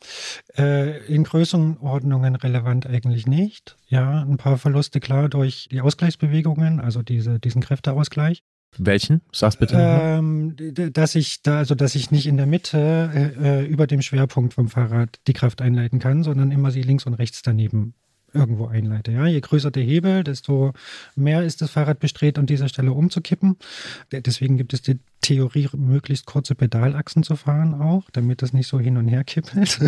äh, 0.57 1.05
in 1.07 1.25
Größenordnungen 1.25 2.35
relevant 2.37 2.87
eigentlich 2.87 3.27
nicht. 3.27 3.77
Ja, 3.89 4.23
ein 4.23 4.39
paar 4.39 4.57
Verluste 4.57 5.01
klar 5.01 5.29
durch 5.29 5.69
die 5.71 5.83
Ausgleichsbewegungen, 5.83 6.81
also 6.81 7.03
diese, 7.03 7.39
diesen 7.39 7.61
Kräfteausgleich. 7.61 8.43
Welchen? 8.79 9.21
Sag's 9.33 9.57
bitte. 9.57 9.77
Ähm, 9.79 10.57
dass 10.93 11.15
ich 11.15 11.43
da, 11.43 11.59
also 11.59 11.75
dass 11.75 11.95
ich 11.95 12.11
nicht 12.11 12.27
in 12.27 12.37
der 12.37 12.47
Mitte 12.47 13.11
äh, 13.15 13.61
äh, 13.61 13.67
über 13.67 13.87
dem 13.87 14.01
Schwerpunkt 14.01 14.55
vom 14.55 14.69
Fahrrad 14.69 15.21
die 15.27 15.35
Kraft 15.35 15.61
einleiten 15.61 15.99
kann, 15.99 16.23
sondern 16.23 16.51
immer 16.51 16.71
sie 16.71 16.83
links 16.83 17.05
und 17.05 17.15
rechts 17.15 17.43
daneben 17.43 17.95
irgendwo 18.33 18.67
einleite. 18.67 19.13
Ja, 19.13 19.27
je 19.27 19.41
größer 19.41 19.71
der 19.71 19.83
Hebel, 19.83 20.25
desto 20.25 20.73
mehr 21.17 21.43
ist 21.43 21.63
das 21.63 21.71
Fahrrad 21.71 21.99
bestrebt, 21.99 22.39
an 22.39 22.47
dieser 22.47 22.69
Stelle 22.69 22.93
umzukippen. 22.93 23.57
Deswegen 24.11 24.57
gibt 24.57 24.73
es 24.73 24.83
die 24.83 24.99
Theorie, 25.23 25.69
möglichst 25.77 26.27
kurze 26.27 26.57
Pedalachsen 26.57 27.23
zu 27.23 27.37
fahren 27.37 27.75
auch, 27.75 28.11
damit 28.11 28.43
das 28.43 28.53
nicht 28.53 28.67
so 28.67 28.81
hin 28.81 28.97
und 28.97 29.07
her 29.07 29.23
kippelt. 29.23 29.79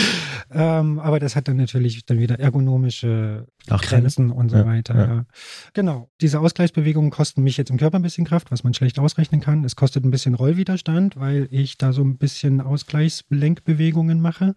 ähm, 0.52 0.98
aber 0.98 1.18
das 1.18 1.34
hat 1.34 1.48
dann 1.48 1.56
natürlich 1.56 2.04
dann 2.04 2.18
wieder 2.18 2.38
ergonomische 2.38 3.46
Nachteile. 3.68 4.02
Grenzen 4.02 4.30
und 4.30 4.50
so 4.50 4.58
Ja, 4.58 4.66
weiter. 4.66 4.94
Ja. 4.94 5.24
Genau. 5.72 6.10
Diese 6.20 6.40
Ausgleichsbewegungen 6.40 7.10
kosten 7.10 7.42
mich 7.42 7.56
jetzt 7.56 7.70
im 7.70 7.78
Körper 7.78 7.98
ein 7.98 8.02
bisschen 8.02 8.26
Kraft, 8.26 8.50
was 8.50 8.64
man 8.64 8.74
schlecht 8.74 8.98
ausrechnen 8.98 9.40
kann. 9.40 9.64
Es 9.64 9.76
kostet 9.76 10.04
ein 10.04 10.10
bisschen 10.10 10.34
Rollwiderstand, 10.34 11.16
weil 11.16 11.48
ich 11.50 11.78
da 11.78 11.94
so 11.94 12.02
ein 12.02 12.18
bisschen 12.18 12.60
Ausgleichslenkbewegungen 12.60 14.20
mache, 14.20 14.54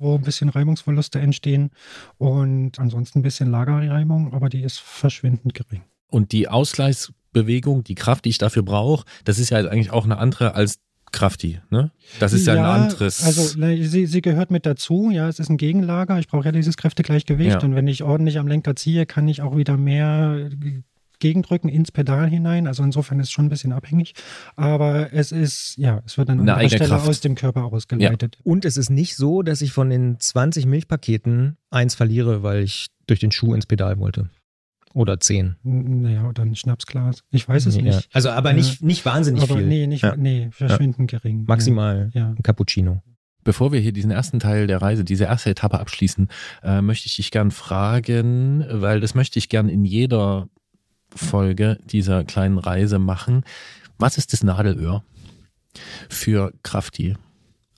wo 0.00 0.16
ein 0.16 0.22
bisschen 0.22 0.48
Reibungsverluste 0.48 1.20
entstehen 1.20 1.70
und 2.18 2.80
ansonsten 2.86 3.18
ein 3.18 3.22
bisschen 3.22 3.50
Lagerreibung, 3.50 4.32
aber 4.32 4.48
die 4.48 4.62
ist 4.62 4.78
verschwindend 4.78 5.54
gering. 5.54 5.82
Und 6.08 6.32
die 6.32 6.48
Ausgleichsbewegung, 6.48 7.84
die 7.84 7.94
Kraft, 7.94 8.24
die 8.24 8.30
ich 8.30 8.38
dafür 8.38 8.62
brauche, 8.62 9.04
das 9.24 9.38
ist 9.38 9.50
ja 9.50 9.58
eigentlich 9.58 9.90
auch 9.90 10.04
eine 10.04 10.18
andere 10.18 10.54
als 10.54 10.78
Krafti, 11.12 11.60
ne? 11.70 11.92
Das 12.20 12.32
ist 12.32 12.46
ja, 12.46 12.54
ein 12.54 12.64
anderes. 12.64 13.24
Also 13.24 13.58
ne, 13.58 13.82
sie, 13.84 14.06
sie 14.06 14.22
gehört 14.22 14.50
mit 14.50 14.66
dazu, 14.66 15.10
ja, 15.10 15.28
es 15.28 15.38
ist 15.38 15.48
ein 15.48 15.56
Gegenlager. 15.56 16.18
Ich 16.18 16.28
brauche 16.28 16.44
ja 16.44 16.52
dieses 16.52 16.76
Kräftegleichgewicht 16.76 17.62
Ja. 17.62 17.62
und 17.62 17.74
wenn 17.74 17.88
ich 17.88 18.02
ordentlich 18.02 18.38
am 18.38 18.46
Lenker 18.48 18.76
ziehe, 18.76 19.06
kann 19.06 19.26
ich 19.28 19.40
auch 19.40 19.56
wieder 19.56 19.76
mehr 19.76 20.50
gegendrücken 21.20 21.68
ins 21.68 21.92
Pedal 21.92 22.28
hinein. 22.28 22.66
Also 22.66 22.82
insofern 22.82 23.18
ist 23.20 23.26
es 23.28 23.32
schon 23.32 23.46
ein 23.46 23.48
bisschen 23.50 23.72
abhängig. 23.72 24.14
Aber 24.56 25.12
es 25.12 25.32
ist, 25.32 25.74
ja, 25.76 26.02
es 26.06 26.18
wird 26.18 26.28
an 26.30 26.34
Eine 26.40 26.42
anderer 26.52 26.56
eigene 26.58 26.70
Stelle 26.76 26.88
Kraft. 26.90 27.08
aus 27.08 27.20
dem 27.20 27.34
Körper 27.34 27.64
ausgeleitet. 27.64 28.38
Und 28.44 28.64
es 28.64 28.76
ist 28.76 28.90
nicht 28.90 29.16
so, 29.16 29.42
dass 29.42 29.60
ich 29.62 29.72
von 29.72 29.90
den 29.90 30.18
20 30.20 30.66
Milchpaketen 30.66 31.56
eins 31.70 31.94
verliere, 31.94 32.42
weil 32.42 32.62
ich 32.62 32.88
durch 33.06 33.20
den 33.20 33.32
Schuh 33.32 33.54
ins 33.54 33.66
Pedal 33.66 33.98
wollte. 33.98 34.30
Oder 34.94 35.20
10. 35.20 35.56
N- 35.64 36.00
Naja, 36.02 36.26
oder 36.28 36.42
ein 36.42 36.56
Schnapsglas. 36.56 37.20
Ich 37.30 37.46
weiß 37.46 37.66
es 37.66 37.76
Ja. 37.76 37.82
nicht. 37.82 38.08
Also 38.14 38.30
aber 38.30 38.52
nicht, 38.54 38.82
nicht 38.82 39.04
wahnsinnig 39.04 39.42
aber 39.42 39.56
viel. 39.58 39.66
nee, 39.66 39.86
nicht, 39.86 40.02
Ja. 40.02 40.16
nee, 40.16 40.48
verschwindend 40.52 41.10
gering. 41.10 41.44
Maximal 41.46 42.10
Ja. 42.14 42.28
ein 42.30 42.42
Cappuccino. 42.42 43.02
Bevor 43.44 43.72
wir 43.72 43.78
hier 43.78 43.92
diesen 43.92 44.10
ersten 44.10 44.40
Teil 44.40 44.66
der 44.66 44.82
Reise, 44.82 45.04
diese 45.04 45.24
erste 45.24 45.50
Etappe 45.50 45.78
abschließen, 45.78 46.28
äh, 46.62 46.80
möchte 46.80 47.06
ich 47.06 47.14
dich 47.16 47.30
gern 47.30 47.50
fragen, 47.50 48.64
weil 48.70 49.00
das 49.00 49.14
möchte 49.14 49.38
ich 49.38 49.48
gern 49.48 49.68
in 49.68 49.84
jeder 49.84 50.48
Folge 51.14 51.78
dieser 51.84 52.24
kleinen 52.24 52.58
Reise 52.58 52.98
machen. 52.98 53.44
Was 53.98 54.18
ist 54.18 54.32
das 54.32 54.42
Nadelöhr 54.42 55.04
für 56.08 56.52
Krafti? 56.62 57.16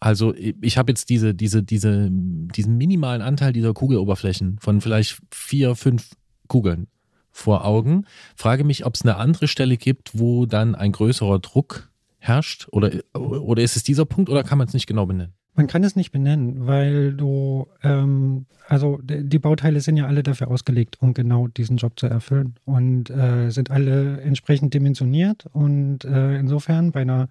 Also 0.01 0.35
ich 0.35 0.79
habe 0.79 0.93
jetzt 0.93 1.11
diese, 1.11 1.35
diese, 1.35 1.63
diese, 1.63 2.09
diesen 2.11 2.77
minimalen 2.77 3.23
Anteil 3.23 3.53
dieser 3.53 3.75
Kugeloberflächen 3.75 4.59
von 4.61 4.81
vielleicht 4.81 5.21
vier, 5.33 5.75
fünf 5.75 6.11
Kugeln 6.47 6.87
vor 7.31 7.65
Augen. 7.65 8.07
Frage 8.37 8.65
mich, 8.65 8.87
ob 8.87 8.95
es 8.95 9.03
eine 9.03 9.17
andere 9.17 9.49
Stelle 9.49 9.77
gibt, 9.77 10.19
wo 10.19 10.47
dann 10.47 10.75
ein 10.75 10.93
größerer 10.93 11.41
Druck 11.41 11.91
herrscht 12.19 12.69
oder, 12.71 12.93
oder 13.15 13.63
ist 13.63 13.77
es 13.77 13.83
dieser 13.83 14.05
Punkt 14.05 14.31
oder 14.31 14.45
kann 14.45 14.59
man 14.59 14.69
es 14.69 14.75
nicht 14.75 14.87
genau 14.87 15.07
benennen? 15.07 15.35
Man 15.59 15.67
kann 15.67 15.83
es 15.83 15.97
nicht 15.97 16.13
benennen, 16.13 16.69
weil 16.69 17.15
du, 17.15 17.67
ähm, 17.83 18.47
also 18.69 19.01
die 19.03 19.41
Bauteile 19.41 19.81
sind 19.81 19.97
ja 19.97 20.07
alle 20.07 20.23
dafür 20.23 20.53
ausgelegt, 20.53 20.99
um 21.01 21.15
genau 21.15 21.49
diesen 21.49 21.79
Job 21.79 21.99
zu 21.99 22.07
erfüllen 22.07 22.55
und 22.65 23.11
äh, 23.11 23.51
sind 23.51 23.73
alle 23.73 24.21
entsprechend 24.21 24.73
dimensioniert 24.73 25.47
und 25.53 26.05
äh, 26.05 26.39
insofern 26.39 26.93
bei 26.93 27.01
einer 27.01 27.29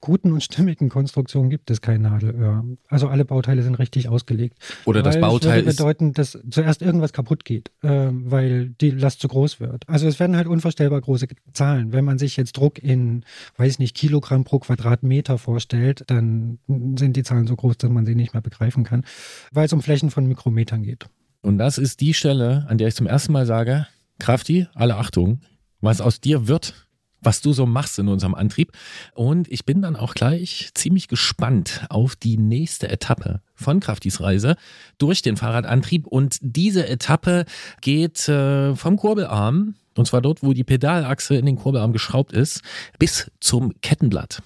guten 0.00 0.32
und 0.32 0.42
stimmigen 0.42 0.88
Konstruktion 0.88 1.50
gibt 1.50 1.70
es 1.70 1.80
kein 1.80 2.02
Nadelöhr. 2.02 2.64
Also 2.88 3.08
alle 3.08 3.24
Bauteile 3.24 3.62
sind 3.62 3.78
richtig 3.78 4.08
ausgelegt. 4.08 4.58
Oder 4.84 5.02
das 5.02 5.20
Bauteil 5.20 5.60
es 5.60 5.64
würde 5.64 5.76
bedeuten, 5.76 6.12
dass 6.12 6.38
zuerst 6.50 6.82
irgendwas 6.82 7.12
kaputt 7.12 7.44
geht, 7.44 7.70
äh, 7.82 8.08
weil 8.10 8.70
die 8.80 8.90
Last 8.90 9.20
zu 9.20 9.28
groß 9.28 9.60
wird. 9.60 9.88
Also 9.88 10.06
es 10.06 10.20
werden 10.20 10.36
halt 10.36 10.46
unvorstellbar 10.46 11.00
große 11.00 11.26
Zahlen. 11.52 11.92
Wenn 11.92 12.04
man 12.04 12.18
sich 12.18 12.36
jetzt 12.36 12.56
Druck 12.56 12.78
in, 12.82 13.24
weiß 13.56 13.78
nicht, 13.78 13.96
Kilogramm 13.96 14.44
pro 14.44 14.60
Quadratmeter 14.60 15.38
vorstellt, 15.38 16.04
dann 16.06 16.58
sind 16.68 17.16
die 17.16 17.22
Zahlen 17.22 17.46
so 17.46 17.56
groß, 17.56 17.78
dass 17.78 17.90
man 17.90 18.06
sie 18.06 18.14
nicht 18.14 18.34
mehr 18.34 18.42
begreifen 18.42 18.84
kann, 18.84 19.04
weil 19.52 19.66
es 19.66 19.72
um 19.72 19.82
Flächen 19.82 20.10
von 20.10 20.26
Mikrometern 20.26 20.82
geht. 20.82 21.06
Und 21.42 21.58
das 21.58 21.78
ist 21.78 22.00
die 22.00 22.14
Stelle, 22.14 22.66
an 22.68 22.78
der 22.78 22.88
ich 22.88 22.94
zum 22.94 23.06
ersten 23.06 23.32
Mal 23.32 23.46
sage, 23.46 23.86
Krafti, 24.18 24.66
alle 24.74 24.96
Achtung, 24.96 25.40
was 25.80 26.00
aus 26.00 26.20
dir 26.20 26.48
wird, 26.48 26.87
was 27.20 27.40
du 27.40 27.52
so 27.52 27.66
machst 27.66 27.98
in 27.98 28.08
unserem 28.08 28.34
Antrieb. 28.34 28.72
Und 29.14 29.48
ich 29.50 29.64
bin 29.64 29.82
dann 29.82 29.96
auch 29.96 30.14
gleich 30.14 30.70
ziemlich 30.74 31.08
gespannt 31.08 31.86
auf 31.90 32.16
die 32.16 32.36
nächste 32.36 32.88
Etappe 32.88 33.40
von 33.54 33.80
Kraftis 33.80 34.20
Reise 34.20 34.56
durch 34.98 35.22
den 35.22 35.36
Fahrradantrieb. 35.36 36.06
Und 36.06 36.38
diese 36.40 36.86
Etappe 36.88 37.44
geht 37.80 38.28
äh, 38.28 38.74
vom 38.76 38.96
Kurbelarm, 38.96 39.74
und 39.96 40.06
zwar 40.06 40.22
dort, 40.22 40.42
wo 40.42 40.52
die 40.52 40.64
Pedalachse 40.64 41.34
in 41.36 41.46
den 41.46 41.56
Kurbelarm 41.56 41.92
geschraubt 41.92 42.32
ist, 42.32 42.62
bis 42.98 43.30
zum 43.40 43.72
Kettenblatt. 43.80 44.42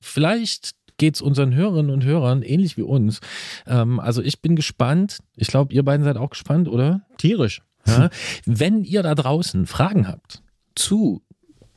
Vielleicht 0.00 0.72
geht 0.98 1.16
es 1.16 1.20
unseren 1.20 1.54
Hörerinnen 1.54 1.92
und 1.92 2.04
Hörern 2.04 2.42
ähnlich 2.42 2.76
wie 2.76 2.82
uns. 2.82 3.20
Ähm, 3.66 4.00
also 4.00 4.22
ich 4.22 4.40
bin 4.40 4.56
gespannt. 4.56 5.18
Ich 5.36 5.48
glaube, 5.48 5.72
ihr 5.74 5.84
beiden 5.84 6.04
seid 6.04 6.16
auch 6.16 6.30
gespannt, 6.30 6.68
oder? 6.68 7.02
Tierisch. 7.18 7.62
Ja? 7.86 8.10
Wenn 8.44 8.82
ihr 8.82 9.02
da 9.02 9.14
draußen 9.14 9.66
Fragen 9.66 10.08
habt 10.08 10.42
zu 10.74 11.22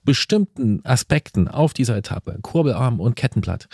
bestimmten 0.10 0.84
Aspekten 0.86 1.48
auf 1.48 1.72
dieser 1.72 1.96
Etappe, 1.96 2.40
Kurbelarm 2.42 3.00
und 3.00 3.16
Kettenblatt, 3.16 3.68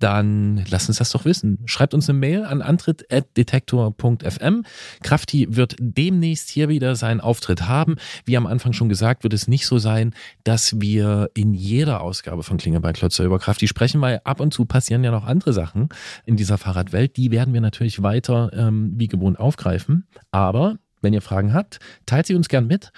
dann 0.00 0.64
lasst 0.68 0.88
uns 0.88 0.98
das 0.98 1.10
doch 1.10 1.24
wissen. 1.24 1.60
Schreibt 1.66 1.94
uns 1.94 2.10
eine 2.10 2.18
Mail 2.18 2.44
an 2.44 2.62
antritt.detektor.fm. 2.62 4.64
Krafti 5.04 5.46
wird 5.50 5.76
demnächst 5.78 6.50
hier 6.50 6.68
wieder 6.68 6.96
seinen 6.96 7.20
Auftritt 7.20 7.68
haben. 7.68 7.94
Wie 8.24 8.36
am 8.36 8.48
Anfang 8.48 8.72
schon 8.72 8.88
gesagt, 8.88 9.22
wird 9.22 9.34
es 9.34 9.46
nicht 9.46 9.66
so 9.66 9.78
sein, 9.78 10.16
dass 10.42 10.80
wir 10.80 11.30
in 11.34 11.54
jeder 11.54 12.00
Ausgabe 12.00 12.42
von 12.42 12.56
Klinge 12.56 12.80
bei 12.80 12.92
Klötzer 12.92 13.22
über 13.22 13.38
Krafti 13.38 13.68
sprechen, 13.68 14.00
weil 14.00 14.20
ab 14.24 14.40
und 14.40 14.52
zu 14.52 14.64
passieren 14.64 15.04
ja 15.04 15.12
noch 15.12 15.26
andere 15.26 15.52
Sachen 15.52 15.90
in 16.26 16.34
dieser 16.34 16.58
Fahrradwelt. 16.58 17.16
Die 17.16 17.30
werden 17.30 17.54
wir 17.54 17.60
natürlich 17.60 18.02
weiter 18.02 18.50
ähm, 18.52 18.94
wie 18.96 19.06
gewohnt 19.06 19.38
aufgreifen. 19.38 20.08
Aber 20.32 20.78
wenn 21.02 21.12
ihr 21.12 21.22
Fragen 21.22 21.54
habt, 21.54 21.78
teilt 22.04 22.26
sie 22.26 22.34
uns 22.34 22.48
gern 22.48 22.66
mit. 22.66 22.90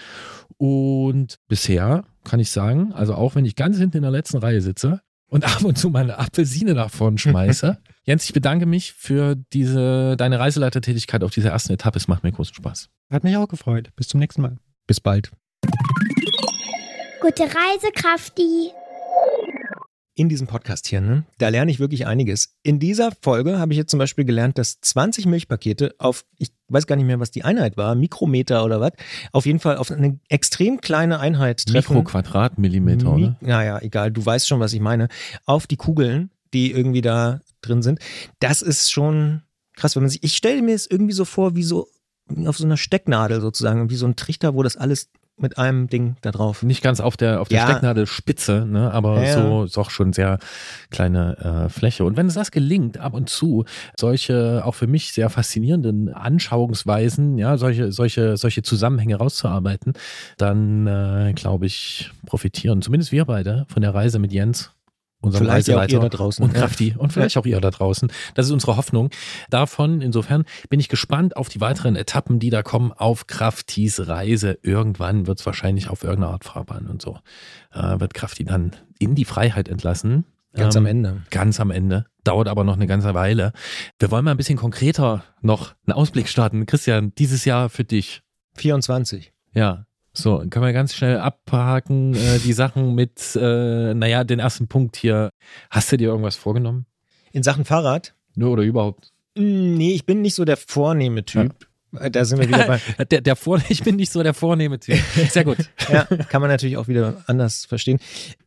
Und 0.56 1.38
bisher 1.46 2.04
kann 2.24 2.40
ich 2.40 2.50
sagen, 2.50 2.92
also 2.92 3.14
auch 3.14 3.34
wenn 3.34 3.44
ich 3.44 3.56
ganz 3.56 3.78
hinten 3.78 3.98
in 3.98 4.02
der 4.02 4.10
letzten 4.10 4.38
Reihe 4.38 4.60
sitze 4.60 5.00
und 5.28 5.44
ab 5.56 5.64
und 5.64 5.78
zu 5.78 5.90
meine 5.90 6.18
Apfelsine 6.18 6.74
nach 6.74 6.90
vorn 6.90 7.18
schmeiße. 7.18 7.78
Jens, 8.04 8.24
ich 8.24 8.32
bedanke 8.32 8.66
mich 8.66 8.92
für 8.92 9.36
diese, 9.52 10.16
deine 10.16 10.38
Reiseleitertätigkeit 10.38 11.22
auf 11.22 11.30
dieser 11.30 11.50
ersten 11.50 11.72
Etappe. 11.72 11.98
Es 11.98 12.08
macht 12.08 12.24
mir 12.24 12.32
großen 12.32 12.54
Spaß. 12.54 12.88
Hat 13.10 13.24
mich 13.24 13.36
auch 13.36 13.48
gefreut. 13.48 13.90
Bis 13.96 14.08
zum 14.08 14.20
nächsten 14.20 14.42
Mal. 14.42 14.56
Bis 14.86 15.00
bald. 15.00 15.30
Gute 17.20 17.42
Reise, 17.42 17.90
Krafti. 17.94 18.72
In 20.20 20.28
diesem 20.28 20.46
Podcast 20.46 20.86
hier, 20.86 21.00
ne? 21.00 21.24
Da 21.38 21.48
lerne 21.48 21.70
ich 21.70 21.80
wirklich 21.80 22.06
einiges. 22.06 22.54
In 22.62 22.78
dieser 22.78 23.10
Folge 23.22 23.58
habe 23.58 23.72
ich 23.72 23.78
jetzt 23.78 23.90
zum 23.90 23.98
Beispiel 23.98 24.26
gelernt, 24.26 24.58
dass 24.58 24.78
20 24.82 25.24
Milchpakete 25.24 25.94
auf, 25.96 26.26
ich 26.36 26.52
weiß 26.68 26.86
gar 26.86 26.96
nicht 26.96 27.06
mehr, 27.06 27.18
was 27.18 27.30
die 27.30 27.42
Einheit 27.42 27.78
war, 27.78 27.94
Mikrometer 27.94 28.62
oder 28.62 28.82
was, 28.82 28.92
auf 29.32 29.46
jeden 29.46 29.60
Fall 29.60 29.78
auf 29.78 29.90
eine 29.90 30.20
extrem 30.28 30.82
kleine 30.82 31.20
Einheit 31.20 31.64
treffen. 31.64 31.94
Mikroquadratmillimeter, 31.94 33.06
Mi- 33.14 33.24
oder? 33.24 33.36
Naja, 33.40 33.78
egal, 33.80 34.10
du 34.10 34.24
weißt 34.24 34.46
schon, 34.46 34.60
was 34.60 34.74
ich 34.74 34.80
meine. 34.80 35.08
Auf 35.46 35.66
die 35.66 35.76
Kugeln, 35.76 36.30
die 36.52 36.70
irgendwie 36.70 37.00
da 37.00 37.40
drin 37.62 37.80
sind. 37.80 37.98
Das 38.40 38.60
ist 38.60 38.90
schon 38.90 39.40
krass, 39.74 39.96
wenn 39.96 40.02
man 40.02 40.10
sich, 40.10 40.22
ich 40.22 40.36
stelle 40.36 40.60
mir 40.60 40.74
es 40.74 40.86
irgendwie 40.86 41.14
so 41.14 41.24
vor, 41.24 41.56
wie 41.56 41.62
so 41.62 41.88
auf 42.44 42.58
so 42.58 42.66
einer 42.66 42.76
Stecknadel 42.76 43.40
sozusagen, 43.40 43.88
wie 43.88 43.96
so 43.96 44.06
ein 44.06 44.16
Trichter, 44.16 44.54
wo 44.54 44.62
das 44.62 44.76
alles 44.76 45.08
mit 45.42 45.58
einem 45.58 45.88
Ding 45.88 46.16
da 46.22 46.30
drauf. 46.30 46.62
Nicht 46.62 46.82
ganz 46.82 47.00
auf 47.00 47.16
der, 47.16 47.40
auf 47.40 47.48
der 47.48 47.58
Ja. 47.58 47.68
Stecknadelspitze, 47.68 48.66
ne? 48.66 48.92
aber 48.92 49.22
Ja. 49.22 49.34
so 49.34 49.64
ist 49.64 49.78
auch 49.78 49.90
schon 49.90 50.12
sehr 50.12 50.38
kleine 50.90 51.66
äh, 51.66 51.68
Fläche. 51.68 52.04
Und 52.04 52.16
wenn 52.16 52.26
es 52.26 52.34
das 52.34 52.50
gelingt, 52.50 52.98
ab 52.98 53.14
und 53.14 53.28
zu 53.28 53.64
solche 53.98 54.62
auch 54.64 54.74
für 54.74 54.86
mich 54.86 55.12
sehr 55.12 55.30
faszinierenden 55.30 56.08
Anschauungsweisen, 56.12 57.38
ja, 57.38 57.56
solche, 57.56 57.92
solche, 57.92 58.36
solche 58.36 58.62
Zusammenhänge 58.62 59.16
rauszuarbeiten, 59.16 59.92
dann 60.36 60.86
äh, 60.86 61.32
glaube 61.34 61.66
ich, 61.66 62.10
profitieren 62.26 62.82
zumindest 62.82 63.12
wir 63.12 63.24
beide 63.24 63.66
von 63.68 63.82
der 63.82 63.94
Reise 63.94 64.18
mit 64.18 64.32
Jens. 64.32 64.72
Unserem 65.22 65.44
Vielleicht 65.46 65.70
auch 65.70 65.74
Reiseleiter 65.76 65.92
ihr 65.92 66.00
da 66.00 66.08
draußen. 66.08 66.44
Und. 66.44 66.54
Krafti. 66.54 66.94
Und 66.96 67.12
vielleicht 67.12 67.36
auch 67.36 67.44
ihr 67.44 67.60
da 67.60 67.70
draußen. 67.70 68.10
Das 68.34 68.46
ist 68.46 68.52
unsere 68.52 68.76
Hoffnung. 68.76 69.10
Davon, 69.50 70.00
insofern, 70.00 70.44
bin 70.70 70.80
ich 70.80 70.88
gespannt 70.88 71.36
auf 71.36 71.48
die 71.48 71.60
weiteren 71.60 71.94
Etappen, 71.94 72.38
die 72.38 72.50
da 72.50 72.62
kommen 72.62 72.92
auf 72.92 73.26
Kraftis 73.26 74.08
Reise. 74.08 74.58
Irgendwann 74.62 75.26
wird 75.26 75.40
es 75.40 75.46
wahrscheinlich 75.46 75.90
auf 75.90 76.04
irgendeine 76.04 76.32
Art 76.32 76.44
Fahrbahn 76.44 76.86
und 76.86 77.02
so. 77.02 77.18
Äh, 77.72 78.00
wird 78.00 78.14
Krafti 78.14 78.44
dann 78.44 78.76
in 78.98 79.14
die 79.14 79.26
Freiheit 79.26 79.68
entlassen. 79.68 80.24
Ganz 80.54 80.74
Ähm, 80.74 80.82
am 80.82 80.86
Ende. 80.86 81.22
Ganz 81.30 81.60
am 81.60 81.70
Ende. 81.70 82.06
Dauert 82.24 82.48
aber 82.48 82.64
noch 82.64 82.74
eine 82.74 82.86
ganze 82.86 83.14
Weile. 83.14 83.52
Wir 83.98 84.10
wollen 84.10 84.24
mal 84.24 84.32
ein 84.32 84.36
bisschen 84.36 84.58
konkreter 84.58 85.24
noch 85.42 85.74
einen 85.86 85.96
Ausblick 85.96 86.28
starten. 86.28 86.66
Christian, 86.66 87.12
dieses 87.16 87.44
Jahr 87.44 87.68
für 87.68 87.84
dich. 87.84 88.22
24. 88.56 89.32
Ja. 89.54 89.86
So, 90.12 90.38
können 90.50 90.64
wir 90.64 90.72
ganz 90.72 90.94
schnell 90.94 91.18
abhaken, 91.18 92.14
äh, 92.14 92.38
die 92.38 92.52
Sachen 92.52 92.94
mit, 92.94 93.36
äh, 93.36 93.94
naja, 93.94 94.24
den 94.24 94.40
ersten 94.40 94.66
Punkt 94.66 94.96
hier. 94.96 95.30
Hast 95.70 95.92
du 95.92 95.96
dir 95.96 96.08
irgendwas 96.08 96.36
vorgenommen? 96.36 96.86
In 97.32 97.42
Sachen 97.42 97.64
Fahrrad? 97.64 98.14
Nö, 98.34 98.46
oder 98.46 98.62
überhaupt? 98.64 99.12
Mm, 99.36 99.74
Nee, 99.74 99.92
ich 99.94 100.06
bin 100.06 100.20
nicht 100.22 100.34
so 100.34 100.44
der 100.44 100.56
vornehme 100.56 101.24
Typ. 101.24 101.54
Da 101.92 102.24
sind 102.24 102.38
wir 102.38 102.48
wieder 102.48 102.66
bei. 102.66 103.04
der, 103.10 103.20
der 103.20 103.36
Vor 103.36 103.60
ich 103.68 103.82
bin 103.82 103.96
nicht 103.96 104.12
so 104.12 104.22
der 104.22 104.34
vornehme 104.34 104.78
Typ. 104.78 104.98
Sehr 105.28 105.44
gut. 105.44 105.58
ja, 105.92 106.04
kann 106.04 106.40
man 106.40 106.50
natürlich 106.50 106.76
auch 106.76 106.88
wieder 106.88 107.24
anders 107.26 107.64
verstehen. 107.64 107.98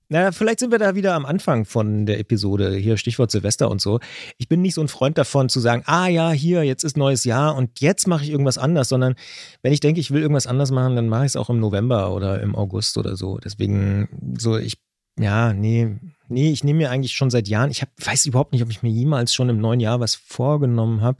Na, 0.10 0.32
vielleicht 0.32 0.60
sind 0.60 0.72
wir 0.72 0.80
da 0.80 0.96
wieder 0.96 1.16
am 1.16 1.26
Anfang 1.26 1.66
von 1.66 2.06
der 2.06 2.20
Episode. 2.20 2.76
Hier 2.76 2.98
Stichwort 2.98 3.32
Silvester 3.32 3.70
und 3.70 3.82
so. 3.82 4.00
Ich 4.38 4.48
bin 4.48 4.62
nicht 4.62 4.76
so 4.76 4.82
ein 4.82 4.88
Freund 4.88 5.18
davon 5.18 5.50
zu 5.50 5.60
sagen, 5.60 5.84
ah 5.88 6.08
ja, 6.08 6.32
hier, 6.32 6.64
jetzt 6.64 6.84
ist 6.84 6.98
neues 6.98 7.24
Jahr 7.24 7.56
und 7.56 7.80
jetzt 7.80 8.08
mache 8.08 8.24
ich 8.24 8.30
irgendwas 8.30 8.58
anders, 8.58 8.90
sondern 8.90 9.16
wenn 9.62 9.74
ich 9.74 9.80
denke, 9.80 10.00
ich 10.00 10.12
will 10.12 10.22
irgendwas 10.22 10.48
anders 10.48 10.72
machen, 10.72 10.96
dann 10.96 11.10
mache 11.10 11.24
ich 11.26 11.32
es 11.32 11.36
auch 11.36 11.50
im 11.50 11.60
November 11.60 12.14
oder 12.14 12.42
im 12.42 12.56
August 12.56 12.98
oder 12.98 13.16
so. 13.16 13.40
Deswegen, 13.40 14.36
so, 14.38 14.58
ich, 14.58 14.78
ja, 15.20 15.52
nee, 15.54 15.98
nee, 16.28 16.52
ich 16.52 16.64
nehme 16.64 16.78
mir 16.78 16.92
eigentlich 16.92 17.14
schon 17.14 17.32
seit 17.32 17.48
Jahren, 17.48 17.72
ich 17.72 17.82
hab, 17.82 17.90
weiß 17.98 18.26
überhaupt 18.28 18.54
nicht, 18.54 18.62
ob 18.62 18.70
ich 18.70 18.84
mir 18.84 18.92
jemals 18.92 19.34
schon 19.34 19.50
im 19.50 19.60
neuen 19.60 19.80
Jahr 19.80 20.00
was 20.00 20.16
vorgenommen 20.16 21.02
habe. 21.02 21.18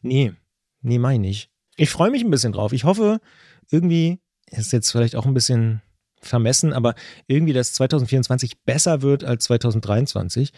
Nee, 0.00 0.32
nee, 0.80 0.98
meine 0.98 1.16
ich 1.16 1.20
nicht. 1.20 1.51
Ich 1.82 1.90
freue 1.90 2.12
mich 2.12 2.22
ein 2.22 2.30
bisschen 2.30 2.52
drauf. 2.52 2.72
Ich 2.72 2.84
hoffe, 2.84 3.18
irgendwie, 3.68 4.20
ist 4.46 4.72
jetzt 4.72 4.92
vielleicht 4.92 5.16
auch 5.16 5.26
ein 5.26 5.34
bisschen 5.34 5.82
vermessen, 6.20 6.72
aber 6.72 6.94
irgendwie, 7.26 7.52
dass 7.52 7.72
2024 7.72 8.62
besser 8.62 9.02
wird 9.02 9.24
als 9.24 9.42
2023. 9.46 10.52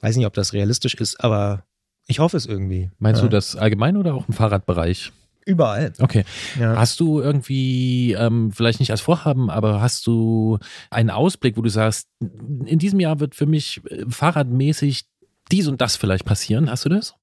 Weiß 0.00 0.14
nicht, 0.14 0.26
ob 0.26 0.32
das 0.32 0.52
realistisch 0.52 0.94
ist, 0.94 1.18
aber 1.24 1.64
ich 2.06 2.20
hoffe 2.20 2.36
es 2.36 2.46
irgendwie. 2.46 2.88
Meinst 3.00 3.20
ja. 3.20 3.26
du 3.26 3.32
das 3.32 3.56
allgemein 3.56 3.96
oder 3.96 4.14
auch 4.14 4.28
im 4.28 4.34
Fahrradbereich? 4.34 5.10
Überall. 5.44 5.92
Okay. 5.98 6.24
Ja. 6.56 6.76
Hast 6.76 7.00
du 7.00 7.20
irgendwie, 7.20 8.12
ähm, 8.12 8.52
vielleicht 8.52 8.78
nicht 8.78 8.92
als 8.92 9.00
Vorhaben, 9.00 9.50
aber 9.50 9.80
hast 9.80 10.06
du 10.06 10.60
einen 10.88 11.10
Ausblick, 11.10 11.56
wo 11.56 11.62
du 11.62 11.70
sagst, 11.70 12.06
in 12.20 12.78
diesem 12.78 13.00
Jahr 13.00 13.18
wird 13.18 13.34
für 13.34 13.46
mich 13.46 13.80
äh, 13.86 14.04
fahrradmäßig 14.08 15.02
dies 15.50 15.66
und 15.66 15.80
das 15.80 15.96
vielleicht 15.96 16.24
passieren? 16.24 16.70
Hast 16.70 16.84
du 16.84 16.90
das? 16.90 17.16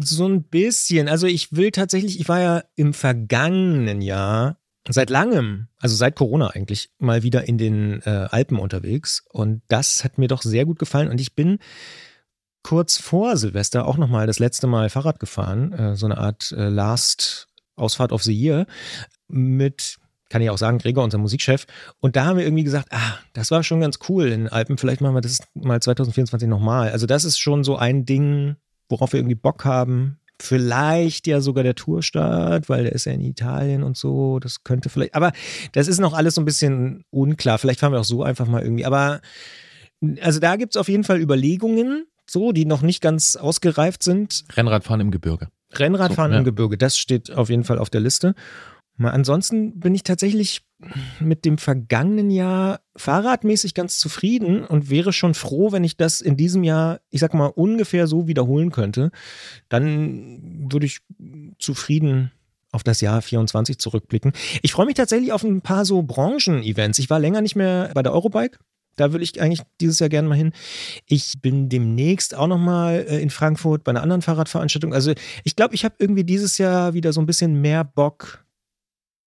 So 0.00 0.26
ein 0.26 0.44
bisschen. 0.44 1.08
Also 1.08 1.26
ich 1.26 1.52
will 1.52 1.70
tatsächlich, 1.70 2.20
ich 2.20 2.28
war 2.28 2.40
ja 2.40 2.64
im 2.76 2.94
vergangenen 2.94 4.00
Jahr 4.00 4.58
seit 4.88 5.10
langem, 5.10 5.68
also 5.78 5.96
seit 5.96 6.16
Corona 6.16 6.48
eigentlich, 6.48 6.90
mal 6.98 7.22
wieder 7.22 7.48
in 7.48 7.58
den 7.58 8.02
äh, 8.02 8.28
Alpen 8.30 8.58
unterwegs. 8.58 9.24
Und 9.30 9.62
das 9.68 10.04
hat 10.04 10.18
mir 10.18 10.28
doch 10.28 10.42
sehr 10.42 10.66
gut 10.66 10.78
gefallen. 10.78 11.08
Und 11.08 11.20
ich 11.20 11.34
bin 11.34 11.58
kurz 12.62 12.96
vor 12.96 13.36
Silvester 13.36 13.86
auch 13.86 13.96
nochmal 13.96 14.26
das 14.26 14.38
letzte 14.38 14.66
Mal 14.66 14.90
Fahrrad 14.90 15.20
gefahren. 15.20 15.72
Äh, 15.72 15.96
so 15.96 16.06
eine 16.06 16.18
Art 16.18 16.52
äh, 16.52 16.68
Last 16.68 17.48
Ausfahrt 17.76 18.12
of 18.12 18.22
the 18.22 18.34
Year 18.34 18.66
mit 19.28 19.98
kann 20.30 20.42
ich 20.42 20.50
auch 20.50 20.58
sagen, 20.58 20.78
Gregor, 20.78 21.04
unser 21.04 21.18
Musikchef. 21.18 21.66
Und 22.00 22.16
da 22.16 22.24
haben 22.24 22.38
wir 22.38 22.44
irgendwie 22.44 22.64
gesagt, 22.64 22.88
ah, 22.90 23.18
das 23.34 23.50
war 23.50 23.62
schon 23.62 23.80
ganz 23.80 23.98
cool 24.08 24.24
in 24.24 24.44
den 24.44 24.48
Alpen. 24.48 24.78
Vielleicht 24.78 25.00
machen 25.00 25.14
wir 25.14 25.20
das 25.20 25.38
mal 25.54 25.80
2024 25.80 26.48
nochmal. 26.48 26.90
Also 26.90 27.06
das 27.06 27.24
ist 27.24 27.38
schon 27.38 27.62
so 27.62 27.76
ein 27.76 28.04
Ding, 28.04 28.56
worauf 28.94 29.12
wir 29.12 29.18
irgendwie 29.20 29.34
Bock 29.34 29.64
haben. 29.64 30.18
Vielleicht 30.40 31.26
ja 31.26 31.40
sogar 31.40 31.64
der 31.64 31.74
Tourstart, 31.74 32.68
weil 32.68 32.84
der 32.84 32.92
ist 32.92 33.06
ja 33.06 33.12
in 33.12 33.20
Italien 33.20 33.82
und 33.82 33.96
so. 33.96 34.38
Das 34.38 34.62
könnte 34.62 34.88
vielleicht, 34.88 35.14
aber 35.14 35.32
das 35.72 35.88
ist 35.88 36.00
noch 36.00 36.12
alles 36.12 36.36
so 36.36 36.40
ein 36.40 36.44
bisschen 36.44 37.04
unklar. 37.10 37.58
Vielleicht 37.58 37.80
fahren 37.80 37.92
wir 37.92 38.00
auch 38.00 38.04
so 38.04 38.22
einfach 38.22 38.46
mal 38.46 38.62
irgendwie. 38.62 38.84
Aber 38.84 39.20
also 40.20 40.40
da 40.40 40.56
gibt 40.56 40.74
es 40.74 40.80
auf 40.80 40.88
jeden 40.88 41.04
Fall 41.04 41.20
Überlegungen, 41.20 42.06
so, 42.28 42.52
die 42.52 42.66
noch 42.66 42.82
nicht 42.82 43.00
ganz 43.00 43.36
ausgereift 43.36 44.02
sind. 44.02 44.44
Rennradfahren 44.54 45.00
im 45.00 45.10
Gebirge. 45.10 45.48
Rennradfahren 45.72 46.30
So, 46.30 46.34
ja. 46.34 46.38
im 46.38 46.44
Gebirge, 46.44 46.78
das 46.78 46.96
steht 46.96 47.32
auf 47.32 47.50
jeden 47.50 47.64
Fall 47.64 47.78
auf 47.78 47.90
der 47.90 48.00
Liste. 48.00 48.34
Mal 48.96 49.10
ansonsten 49.10 49.80
bin 49.80 49.94
ich 49.94 50.04
tatsächlich 50.04 50.62
mit 51.18 51.44
dem 51.44 51.58
vergangenen 51.58 52.30
Jahr 52.30 52.80
fahrradmäßig 52.96 53.74
ganz 53.74 53.98
zufrieden 53.98 54.64
und 54.64 54.90
wäre 54.90 55.12
schon 55.12 55.34
froh, 55.34 55.72
wenn 55.72 55.84
ich 55.84 55.96
das 55.96 56.20
in 56.20 56.36
diesem 56.36 56.62
Jahr, 56.62 57.00
ich 57.10 57.20
sag 57.20 57.34
mal, 57.34 57.46
ungefähr 57.46 58.06
so 58.06 58.28
wiederholen 58.28 58.70
könnte. 58.70 59.10
Dann 59.68 60.68
würde 60.70 60.86
ich 60.86 61.00
zufrieden 61.58 62.30
auf 62.70 62.82
das 62.82 63.00
Jahr 63.00 63.22
24 63.22 63.78
zurückblicken. 63.78 64.32
Ich 64.62 64.72
freue 64.72 64.86
mich 64.86 64.96
tatsächlich 64.96 65.32
auf 65.32 65.44
ein 65.44 65.60
paar 65.60 65.84
so 65.84 66.02
Branchen-Events. 66.02 66.98
Ich 66.98 67.10
war 67.10 67.20
länger 67.20 67.40
nicht 67.40 67.56
mehr 67.56 67.90
bei 67.94 68.02
der 68.02 68.12
Eurobike. 68.12 68.58
Da 68.96 69.12
will 69.12 69.22
ich 69.22 69.40
eigentlich 69.40 69.62
dieses 69.80 69.98
Jahr 69.98 70.08
gerne 70.08 70.28
mal 70.28 70.36
hin. 70.36 70.52
Ich 71.06 71.34
bin 71.42 71.68
demnächst 71.68 72.34
auch 72.34 72.46
noch 72.46 72.58
mal 72.58 73.04
äh, 73.08 73.20
in 73.20 73.30
Frankfurt 73.30 73.82
bei 73.82 73.90
einer 73.90 74.02
anderen 74.02 74.22
Fahrradveranstaltung. 74.22 74.94
Also 74.94 75.14
ich 75.42 75.56
glaube, 75.56 75.74
ich 75.74 75.84
habe 75.84 75.96
irgendwie 75.98 76.24
dieses 76.24 76.58
Jahr 76.58 76.94
wieder 76.94 77.12
so 77.12 77.20
ein 77.20 77.26
bisschen 77.26 77.60
mehr 77.60 77.82
Bock, 77.82 78.43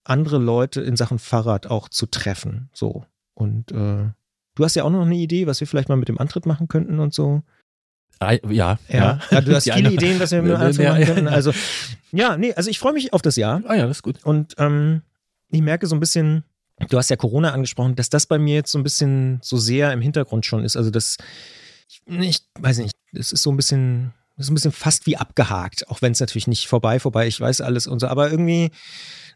andere 0.09 0.37
Leute 0.37 0.81
in 0.81 0.95
Sachen 0.95 1.19
Fahrrad 1.19 1.67
auch 1.67 1.89
zu 1.89 2.05
treffen. 2.05 2.69
So. 2.73 3.05
Und 3.33 3.71
äh, 3.71 4.05
du 4.55 4.63
hast 4.63 4.75
ja 4.75 4.83
auch 4.83 4.89
noch 4.89 5.05
eine 5.05 5.15
Idee, 5.15 5.47
was 5.47 5.59
wir 5.59 5.67
vielleicht 5.67 5.89
mal 5.89 5.95
mit 5.97 6.07
dem 6.09 6.17
Antritt 6.19 6.45
machen 6.45 6.67
könnten 6.67 6.99
und 6.99 7.13
so. 7.13 7.43
Ja, 8.21 8.31
Ja, 8.49 8.79
ja 8.89 9.41
du 9.41 9.53
hast 9.55 9.65
Die 9.67 9.71
viele 9.71 9.87
eine- 9.89 9.93
Ideen, 9.95 10.19
was 10.19 10.31
wir 10.31 10.41
mit 10.41 10.51
dem 10.51 10.57
Ja, 10.59 10.65
Antritt 10.65 10.83
ja, 10.83 10.89
machen 10.91 11.01
ja. 11.01 11.05
könnten. 11.07 11.27
Also, 11.27 11.51
ja, 12.11 12.37
nee, 12.37 12.53
also 12.53 12.69
ich 12.69 12.79
freue 12.79 12.93
mich 12.93 13.13
auf 13.13 13.21
das 13.21 13.35
Jahr. 13.35 13.61
Ah 13.67 13.75
ja, 13.75 13.85
das 13.87 13.97
ist 13.97 14.03
gut. 14.03 14.23
Und 14.23 14.55
ähm, 14.57 15.01
ich 15.49 15.61
merke 15.61 15.85
so 15.87 15.95
ein 15.95 15.99
bisschen, 15.99 16.43
du 16.89 16.97
hast 16.97 17.09
ja 17.09 17.15
Corona 17.15 17.51
angesprochen, 17.51 17.95
dass 17.95 18.09
das 18.09 18.25
bei 18.25 18.39
mir 18.39 18.55
jetzt 18.55 18.71
so 18.71 18.79
ein 18.79 18.83
bisschen 18.83 19.39
so 19.43 19.57
sehr 19.57 19.93
im 19.93 20.01
Hintergrund 20.01 20.45
schon 20.45 20.63
ist. 20.63 20.75
Also 20.75 20.89
das, 20.89 21.17
ich, 21.87 22.01
ich 22.07 22.41
weiß 22.59 22.79
nicht, 22.79 22.95
das 23.13 23.31
ist 23.31 23.43
so 23.43 23.51
ein 23.51 23.57
bisschen, 23.57 24.13
das 24.35 24.47
ist 24.47 24.51
ein 24.51 24.55
bisschen 24.55 24.71
fast 24.71 25.05
wie 25.05 25.17
abgehakt, 25.17 25.87
auch 25.89 26.01
wenn 26.01 26.11
es 26.11 26.19
natürlich 26.19 26.47
nicht 26.47 26.67
vorbei, 26.67 26.99
vorbei, 26.99 27.27
ich 27.27 27.39
weiß 27.39 27.61
alles 27.61 27.87
und 27.87 27.99
so, 27.99 28.07
aber 28.07 28.29
irgendwie 28.31 28.71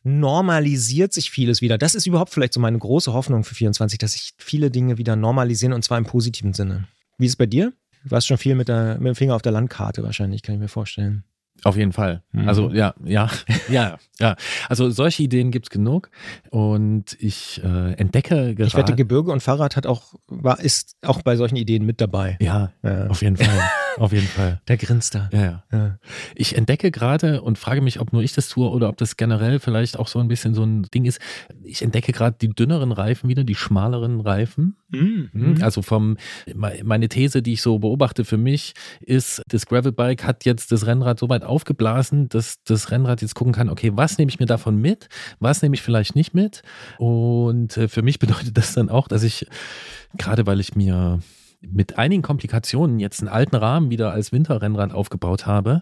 normalisiert 0.03 1.13
sich 1.13 1.29
vieles 1.31 1.61
wieder. 1.61 1.77
Das 1.77 1.95
ist 1.95 2.05
überhaupt 2.07 2.31
vielleicht 2.33 2.53
so 2.53 2.59
meine 2.59 2.77
große 2.77 3.13
Hoffnung 3.13 3.43
für 3.43 3.55
24, 3.55 3.99
dass 3.99 4.13
sich 4.13 4.31
viele 4.37 4.71
Dinge 4.71 4.97
wieder 4.97 5.15
normalisieren 5.15 5.73
und 5.73 5.83
zwar 5.83 5.97
im 5.97 6.05
positiven 6.05 6.53
Sinne. 6.53 6.87
Wie 7.17 7.25
ist 7.25 7.33
es 7.33 7.37
bei 7.37 7.45
dir? 7.45 7.73
Du 8.03 8.11
warst 8.11 8.27
schon 8.27 8.37
viel 8.37 8.55
mit, 8.55 8.67
der, 8.67 8.97
mit 8.97 9.07
dem 9.07 9.15
Finger 9.15 9.35
auf 9.35 9.41
der 9.43 9.51
Landkarte 9.51 10.01
wahrscheinlich, 10.03 10.41
kann 10.41 10.55
ich 10.55 10.61
mir 10.61 10.67
vorstellen. 10.67 11.23
Auf 11.63 11.77
jeden 11.77 11.91
Fall. 11.91 12.23
Mhm. 12.31 12.47
Also 12.47 12.71
ja, 12.71 12.95
ja, 13.03 13.29
ja, 13.69 13.99
ja. 14.19 14.35
Also 14.67 14.89
solche 14.89 15.21
Ideen 15.21 15.51
gibt's 15.51 15.69
genug 15.69 16.09
und 16.49 17.15
ich 17.19 17.61
äh, 17.63 17.93
entdecke 17.93 18.55
gerade. 18.55 18.63
Ich 18.67 18.75
wette, 18.75 18.95
Gebirge 18.95 19.31
und 19.31 19.43
Fahrrad 19.43 19.75
hat 19.75 19.85
auch, 19.85 20.15
war, 20.27 20.59
ist 20.59 20.95
auch 21.03 21.21
bei 21.21 21.35
solchen 21.35 21.57
Ideen 21.57 21.85
mit 21.85 22.01
dabei. 22.01 22.37
ja, 22.41 22.71
Ja. 22.81 23.05
auf 23.07 23.21
jeden 23.21 23.37
Fall, 23.37 23.69
auf 23.97 24.13
jeden 24.13 24.27
Fall. 24.27 24.61
Der 24.67 24.77
grinst 24.77 25.15
da. 25.15 25.29
Ja, 25.31 25.41
ja. 25.41 25.63
Ja. 25.71 25.97
Ich 26.35 26.57
entdecke 26.57 26.91
gerade 26.91 27.41
und 27.41 27.57
frage 27.57 27.81
mich, 27.81 27.99
ob 27.99 28.13
nur 28.13 28.21
ich 28.23 28.33
das 28.33 28.49
tue 28.49 28.69
oder 28.69 28.89
ob 28.89 28.97
das 28.97 29.17
generell 29.17 29.59
vielleicht 29.59 29.97
auch 29.97 30.07
so 30.07 30.19
ein 30.19 30.27
bisschen 30.27 30.53
so 30.53 30.63
ein 30.63 30.83
Ding 30.93 31.05
ist. 31.05 31.19
Ich 31.63 31.81
entdecke 31.81 32.11
gerade 32.11 32.37
die 32.39 32.49
dünneren 32.49 32.91
Reifen 32.91 33.29
wieder, 33.29 33.43
die 33.43 33.55
schmaleren 33.55 34.19
Reifen. 34.21 34.75
Mhm. 34.89 35.57
Also 35.61 35.81
vom, 35.81 36.17
me- 36.53 36.79
meine 36.83 37.09
These, 37.09 37.41
die 37.41 37.53
ich 37.53 37.61
so 37.61 37.79
beobachte 37.79 38.25
für 38.25 38.37
mich, 38.37 38.73
ist, 38.99 39.41
das 39.47 39.65
Gravelbike 39.65 40.23
hat 40.25 40.45
jetzt 40.45 40.71
das 40.71 40.85
Rennrad 40.85 41.19
so 41.19 41.29
weit 41.29 41.43
aufgeblasen, 41.43 42.29
dass 42.29 42.63
das 42.63 42.91
Rennrad 42.91 43.21
jetzt 43.21 43.35
gucken 43.35 43.53
kann, 43.53 43.69
okay, 43.69 43.91
was 43.95 44.17
nehme 44.17 44.29
ich 44.29 44.39
mir 44.39 44.45
davon 44.45 44.77
mit, 44.77 45.09
was 45.39 45.61
nehme 45.61 45.75
ich 45.75 45.81
vielleicht 45.81 46.15
nicht 46.15 46.33
mit. 46.33 46.61
Und 46.97 47.77
äh, 47.77 47.87
für 47.87 48.01
mich 48.01 48.19
bedeutet 48.19 48.57
das 48.57 48.73
dann 48.73 48.89
auch, 48.89 49.07
dass 49.07 49.23
ich, 49.23 49.47
gerade 50.17 50.45
weil 50.45 50.59
ich 50.59 50.75
mir 50.75 51.19
mit 51.61 51.97
einigen 51.97 52.21
Komplikationen 52.21 52.99
jetzt 52.99 53.19
einen 53.21 53.29
alten 53.29 53.55
Rahmen 53.55 53.89
wieder 53.91 54.11
als 54.11 54.31
Winterrennrad 54.31 54.93
aufgebaut 54.93 55.45
habe, 55.45 55.81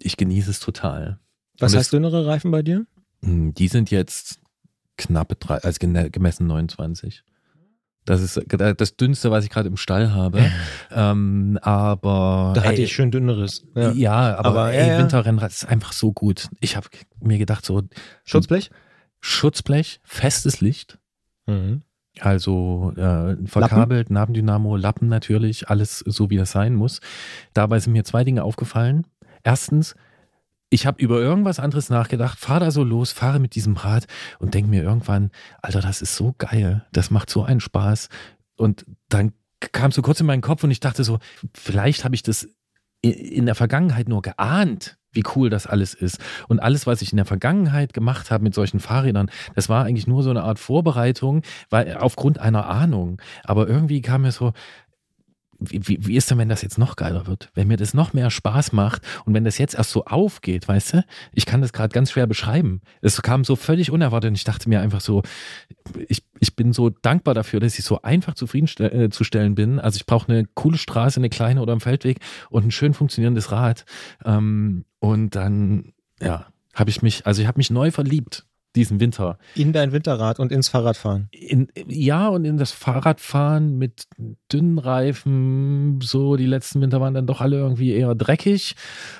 ich 0.00 0.16
genieße 0.16 0.50
es 0.50 0.60
total. 0.60 1.18
Was 1.58 1.74
heißt 1.76 1.92
dünnere 1.92 2.26
Reifen 2.26 2.50
bei 2.50 2.62
dir? 2.62 2.86
Hm, 3.22 3.52
Die 3.54 3.68
sind 3.68 3.90
jetzt 3.90 4.40
knappe 4.96 5.34
drei, 5.36 5.56
also 5.58 5.78
gemessen 5.80 6.46
29. 6.46 7.24
Das 8.04 8.22
ist 8.22 8.40
das 8.48 8.96
dünnste, 8.96 9.30
was 9.30 9.44
ich 9.44 9.50
gerade 9.50 9.68
im 9.68 9.76
Stall 9.76 10.12
habe. 10.14 10.40
ähm, 10.90 11.58
aber 11.62 12.52
Da 12.54 12.62
hatte 12.62 12.76
ey, 12.76 12.84
ich 12.84 12.92
schön 12.92 13.10
dünneres. 13.10 13.66
ja, 13.74 13.90
Ja. 13.92 14.36
aber, 14.38 14.48
Aber, 14.48 14.72
ey, 14.72 14.88
ja. 14.88 14.98
Winterrennrad 14.98 15.50
ist 15.50 15.66
einfach 15.66 15.92
so 15.92 16.12
gut. 16.12 16.48
Ich 16.60 16.76
habe 16.76 16.88
mir 17.20 17.36
gedacht, 17.38 17.66
so 17.66 17.82
Schutzblech? 18.24 18.70
Schutzblech, 19.20 20.00
festes 20.04 20.60
Licht, 20.60 20.98
Mhm. 21.46 21.82
Also 22.20 22.92
äh, 22.96 23.36
verkabelt, 23.46 24.10
Nabendynamo, 24.10 24.76
Lappen 24.76 25.08
natürlich, 25.08 25.68
alles 25.68 25.98
so 26.00 26.30
wie 26.30 26.36
das 26.36 26.52
sein 26.52 26.74
muss. 26.74 27.00
Dabei 27.54 27.78
sind 27.80 27.92
mir 27.92 28.04
zwei 28.04 28.24
Dinge 28.24 28.44
aufgefallen. 28.44 29.06
Erstens, 29.42 29.94
ich 30.70 30.86
habe 30.86 31.00
über 31.00 31.18
irgendwas 31.20 31.60
anderes 31.60 31.88
nachgedacht, 31.90 32.38
fahre 32.38 32.60
da 32.60 32.70
so 32.70 32.84
los, 32.84 33.12
fahre 33.12 33.38
mit 33.38 33.54
diesem 33.54 33.76
Rad 33.76 34.06
und 34.38 34.54
denke 34.54 34.70
mir 34.70 34.82
irgendwann, 34.82 35.30
Alter, 35.62 35.80
das 35.80 36.02
ist 36.02 36.16
so 36.16 36.34
geil, 36.36 36.86
das 36.92 37.10
macht 37.10 37.30
so 37.30 37.42
einen 37.42 37.60
Spaß. 37.60 38.08
Und 38.56 38.84
dann 39.08 39.32
kam 39.60 39.92
so 39.92 40.02
kurz 40.02 40.20
in 40.20 40.26
meinen 40.26 40.42
Kopf 40.42 40.64
und 40.64 40.70
ich 40.70 40.80
dachte 40.80 41.04
so, 41.04 41.18
vielleicht 41.54 42.04
habe 42.04 42.14
ich 42.14 42.22
das 42.22 42.48
in 43.00 43.46
der 43.46 43.54
Vergangenheit 43.54 44.08
nur 44.08 44.22
geahnt, 44.22 44.97
wie 45.12 45.24
cool 45.34 45.50
das 45.50 45.66
alles 45.66 45.94
ist. 45.94 46.18
Und 46.48 46.60
alles, 46.60 46.86
was 46.86 47.02
ich 47.02 47.12
in 47.12 47.16
der 47.16 47.26
Vergangenheit 47.26 47.92
gemacht 47.92 48.30
habe 48.30 48.44
mit 48.44 48.54
solchen 48.54 48.80
Fahrrädern, 48.80 49.30
das 49.54 49.68
war 49.68 49.84
eigentlich 49.84 50.06
nur 50.06 50.22
so 50.22 50.30
eine 50.30 50.42
Art 50.42 50.58
Vorbereitung, 50.58 51.42
weil 51.70 51.96
aufgrund 51.96 52.38
einer 52.38 52.66
Ahnung. 52.66 53.20
Aber 53.44 53.68
irgendwie 53.68 54.02
kam 54.02 54.22
mir 54.22 54.32
so, 54.32 54.52
wie, 55.60 55.80
wie, 55.86 56.06
wie 56.06 56.16
ist 56.16 56.30
denn, 56.30 56.38
wenn 56.38 56.48
das 56.48 56.62
jetzt 56.62 56.78
noch 56.78 56.96
geiler 56.96 57.26
wird? 57.26 57.50
Wenn 57.54 57.68
mir 57.68 57.76
das 57.76 57.94
noch 57.94 58.12
mehr 58.12 58.30
Spaß 58.30 58.72
macht 58.72 59.02
und 59.24 59.34
wenn 59.34 59.44
das 59.44 59.58
jetzt 59.58 59.74
erst 59.74 59.90
so 59.90 60.04
aufgeht, 60.04 60.68
weißt 60.68 60.94
du? 60.94 61.04
Ich 61.32 61.46
kann 61.46 61.60
das 61.60 61.72
gerade 61.72 61.92
ganz 61.92 62.12
schwer 62.12 62.26
beschreiben. 62.26 62.80
Es 63.02 63.20
kam 63.22 63.44
so 63.44 63.56
völlig 63.56 63.90
unerwartet 63.90 64.28
und 64.28 64.36
ich 64.36 64.44
dachte 64.44 64.68
mir 64.68 64.80
einfach 64.80 65.00
so, 65.00 65.22
ich, 66.08 66.22
ich 66.38 66.54
bin 66.54 66.72
so 66.72 66.90
dankbar 66.90 67.34
dafür, 67.34 67.60
dass 67.60 67.78
ich 67.78 67.84
so 67.84 68.02
einfach 68.02 68.34
zufriedenzustellen 68.34 69.54
bin. 69.54 69.80
Also 69.80 69.96
ich 69.96 70.06
brauche 70.06 70.32
eine 70.32 70.44
coole 70.54 70.78
Straße, 70.78 71.18
eine 71.18 71.28
kleine 71.28 71.60
oder 71.60 71.72
einen 71.72 71.80
Feldweg 71.80 72.20
und 72.50 72.64
ein 72.64 72.70
schön 72.70 72.94
funktionierendes 72.94 73.50
Rad. 73.50 73.84
Ähm, 74.24 74.84
und 75.00 75.34
dann, 75.34 75.92
ja, 76.20 76.46
Habe 76.74 76.90
ich 76.90 77.02
mich, 77.02 77.26
also 77.26 77.42
ich 77.42 77.48
habe 77.48 77.58
mich 77.58 77.70
neu 77.70 77.90
verliebt 77.90 78.46
diesen 78.76 79.00
Winter. 79.00 79.38
In 79.54 79.72
dein 79.72 79.92
Winterrad 79.92 80.38
und 80.38 80.52
ins 80.52 80.68
Fahrradfahren. 80.68 81.28
In, 81.32 81.68
ja, 81.86 82.28
und 82.28 82.44
in 82.44 82.58
das 82.58 82.70
Fahrradfahren 82.72 83.78
mit 83.78 84.06
dünnen 84.52 84.78
Reifen, 84.78 86.00
so 86.02 86.36
die 86.36 86.46
letzten 86.46 86.80
Winter 86.80 87.00
waren 87.00 87.14
dann 87.14 87.26
doch 87.26 87.40
alle 87.40 87.56
irgendwie 87.56 87.92
eher 87.92 88.14
dreckig. 88.14 88.76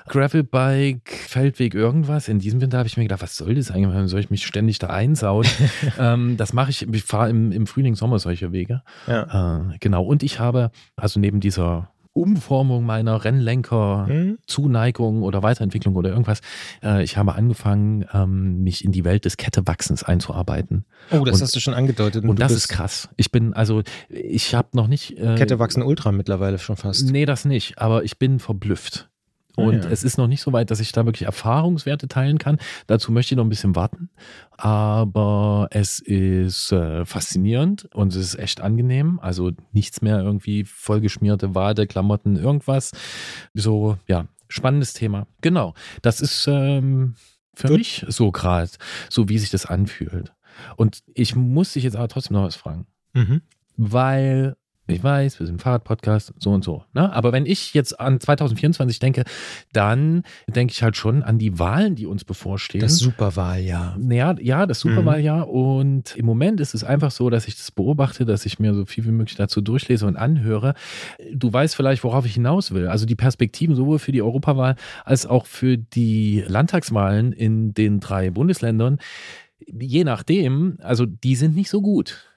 Gravelbike, 0.08 1.10
Feldweg, 1.10 1.74
irgendwas. 1.74 2.28
In 2.28 2.38
diesem 2.38 2.60
Winter 2.60 2.78
habe 2.78 2.88
ich 2.88 2.96
mir 2.96 3.04
gedacht, 3.04 3.22
was 3.22 3.36
soll 3.36 3.54
das 3.54 3.70
eigentlich? 3.70 3.94
Warum 3.94 4.08
soll 4.08 4.20
ich 4.20 4.30
mich 4.30 4.46
ständig 4.46 4.78
da 4.78 4.88
einsauen? 4.88 5.46
ähm, 5.98 6.36
das 6.36 6.52
mache 6.52 6.70
ich, 6.70 6.86
ich 6.86 7.02
fahre 7.02 7.30
im, 7.30 7.50
im 7.50 7.66
Frühling, 7.66 7.94
Sommer 7.94 8.18
solche 8.18 8.52
Wege. 8.52 8.82
Ja. 9.06 9.70
Äh, 9.72 9.78
genau. 9.80 10.04
Und 10.04 10.22
ich 10.22 10.38
habe, 10.38 10.70
also 10.96 11.18
neben 11.18 11.40
dieser 11.40 11.90
Umformung 12.18 12.84
meiner 12.84 13.24
Rennlenker-Zuneigung 13.24 15.22
oder 15.22 15.42
Weiterentwicklung 15.42 15.94
oder 15.96 16.10
irgendwas. 16.10 16.40
Äh, 16.82 17.02
ich 17.02 17.16
habe 17.16 17.34
angefangen, 17.34 18.04
ähm, 18.12 18.62
mich 18.62 18.84
in 18.84 18.92
die 18.92 19.04
Welt 19.04 19.24
des 19.24 19.36
Kettewachsens 19.36 20.02
einzuarbeiten. 20.02 20.84
Oh, 21.10 21.24
das 21.24 21.36
Und- 21.36 21.42
hast 21.42 21.56
du 21.56 21.60
schon 21.60 21.74
angedeutet. 21.74 22.24
Und 22.24 22.30
du 22.38 22.42
das 22.42 22.52
ist 22.52 22.68
krass. 22.68 23.08
Ich 23.16 23.30
bin, 23.30 23.54
also, 23.54 23.82
ich 24.08 24.54
habe 24.54 24.68
noch 24.74 24.88
nicht. 24.88 25.18
Äh, 25.18 25.36
Kette 25.36 25.58
wachsen 25.58 25.82
Ultra 25.82 26.12
mittlerweile 26.12 26.58
schon 26.58 26.76
fast. 26.76 27.10
Nee, 27.10 27.24
das 27.26 27.44
nicht. 27.44 27.78
Aber 27.78 28.04
ich 28.04 28.18
bin 28.18 28.38
verblüfft. 28.38 29.07
Ah, 29.58 29.62
Und 29.62 29.84
ja. 29.84 29.90
es 29.90 30.04
ist 30.04 30.16
noch 30.18 30.26
nicht 30.28 30.40
so 30.40 30.52
weit, 30.52 30.70
dass 30.70 30.80
ich 30.80 30.92
da 30.92 31.04
wirklich 31.04 31.26
Erfahrungswerte 31.26 32.08
teilen 32.08 32.38
kann. 32.38 32.58
Dazu 32.86 33.12
möchte 33.12 33.34
ich 33.34 33.36
noch 33.36 33.44
ein 33.44 33.48
bisschen 33.50 33.74
warten. 33.76 34.10
Aber 34.56 35.68
es 35.70 35.98
ist 36.00 36.72
äh, 36.72 37.04
faszinierend 37.04 37.88
und 37.94 38.14
es 38.14 38.16
ist 38.34 38.38
echt 38.38 38.60
angenehm. 38.60 39.18
Also 39.20 39.52
nichts 39.72 40.02
mehr 40.02 40.20
irgendwie 40.20 40.64
vollgeschmierte 40.64 41.54
Wade, 41.54 41.86
Klamotten, 41.86 42.36
irgendwas. 42.36 42.92
So, 43.54 43.96
ja, 44.08 44.26
spannendes 44.48 44.92
Thema. 44.94 45.26
Genau. 45.40 45.74
Das 46.02 46.20
ist 46.20 46.46
ähm, 46.48 47.14
für 47.54 47.68
Gut. 47.68 47.78
mich 47.78 48.04
so 48.08 48.30
gerade, 48.32 48.70
so 49.10 49.28
wie 49.28 49.38
sich 49.38 49.50
das 49.50 49.66
anfühlt. 49.66 50.32
Und 50.76 51.00
ich 51.14 51.36
muss 51.36 51.72
dich 51.72 51.84
jetzt 51.84 51.96
aber 51.96 52.08
trotzdem 52.08 52.34
noch 52.36 52.44
was 52.44 52.56
fragen 52.56 52.86
Mhm. 53.14 53.40
weil 53.76 54.56
ich 54.88 55.02
weiß, 55.02 55.38
wir 55.38 55.46
sind 55.46 55.60
Fahrradpodcast, 55.60 56.32
so 56.38 56.50
und 56.50 56.64
so. 56.64 56.84
Ne? 56.94 57.12
Aber 57.12 57.32
wenn 57.32 57.46
ich 57.46 57.74
jetzt 57.74 57.98
an 58.00 58.20
2024 58.20 58.98
denke, 58.98 59.24
dann 59.72 60.22
denke 60.46 60.72
ich 60.72 60.82
halt 60.82 60.96
schon 60.96 61.22
an 61.22 61.38
die 61.38 61.58
Wahlen, 61.58 61.94
die 61.94 62.06
uns 62.06 62.24
bevorstehen. 62.24 62.80
Das 62.80 62.98
Superwahljahr. 62.98 63.98
ja, 64.10 64.34
ja, 64.40 64.66
das 64.66 64.80
Superwahljahr. 64.80 65.48
Und 65.48 66.16
im 66.16 66.26
Moment 66.26 66.60
ist 66.60 66.74
es 66.74 66.84
einfach 66.84 67.10
so, 67.10 67.28
dass 67.30 67.46
ich 67.46 67.56
das 67.56 67.70
beobachte, 67.70 68.24
dass 68.24 68.46
ich 68.46 68.58
mir 68.58 68.74
so 68.74 68.86
viel 68.86 69.04
wie 69.04 69.10
möglich 69.10 69.36
dazu 69.36 69.60
durchlese 69.60 70.06
und 70.06 70.16
anhöre. 70.16 70.74
Du 71.32 71.52
weißt 71.52 71.76
vielleicht, 71.76 72.02
worauf 72.04 72.24
ich 72.24 72.34
hinaus 72.34 72.72
will. 72.72 72.88
Also 72.88 73.04
die 73.06 73.16
Perspektiven 73.16 73.76
sowohl 73.76 73.98
für 73.98 74.12
die 74.12 74.22
Europawahl 74.22 74.76
als 75.04 75.26
auch 75.26 75.46
für 75.46 75.76
die 75.76 76.44
Landtagswahlen 76.46 77.32
in 77.32 77.74
den 77.74 78.00
drei 78.00 78.30
Bundesländern, 78.30 78.98
je 79.66 80.04
nachdem, 80.04 80.78
also 80.80 81.06
die 81.06 81.34
sind 81.34 81.54
nicht 81.54 81.70
so 81.70 81.82
gut. 81.82 82.27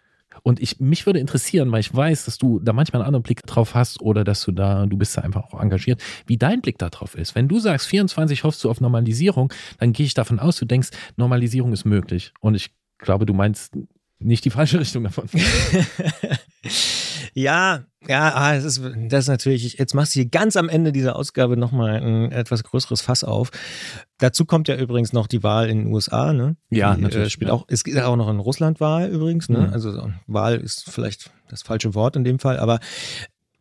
Und 0.44 0.60
ich, 0.62 0.80
mich 0.80 1.06
würde 1.06 1.20
interessieren, 1.20 1.72
weil 1.72 1.82
ich 1.82 1.94
weiß, 1.94 2.26
dass 2.26 2.38
du 2.38 2.60
da 2.60 2.74
manchmal 2.74 3.02
einen 3.02 3.08
anderen 3.08 3.24
Blick 3.24 3.46
drauf 3.46 3.76
hast 3.76 4.02
oder 4.02 4.24
dass 4.24 4.44
du 4.44 4.52
da, 4.52 4.86
du 4.86 4.98
bist 4.98 5.16
da 5.16 5.22
einfach 5.22 5.54
auch 5.54 5.62
engagiert, 5.62 6.02
wie 6.26 6.38
dein 6.38 6.62
Blick 6.62 6.78
darauf 6.78 7.16
ist. 7.16 7.36
Wenn 7.36 7.48
du 7.48 7.60
sagst, 7.60 7.88
24 7.88 8.44
hoffst 8.44 8.64
du 8.64 8.70
auf 8.70 8.82
Normalisierung, 8.82 9.54
dann 9.80 9.94
gehe 9.94 10.06
ich 10.06 10.14
davon 10.14 10.40
aus, 10.40 10.58
du 10.58 10.66
denkst, 10.66 10.90
Normalisierung 11.16 11.74
ist 11.74 11.86
möglich. 11.86 12.34
Und 12.40 12.56
ich 12.56 12.72
glaube, 12.98 13.26
du 13.26 13.34
meinst 13.34 13.78
nicht 14.20 14.46
die 14.46 14.50
falsche 14.50 14.80
Richtung 14.82 15.04
davon. 15.04 15.28
Ja, 17.34 17.86
ja, 18.08 18.34
ah, 18.34 18.56
das 18.56 18.66
ist, 18.66 18.82
das 19.10 19.26
ist 19.26 19.28
natürlich, 19.28 19.74
jetzt 19.74 19.94
machst 19.94 20.16
du 20.16 20.22
hier 20.22 20.30
ganz 20.30 20.56
am 20.58 20.70
Ende 20.70 20.92
dieser 20.92 21.16
Ausgabe 21.16 21.56
nochmal 21.56 22.02
ein 22.02 22.32
etwas 22.32 22.64
größeres 22.64 23.02
Fass 23.02 23.24
auf. 23.24 23.52
Dazu 24.18 24.46
kommt 24.46 24.68
ja 24.68 24.76
übrigens 24.76 25.14
noch 25.14 25.28
die 25.28 25.44
Wahl 25.44 25.70
in 25.70 25.84
den 25.84 25.94
USA, 25.94 26.34
ne? 26.34 26.56
Ja, 26.72 26.96
die, 26.96 27.02
natürlich, 27.02 27.28
Äh, 27.28 27.30
spielt 27.30 27.50
ja. 27.50 27.54
auch, 27.54 27.66
es 27.68 27.84
gibt 27.84 28.00
auch 28.00 28.16
noch 28.16 28.28
eine 28.28 28.40
Russland-Wahl 28.40 29.10
übrigens, 29.10 29.50
ne? 29.50 29.68
Mhm. 29.68 29.74
Also 29.74 29.92
so, 29.92 30.12
Wahl 30.26 30.58
ist 30.58 30.90
vielleicht 30.90 31.30
das 31.48 31.62
falsche 31.62 31.94
Wort 31.94 32.16
in 32.16 32.24
dem 32.24 32.40
Fall, 32.40 32.60
aber 32.60 32.80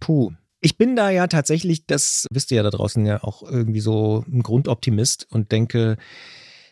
puh. 0.01 0.33
Ich 0.63 0.77
bin 0.77 0.95
da 0.95 1.09
ja 1.09 1.27
tatsächlich, 1.27 1.87
das 1.87 2.27
wisst 2.31 2.51
ihr 2.51 2.59
ja 2.59 2.63
da 2.63 2.69
draußen 2.69 3.07
ja 3.07 3.23
auch 3.25 3.43
irgendwie 3.43 3.81
so 3.81 4.27
ein 4.31 4.43
Grundoptimist 4.43 5.27
und 5.31 5.53
denke, 5.53 5.97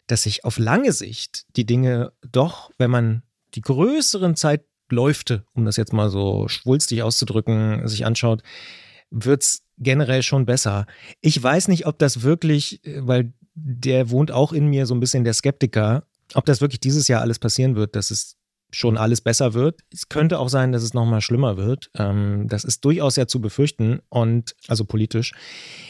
dass 0.07 0.25
sich 0.25 0.45
auf 0.45 0.59
lange 0.59 0.93
Sicht 0.93 1.47
die 1.57 1.65
Dinge 1.65 2.13
doch, 2.31 2.71
wenn 2.77 2.91
man 2.91 3.23
die 3.55 3.63
größeren 3.63 4.37
Zeitläufte, 4.89 5.45
um 5.55 5.65
das 5.65 5.77
jetzt 5.77 5.93
mal 5.93 6.11
so 6.11 6.49
schwulstig 6.49 7.03
auszudrücken, 7.03 7.87
sich 7.87 8.07
anschaut, 8.07 8.43
wird's 9.11 9.63
generell 9.79 10.23
schon 10.23 10.47
besser. 10.47 10.87
Ich 11.21 11.41
weiß 11.41 11.69
nicht, 11.69 11.87
ob 11.87 11.99
das 11.99 12.23
wirklich, 12.23 12.85
äh, 12.85 13.07
weil 13.07 13.33
der 13.55 14.11
wohnt 14.11 14.31
auch 14.31 14.53
in 14.53 14.69
mir 14.69 14.87
so 14.87 14.95
ein 14.95 15.01
bisschen 15.01 15.25
der 15.25 15.35
Skeptiker, 15.35 16.05
ob 16.35 16.45
das 16.45 16.61
wirklich 16.61 16.81
dieses 16.81 17.09
Jahr 17.09 17.23
alles 17.23 17.39
passieren 17.39 17.75
wird, 17.75 17.97
dass 17.97 18.11
es 18.11 18.37
schon 18.71 18.99
alles 18.99 19.23
besser 19.23 19.55
wird. 19.55 19.81
Es 19.93 20.11
könnte 20.11 20.39
auch 20.39 20.51
sein, 20.51 20.73
dass 20.73 20.83
es 20.83 20.93
nochmal 20.93 21.23
schlimmer 21.23 21.57
wird. 21.57 21.91
Ähm, 21.95 22.47
das 22.49 22.65
ist 22.65 22.85
durchaus 22.85 23.17
ja 23.17 23.27
zu 23.27 23.41
befürchten 23.41 24.01
und 24.11 24.55
also 24.69 24.85
politisch. 24.85 25.33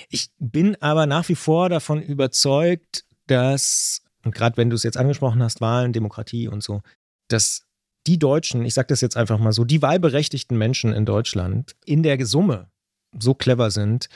Ich 0.08 0.30
bin 0.38 0.76
aber 0.80 1.06
nach 1.06 1.28
wie 1.28 1.34
vor 1.34 1.68
davon 1.68 2.00
überzeugt, 2.00 3.04
dass, 3.26 4.02
und 4.24 4.34
gerade 4.34 4.56
wenn 4.56 4.70
du 4.70 4.76
es 4.76 4.84
jetzt 4.84 4.96
angesprochen 4.96 5.42
hast, 5.42 5.60
Wahlen, 5.60 5.92
Demokratie 5.92 6.46
und 6.46 6.62
so, 6.62 6.82
dass 7.26 7.67
die 8.08 8.18
Deutschen, 8.18 8.64
ich 8.64 8.74
sage 8.74 8.88
das 8.88 9.02
jetzt 9.02 9.16
einfach 9.16 9.38
mal 9.38 9.52
so, 9.52 9.64
die 9.64 9.82
wahlberechtigten 9.82 10.56
Menschen 10.56 10.92
in 10.94 11.04
Deutschland 11.04 11.76
in 11.84 12.02
der 12.02 12.24
Summe 12.24 12.70
so 13.18 13.34
clever 13.34 13.70
sind, 13.70 14.08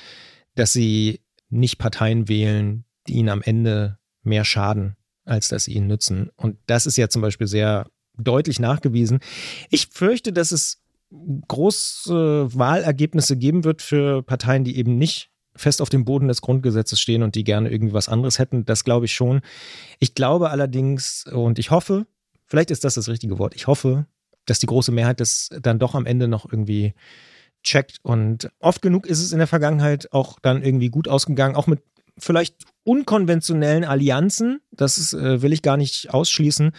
dass 0.55 0.73
sie 0.73 1.21
nicht 1.51 1.79
Parteien 1.79 2.29
wählen, 2.29 2.85
die 3.07 3.15
ihnen 3.15 3.29
am 3.29 3.43
Ende 3.43 3.99
mehr 4.23 4.45
schaden, 4.45 4.97
als 5.25 5.49
dass 5.49 5.65
sie 5.65 5.75
ihnen 5.75 5.89
nützen. 5.89 6.31
Und 6.37 6.57
das 6.67 6.87
ist 6.87 6.97
ja 6.97 7.09
zum 7.09 7.21
Beispiel 7.21 7.47
sehr 7.47 7.87
deutlich 8.17 8.59
nachgewiesen. 8.61 9.21
Ich 9.71 9.89
fürchte, 9.89 10.33
dass 10.33 10.53
es 10.53 10.81
große 11.49 12.49
Wahlergebnisse 12.55 13.37
geben 13.37 13.65
wird 13.65 13.83
für 13.83 14.23
Parteien, 14.23 14.65
die 14.65 14.77
eben 14.77 14.97
nicht 14.97 15.31
fest 15.55 15.83
auf 15.83 15.91
dem 15.91 16.07
Boden 16.07 16.29
des 16.29 16.41
Grundgesetzes 16.41 16.99
stehen 16.99 17.23
und 17.23 17.35
die 17.35 17.45
gerne 17.45 17.71
irgendwie 17.71 17.93
was 17.93 18.09
anderes 18.09 18.39
hätten. 18.39 18.65
Das 18.65 18.85
glaube 18.85 19.05
ich 19.05 19.13
schon. 19.13 19.43
Ich 19.99 20.15
glaube 20.15 20.49
allerdings 20.49 21.27
und 21.31 21.59
ich 21.59 21.71
hoffe, 21.71 22.07
vielleicht 22.53 22.71
ist 22.71 22.85
das 22.85 22.93
das 22.95 23.09
richtige 23.09 23.39
Wort, 23.39 23.55
ich 23.57 23.67
hoffe, 23.67 24.05
dass 24.45 24.59
die 24.59 24.67
große 24.67 24.93
Mehrheit 24.93 25.21
das 25.21 25.49
dann 25.63 25.79
doch 25.79 25.95
am 25.95 26.05
Ende 26.05 26.29
noch 26.29 26.45
irgendwie 26.45 26.93
checkt. 27.63 27.97
Und 28.03 28.51
oft 28.61 28.83
genug 28.83 29.07
ist 29.07 29.21
es 29.23 29.33
in 29.33 29.39
der 29.39 29.47
Vergangenheit 29.47 30.13
auch 30.13 30.39
dann 30.43 30.63
irgendwie 30.63 30.91
gut 30.91 31.09
ausgegangen, 31.09 31.57
auch 31.57 31.67
mit 31.67 31.81
vielleicht 32.19 32.57
unkonventionellen 32.85 33.85
Allianzen. 33.85 34.61
Das 34.71 34.99
ist, 34.99 35.15
äh, 35.15 35.41
will 35.41 35.55
ich 35.55 35.63
gar 35.63 35.79
nicht 35.79 36.13
ausschließen. 36.13 36.73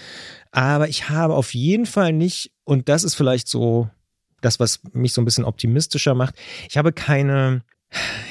Aber 0.52 0.90
ich 0.90 1.10
habe 1.10 1.34
auf 1.34 1.56
jeden 1.56 1.88
Fall 1.88 2.14
nicht, 2.14 2.52
und 2.66 2.88
das 2.88 3.04
ist 3.04 3.16
vielleicht 3.16 3.48
so 3.48 3.90
das, 4.42 4.60
was 4.60 4.82
mich 4.92 5.14
so 5.14 5.22
ein 5.22 5.26
bisschen 5.26 5.46
optimistischer 5.46 6.14
macht, 6.14 6.36
ich 6.70 6.78
habe 6.78 6.92
keine, 6.94 7.64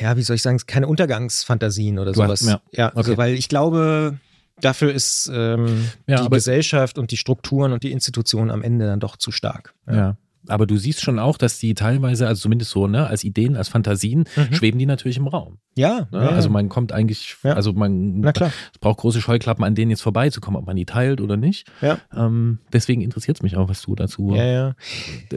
ja, 0.01 0.17
wie 0.17 0.23
soll 0.23 0.37
ich 0.37 0.43
sagen, 0.43 0.61
keine 0.67 0.87
Untergangsfantasien 0.87 1.99
oder 1.99 2.13
Du 2.13 2.23
hast- 2.23 2.41
sowas. 2.45 2.61
ja. 2.73 2.91
also, 2.95 3.11
Okay. 3.13 3.19
weil 3.19 3.35
ich 3.35 3.49
glaube, 3.49 4.19
dafür 4.61 4.93
ist 4.93 5.31
ähm, 5.33 5.89
Ja, 6.07 6.23
die 6.23 6.31
Gesellschaft 6.31 6.99
und 6.99 7.11
die 7.11 7.17
Strukturen 7.17 7.73
und 7.73 7.83
die 7.83 7.93
Institutionen 7.93 8.51
am 8.51 8.63
Ende 8.63 8.87
dann 8.87 9.01
doch 9.01 9.17
zu 9.17 9.33
stark. 9.33 9.75
Ja. 9.87 10.17
Aber 10.49 10.67
du 10.67 10.77
siehst 10.77 11.01
schon 11.03 11.19
auch, 11.19 11.39
dass 11.39 11.59
die 11.59 11.75
teilweise, 11.75 12.27
also 12.27 12.43
zumindest 12.43 12.71
so, 12.73 12.87
ne, 12.89 13.07
als 13.07 13.23
Ideen, 13.25 13.57
als 13.57 13.69
Fantasien, 13.69 14.25
Mhm. 14.37 14.55
schweben 14.55 14.79
die 14.79 14.87
natürlich 14.87 15.17
im 15.19 15.29
Raum. 15.29 15.59
Ja, 15.77 16.09
Ne? 16.11 16.19
ja, 16.25 16.29
Also 16.31 16.51
man 16.51 16.69
kommt 16.69 16.93
eigentlich, 16.93 17.37
Ja. 17.45 17.53
also 17.55 17.73
man 17.73 18.23
es 18.25 18.79
braucht 18.81 18.99
große 18.99 19.21
Scheuklappen, 19.21 19.65
an 19.65 19.75
denen 19.75 19.91
jetzt 19.91 20.03
vorbeizukommen, 20.03 20.59
ob 20.61 20.67
man 20.67 20.77
die 20.77 20.85
teilt 20.85 21.21
oder 21.21 21.37
nicht. 21.37 21.71
Ja. 21.81 21.99
Ähm, 22.15 22.59
deswegen 22.73 23.01
interessiert 23.03 23.39
es 23.39 23.43
mich 23.43 23.57
auch, 23.57 23.69
was 23.69 23.83
du 23.83 23.95
dazu, 23.95 24.35
Ja, 24.35 24.45
ja. 24.45 24.75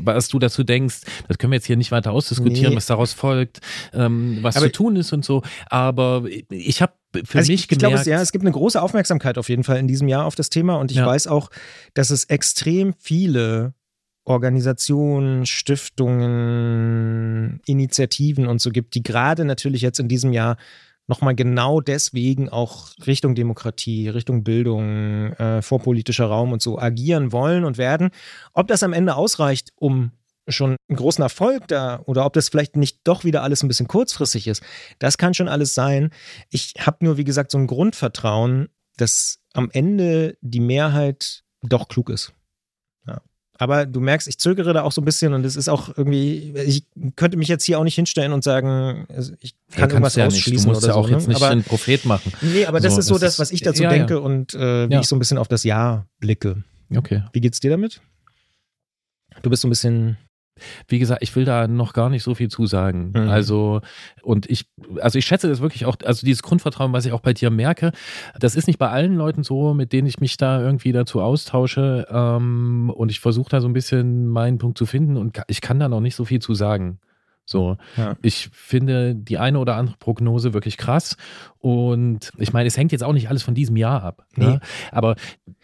was 0.01 0.27
du 0.27 0.39
dazu 0.39 0.63
denkst. 0.63 1.01
Das 1.27 1.37
können 1.37 1.51
wir 1.51 1.57
jetzt 1.57 1.67
hier 1.67 1.77
nicht 1.77 1.91
weiter 1.91 2.11
ausdiskutieren, 2.11 2.71
Nee. 2.71 2.75
was 2.77 2.85
daraus 2.87 3.13
folgt, 3.13 3.61
ähm, 3.93 4.39
was 4.41 4.57
Aber- 4.57 4.65
zu 4.65 4.71
tun 4.71 4.95
ist 4.95 5.13
und 5.13 5.23
so. 5.23 5.41
Aber 5.69 6.23
ich 6.49 6.81
habe 6.81 6.93
für 7.23 7.37
also 7.37 7.51
mich 7.51 7.61
ich, 7.65 7.71
ich 7.71 7.77
glaube, 7.77 7.91
gemerkt, 7.93 8.01
es, 8.01 8.07
ja, 8.11 8.21
es 8.21 8.31
gibt 8.33 8.43
eine 8.43 8.51
große 8.51 8.81
Aufmerksamkeit 8.81 9.37
auf 9.37 9.47
jeden 9.47 9.63
Fall 9.63 9.77
in 9.77 9.87
diesem 9.87 10.07
Jahr 10.09 10.25
auf 10.25 10.35
das 10.35 10.49
Thema 10.49 10.75
und 10.75 10.91
ich 10.91 10.97
Ja. 10.97 11.05
weiß 11.05 11.27
auch, 11.27 11.49
dass 11.93 12.09
es 12.09 12.25
extrem 12.25 12.93
viele 12.99 13.73
Organisationen, 14.25 15.45
Stiftungen, 15.45 17.61
Initiativen 17.65 18.47
und 18.47 18.59
so 18.59 18.71
gibt, 18.71 18.95
die 18.95 19.03
gerade 19.03 19.45
natürlich 19.45 19.81
jetzt 19.81 19.99
in 19.99 20.07
diesem 20.07 20.33
Jahr 20.33 20.57
nochmal 21.07 21.35
genau 21.35 21.81
deswegen 21.81 22.49
auch 22.49 22.89
Richtung 23.05 23.35
Demokratie, 23.35 24.09
Richtung 24.09 24.43
Bildung, 24.43 25.33
äh, 25.33 25.61
vorpolitischer 25.61 26.25
Raum 26.25 26.51
und 26.51 26.61
so 26.61 26.79
agieren 26.79 27.31
wollen 27.31 27.63
und 27.63 27.77
werden. 27.77 28.09
Ob 28.53 28.67
das 28.67 28.83
am 28.83 28.93
Ende 28.93 29.15
ausreicht, 29.15 29.71
um 29.75 30.11
schon 30.47 30.75
einen 30.89 30.97
großen 30.97 31.23
Erfolg 31.23 31.67
da 31.67 32.01
oder 32.05 32.25
ob 32.25 32.33
das 32.33 32.49
vielleicht 32.49 32.75
nicht 32.75 32.99
doch 33.03 33.23
wieder 33.23 33.43
alles 33.43 33.63
ein 33.63 33.67
bisschen 33.67 33.87
kurzfristig 33.87 34.47
ist, 34.47 34.63
das 34.99 35.17
kann 35.17 35.33
schon 35.33 35.47
alles 35.47 35.73
sein. 35.73 36.11
Ich 36.49 36.73
habe 36.79 37.05
nur, 37.05 37.17
wie 37.17 37.23
gesagt, 37.23 37.51
so 37.51 37.57
ein 37.57 37.67
Grundvertrauen, 37.67 38.69
dass 38.97 39.39
am 39.53 39.69
Ende 39.71 40.37
die 40.41 40.59
Mehrheit 40.59 41.43
doch 41.61 41.87
klug 41.87 42.09
ist. 42.09 42.33
Ja. 43.57 43.61
Aber 43.63 43.85
du 43.85 43.99
merkst, 44.01 44.27
ich 44.27 44.37
zögere 44.37 44.73
da 44.73 44.83
auch 44.83 44.91
so 44.91 45.01
ein 45.01 45.05
bisschen 45.05 45.33
und 45.33 45.45
es 45.45 45.55
ist 45.55 45.69
auch 45.69 45.89
irgendwie, 45.97 46.53
ich 46.65 46.83
könnte 47.15 47.37
mich 47.37 47.47
jetzt 47.47 47.63
hier 47.63 47.79
auch 47.79 47.83
nicht 47.83 47.95
hinstellen 47.95 48.33
und 48.33 48.43
sagen, 48.43 49.05
also 49.09 49.33
ich 49.39 49.55
kann 49.71 49.89
Ja, 49.89 49.95
irgendwas 49.95 50.15
ja 50.15 50.25
nicht. 50.25 50.35
ausschließen 50.37 50.65
Du 50.67 50.71
musst 50.73 50.83
oder 50.83 50.93
ja 50.93 50.99
auch 50.99 51.07
so. 51.07 51.13
jetzt 51.13 51.27
ne? 51.27 51.33
nicht 51.33 51.41
Aber 51.43 51.55
den 51.55 51.63
Prophet 51.63 52.05
machen. 52.05 52.33
Nee, 52.41 52.65
aber 52.65 52.79
das 52.79 52.93
So, 52.93 52.99
ist 52.99 53.05
so 53.07 53.13
das 53.13 53.21
das, 53.21 53.39
was 53.39 53.51
ich 53.51 53.61
dazu 53.61 53.83
ja, 53.83 53.91
ja. 53.91 53.97
denke 53.97 54.19
und 54.19 54.53
äh, 54.53 54.89
wie 54.89 54.93
Ja. 54.93 54.99
ich 54.99 55.07
so 55.07 55.15
ein 55.15 55.19
bisschen 55.19 55.37
auf 55.37 55.47
das 55.47 55.63
Jahr 55.63 56.05
blicke. 56.19 56.63
Okay. 56.95 57.23
Wie 57.33 57.41
geht's 57.41 57.59
dir 57.61 57.71
damit? 57.71 58.01
Du 59.41 59.49
bist 59.49 59.61
so 59.61 59.67
ein 59.67 59.71
bisschen. 59.71 60.17
Wie 60.87 60.99
gesagt, 60.99 61.21
ich 61.23 61.35
will 61.35 61.45
da 61.45 61.67
noch 61.67 61.93
gar 61.93 62.09
nicht 62.09 62.23
so 62.23 62.35
viel 62.35 62.49
zu 62.49 62.65
sagen. 62.65 63.11
Mhm. 63.13 63.29
Also, 63.29 63.81
und 64.21 64.49
ich, 64.49 64.65
also 65.01 65.19
ich 65.19 65.25
schätze 65.25 65.47
das 65.47 65.61
wirklich 65.61 65.85
auch, 65.85 65.97
also 66.03 66.25
dieses 66.25 66.43
Grundvertrauen, 66.43 66.93
was 66.93 67.05
ich 67.05 67.11
auch 67.11 67.21
bei 67.21 67.33
dir 67.33 67.49
merke, 67.49 67.91
das 68.39 68.55
ist 68.55 68.67
nicht 68.67 68.79
bei 68.79 68.89
allen 68.89 69.15
Leuten 69.15 69.43
so, 69.43 69.73
mit 69.73 69.93
denen 69.93 70.07
ich 70.07 70.19
mich 70.19 70.37
da 70.37 70.61
irgendwie 70.61 70.91
dazu 70.91 71.21
austausche. 71.21 72.07
Ähm, 72.09 72.91
und 72.95 73.11
ich 73.11 73.19
versuche 73.19 73.49
da 73.49 73.61
so 73.61 73.67
ein 73.67 73.73
bisschen 73.73 74.27
meinen 74.27 74.57
Punkt 74.57 74.77
zu 74.77 74.85
finden 74.85 75.17
und 75.17 75.41
ich 75.47 75.61
kann 75.61 75.79
da 75.79 75.89
noch 75.89 76.01
nicht 76.01 76.15
so 76.15 76.25
viel 76.25 76.39
zu 76.39 76.53
sagen. 76.53 76.99
So, 77.47 77.77
Ja. 77.95 78.15
ich 78.23 78.49
finde 78.51 79.13
die 79.15 79.37
eine 79.37 79.59
oder 79.59 79.75
andere 79.75 79.95
Prognose 79.99 80.53
wirklich 80.53 80.77
krass. 80.77 81.15
Und 81.59 82.31
ich 82.37 82.53
meine, 82.53 82.67
es 82.67 82.77
hängt 82.77 82.91
jetzt 82.91 83.03
auch 83.03 83.13
nicht 83.13 83.29
alles 83.29 83.43
von 83.43 83.53
diesem 83.55 83.75
Jahr 83.75 84.03
ab. 84.03 84.25
Nee. 84.35 84.45
Ne? 84.45 84.59
Aber 84.91 85.15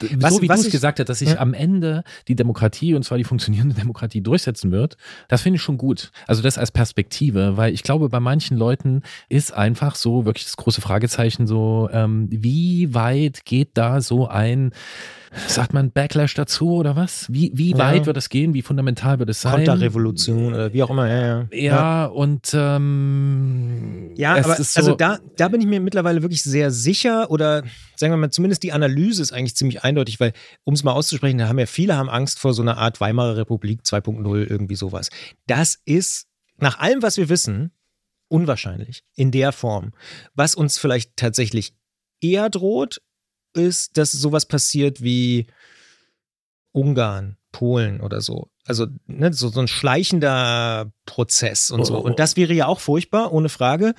d- 0.01 0.09
Was- 0.17 0.35
so 0.35 0.41
wie 0.41 0.47
du 0.47 0.53
es 0.53 0.65
ich- 0.65 0.71
gesagt 0.71 0.99
hast, 0.99 1.07
dass 1.09 1.19
sich 1.19 1.29
Ja. 1.31 1.39
am 1.39 1.53
Ende 1.53 2.03
die 2.27 2.35
Demokratie, 2.35 2.93
und 2.95 3.03
zwar 3.03 3.17
die 3.17 3.23
funktionierende 3.23 3.75
Demokratie, 3.75 4.21
durchsetzen 4.21 4.71
wird, 4.71 4.97
das 5.27 5.41
finde 5.41 5.57
ich 5.57 5.61
schon 5.63 5.77
gut. 5.77 6.11
Also 6.27 6.41
das 6.41 6.57
als 6.57 6.71
Perspektive, 6.71 7.57
weil 7.57 7.73
ich 7.73 7.83
glaube, 7.83 8.09
bei 8.09 8.19
manchen 8.19 8.57
Leuten 8.57 9.01
ist 9.29 9.53
einfach 9.53 9.95
so 9.95 10.25
wirklich 10.25 10.45
das 10.45 10.57
große 10.57 10.81
Fragezeichen 10.81 11.47
so, 11.47 11.89
ähm, 11.91 12.27
wie 12.31 12.93
weit 12.93 13.45
geht 13.45 13.69
da 13.75 14.01
so 14.01 14.27
ein, 14.27 14.71
sagt 15.47 15.73
man 15.73 15.91
Backlash 15.91 16.33
dazu 16.33 16.73
oder 16.75 16.95
was? 16.95 17.25
Wie, 17.31 17.51
wie 17.53 17.71
Ja. 17.71 17.77
weit 17.77 18.05
wird 18.05 18.17
das 18.17 18.29
gehen? 18.29 18.53
Wie 18.53 18.61
fundamental 18.61 19.19
wird 19.19 19.29
es 19.29 19.41
sein? 19.41 19.53
Konterrevolution 19.65 20.53
oder 20.53 20.73
wie 20.73 20.83
auch 20.83 20.89
immer, 20.89 21.07
ja, 21.07 21.21
ja. 21.27 21.47
Ja, 21.51 22.05
und 22.05 22.51
ähm, 22.53 24.11
Ja, 24.17 24.35
aber 24.35 24.59
ist 24.59 24.73
so, 24.73 24.79
also 24.79 24.95
da, 24.95 25.19
da 25.37 25.47
bin 25.47 25.61
ich 25.61 25.67
mir 25.67 25.79
mittlerweile 25.79 26.21
wirklich 26.21 26.43
sehr 26.43 26.71
sicher 26.71 27.31
oder 27.31 27.63
sagen 27.95 28.13
wir 28.13 28.17
mal, 28.17 28.31
zumindest 28.31 28.63
die 28.63 28.71
Analyse 28.73 29.21
ist 29.21 29.31
eigentlich 29.31 29.55
ziemlich 29.55 29.83
eindeutig, 29.83 30.19
weil, 30.19 30.33
um 30.63 30.73
es 30.73 30.83
mal 30.83 30.91
auszusprechen, 30.93 31.37
da 31.37 31.47
haben 31.47 31.59
ja 31.59 31.65
viele 31.65 31.95
haben 31.95 32.09
Angst 32.09 32.39
vor 32.39 32.53
so 32.53 32.61
einer 32.61 32.77
Art 32.77 32.99
Weimarer 32.99 33.37
Republik 33.37 33.81
2.0, 33.85 34.49
irgendwie 34.49 34.75
sowas. 34.75 35.09
Das 35.47 35.79
ist 35.85 36.27
nach 36.57 36.79
allem, 36.79 37.01
was 37.01 37.17
wir 37.17 37.29
wissen, 37.29 37.71
unwahrscheinlich 38.27 39.03
in 39.15 39.31
der 39.31 39.51
Form. 39.51 39.91
Was 40.35 40.55
uns 40.55 40.77
vielleicht 40.77 41.15
tatsächlich 41.17 41.73
eher 42.21 42.49
droht, 42.49 43.01
ist, 43.53 43.97
dass 43.97 44.11
sowas 44.11 44.45
passiert 44.45 45.01
wie 45.01 45.47
Ungarn, 46.71 47.37
Polen 47.51 48.01
oder 48.01 48.21
so. 48.21 48.49
Also 48.65 48.87
ne, 49.07 49.33
so, 49.33 49.49
so 49.49 49.59
ein 49.59 49.67
schleichender 49.67 50.91
Prozess 51.05 51.71
und 51.71 51.85
so. 51.85 51.97
Und 51.97 52.19
das 52.19 52.37
wäre 52.37 52.53
ja 52.53 52.67
auch 52.67 52.79
furchtbar, 52.79 53.33
ohne 53.33 53.49
Frage. 53.49 53.93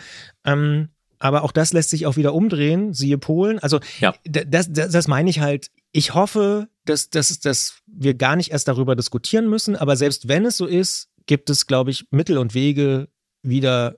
Ähm, 0.45 0.89
aber 1.19 1.45
auch 1.45 1.53
das 1.53 1.73
lässt 1.73 1.91
sich 1.91 2.07
auch 2.07 2.17
wieder 2.17 2.35
umdrehen, 2.35 2.93
siehe 2.95 3.19
Polen. 3.19 3.59
Also 3.59 3.81
Ja. 4.01 4.15
das, 4.25 4.67
das, 4.71 4.91
das 4.91 5.09
meine 5.09 5.31
ich 5.31 5.41
halt. 5.41 5.71
Ich 5.93 6.15
hoffe, 6.15 6.69
dass, 6.85 7.11
dass, 7.11 7.39
dass 7.41 7.75
wir 7.87 8.15
gar 8.15 8.37
nicht 8.37 8.51
erst 8.51 8.69
darüber 8.69 8.97
diskutieren 8.97 9.49
müssen. 9.49 9.77
Aber 9.77 9.97
selbst 9.97 10.29
wenn 10.29 10.47
es 10.47 10.57
so 10.57 10.67
ist, 10.67 11.09
gibt 11.27 11.51
es, 11.51 11.67
glaube 11.67 11.91
ich, 11.91 12.07
Mittel 12.11 12.39
und 12.39 12.55
Wege 12.55 13.09
wieder 13.43 13.97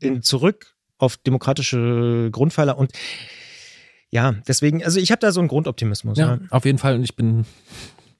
in, 0.00 0.22
zurück 0.22 0.76
auf 0.98 1.16
demokratische 1.16 2.28
Grundpfeiler. 2.32 2.76
Und 2.76 2.92
ja, 4.10 4.34
deswegen, 4.48 4.84
also 4.84 4.98
ich 4.98 5.10
habe 5.10 5.20
da 5.20 5.32
so 5.32 5.40
einen 5.40 5.48
Grundoptimismus. 5.48 6.18
Ja, 6.18 6.34
Ja. 6.34 6.38
auf 6.50 6.64
jeden 6.64 6.78
Fall. 6.78 6.94
Und 6.96 7.04
ich 7.04 7.16
bin. 7.16 7.44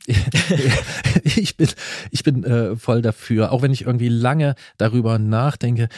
ich 1.25 1.57
bin, 1.57 1.69
ich 2.11 2.25
bin 2.25 2.43
äh, 2.43 2.75
voll 2.77 3.03
dafür, 3.03 3.53
auch 3.53 3.62
wenn 3.62 3.71
ich 3.73 3.83
irgendwie 3.83 4.09
lange 4.09 4.55
darüber 4.79 5.19
nachdenke, 5.19 5.89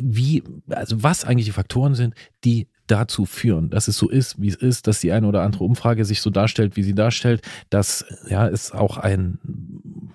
wie, 0.00 0.42
also 0.70 1.02
was 1.02 1.24
eigentlich 1.24 1.46
die 1.46 1.52
Faktoren 1.52 1.94
sind, 1.94 2.14
die 2.44 2.68
dazu 2.86 3.26
führen, 3.26 3.70
dass 3.70 3.86
es 3.86 3.96
so 3.96 4.08
ist, 4.08 4.40
wie 4.40 4.48
es 4.48 4.56
ist, 4.56 4.86
dass 4.86 5.00
die 5.00 5.12
eine 5.12 5.26
oder 5.26 5.42
andere 5.42 5.62
Umfrage 5.64 6.04
sich 6.04 6.20
so 6.20 6.30
darstellt, 6.30 6.76
wie 6.76 6.82
sie 6.82 6.94
darstellt, 6.94 7.42
dass 7.70 8.04
ja 8.28 8.48
es 8.48 8.72
auch 8.72 8.96
ein, 8.96 9.38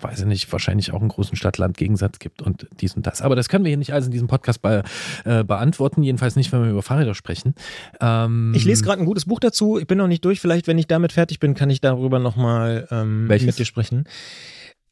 weiß 0.02 0.20
ich 0.20 0.26
nicht, 0.26 0.52
wahrscheinlich 0.52 0.94
auch 0.94 1.00
einen 1.00 1.10
großen 1.10 1.36
Stadt-Land-Gegensatz 1.36 2.20
gibt 2.20 2.42
und 2.42 2.68
dies 2.80 2.96
und 2.96 3.06
das. 3.08 3.22
Aber 3.22 3.36
das 3.36 3.50
können 3.50 3.64
wir 3.66 3.70
hier 3.70 3.78
nicht 3.78 3.94
alles 3.94 4.06
in 4.06 4.12
diesem 4.12 4.28
Podcast 4.28 4.62
be 4.62 4.84
äh, 5.26 5.44
beantworten, 5.44 6.04
jedenfalls 6.04 6.36
nicht, 6.36 6.52
wenn 6.52 6.64
wir 6.64 6.72
über 6.72 6.84
Fahrräder 6.84 7.16
sprechen. 7.16 7.56
Ähm, 8.00 8.54
Ich 8.56 8.66
lese 8.66 8.84
gerade 8.84 9.02
ein 9.02 9.06
gutes 9.06 9.26
Buch 9.26 9.40
dazu. 9.40 9.78
Ich 9.78 9.88
bin 9.88 9.98
noch 9.98 10.08
nicht 10.08 10.24
durch. 10.26 10.40
Vielleicht, 10.40 10.68
wenn 10.68 10.78
ich 10.78 10.88
damit 10.88 11.12
fertig 11.12 11.40
bin, 11.40 11.54
kann 11.54 11.70
ich 11.70 11.82
darüber 11.82 12.20
nochmal 12.20 12.88
ähm, 12.92 13.28
mit 13.28 13.58
dir 13.58 13.66
sprechen. 13.66 14.06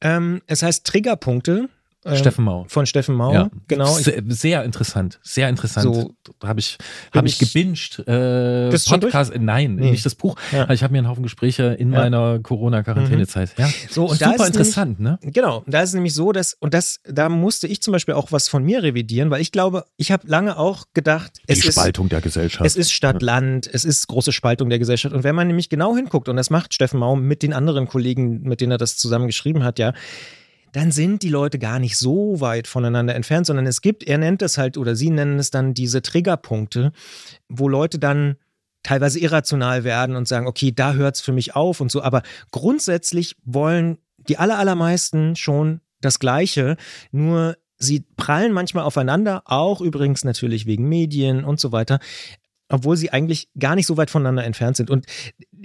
Ähm, 0.02 0.42
es 0.48 0.64
heißt 0.64 0.86
Triggerpunkte. 0.86 1.70
Ähm, 2.06 2.16
Steffen 2.18 2.46
Mau. 2.46 2.66
Von 2.68 2.86
Steffen 2.86 3.16
Mau. 3.16 3.34
Ja. 3.34 3.50
Genau. 3.68 3.98
Ich, 3.98 4.06
sehr, 4.06 4.22
sehr 4.28 4.64
interessant, 4.64 5.20
sehr 5.24 5.50
interessant. 5.50 5.94
So 5.94 6.16
habe 6.44 6.60
ich, 6.60 6.78
hab 7.14 7.26
ich 7.26 7.40
gebinged. 7.40 8.00
Äh, 8.08 8.70
Podcast, 8.88 9.34
nein, 9.40 9.76
Nee. 9.76 9.92
nicht 9.92 10.06
das 10.06 10.14
Buch. 10.16 10.36
Ja. 10.52 10.70
Ich 10.70 10.84
habe 10.84 10.92
mir 10.92 11.00
einen 11.00 11.08
Haufen 11.08 11.24
Gespräche 11.24 11.64
in 11.80 11.92
Ja. 11.92 11.98
Mhm. 12.06 12.12
meiner 12.12 12.40
Corona-Quarantänezeit. 12.40 13.54
Ja. 13.58 13.70
so, 13.90 14.06
und 14.06 14.22
da 14.22 14.32
Super 14.32 14.48
interessant, 14.48 15.00
ne? 15.00 15.18
Nämlich, 15.22 15.34
genau. 15.34 15.64
Da 15.66 15.82
ist 15.82 15.90
es 15.90 15.96
nämlich 15.96 16.14
so, 16.14 16.32
dass, 16.32 16.56
und 16.60 16.74
das, 16.74 17.00
da 17.06 17.30
musste 17.30 17.68
ich 17.68 17.82
zum 17.82 17.92
Beispiel 17.92 18.14
auch 18.14 18.32
was 18.32 18.48
von 18.50 18.64
mir 18.64 18.84
revidieren, 18.84 19.30
weil 19.32 19.42
ich 19.42 19.52
glaube, 19.52 19.86
ich 19.98 20.12
habe 20.12 20.28
lange 20.28 20.58
auch 20.58 20.86
gedacht, 20.94 21.40
es 21.48 21.66
ist. 21.66 21.78
der 22.12 22.22
Gesellschaft. 22.22 22.66
Es 22.66 22.76
ist 22.76 22.92
Stadt-Land, 22.94 23.68
es 23.72 23.84
ist 23.86 24.08
große 24.08 24.32
Spaltung 24.32 24.70
der 24.70 24.80
Gesellschaft. 24.80 25.16
Und 25.16 25.24
wenn 25.24 25.36
man 25.36 25.48
nämlich 25.48 25.70
genau 25.70 25.96
hinguckt, 25.96 26.30
und 26.30 26.36
das 26.36 26.50
macht 26.50 26.74
Steffen 26.74 27.00
Maum 27.00 27.24
mit 27.24 27.42
den 27.42 27.54
anderen 27.54 27.88
Kollegen, 27.88 28.42
mit 28.44 28.62
denen 28.62 28.72
er 28.72 28.78
das 28.78 28.98
zusammen 28.98 29.28
geschrieben 29.28 29.64
hat, 29.64 29.80
ja, 29.80 29.94
dann 30.76 30.92
sind 30.92 31.24
die 31.24 31.30
Leute 31.30 31.58
gar 31.58 31.80
nicht 31.80 31.98
so 31.98 32.42
weit 32.42 32.68
voneinander 32.68 33.16
entfernt, 33.16 33.46
sondern 33.46 33.66
es 33.66 33.80
gibt, 33.80 34.04
er 34.04 34.18
nennt 34.18 34.42
es 34.42 34.58
halt, 34.58 34.78
oder 34.78 34.94
sie 34.94 35.10
nennen 35.10 35.40
es 35.40 35.50
dann 35.50 35.74
diese 35.74 36.02
Triggerpunkte, 36.02 36.92
wo 37.48 37.70
Leute 37.70 37.98
dann 37.98 38.36
teilweise 38.84 39.20
irrational 39.20 39.86
werden 39.86 40.18
und 40.18 40.28
sagen, 40.28 40.48
okay, 40.48 40.74
da 40.74 40.92
hört 40.92 41.16
es 41.16 41.22
für 41.22 41.32
mich 41.32 41.56
auf 41.56 41.80
und 41.80 41.92
so. 41.92 42.02
Aber 42.02 42.24
grundsätzlich 42.52 43.38
wollen 43.46 44.00
die 44.18 44.38
aller, 44.38 44.60
allermeisten 44.60 45.38
schon 45.38 45.80
das 46.02 46.20
Gleiche, 46.20 46.76
nur 47.10 47.56
sie 47.78 48.02
prallen 48.18 48.52
manchmal 48.52 48.84
aufeinander, 48.84 49.44
auch 49.46 49.80
übrigens 49.80 50.26
natürlich 50.26 50.66
wegen 50.66 50.90
Medien 50.90 51.46
und 51.46 51.62
so 51.62 51.72
weiter 51.72 52.00
obwohl 52.70 52.98
sie 52.98 53.12
eigentlich 53.14 53.50
gar 53.58 53.76
nicht 53.76 53.86
so 53.86 53.98
weit 53.98 54.10
voneinander 54.10 54.44
entfernt 54.44 54.78
sind. 54.78 54.90
Und 54.90 55.06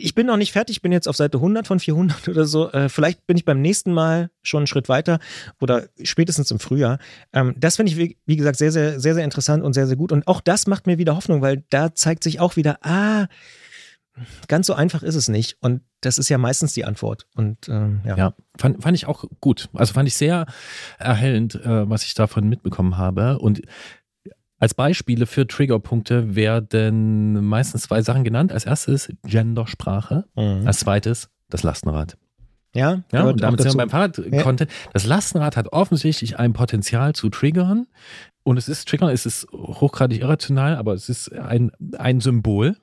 ich 0.04 0.14
bin 0.14 0.26
noch 0.26 0.36
nicht 0.36 0.52
fertig, 0.52 0.76
ich 0.76 0.82
bin 0.82 0.92
jetzt 0.92 1.08
auf 1.08 1.16
Seite 1.16 1.38
100 1.38 1.66
von 1.66 1.80
400 1.80 2.28
oder 2.28 2.44
so. 2.44 2.70
Äh, 2.72 2.88
vielleicht 2.88 3.26
bin 3.26 3.36
ich 3.36 3.44
beim 3.44 3.60
nächsten 3.60 3.92
Mal 3.92 4.30
schon 4.42 4.60
einen 4.60 4.66
Schritt 4.66 4.88
weiter 4.88 5.18
oder 5.60 5.88
spätestens 6.02 6.50
im 6.50 6.58
Frühjahr. 6.58 6.98
Ähm, 7.32 7.54
das 7.58 7.76
finde 7.76 7.92
ich, 7.92 8.16
wie, 8.24 8.36
gesagt, 8.36 8.58
sehr, 8.58 8.72
sehr, 8.72 9.00
sehr, 9.00 9.14
sehr 9.14 9.24
interessant 9.24 9.62
und 9.62 9.72
sehr, 9.72 9.86
sehr 9.86 9.96
gut. 9.96 10.12
Und 10.12 10.26
auch 10.26 10.40
das 10.40 10.66
macht 10.66 10.86
mir 10.86 10.98
wieder 10.98 11.16
Hoffnung, 11.16 11.42
weil 11.42 11.64
da 11.70 11.94
zeigt 11.94 12.22
sich 12.22 12.40
auch 12.40 12.56
wieder, 12.56 12.78
ah, 12.82 13.26
ganz 14.48 14.66
so 14.66 14.74
einfach 14.74 15.02
ist 15.02 15.14
es 15.14 15.28
nicht. 15.28 15.56
Und 15.60 15.82
das 16.00 16.18
ist 16.18 16.28
ja 16.28 16.38
meistens 16.38 16.72
die 16.72 16.84
Antwort. 16.84 17.26
Und 17.34 17.68
ähm, 17.68 18.00
ja. 18.04 18.16
Ja, 18.16 18.34
fand, 18.56 18.82
fand 18.82 18.96
ich 18.96 19.06
auch 19.06 19.24
gut. 19.40 19.68
Also 19.72 19.94
fand 19.94 20.08
ich 20.08 20.16
sehr 20.16 20.46
erhellend, 20.98 21.54
äh, 21.54 21.88
was 21.88 22.04
ich 22.04 22.14
davon 22.14 22.48
mitbekommen 22.48 22.96
habe. 22.98 23.38
Und 23.38 23.62
als 24.60 24.74
Beispiele 24.74 25.26
für 25.26 25.46
Triggerpunkte 25.46 26.36
werden 26.36 27.44
meistens 27.44 27.82
zwei 27.82 28.02
Sachen 28.02 28.22
genannt. 28.24 28.52
Als 28.52 28.64
erstes 28.66 29.12
Gendersprache, 29.24 30.26
Mhm. 30.36 30.66
als 30.66 30.80
zweites 30.80 31.28
das 31.48 31.62
Lastenrad. 31.64 32.16
Ja, 32.72 33.02
Ja, 33.10 33.24
und 33.24 33.42
damit 33.42 33.60
sind 33.62 33.72
wir 33.72 33.78
beim 33.78 33.90
Fahrrad-Content. 33.90 34.70
Das 34.92 35.04
Lastenrad 35.04 35.56
hat 35.56 35.72
offensichtlich 35.72 36.38
ein 36.38 36.52
Potenzial 36.52 37.14
zu 37.14 37.28
triggern. 37.28 37.88
Und 38.44 38.56
es 38.58 38.68
ist 38.68 38.88
Triggern, 38.88 39.10
es 39.10 39.26
ist 39.26 39.48
hochgradig 39.52 40.20
irrational, 40.20 40.76
aber 40.76 40.94
es 40.94 41.08
ist 41.08 41.32
ein, 41.32 41.72
ein 41.98 42.20
Symbol. 42.20 42.76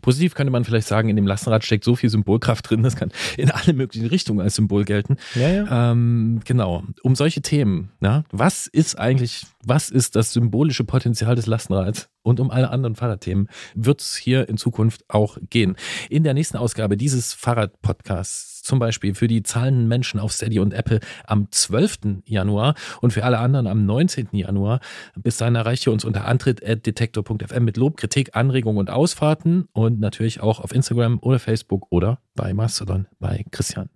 Positiv 0.00 0.34
könnte 0.34 0.50
man 0.50 0.64
vielleicht 0.64 0.86
sagen, 0.86 1.08
in 1.08 1.16
dem 1.16 1.26
Lastenrad 1.26 1.64
steckt 1.64 1.84
so 1.84 1.96
viel 1.96 2.10
Symbolkraft 2.10 2.68
drin, 2.68 2.82
das 2.82 2.96
kann 2.96 3.10
in 3.36 3.50
alle 3.50 3.72
möglichen 3.72 4.06
Richtungen 4.06 4.40
als 4.40 4.54
Symbol 4.54 4.84
gelten. 4.84 5.16
Ja, 5.34 5.48
ja. 5.48 5.92
Ähm, 5.92 6.40
genau, 6.44 6.84
um 7.02 7.14
solche 7.14 7.42
Themen. 7.42 7.90
Na, 8.00 8.24
was 8.30 8.66
ist 8.66 8.98
eigentlich, 8.98 9.46
was 9.64 9.90
ist 9.90 10.16
das 10.16 10.32
symbolische 10.32 10.84
Potenzial 10.84 11.34
des 11.34 11.46
Lastenrads? 11.46 12.08
Und 12.22 12.38
um 12.38 12.50
alle 12.50 12.70
anderen 12.70 12.96
Fahrradthemen 12.96 13.48
wird 13.74 14.02
es 14.02 14.14
hier 14.14 14.48
in 14.48 14.58
Zukunft 14.58 15.04
auch 15.08 15.38
gehen. 15.48 15.76
In 16.10 16.22
der 16.22 16.34
nächsten 16.34 16.58
Ausgabe 16.58 16.98
dieses 16.98 17.32
Fahrradpodcasts, 17.32 18.49
zum 18.62 18.78
Beispiel 18.78 19.14
für 19.14 19.28
die 19.28 19.42
zahlenden 19.42 19.88
Menschen 19.88 20.20
auf 20.20 20.32
Steady 20.32 20.58
und 20.58 20.74
Apple 20.74 21.00
am 21.26 21.50
12. 21.50 22.22
Januar 22.24 22.74
und 23.00 23.12
für 23.12 23.24
alle 23.24 23.38
anderen 23.38 23.66
am 23.66 23.84
19. 23.86 24.28
Januar. 24.32 24.80
Bis 25.16 25.36
dahin 25.36 25.54
erreicht 25.54 25.86
ihr 25.86 25.92
uns 25.92 26.04
unter 26.04 26.26
antritt.detektor.fm 26.26 27.64
mit 27.64 27.76
Lob, 27.76 27.96
Kritik, 27.96 28.34
Anregungen 28.34 28.78
und 28.78 28.90
Ausfahrten 28.90 29.68
und 29.72 30.00
natürlich 30.00 30.40
auch 30.40 30.60
auf 30.60 30.74
Instagram 30.74 31.18
oder 31.20 31.38
Facebook 31.38 31.86
oder 31.90 32.18
bei 32.34 32.54
Mastodon 32.54 33.06
bei 33.18 33.44
Christian. 33.50 33.90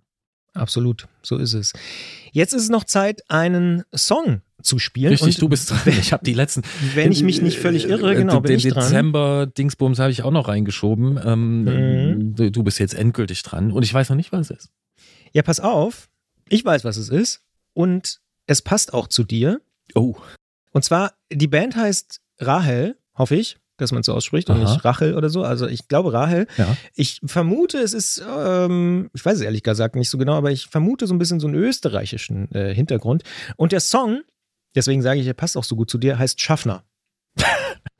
Absolut, 0.55 1.07
so 1.21 1.37
ist 1.37 1.53
es. 1.53 1.73
Jetzt 2.31 2.53
ist 2.53 2.63
es 2.63 2.69
noch 2.69 2.83
Zeit, 2.85 3.21
einen 3.29 3.83
Song 3.95 4.41
zu 4.61 4.79
spielen. 4.79 5.11
Richtig, 5.11 5.35
Und 5.35 5.41
du 5.41 5.49
bist 5.49 5.69
dran. 5.69 5.79
Ich 5.85 6.11
habe 6.13 6.23
die 6.25 6.33
letzten. 6.33 6.63
Wenn 6.95 7.11
ich 7.11 7.21
mich 7.23 7.41
nicht 7.41 7.59
völlig 7.59 7.87
irre, 7.87 8.13
Äh, 8.13 8.15
genau, 8.15 8.39
bin 8.41 8.51
den 8.51 8.57
ich 8.57 8.67
dran. 8.73 8.83
Dezember-Dingsbums 8.83 9.99
habe 9.99 10.11
ich 10.11 10.23
auch 10.23 10.31
noch 10.31 10.47
reingeschoben. 10.47 11.19
Ähm, 11.23 11.63
Mhm. 11.63 12.35
du 12.51 12.63
bist 12.63 12.79
jetzt 12.79 12.93
endgültig 12.95 13.43
dran 13.43 13.71
und 13.71 13.83
ich 13.83 13.93
weiß 13.93 14.09
noch 14.09 14.15
nicht, 14.15 14.31
was 14.31 14.49
es 14.49 14.57
ist. 14.57 14.69
Ja, 15.33 15.43
pass 15.43 15.59
auf. 15.59 16.09
Ich 16.49 16.63
weiß, 16.65 16.83
was 16.83 16.97
es 16.97 17.09
ist. 17.09 17.41
Und 17.73 18.21
es 18.47 18.61
passt 18.61 18.93
auch 18.93 19.07
zu 19.07 19.23
dir. 19.23 19.61
Oh. 19.93 20.15
Und 20.71 20.83
zwar, 20.83 21.13
die 21.31 21.47
Band 21.47 21.75
heißt 21.75 22.21
Rahel, 22.39 22.97
hoffe 23.17 23.35
ich, 23.35 23.57
dass 23.77 23.91
man 23.91 24.01
es 24.01 24.05
so 24.05 24.13
ausspricht 24.13 24.49
und 24.49 24.61
Aha. 24.61 24.71
nicht 24.71 24.85
Rachel 24.85 25.15
oder 25.15 25.29
so. 25.29 25.43
Also 25.43 25.67
ich 25.67 25.87
glaube 25.87 26.13
Rahel. 26.13 26.47
Ja. 26.57 26.75
Ich 26.93 27.21
vermute, 27.25 27.77
es 27.77 27.93
ist, 27.93 28.23
ähm, 28.27 29.09
ich 29.13 29.25
weiß 29.25 29.35
es 29.37 29.41
ehrlich 29.41 29.63
gesagt 29.63 29.95
nicht 29.95 30.09
so 30.09 30.17
genau, 30.17 30.33
aber 30.33 30.51
ich 30.51 30.67
vermute 30.67 31.07
so 31.07 31.13
ein 31.13 31.17
bisschen 31.17 31.39
so 31.39 31.47
einen 31.47 31.55
österreichischen 31.55 32.51
äh, 32.53 32.73
Hintergrund. 32.73 33.23
Und 33.57 33.71
der 33.71 33.79
Song, 33.79 34.21
deswegen 34.75 35.01
sage 35.01 35.19
ich, 35.19 35.27
er 35.27 35.33
passt 35.33 35.57
auch 35.57 35.63
so 35.63 35.75
gut 35.75 35.89
zu 35.89 35.97
dir, 35.97 36.17
heißt 36.17 36.41
Schaffner. 36.41 36.83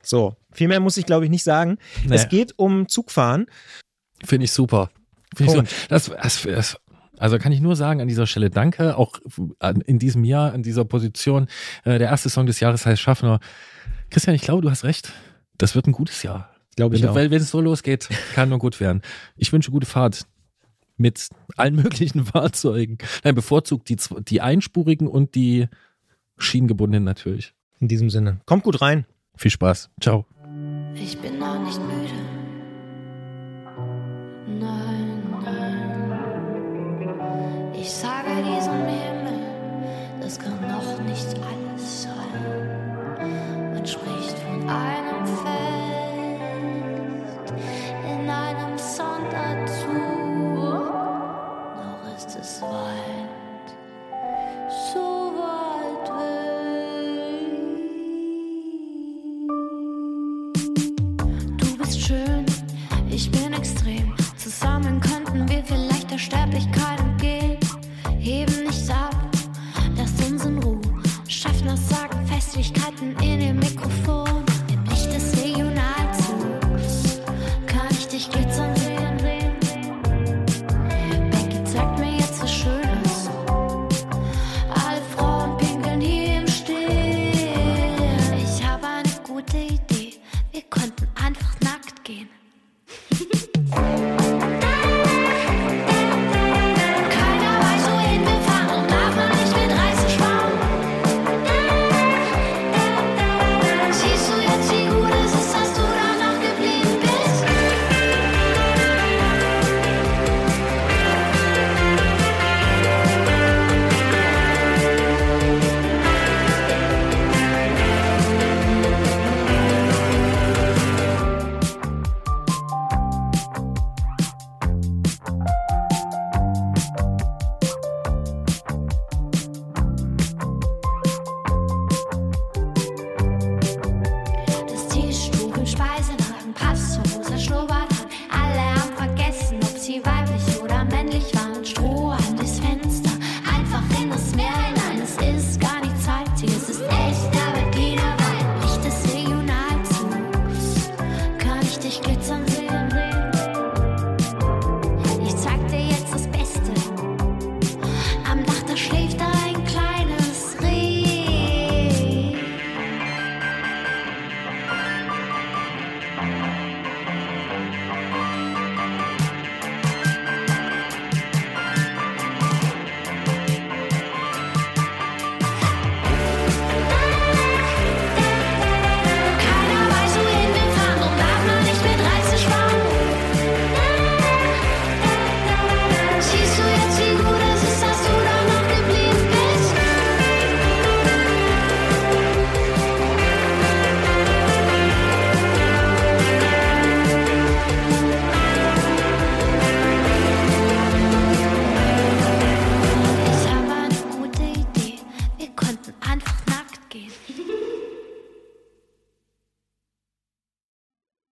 so, 0.02 0.36
viel 0.52 0.68
mehr 0.68 0.80
muss 0.80 0.96
ich 0.96 1.06
glaube 1.06 1.24
ich 1.24 1.30
nicht 1.30 1.44
sagen. 1.44 1.78
Nee. 2.04 2.14
Es 2.14 2.28
geht 2.28 2.54
um 2.56 2.88
Zugfahren. 2.88 3.46
Finde 4.24 4.44
ich 4.44 4.52
super. 4.52 4.90
Finde 5.34 5.52
ich 5.52 5.58
super. 5.58 5.68
Das, 5.88 6.10
das, 6.10 6.42
das, 6.42 6.76
also 7.18 7.38
kann 7.38 7.52
ich 7.52 7.60
nur 7.60 7.76
sagen 7.76 8.00
an 8.00 8.08
dieser 8.08 8.26
Stelle 8.26 8.50
Danke, 8.50 8.96
auch 8.96 9.18
in 9.86 9.98
diesem 9.98 10.24
Jahr, 10.24 10.54
in 10.54 10.62
dieser 10.62 10.84
Position. 10.84 11.48
Äh, 11.84 11.98
der 11.98 12.08
erste 12.08 12.28
Song 12.28 12.46
des 12.46 12.60
Jahres 12.60 12.86
heißt 12.86 13.00
Schaffner. 13.00 13.40
Christian, 14.10 14.36
ich 14.36 14.42
glaube, 14.42 14.62
du 14.62 14.70
hast 14.70 14.84
recht. 14.84 15.12
Das 15.58 15.74
wird 15.74 15.86
ein 15.86 15.92
gutes 15.92 16.22
Jahr. 16.22 16.50
Glaube 16.76 16.96
ich 16.96 17.06
auch. 17.06 17.14
weil, 17.14 17.30
wenn 17.30 17.40
es 17.40 17.50
so 17.50 17.60
losgeht, 17.60 18.08
kann 18.34 18.48
nur 18.50 18.58
gut 18.58 18.80
werden. 18.80 19.00
Ich 19.36 19.52
wünsche 19.52 19.70
gute 19.70 19.86
Fahrt 19.86 20.26
mit 20.96 21.28
allen 21.56 21.74
möglichen 21.82 22.24
Fahrzeugen. 22.26 22.98
Nein, 23.24 23.34
bevorzugt 23.34 23.88
die, 23.88 23.96
die 24.28 24.40
einspurigen 24.40 25.08
und 25.08 25.34
die 25.34 25.68
schienengebundenen 26.36 27.04
natürlich. 27.04 27.54
In 27.80 27.88
diesem 27.88 28.10
Sinne. 28.10 28.40
Kommt 28.46 28.64
gut 28.64 28.80
rein. 28.82 29.06
Viel 29.36 29.50
Spaß. 29.50 29.90
Ciao. 30.00 30.26
Ich 30.94 31.18
bin 31.18 31.38
noch 31.38 31.58
nicht 31.64 31.80
müde. 31.80 32.12
Nein, 34.60 35.22
nein. 35.44 36.12
Ich 37.78 37.90
sage 37.90 38.30
diesem 38.42 38.86
Himmel, 38.86 39.40
das 40.20 40.38
kann 40.38 40.60
noch 40.68 41.00
nicht 41.02 41.26
alles 41.38 42.02
sein. 42.04 43.72
Man 43.74 43.86
spricht 43.86 44.38
von 44.38 44.68
einem 44.68 45.05